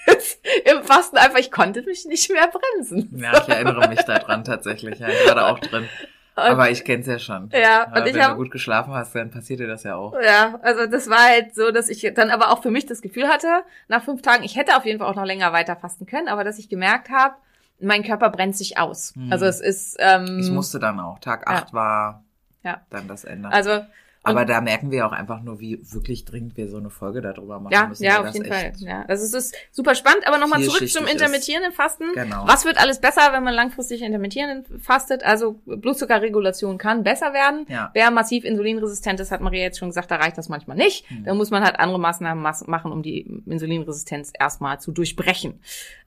im 0.65 0.83
Fasten 0.83 1.17
einfach, 1.17 1.39
ich 1.39 1.51
konnte 1.51 1.81
mich 1.83 2.05
nicht 2.05 2.31
mehr 2.31 2.47
bremsen. 2.47 3.19
Ja, 3.21 3.41
ich 3.41 3.47
erinnere 3.47 3.87
mich 3.89 4.01
daran 4.01 4.43
tatsächlich. 4.43 4.99
Ja, 4.99 5.07
ich 5.09 5.27
war 5.27 5.35
da 5.35 5.49
auch 5.49 5.59
drin. 5.59 5.87
Aber 6.35 6.69
ich 6.69 6.83
kenn's 6.83 7.07
ja 7.07 7.17
schon. 7.17 7.49
Ja, 7.53 7.85
und 7.95 8.05
ich 8.07 8.13
wenn 8.13 8.21
hab- 8.23 8.31
du 8.31 8.37
gut 8.37 8.51
geschlafen 8.51 8.93
hast, 8.93 9.15
dann 9.15 9.31
passiert 9.31 9.59
dir 9.61 9.67
das 9.67 9.83
ja 9.83 9.95
auch. 9.95 10.13
Ja, 10.21 10.59
also 10.61 10.85
das 10.85 11.09
war 11.09 11.19
halt 11.29 11.55
so, 11.55 11.71
dass 11.71 11.87
ich 11.89 12.11
dann 12.13 12.29
aber 12.29 12.51
auch 12.51 12.61
für 12.61 12.71
mich 12.71 12.85
das 12.85 13.01
Gefühl 13.01 13.27
hatte, 13.27 13.47
nach 13.87 14.03
fünf 14.03 14.21
Tagen, 14.21 14.43
ich 14.43 14.55
hätte 14.57 14.75
auf 14.77 14.85
jeden 14.85 14.99
Fall 14.99 15.07
auch 15.09 15.15
noch 15.15 15.25
länger 15.25 15.53
weiter 15.53 15.75
fasten 15.75 16.05
können, 16.05 16.27
aber 16.27 16.43
dass 16.43 16.59
ich 16.59 16.67
gemerkt 16.69 17.09
habe, 17.09 17.35
mein 17.79 18.03
Körper 18.03 18.29
brennt 18.29 18.55
sich 18.55 18.77
aus. 18.77 19.13
Hm. 19.15 19.31
Also 19.31 19.45
es 19.45 19.59
ist, 19.61 19.97
ähm, 19.99 20.39
Ich 20.39 20.49
musste 20.51 20.79
dann 20.79 20.99
auch. 20.99 21.19
Tag 21.19 21.45
Ja. 21.49 21.55
8 21.57 21.73
war 21.73 22.23
Ja. 22.63 22.81
dann 22.89 23.07
das 23.07 23.23
Ende. 23.25 23.49
also 23.49 23.85
Aber 24.25 24.45
da 24.45 24.61
merken 24.61 24.91
wir 24.91 25.05
auch 25.05 25.11
einfach 25.11 25.41
nur, 25.41 25.59
wie 25.59 25.79
wirklich 25.83 26.25
dringend 26.25 26.57
wir 26.57 26.67
so 26.67 26.77
eine 26.77 26.89
Folge 26.89 27.21
darüber 27.21 27.59
machen 27.59 27.73
ja, 27.73 27.87
müssen. 27.87 28.03
ja, 28.03 28.21
auf 28.21 28.33
jeden 28.33 28.45
Fall. 28.45 28.73
Ja, 28.77 29.03
also 29.07 29.23
es 29.23 29.33
ist 29.33 29.55
super 29.71 29.95
spannend, 29.95 30.27
aber 30.27 30.37
nochmal 30.37 30.61
zurück 30.63 30.87
zum 30.89 31.05
ist. 31.05 31.13
intermittierenden 31.13 31.71
Fasten. 31.71 32.05
Genau. 32.13 32.43
Was 32.47 32.65
wird 32.65 32.77
alles 32.79 32.99
besser, 32.99 33.31
wenn 33.31 33.43
man 33.43 33.53
langfristig 33.53 34.01
intermittierend 34.01 34.67
fastet? 34.79 35.23
Also 35.23 35.59
Blutzuckerregulation 35.65 36.77
kann 36.77 37.03
besser 37.03 37.33
werden. 37.33 37.65
Ja. 37.69 37.91
Wer 37.93 38.11
massiv 38.11 38.45
insulinresistent 38.45 39.19
ist, 39.19 39.31
hat 39.31 39.41
Maria 39.41 39.63
jetzt 39.63 39.79
schon 39.79 39.89
gesagt, 39.89 40.11
da 40.11 40.15
reicht 40.15 40.37
das 40.37 40.49
manchmal 40.49 40.77
nicht. 40.77 41.09
Hm. 41.09 41.25
Da 41.25 41.33
muss 41.33 41.51
man 41.51 41.63
halt 41.63 41.79
andere 41.79 41.99
Maßnahmen 41.99 42.41
machen, 42.41 42.91
um 42.91 43.03
die 43.03 43.43
Insulinresistenz 43.45 44.31
erstmal 44.37 44.79
zu 44.79 44.91
durchbrechen. 44.91 45.59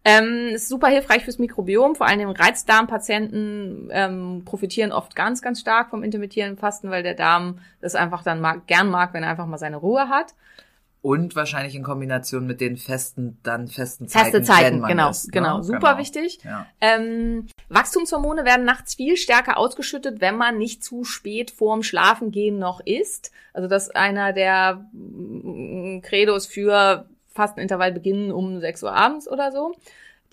Ähm, 0.05 0.51
ist 0.55 0.69
super 0.69 0.89
hilfreich 0.89 1.25
fürs 1.25 1.39
Mikrobiom, 1.39 1.95
vor 1.95 2.07
allem 2.07 2.31
Reizdarmpatienten 2.31 3.91
ähm, 3.93 4.43
profitieren 4.45 4.93
oft 4.93 5.15
ganz, 5.15 5.43
ganz 5.43 5.61
stark 5.61 5.91
vom 5.91 6.03
intermittierenden 6.03 6.57
Fasten, 6.57 6.89
weil 6.91 7.03
der 7.03 7.15
Darm 7.15 7.59
das 7.81 7.95
einfach 7.95 8.08
dann 8.23 8.41
mag, 8.41 8.67
gern 8.67 8.91
mag, 8.91 9.15
wenn 9.15 9.23
er 9.23 9.31
einfach 9.31 9.47
mal 9.47 9.59
seine 9.59 9.77
Ruhe 9.77 10.09
hat. 10.09 10.35
Und 11.01 11.37
wahrscheinlich 11.37 11.77
in 11.77 11.85
Kombination 11.85 12.45
mit 12.47 12.61
den 12.61 12.77
festen, 12.77 13.39
dann 13.45 13.69
festen 13.69 14.09
Feste 14.09 14.43
Zeiten, 14.43 14.45
Zeiten, 14.45 14.75
wenn 14.75 14.81
man 14.81 14.91
genau, 14.91 15.11
isst, 15.11 15.27
ne? 15.27 15.33
genau, 15.33 15.63
super 15.63 15.79
Genau. 15.79 15.99
wichtig. 15.99 16.41
Ja. 16.43 16.67
Ähm, 16.81 17.47
Wachstumshormone 17.69 18.45
werden 18.45 18.65
nachts 18.65 18.97
viel 18.97 19.17
stärker 19.17 19.59
ausgeschüttet, 19.59 20.21
wenn 20.21 20.37
man 20.37 20.59
nicht 20.59 20.83
zu 20.83 21.05
spät 21.05 21.53
vorm 21.53 21.85
Schlafengehen 21.85 22.59
noch 22.59 22.81
isst. 22.81 23.31
Also 23.53 23.69
das 23.69 23.85
ist 23.85 23.97
einer 23.97 24.33
der 24.33 24.87
mm, 24.93 26.01
Credos 26.03 26.47
für 26.47 27.09
Fastenintervall 27.33 27.93
beginnen 27.93 28.33
um 28.33 28.59
6 28.59 28.83
Uhr 28.83 28.93
abends 28.93 29.29
oder 29.29 29.53
so. 29.53 29.75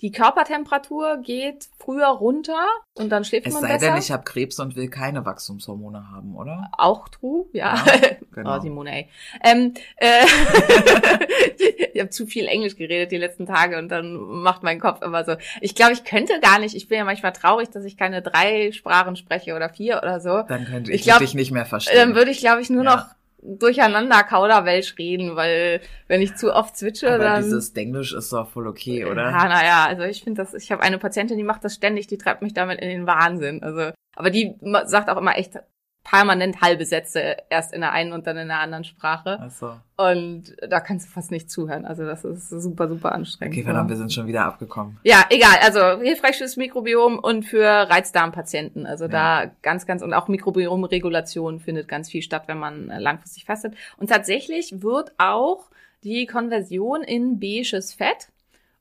Die 0.02 0.12
Körpertemperatur 0.12 1.18
geht 1.22 1.68
früher 1.78 2.08
runter 2.08 2.66
und 2.94 3.08
dann 3.08 3.24
schläft 3.24 3.46
Es 3.46 3.54
man 3.54 3.62
sei 3.62 3.72
besser. 3.74 3.86
denn, 3.92 3.96
ich 3.98 4.10
habe 4.10 4.24
Krebs 4.24 4.58
und 4.60 4.76
will 4.76 4.88
keine 4.90 5.24
Wachstumshormone 5.24 6.10
haben, 6.10 6.36
oder? 6.36 6.68
auch 6.76 7.08
true, 7.08 7.46
ja. 7.52 7.76
Ja, 7.76 7.84
genau. 8.34 8.56
Oh, 8.58 8.60
Simone, 8.60 8.92
ey. 8.94 9.08
Ähm, 9.42 9.72
äh, 9.96 10.24
ich 11.94 12.00
habe 12.00 12.10
zu 12.10 12.26
viel 12.26 12.46
Englisch 12.46 12.76
geredet 12.76 13.10
die 13.12 13.16
letzten 13.16 13.46
Tage 13.46 13.78
und 13.78 13.88
dann 13.88 14.14
macht 14.16 14.62
mein 14.62 14.80
Kopf 14.80 15.02
immer 15.02 15.24
so. 15.24 15.36
Ich 15.60 15.74
glaube, 15.74 15.92
ich 15.92 16.04
könnte 16.04 16.40
gar 16.40 16.58
nicht. 16.58 16.74
Ich 16.74 16.88
bin 16.88 16.98
ja 16.98 17.04
manchmal 17.04 17.32
traurig, 17.32 17.70
dass 17.70 17.84
ich 17.84 17.96
keine 17.96 18.22
drei 18.22 18.72
Sprachen 18.72 19.16
spreche 19.16 19.54
oder 19.54 19.70
vier 19.70 19.98
oder 20.02 20.20
so. 20.20 20.42
Dann 20.48 20.66
könnte 20.66 20.92
Ich 20.92 21.00
ich, 21.00 21.06
glaub, 21.06 21.18
dich 21.20 21.34
nicht 21.34 21.50
mehr 21.52 21.64
verstehen. 21.66 21.96
Dann 21.96 22.14
würde 22.14 22.30
ich, 22.30 22.38
glaube 22.40 22.60
ich, 22.60 22.70
nur 22.70 22.84
Ja. 22.84 22.96
noch 22.96 23.06
durcheinander 23.42 24.22
Kauderwelsch 24.22 24.96
reden, 24.98 25.36
weil 25.36 25.80
wenn 26.08 26.22
ich 26.22 26.34
zu 26.36 26.54
oft 26.54 26.76
switche, 26.76 27.14
Aber 27.14 27.24
dann. 27.24 27.44
dieses 27.44 27.72
Denglisch 27.72 28.12
ist 28.12 28.32
doch 28.32 28.48
voll 28.48 28.66
okay, 28.66 29.04
oder? 29.04 29.30
Ja, 29.30 29.48
naja, 29.48 29.84
also 29.86 30.02
ich 30.02 30.22
finde 30.24 30.42
das, 30.42 30.54
ich 30.54 30.72
habe 30.72 30.82
eine 30.82 30.98
Patientin, 30.98 31.36
die 31.36 31.44
macht 31.44 31.64
das 31.64 31.74
ständig, 31.74 32.06
die 32.06 32.18
treibt 32.18 32.42
mich 32.42 32.54
damit 32.54 32.80
in 32.80 32.88
den 32.88 33.06
Wahnsinn. 33.06 33.62
Also, 33.62 33.92
aber 34.14 34.30
die 34.30 34.54
sagt 34.84 35.08
auch 35.10 35.16
immer 35.16 35.36
echt 35.36 35.58
permanent 36.06 36.60
halbe 36.60 36.84
Sätze, 36.84 37.36
erst 37.50 37.74
in 37.74 37.80
der 37.80 37.90
einen 37.90 38.12
und 38.12 38.28
dann 38.28 38.36
in 38.36 38.46
der 38.46 38.60
anderen 38.60 38.84
Sprache. 38.84 39.40
Achso. 39.40 39.72
Und 39.96 40.56
da 40.68 40.78
kannst 40.78 41.08
du 41.08 41.10
fast 41.10 41.32
nicht 41.32 41.50
zuhören. 41.50 41.84
Also 41.84 42.04
das 42.04 42.24
ist 42.24 42.48
super, 42.48 42.86
super 42.86 43.10
anstrengend. 43.10 43.56
Okay, 43.56 43.64
verdammt, 43.64 43.90
wir 43.90 43.96
sind 43.96 44.12
schon 44.12 44.28
wieder 44.28 44.44
abgekommen. 44.44 45.00
Ja, 45.02 45.24
egal. 45.30 45.56
Also 45.62 46.00
hilfreich 46.00 46.38
fürs 46.38 46.56
Mikrobiom 46.56 47.18
und 47.18 47.42
für 47.44 47.66
Reizdarmpatienten. 47.66 48.86
Also 48.86 49.08
da 49.08 49.50
ganz, 49.62 49.84
ganz 49.84 50.02
und 50.02 50.14
auch 50.14 50.28
Mikrobiomregulation 50.28 51.58
findet 51.58 51.88
ganz 51.88 52.08
viel 52.08 52.22
statt, 52.22 52.44
wenn 52.46 52.58
man 52.58 52.86
langfristig 52.86 53.44
fastet. 53.44 53.74
Und 53.96 54.08
tatsächlich 54.08 54.82
wird 54.82 55.12
auch 55.18 55.66
die 56.04 56.26
Konversion 56.26 57.02
in 57.02 57.40
beiges 57.40 57.94
Fett 57.94 58.28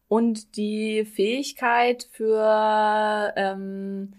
und 0.08 0.58
die 0.58 1.06
Fähigkeit 1.06 2.08
für 2.12 3.34
ähm, 3.36 4.14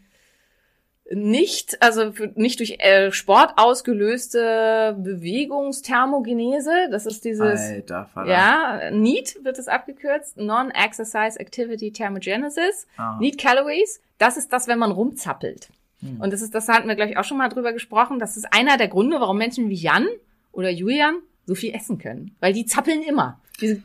nicht, 1.14 1.80
also 1.82 2.12
für, 2.12 2.32
nicht 2.34 2.58
durch 2.58 2.78
äh, 2.78 3.12
Sport 3.12 3.52
ausgelöste 3.56 4.96
Bewegungsthermogenese, 4.98 6.88
das 6.90 7.06
ist 7.06 7.24
dieses 7.24 7.60
Alter, 7.60 8.06
Vater. 8.12 8.30
ja, 8.30 8.90
NEAT 8.90 9.38
wird 9.44 9.58
es 9.58 9.68
abgekürzt, 9.68 10.36
Non-Exercise 10.36 11.38
Activity 11.38 11.92
Thermogenesis. 11.92 12.88
Ah. 12.96 13.16
Need 13.20 13.38
Calories, 13.38 14.00
das 14.18 14.36
ist 14.36 14.52
das, 14.52 14.66
wenn 14.66 14.78
man 14.78 14.90
rumzappelt. 14.90 15.68
Hm. 16.00 16.20
Und 16.20 16.32
das 16.32 16.42
ist, 16.42 16.54
das 16.54 16.68
hatten 16.68 16.88
wir, 16.88 16.96
glaube 16.96 17.12
ich, 17.12 17.16
auch 17.16 17.24
schon 17.24 17.38
mal 17.38 17.48
drüber 17.48 17.72
gesprochen. 17.72 18.18
Das 18.18 18.36
ist 18.36 18.52
einer 18.52 18.76
der 18.76 18.88
Gründe, 18.88 19.20
warum 19.20 19.38
Menschen 19.38 19.68
wie 19.68 19.74
Jan 19.74 20.08
oder 20.52 20.70
Julian 20.70 21.16
so 21.46 21.54
viel 21.54 21.74
essen 21.74 21.98
können. 21.98 22.34
Weil 22.40 22.52
die 22.52 22.66
zappeln 22.66 23.02
immer. 23.02 23.40
Die, 23.60 23.82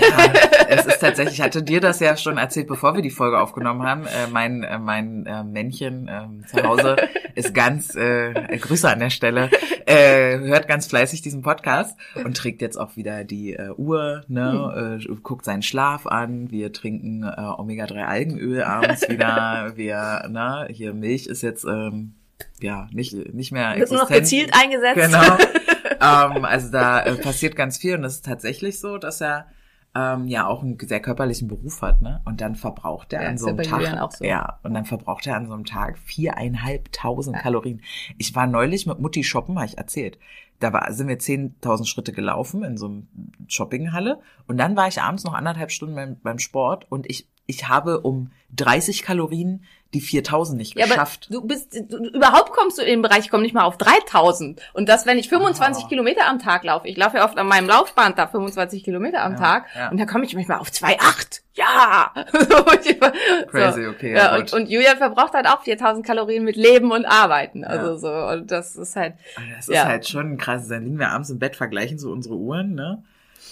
Ja, 0.00 0.32
es 0.68 0.86
ist 0.86 1.00
tatsächlich, 1.00 1.38
ich 1.38 1.42
hatte 1.42 1.62
dir 1.62 1.80
das 1.80 2.00
ja 2.00 2.16
schon 2.16 2.38
erzählt, 2.38 2.66
bevor 2.66 2.94
wir 2.94 3.02
die 3.02 3.10
Folge 3.10 3.40
aufgenommen 3.40 3.82
haben. 3.82 4.06
Äh, 4.06 4.28
mein 4.32 4.62
äh, 4.62 4.78
mein 4.78 5.26
äh, 5.26 5.44
Männchen 5.44 6.08
ähm, 6.10 6.44
zu 6.46 6.62
Hause 6.62 6.96
ist 7.34 7.54
ganz, 7.54 7.94
äh, 7.94 8.30
äh, 8.32 8.58
Grüße 8.58 8.88
an 8.88 8.98
der 8.98 9.10
Stelle, 9.10 9.50
äh, 9.86 10.38
hört 10.38 10.68
ganz 10.68 10.86
fleißig 10.86 11.22
diesen 11.22 11.42
Podcast 11.42 11.96
und 12.24 12.36
trägt 12.36 12.60
jetzt 12.60 12.76
auch 12.76 12.96
wieder 12.96 13.24
die 13.24 13.54
äh, 13.54 13.70
Uhr, 13.76 14.24
ne, 14.28 14.98
äh, 15.00 15.14
guckt 15.22 15.44
seinen 15.44 15.62
Schlaf 15.62 16.06
an. 16.06 16.50
Wir 16.50 16.72
trinken 16.72 17.22
äh, 17.22 17.40
Omega-3 17.40 18.04
Algenöl 18.04 18.62
abends 18.62 19.08
wieder. 19.08 19.72
Wir, 19.76 20.28
ne, 20.28 20.68
hier 20.70 20.92
Milch 20.92 21.26
ist 21.26 21.42
jetzt 21.42 21.64
ähm, 21.64 22.14
ja 22.60 22.88
nicht 22.92 23.14
nicht 23.34 23.52
mehr 23.52 23.76
wird 23.76 23.90
nur 23.90 24.00
noch 24.00 24.10
existent. 24.10 24.52
gezielt 24.52 24.54
eingesetzt. 24.54 25.12
Genau. 25.12 26.36
ähm, 26.36 26.44
also 26.44 26.70
da 26.70 27.04
äh, 27.04 27.14
passiert 27.14 27.56
ganz 27.56 27.78
viel 27.78 27.94
und 27.96 28.04
es 28.04 28.16
ist 28.16 28.24
tatsächlich 28.24 28.80
so, 28.80 28.98
dass 28.98 29.20
er 29.20 29.46
ähm, 29.94 30.28
ja 30.28 30.46
auch 30.46 30.62
einen 30.62 30.78
sehr 30.78 31.00
körperlichen 31.00 31.48
Beruf 31.48 31.82
hat, 31.82 32.02
ne? 32.02 32.20
Und 32.24 32.40
dann 32.40 32.54
verbraucht 32.54 33.12
er 33.12 33.22
Ja, 33.22 33.28
an 33.28 33.38
so 33.38 33.48
ja 33.48 33.52
einem 33.54 33.62
Tag, 33.62 34.12
so. 34.12 34.24
ja, 34.24 34.58
und 34.62 34.74
dann 34.74 34.84
verbraucht 34.84 35.26
er 35.26 35.36
an 35.36 35.46
so 35.46 35.54
einem 35.54 35.64
Tag 35.64 35.98
viereinhalbtausend 35.98 37.36
Kalorien. 37.38 37.82
Ich 38.18 38.34
war 38.34 38.46
neulich 38.46 38.86
mit 38.86 38.98
Mutti 39.00 39.24
shoppen, 39.24 39.56
habe 39.56 39.66
ich 39.66 39.78
erzählt. 39.78 40.18
Da 40.60 40.72
war, 40.72 40.92
sind 40.92 41.08
wir 41.08 41.18
10.000 41.18 41.86
Schritte 41.86 42.12
gelaufen 42.12 42.64
in 42.64 42.76
so 42.76 42.86
einem 42.86 43.08
Shoppinghalle 43.46 44.20
und 44.46 44.58
dann 44.58 44.76
war 44.76 44.88
ich 44.88 45.00
abends 45.00 45.24
noch 45.24 45.34
anderthalb 45.34 45.70
Stunden 45.70 45.94
beim, 45.94 46.16
beim 46.20 46.38
Sport 46.38 46.86
und 46.90 47.08
ich 47.08 47.28
ich 47.50 47.66
habe 47.66 48.00
um 48.00 48.30
30 48.54 49.02
Kalorien 49.02 49.64
die 49.94 50.00
4000 50.02 50.58
nicht 50.58 50.76
Ja, 50.78 50.84
geschafft. 50.86 51.28
du 51.30 51.40
bist, 51.40 51.74
du, 51.74 51.96
überhaupt 52.10 52.52
kommst 52.52 52.76
du 52.76 52.82
in 52.82 52.88
den 52.88 53.02
Bereich, 53.02 53.20
ich 53.20 53.30
komme 53.30 53.42
nicht 53.42 53.54
mal 53.54 53.64
auf 53.64 53.78
3000. 53.78 54.60
Und 54.74 54.88
das, 54.88 55.06
wenn 55.06 55.18
ich 55.18 55.28
25 55.30 55.84
Ah. 55.84 55.88
Kilometer 55.88 56.26
am 56.28 56.38
Tag 56.38 56.62
laufe. 56.64 56.86
Ich 56.88 56.96
laufe 56.98 57.16
ja 57.16 57.24
oft 57.24 57.38
an 57.38 57.46
meinem 57.46 57.68
Laufband 57.68 58.18
da 58.18 58.26
25 58.26 58.84
Kilometer 58.84 59.22
am 59.22 59.32
Ja, 59.32 59.38
Tag. 59.38 59.66
ja. 59.74 59.88
Und 59.90 59.98
da 59.98 60.04
komme 60.04 60.24
ich 60.26 60.34
manchmal 60.34 60.58
auf 60.58 60.68
2,8. 60.68 61.40
Ja! 61.54 62.12
So. 62.32 62.64
Crazy, 63.50 63.86
okay, 63.86 64.12
Ja, 64.14 64.16
ja, 64.16 64.36
und, 64.36 64.52
und 64.52 64.68
Julian 64.70 64.96
verbraucht 64.98 65.32
halt 65.34 65.46
auch 65.46 65.62
4000 65.62 66.04
Kalorien 66.04 66.44
mit 66.44 66.56
Leben 66.56 66.92
und 66.92 67.04
Arbeiten. 67.06 67.64
Also 67.64 67.96
so, 67.96 68.12
und 68.12 68.50
das 68.50 68.76
ist 68.76 68.94
halt, 68.96 69.14
Das 69.56 69.68
ist 69.68 69.74
Ja. 69.74 69.84
halt 69.86 70.06
schon 70.08 70.36
krass. 70.36 70.68
Dann 70.68 70.84
liegen 70.84 70.98
wir 70.98 71.10
abends 71.10 71.30
im 71.30 71.38
Bett, 71.38 71.56
vergleichen 71.56 71.98
so 71.98 72.10
unsere 72.12 72.36
Uhren, 72.36 72.74
ne? 72.74 73.02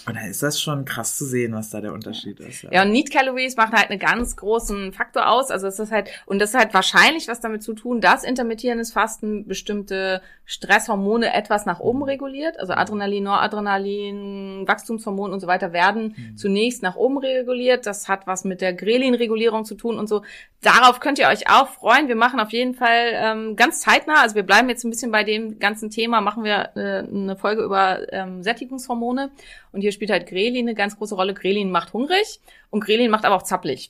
Und 0.07 0.15
da 0.15 0.25
ist 0.25 0.41
das 0.41 0.61
schon 0.61 0.85
krass 0.85 1.17
zu 1.17 1.25
sehen, 1.25 1.53
was 1.53 1.69
da 1.69 1.81
der 1.81 1.91
Unterschied 1.91 2.39
ist. 2.39 2.63
Ja, 2.71 2.83
und 2.83 2.91
Need 2.91 3.11
Calories 3.11 3.57
machen 3.57 3.73
halt 3.73 3.89
einen 3.89 3.99
ganz 3.99 4.37
großen 4.37 4.93
Faktor 4.93 5.27
aus. 5.29 5.51
Also 5.51 5.67
es 5.67 5.79
ist 5.79 5.91
halt, 5.91 6.09
und 6.25 6.39
das 6.39 6.51
ist 6.51 6.55
halt 6.55 6.73
wahrscheinlich 6.73 7.27
was 7.27 7.41
damit 7.41 7.61
zu 7.61 7.73
tun, 7.73 7.99
dass 7.99 8.23
intermittierendes 8.23 8.93
Fasten 8.93 9.47
bestimmte 9.47 10.21
Stresshormone 10.45 11.33
etwas 11.33 11.65
nach 11.65 11.81
oben 11.81 12.03
reguliert. 12.03 12.57
Also 12.57 12.71
Adrenalin, 12.71 13.25
Noradrenalin, 13.25 14.63
Wachstumshormon 14.65 15.33
und 15.33 15.41
so 15.41 15.47
weiter 15.47 15.73
werden 15.73 16.15
Mhm. 16.17 16.37
zunächst 16.37 16.83
nach 16.83 16.95
oben 16.95 17.17
reguliert. 17.17 17.85
Das 17.85 18.07
hat 18.07 18.27
was 18.27 18.45
mit 18.45 18.61
der 18.61 18.73
Grelin-Regulierung 18.73 19.65
zu 19.65 19.75
tun 19.75 19.99
und 19.99 20.07
so. 20.07 20.23
Darauf 20.61 20.99
könnt 21.01 21.19
ihr 21.19 21.27
euch 21.27 21.49
auch 21.49 21.67
freuen. 21.67 22.07
Wir 22.07 22.15
machen 22.15 22.39
auf 22.39 22.51
jeden 22.51 22.73
Fall 22.73 23.11
ähm, 23.13 23.55
ganz 23.55 23.81
zeitnah, 23.81 24.21
also 24.21 24.35
wir 24.35 24.43
bleiben 24.43 24.69
jetzt 24.69 24.83
ein 24.85 24.89
bisschen 24.89 25.11
bei 25.11 25.23
dem 25.23 25.59
ganzen 25.59 25.89
Thema, 25.91 26.21
machen 26.21 26.43
wir 26.43 26.69
äh, 26.75 27.07
eine 27.07 27.35
Folge 27.35 27.61
über 27.63 28.11
ähm, 28.11 28.41
Sättigungshormone. 28.41 29.29
Und 29.73 29.81
hier 29.81 29.91
spielt 29.97 30.11
halt 30.11 30.27
Grelin 30.27 30.67
eine 30.67 30.75
ganz 30.75 30.97
große 30.97 31.15
Rolle. 31.15 31.33
Grelin 31.33 31.71
macht 31.71 31.91
hungrig 31.93 32.39
und 32.69 32.85
Grelin 32.85 33.11
macht 33.11 33.25
aber 33.25 33.35
auch 33.35 33.43
zappelig. 33.43 33.89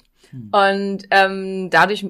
Und 0.51 1.07
ähm, 1.11 1.69
dadurch 1.69 2.05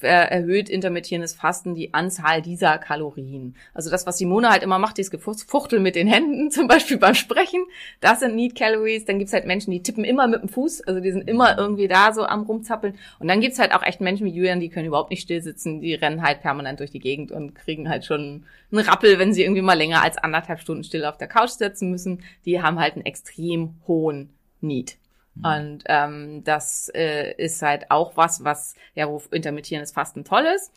äh, 0.00 0.06
erhöht 0.06 0.68
intermittierendes 0.68 1.34
Fasten 1.34 1.74
die 1.74 1.94
Anzahl 1.94 2.42
dieser 2.42 2.78
Kalorien. 2.78 3.56
Also 3.74 3.90
das, 3.90 4.06
was 4.06 4.18
Simone 4.18 4.50
halt 4.50 4.62
immer 4.62 4.78
macht, 4.78 4.98
dieses 4.98 5.10
Gefuchtel 5.10 5.80
mit 5.80 5.94
den 5.94 6.06
Händen, 6.06 6.50
zum 6.50 6.68
Beispiel 6.68 6.98
beim 6.98 7.14
Sprechen, 7.14 7.64
das 8.00 8.20
sind 8.20 8.36
Need 8.36 8.54
Calories. 8.54 9.04
Dann 9.04 9.18
gibt's 9.18 9.32
halt 9.32 9.46
Menschen, 9.46 9.70
die 9.70 9.82
tippen 9.82 10.04
immer 10.04 10.26
mit 10.26 10.42
dem 10.42 10.48
Fuß, 10.48 10.82
also 10.82 11.00
die 11.00 11.12
sind 11.12 11.28
immer 11.28 11.58
irgendwie 11.58 11.88
da 11.88 12.12
so 12.12 12.24
am 12.24 12.42
rumzappeln. 12.42 12.94
Und 13.18 13.28
dann 13.28 13.40
gibt's 13.40 13.58
halt 13.58 13.74
auch 13.74 13.82
echt 13.82 14.00
Menschen 14.00 14.26
wie 14.26 14.34
Julian, 14.34 14.60
die 14.60 14.68
können 14.68 14.86
überhaupt 14.86 15.10
nicht 15.10 15.22
still 15.22 15.42
sitzen, 15.42 15.80
die 15.80 15.94
rennen 15.94 16.22
halt 16.22 16.40
permanent 16.40 16.80
durch 16.80 16.90
die 16.90 17.00
Gegend 17.00 17.32
und 17.32 17.54
kriegen 17.54 17.88
halt 17.88 18.04
schon 18.04 18.44
einen 18.70 18.80
Rappel, 18.80 19.18
wenn 19.18 19.32
sie 19.32 19.42
irgendwie 19.42 19.62
mal 19.62 19.74
länger 19.74 20.02
als 20.02 20.18
anderthalb 20.18 20.60
Stunden 20.60 20.84
still 20.84 21.04
auf 21.04 21.18
der 21.18 21.28
Couch 21.28 21.50
sitzen 21.50 21.90
müssen. 21.90 22.22
Die 22.44 22.62
haben 22.62 22.78
halt 22.78 22.94
einen 22.94 23.06
extrem 23.06 23.74
hohen 23.86 24.30
Need. 24.60 24.96
Und 25.42 25.84
ähm, 25.86 26.44
das 26.44 26.90
äh, 26.94 27.34
ist 27.36 27.62
halt 27.62 27.90
auch 27.90 28.16
was, 28.16 28.44
was 28.44 28.74
ja, 28.94 29.08
wo 29.08 29.22
intermittierendes 29.30 29.92
Fasten 29.92 30.24
toll 30.24 30.44
ist. 30.54 30.72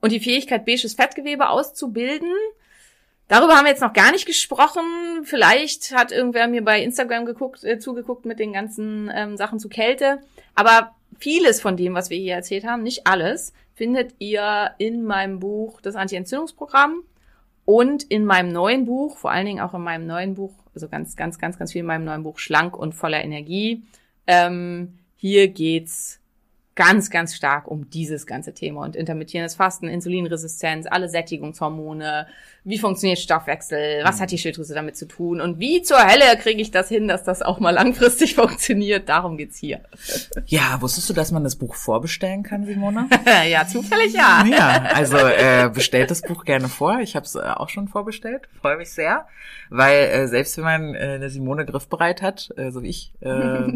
Und 0.00 0.12
die 0.12 0.20
Fähigkeit, 0.20 0.64
beiges 0.64 0.94
Fettgewebe 0.94 1.48
auszubilden, 1.48 2.30
darüber 3.28 3.56
haben 3.56 3.64
wir 3.64 3.70
jetzt 3.70 3.82
noch 3.82 3.92
gar 3.92 4.12
nicht 4.12 4.26
gesprochen. 4.26 4.84
Vielleicht 5.24 5.92
hat 5.92 6.12
irgendwer 6.12 6.46
mir 6.46 6.62
bei 6.62 6.82
Instagram 6.82 7.26
geguckt, 7.26 7.64
äh, 7.64 7.78
zugeguckt 7.78 8.24
mit 8.26 8.38
den 8.38 8.52
ganzen 8.52 9.10
ähm, 9.12 9.36
Sachen 9.36 9.58
zu 9.58 9.68
Kälte. 9.68 10.20
Aber 10.54 10.94
vieles 11.18 11.60
von 11.60 11.76
dem, 11.76 11.94
was 11.94 12.10
wir 12.10 12.18
hier 12.18 12.34
erzählt 12.34 12.64
haben, 12.64 12.82
nicht 12.82 13.06
alles, 13.06 13.52
findet 13.74 14.14
ihr 14.18 14.70
in 14.78 15.04
meinem 15.04 15.40
Buch 15.40 15.80
Das 15.80 15.96
Anti-Entzündungsprogramm 15.96 17.02
und 17.66 18.04
in 18.04 18.24
meinem 18.24 18.52
neuen 18.52 18.86
Buch, 18.86 19.18
vor 19.18 19.32
allen 19.32 19.44
Dingen 19.44 19.60
auch 19.60 19.74
in 19.74 19.82
meinem 19.82 20.06
neuen 20.06 20.34
Buch, 20.34 20.54
also 20.72 20.88
ganz, 20.88 21.16
ganz, 21.16 21.38
ganz, 21.38 21.58
ganz 21.58 21.72
viel 21.72 21.80
in 21.80 21.86
meinem 21.86 22.04
neuen 22.04 22.22
Buch 22.22 22.38
Schlank 22.38 22.76
und 22.76 22.94
voller 22.94 23.22
Energie. 23.22 23.82
Ähm, 24.26 25.00
hier 25.16 25.48
geht's 25.48 26.20
ganz, 26.76 27.10
ganz 27.10 27.34
stark 27.34 27.66
um 27.66 27.90
dieses 27.90 28.24
ganze 28.26 28.54
Thema 28.54 28.82
und 28.82 28.94
intermittierendes 28.94 29.56
Fasten, 29.56 29.88
Insulinresistenz, 29.88 30.86
alle 30.88 31.08
Sättigungshormone, 31.08 32.28
wie 32.66 32.78
funktioniert 32.78 33.20
Stoffwechsel, 33.20 34.00
was 34.02 34.20
hat 34.20 34.32
die 34.32 34.38
Schilddrüse 34.38 34.74
damit 34.74 34.96
zu 34.96 35.06
tun 35.06 35.40
und 35.40 35.60
wie 35.60 35.82
zur 35.82 35.98
Hölle 35.98 36.36
kriege 36.36 36.60
ich 36.60 36.72
das 36.72 36.88
hin, 36.88 37.06
dass 37.06 37.22
das 37.22 37.40
auch 37.40 37.60
mal 37.60 37.70
langfristig 37.70 38.34
funktioniert. 38.34 39.08
Darum 39.08 39.36
geht's 39.36 39.56
hier. 39.56 39.80
Ja, 40.48 40.80
wusstest 40.80 41.08
du, 41.08 41.14
dass 41.14 41.32
man 41.32 41.44
das 41.44 41.56
Buch 41.56 41.74
vorbestellen 41.74 42.42
kann, 42.42 42.66
Simone? 42.66 43.08
ja, 43.50 43.66
zufällig 43.66 44.12
ja. 44.12 44.44
Ja, 44.48 44.84
also 44.94 45.16
äh, 45.16 45.70
bestellt 45.72 46.10
das 46.10 46.22
Buch 46.22 46.44
gerne 46.44 46.68
vor. 46.68 47.00
Ich 47.00 47.16
habe 47.16 47.26
es 47.26 47.34
äh, 47.34 47.40
auch 47.40 47.68
schon 47.68 47.88
vorbestellt. 47.88 48.48
Freue 48.60 48.76
mich 48.76 48.90
sehr, 48.90 49.26
weil 49.70 50.04
äh, 50.04 50.28
selbst 50.28 50.56
wenn 50.56 50.64
man 50.64 50.94
äh, 50.94 50.98
eine 50.98 51.30
Simone 51.30 51.64
griffbereit 51.66 52.22
hat, 52.22 52.52
äh, 52.56 52.70
so 52.70 52.82
wie 52.82 52.88
ich, 52.88 53.12
äh, 53.20 53.72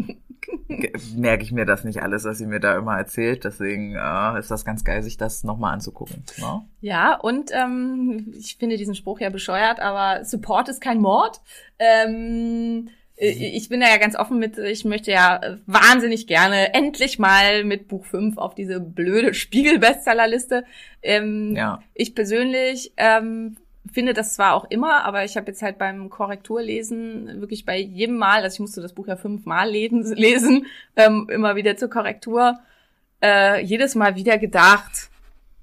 merke 1.15 1.43
ich 1.43 1.51
mir 1.51 1.65
das 1.65 1.83
nicht 1.83 2.01
alles, 2.01 2.23
was 2.23 2.37
sie 2.37 2.45
mir 2.45 2.59
da 2.59 2.77
immer 2.77 2.97
erzählt. 2.97 3.43
Deswegen 3.43 3.95
äh, 3.95 4.39
ist 4.39 4.51
das 4.51 4.65
ganz 4.65 4.83
geil, 4.83 5.03
sich 5.03 5.17
das 5.17 5.43
nochmal 5.43 5.73
anzugucken. 5.73 6.23
Ne? 6.37 6.61
Ja, 6.81 7.15
und 7.15 7.51
ähm, 7.53 8.33
ich 8.37 8.57
finde 8.57 8.75
diesen 8.75 8.95
Spruch 8.95 9.19
ja 9.19 9.29
bescheuert, 9.29 9.79
aber 9.79 10.25
Support 10.25 10.67
ist 10.67 10.81
kein 10.81 10.99
Mord. 10.99 11.39
Ähm, 11.77 12.89
äh, 13.17 13.29
ich 13.29 13.69
bin 13.69 13.79
da 13.79 13.87
ja 13.87 13.97
ganz 13.97 14.15
offen 14.15 14.39
mit, 14.39 14.57
ich 14.57 14.83
möchte 14.83 15.11
ja 15.11 15.39
wahnsinnig 15.67 16.25
gerne 16.25 16.73
endlich 16.73 17.19
mal 17.19 17.63
mit 17.63 17.87
Buch 17.87 18.05
5 18.05 18.37
auf 18.37 18.55
diese 18.55 18.79
blöde 18.79 19.33
Spiegel-Bestsellerliste. 19.35 20.65
Ähm, 21.03 21.55
Ja. 21.55 21.83
Ich 21.93 22.15
persönlich 22.15 22.93
ähm, 22.97 23.57
finde 23.93 24.13
das 24.13 24.33
zwar 24.33 24.55
auch 24.55 24.65
immer, 24.69 25.05
aber 25.05 25.23
ich 25.23 25.37
habe 25.37 25.47
jetzt 25.47 25.61
halt 25.61 25.77
beim 25.77 26.09
Korrekturlesen 26.09 27.41
wirklich 27.41 27.63
bei 27.65 27.77
jedem 27.77 28.17
Mal, 28.17 28.41
also 28.41 28.55
ich 28.55 28.59
musste 28.59 28.81
das 28.81 28.93
Buch 28.93 29.07
ja 29.07 29.17
fünfmal 29.17 29.69
lesen, 29.69 30.03
lesen 30.15 30.65
ähm, 30.95 31.29
immer 31.31 31.55
wieder 31.55 31.77
zur 31.77 31.91
Korrektur, 31.91 32.59
äh, 33.23 33.61
jedes 33.63 33.93
Mal 33.93 34.15
wieder 34.15 34.39
gedacht, 34.39 35.10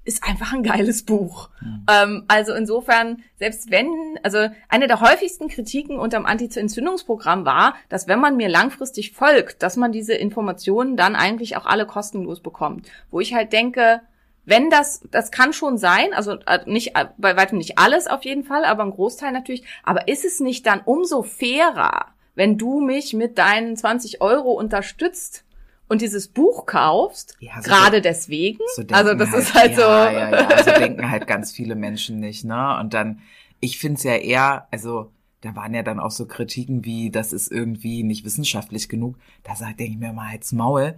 ist 0.09 0.23
einfach 0.23 0.53
ein 0.53 0.63
geiles 0.63 1.03
Buch. 1.03 1.49
Ähm, 1.87 2.23
also 2.27 2.53
insofern, 2.53 3.23
selbst 3.37 3.69
wenn, 3.69 4.17
also 4.23 4.47
eine 4.67 4.87
der 4.87 5.01
häufigsten 5.01 5.49
Kritiken 5.49 5.99
unterm 5.99 6.25
Anti-Entzündungsprogramm 6.25 7.45
war, 7.45 7.75
dass 7.89 8.07
wenn 8.07 8.19
man 8.19 8.35
mir 8.35 8.49
langfristig 8.49 9.11
folgt, 9.11 9.61
dass 9.61 9.77
man 9.77 9.91
diese 9.91 10.15
Informationen 10.15 10.97
dann 10.97 11.15
eigentlich 11.15 11.57
auch 11.57 11.67
alle 11.67 11.85
kostenlos 11.85 12.39
bekommt. 12.39 12.87
Wo 13.11 13.19
ich 13.19 13.35
halt 13.35 13.53
denke, 13.53 14.01
wenn 14.45 14.71
das, 14.71 15.01
das 15.11 15.29
kann 15.29 15.53
schon 15.53 15.77
sein, 15.77 16.11
also 16.13 16.39
äh, 16.47 16.61
nicht, 16.65 16.95
äh, 16.95 17.05
bei 17.19 17.37
weitem 17.37 17.59
nicht 17.59 17.77
alles 17.77 18.07
auf 18.07 18.25
jeden 18.25 18.43
Fall, 18.43 18.65
aber 18.65 18.83
ein 18.83 18.91
Großteil 18.91 19.31
natürlich, 19.31 19.63
aber 19.83 20.07
ist 20.07 20.25
es 20.25 20.39
nicht 20.39 20.65
dann 20.65 20.81
umso 20.83 21.21
fairer, 21.21 22.07
wenn 22.33 22.57
du 22.57 22.79
mich 22.79 23.13
mit 23.13 23.37
deinen 23.37 23.77
20 23.77 24.21
Euro 24.21 24.53
unterstützt 24.53 25.43
und 25.89 26.01
dieses 26.01 26.27
Buch 26.29 26.65
kaufst, 26.65 27.35
Ja, 27.39 27.61
so 27.61 27.69
gerade 27.69 28.01
deswegen? 28.01 28.59
So 28.75 28.83
also 28.91 29.13
das 29.15 29.33
ist 29.33 29.53
halt 29.53 29.71
ja, 29.71 29.75
so. 29.75 29.81
Ja, 29.81 30.29
ja, 30.49 30.63
so 30.63 30.71
denken 30.71 31.09
halt 31.11 31.27
ganz 31.27 31.51
viele 31.51 31.75
Menschen 31.75 32.19
nicht, 32.19 32.45
ne? 32.45 32.77
Und 32.79 32.93
dann, 32.93 33.19
ich 33.59 33.77
find's 33.79 34.03
ja 34.03 34.15
eher, 34.15 34.67
also 34.71 35.11
da 35.41 35.55
waren 35.55 35.73
ja 35.73 35.83
dann 35.83 35.99
auch 35.99 36.11
so 36.11 36.25
Kritiken 36.25 36.85
wie, 36.85 37.09
das 37.11 37.33
ist 37.33 37.51
irgendwie 37.51 38.03
nicht 38.03 38.23
wissenschaftlich 38.25 38.87
genug. 38.89 39.17
Da 39.43 39.55
sag- 39.55 39.77
denke 39.77 39.93
ich 39.93 39.99
mir 39.99 40.13
mal, 40.13 40.29
halt's 40.29 40.51
Maul. 40.51 40.95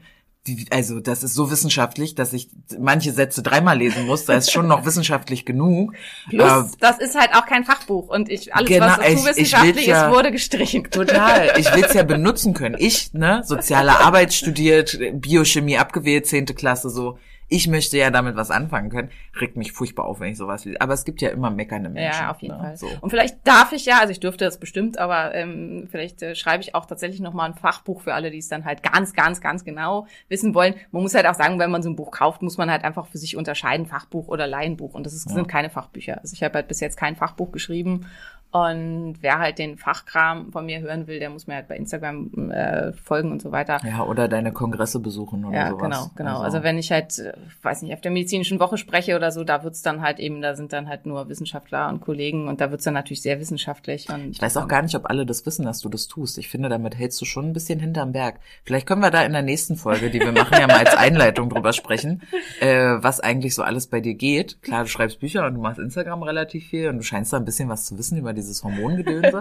Die, 0.48 0.66
also 0.72 1.00
das 1.00 1.22
ist 1.24 1.36
so 1.36 1.52
wissenschaftlich, 1.52 2.16
dass 2.16 2.34
ich 2.34 2.50
manche 2.80 3.12
Sätze 3.14 3.44
dreimal 3.44 3.78
lesen 3.78 4.08
muss. 4.08 4.26
Da 4.26 4.34
ist 4.34 4.52
schon 4.52 4.68
noch 4.68 4.86
wissenschaftlich 4.88 5.46
genug. 5.46 5.94
Plus, 6.30 6.50
Äh, 6.50 6.64
das 6.80 6.98
ist 6.98 7.14
halt 7.16 7.36
auch 7.36 7.46
kein 7.46 7.64
Fachbuch 7.64 8.08
und 8.10 8.28
ich 8.28 8.54
alles, 8.56 8.68
Genau, 8.68 8.88
was 8.88 8.98
ich- 8.98 9.04
dazu 9.04 9.18
ich 9.20 9.26
wissenschaftlich 9.26 9.76
will's 9.76 9.86
ja- 9.86 10.08
ist, 10.10 10.16
wurde 10.16 10.32
gestrichen. 10.32 10.84
Total. 10.90 11.54
Ich 11.60 11.72
will's 11.76 11.94
ja 11.94 12.02
benutzen 12.16 12.56
können. 12.56 12.76
Ich, 12.80 13.14
ne, 13.14 13.44
soziale 13.46 14.00
Arbeit 14.00 14.34
studiert, 14.34 14.98
Biochemie 15.14 15.78
abgewählt, 15.78 16.26
zehnte 16.26 16.56
Klasse, 16.56 16.90
so. 16.90 17.20
Ich 17.54 17.68
möchte 17.68 17.98
ja 17.98 18.12
damit 18.12 18.38
was 18.38 18.50
anfangen 18.50 18.90
können. 18.90 19.10
Regt 19.40 19.58
mich 19.58 19.74
furchtbar 19.74 20.06
auf, 20.06 20.22
wenn 20.22 20.32
ich 20.32 20.38
sowas 20.38 20.64
lese. 20.64 20.80
Aber 20.80 20.94
es 20.94 21.04
gibt 21.04 21.22
ja 21.22 21.30
immer 21.30 21.50
meckernde 21.50 21.90
Menschen. 21.90 22.22
Ja, 22.22 22.32
auf 22.32 22.42
jeden 22.42 22.56
ne? 22.56 22.64
Fall. 22.64 22.78
So. 22.78 22.88
Und 23.02 23.10
vielleicht 23.10 23.46
darf 23.46 23.74
ich 23.74 23.86
ja, 23.86 24.00
also 24.00 24.12
ich 24.12 24.22
dürfte 24.22 24.46
das 24.46 24.58
bestimmt, 24.58 24.98
aber 24.98 25.36
ähm, 25.36 25.90
vielleicht 25.92 26.22
äh, 26.22 26.34
schreibe 26.34 26.64
ich 26.64 26.76
auch 26.76 26.86
tatsächlich 26.86 27.20
nochmal 27.20 27.50
ein 27.50 27.56
Fachbuch 27.56 28.02
für 28.02 28.14
alle, 28.14 28.32
die 28.32 28.38
es 28.38 28.48
dann 28.48 28.64
halt 28.64 28.84
ganz, 28.84 29.14
ganz, 29.14 29.42
ganz 29.42 29.66
genau 29.66 30.08
wissen 30.30 30.56
wollen. 30.56 30.76
Man 30.92 31.02
muss 31.02 31.14
halt 31.14 31.28
auch 31.28 31.34
sagen, 31.34 31.60
wenn 31.60 31.72
man 31.72 31.84
so 31.84 31.90
ein 31.90 31.98
Buch 31.98 32.12
kauft, 32.12 32.42
muss 32.42 32.58
man 32.58 32.72
halt 32.72 32.86
einfach 32.86 33.08
für 33.08 33.18
sich 33.18 33.36
unterscheiden, 33.36 33.86
Fachbuch 33.86 34.30
oder 34.30 34.48
Laienbuch. 34.48 34.94
Und 34.94 35.06
das 35.06 35.14
ist, 35.14 35.28
sind 35.28 35.50
keine 35.50 35.70
Fachbücher. 35.70 36.22
Also 36.22 36.34
ich 36.34 36.44
habe 36.44 36.56
halt 36.56 36.70
bis 36.70 36.80
jetzt 36.80 36.96
kein 36.96 37.18
Fachbuch 37.18 37.52
geschrieben. 37.52 38.08
Und 38.52 39.16
wer 39.22 39.40
halt 39.40 39.60
den 39.60 39.78
Fachkram 39.78 40.52
von 40.52 40.66
mir 40.66 40.82
hören 40.82 41.08
will, 41.08 41.20
der 41.20 41.30
muss 41.30 41.48
mir 41.48 41.56
halt 41.56 41.70
bei 41.70 41.78
Instagram 41.78 42.52
äh, 42.52 42.92
folgen 42.94 43.32
und 43.32 43.42
so 43.42 43.52
weiter. 43.54 43.80
Ja, 43.88 44.04
oder 44.04 44.28
deine 44.28 44.52
Kongresse 44.52 45.00
besuchen 45.00 45.46
oder 45.46 45.56
Ja, 45.58 45.70
sowas. 45.70 45.82
genau, 45.84 46.12
genau. 46.16 46.40
Also, 46.42 46.62
wenn 46.62 46.78
ich 46.78 46.92
halt, 46.92 47.18
äh, 47.20 47.32
weiß 47.62 47.82
nicht, 47.84 47.94
auf 47.94 48.02
der 48.02 48.12
medizinischen 48.12 48.60
Woche 48.60 48.78
spreche 48.78 49.16
oder 49.16 49.32
so, 49.32 49.46
da 49.46 49.64
wird's 49.64 49.82
dann 49.82 50.02
halt 50.02 50.20
eben, 50.20 50.42
da 50.42 50.56
sind 50.56 50.74
dann 50.74 50.90
halt 50.90 51.06
nur 51.06 51.30
Wissenschaftler 51.30 51.88
und 51.88 52.02
Kollegen 52.02 52.50
und 52.50 52.60
da 52.60 52.72
wird's 52.72 52.84
dann 52.84 52.94
natürlich 52.94 53.22
sehr 53.22 53.40
wissenschaftlich. 53.40 54.10
Und, 54.10 54.32
Ich 54.32 54.42
weiß 54.42 54.58
auch 54.58 54.68
gar 54.68 54.82
nicht, 54.82 54.96
ob 54.96 55.10
alle 55.10 55.26
das 55.26 55.46
wissen, 55.46 55.64
dass 55.66 55.80
du 55.80 55.88
das 55.88 56.08
tust. 56.08 56.38
Ich 56.38 56.50
finde, 56.50 56.68
damit 56.68 56.98
hältst 56.98 57.22
du 57.22 57.26
schon 57.26 57.46
ein 57.50 57.54
bisschen 57.54 57.80
hinterm 57.80 58.12
Berg. 58.12 58.40
Vielleicht 58.66 58.86
können 58.86 59.02
wir 59.02 59.12
da 59.12 59.24
in 59.24 59.32
der 59.32 59.44
nächsten 59.44 59.78
Folge, 59.78 60.10
die 60.10 60.20
wir 60.20 60.34
machen, 60.34 60.58
ja 60.60 60.68
mal 60.68 60.78
als 60.86 60.96
Einleitung 60.96 61.50
drüber 61.50 61.72
sprechen, 61.72 62.22
äh, 62.60 62.96
was 63.00 63.22
eigentlich 63.22 63.56
so 63.56 63.64
alles 63.64 63.88
bei 63.88 64.02
dir 64.02 64.14
geht. 64.16 64.62
Klar, 64.62 64.84
du 64.84 64.90
schreibst 64.90 65.22
Bücher 65.22 65.46
und 65.48 65.54
du 65.56 65.62
machst 65.62 65.80
Instagram 65.80 66.24
relativ 66.24 66.68
viel 66.68 66.90
und 66.90 66.98
du 66.98 67.04
scheinst 67.04 67.32
da 67.32 67.38
ein 67.38 67.46
bisschen 67.46 67.70
was 67.70 67.86
zu 67.86 67.98
wissen 67.98 68.18
über 68.18 68.34
dieses 68.42 68.64
Hormongedönse. 68.64 69.40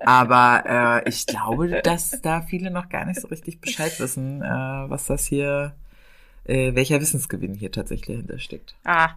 Aber 0.00 1.02
äh, 1.04 1.08
ich 1.08 1.26
glaube, 1.26 1.82
dass 1.82 2.20
da 2.22 2.42
viele 2.42 2.70
noch 2.70 2.88
gar 2.88 3.04
nicht 3.04 3.20
so 3.20 3.28
richtig 3.28 3.60
Bescheid 3.60 3.98
wissen, 3.98 4.42
äh, 4.42 4.46
was 4.46 5.06
das 5.06 5.26
hier, 5.26 5.74
äh, 6.44 6.74
welcher 6.74 7.00
Wissensgewinn 7.00 7.54
hier 7.54 7.72
tatsächlich 7.72 8.16
hintersteckt. 8.16 8.74
Ah, 8.84 9.10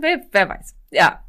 wer, 0.00 0.20
wer 0.32 0.48
weiß. 0.48 0.74
Ja. 0.90 1.22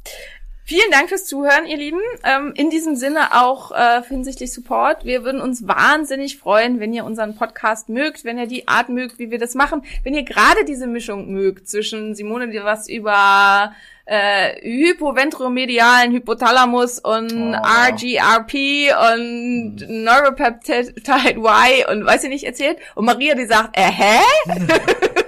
Vielen 0.64 0.90
Dank 0.92 1.08
fürs 1.08 1.26
Zuhören, 1.26 1.66
ihr 1.66 1.76
Lieben. 1.76 2.00
Ähm, 2.24 2.52
in 2.56 2.70
diesem 2.70 2.94
Sinne 2.94 3.42
auch 3.42 3.72
äh, 3.72 4.00
hinsichtlich 4.08 4.52
Support. 4.52 5.04
Wir 5.04 5.24
würden 5.24 5.40
uns 5.40 5.66
wahnsinnig 5.66 6.38
freuen, 6.38 6.78
wenn 6.78 6.92
ihr 6.92 7.04
unseren 7.04 7.34
Podcast 7.36 7.88
mögt, 7.88 8.24
wenn 8.24 8.38
ihr 8.38 8.46
die 8.46 8.68
Art 8.68 8.88
mögt, 8.88 9.18
wie 9.18 9.30
wir 9.32 9.38
das 9.38 9.54
machen. 9.54 9.82
Wenn 10.04 10.14
ihr 10.14 10.22
gerade 10.22 10.64
diese 10.64 10.86
Mischung 10.86 11.32
mögt 11.32 11.68
zwischen 11.68 12.14
Simone, 12.14 12.48
die 12.48 12.62
was 12.62 12.88
über 12.88 13.72
äh, 14.04 14.54
hypoventromedialen 14.62 16.12
Hypothalamus 16.12 17.00
und 17.00 17.32
Oh. 17.32 17.56
RGRP 17.56 18.92
und 19.14 19.76
Neuropeptide 19.88 20.94
Y 21.36 21.84
und 21.90 22.06
weiß 22.06 22.22
ich 22.24 22.30
nicht 22.30 22.44
erzählt. 22.44 22.78
Und 22.94 23.04
Maria, 23.04 23.34
die 23.34 23.46
sagt, 23.46 23.76
äh, 23.76 23.82
hä? 23.82 24.20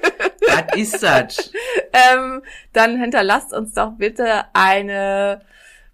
Was 0.55 0.77
ist 0.77 1.03
das? 1.03 1.53
ähm, 1.93 2.43
dann 2.73 2.99
hinterlasst 2.99 3.53
uns 3.53 3.75
doch 3.75 3.93
bitte 3.93 4.45
eine 4.53 5.41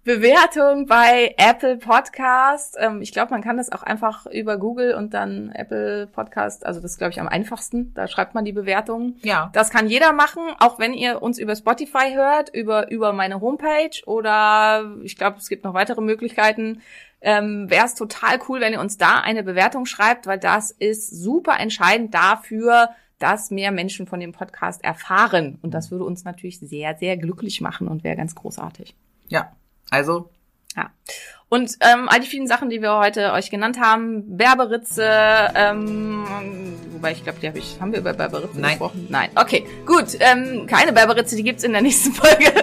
Bewertung 0.03 0.87
bei 0.87 1.35
Apple 1.37 1.77
Podcast. 1.77 2.75
Ähm, 2.79 3.03
ich 3.03 3.11
glaube, 3.11 3.31
man 3.31 3.43
kann 3.43 3.57
das 3.57 3.71
auch 3.71 3.83
einfach 3.83 4.25
über 4.25 4.57
Google 4.57 4.95
und 4.95 5.13
dann 5.13 5.51
Apple 5.51 6.07
Podcast, 6.07 6.65
also 6.65 6.81
das 6.81 6.93
ist, 6.93 6.97
glaube 6.97 7.11
ich, 7.11 7.19
am 7.19 7.27
einfachsten. 7.27 7.93
Da 7.93 8.07
schreibt 8.07 8.33
man 8.33 8.43
die 8.43 8.51
Bewertung. 8.51 9.17
Ja. 9.21 9.51
Das 9.53 9.69
kann 9.69 9.87
jeder 9.87 10.11
machen, 10.11 10.41
auch 10.59 10.79
wenn 10.79 10.93
ihr 10.93 11.21
uns 11.21 11.37
über 11.37 11.55
Spotify 11.55 12.13
hört, 12.15 12.49
über, 12.49 12.89
über 12.89 13.13
meine 13.13 13.41
Homepage 13.41 13.91
oder 14.07 14.91
ich 15.03 15.17
glaube, 15.17 15.37
es 15.37 15.49
gibt 15.49 15.63
noch 15.63 15.75
weitere 15.75 16.01
Möglichkeiten. 16.01 16.81
Ähm, 17.21 17.69
Wäre 17.69 17.85
es 17.85 17.93
total 17.93 18.39
cool, 18.49 18.59
wenn 18.59 18.73
ihr 18.73 18.79
uns 18.79 18.97
da 18.97 19.19
eine 19.19 19.43
Bewertung 19.43 19.85
schreibt, 19.85 20.25
weil 20.25 20.39
das 20.39 20.71
ist 20.71 21.11
super 21.11 21.59
entscheidend 21.59 22.15
dafür, 22.15 22.89
dass 23.21 23.51
mehr 23.51 23.71
Menschen 23.71 24.07
von 24.07 24.19
dem 24.19 24.31
Podcast 24.31 24.83
erfahren. 24.83 25.59
Und 25.61 25.73
das 25.73 25.91
würde 25.91 26.03
uns 26.05 26.23
natürlich 26.23 26.59
sehr, 26.59 26.95
sehr 26.97 27.17
glücklich 27.17 27.61
machen 27.61 27.87
und 27.87 28.03
wäre 28.03 28.15
ganz 28.15 28.35
großartig. 28.35 28.95
Ja. 29.27 29.51
Also, 29.89 30.29
Ja. 30.75 30.89
Und 31.49 31.75
ähm, 31.81 32.07
all 32.07 32.21
die 32.21 32.27
vielen 32.27 32.47
Sachen, 32.47 32.69
die 32.69 32.81
wir 32.81 32.95
heute 32.97 33.33
euch 33.33 33.49
genannt 33.51 33.77
haben, 33.77 34.37
Berberitze, 34.37 35.05
ähm, 35.53 36.23
wobei 36.91 37.11
ich 37.11 37.23
glaube, 37.25 37.39
die 37.41 37.47
habe 37.49 37.59
ich, 37.59 37.81
haben 37.81 37.91
wir 37.91 37.99
über 37.99 38.13
Berberitze 38.13 38.57
Nein. 38.57 38.69
gesprochen? 38.79 39.07
Nein. 39.09 39.31
Okay, 39.35 39.65
gut. 39.85 40.15
Ähm, 40.21 40.65
keine 40.65 40.93
Berberitze, 40.93 41.35
die 41.35 41.43
gibt's 41.43 41.65
in 41.65 41.73
der 41.73 41.81
nächsten 41.81 42.13
Folge. 42.13 42.53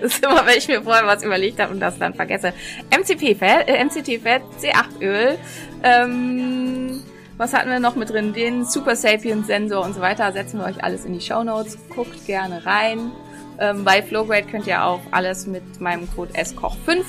das 0.00 0.14
ist 0.14 0.24
immer, 0.24 0.44
wenn 0.44 0.58
ich 0.58 0.66
mir 0.66 0.82
vorher 0.82 1.06
was 1.06 1.22
überlegt 1.22 1.60
habe 1.60 1.72
und 1.72 1.78
das 1.78 1.96
dann 1.96 2.14
vergesse. 2.14 2.52
MCP-Fett, 2.90 3.68
äh, 3.68 3.84
MCT-Fett, 3.84 4.42
C8-Öl, 4.60 5.38
ähm, 5.84 7.00
was 7.36 7.52
hatten 7.52 7.68
wir 7.68 7.80
noch 7.80 7.96
mit 7.96 8.10
drin? 8.10 8.32
Den 8.32 8.64
Super 8.64 8.96
Sapiens 8.96 9.46
Sensor 9.46 9.84
und 9.84 9.94
so 9.94 10.00
weiter. 10.00 10.32
Setzen 10.32 10.60
wir 10.60 10.66
euch 10.66 10.82
alles 10.82 11.04
in 11.04 11.12
die 11.12 11.20
Show 11.20 11.42
Notes. 11.42 11.78
Guckt 11.94 12.26
gerne 12.26 12.64
rein. 12.64 13.10
Ähm, 13.58 13.84
bei 13.84 14.02
Flowgrade 14.02 14.46
könnt 14.46 14.66
ihr 14.66 14.84
auch 14.84 15.00
alles 15.10 15.46
mit 15.46 15.80
meinem 15.80 16.08
Code 16.14 16.32
SKOCH5 16.34 17.04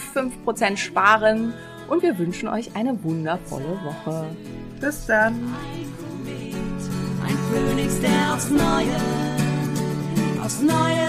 5% 0.45 0.77
sparen. 0.77 1.53
Und 1.87 2.01
wir 2.01 2.17
wünschen 2.17 2.49
euch 2.49 2.75
eine 2.75 3.03
wundervolle 3.03 3.79
Woche. 3.83 4.25
bis 4.79 5.05
dann. 5.05 5.53
Ein 7.23 7.37
Phönix, 7.51 7.99
der 8.01 8.33
aufs 8.33 8.49
Neue, 8.49 8.95
aufs 10.43 10.61
Neue 10.61 11.05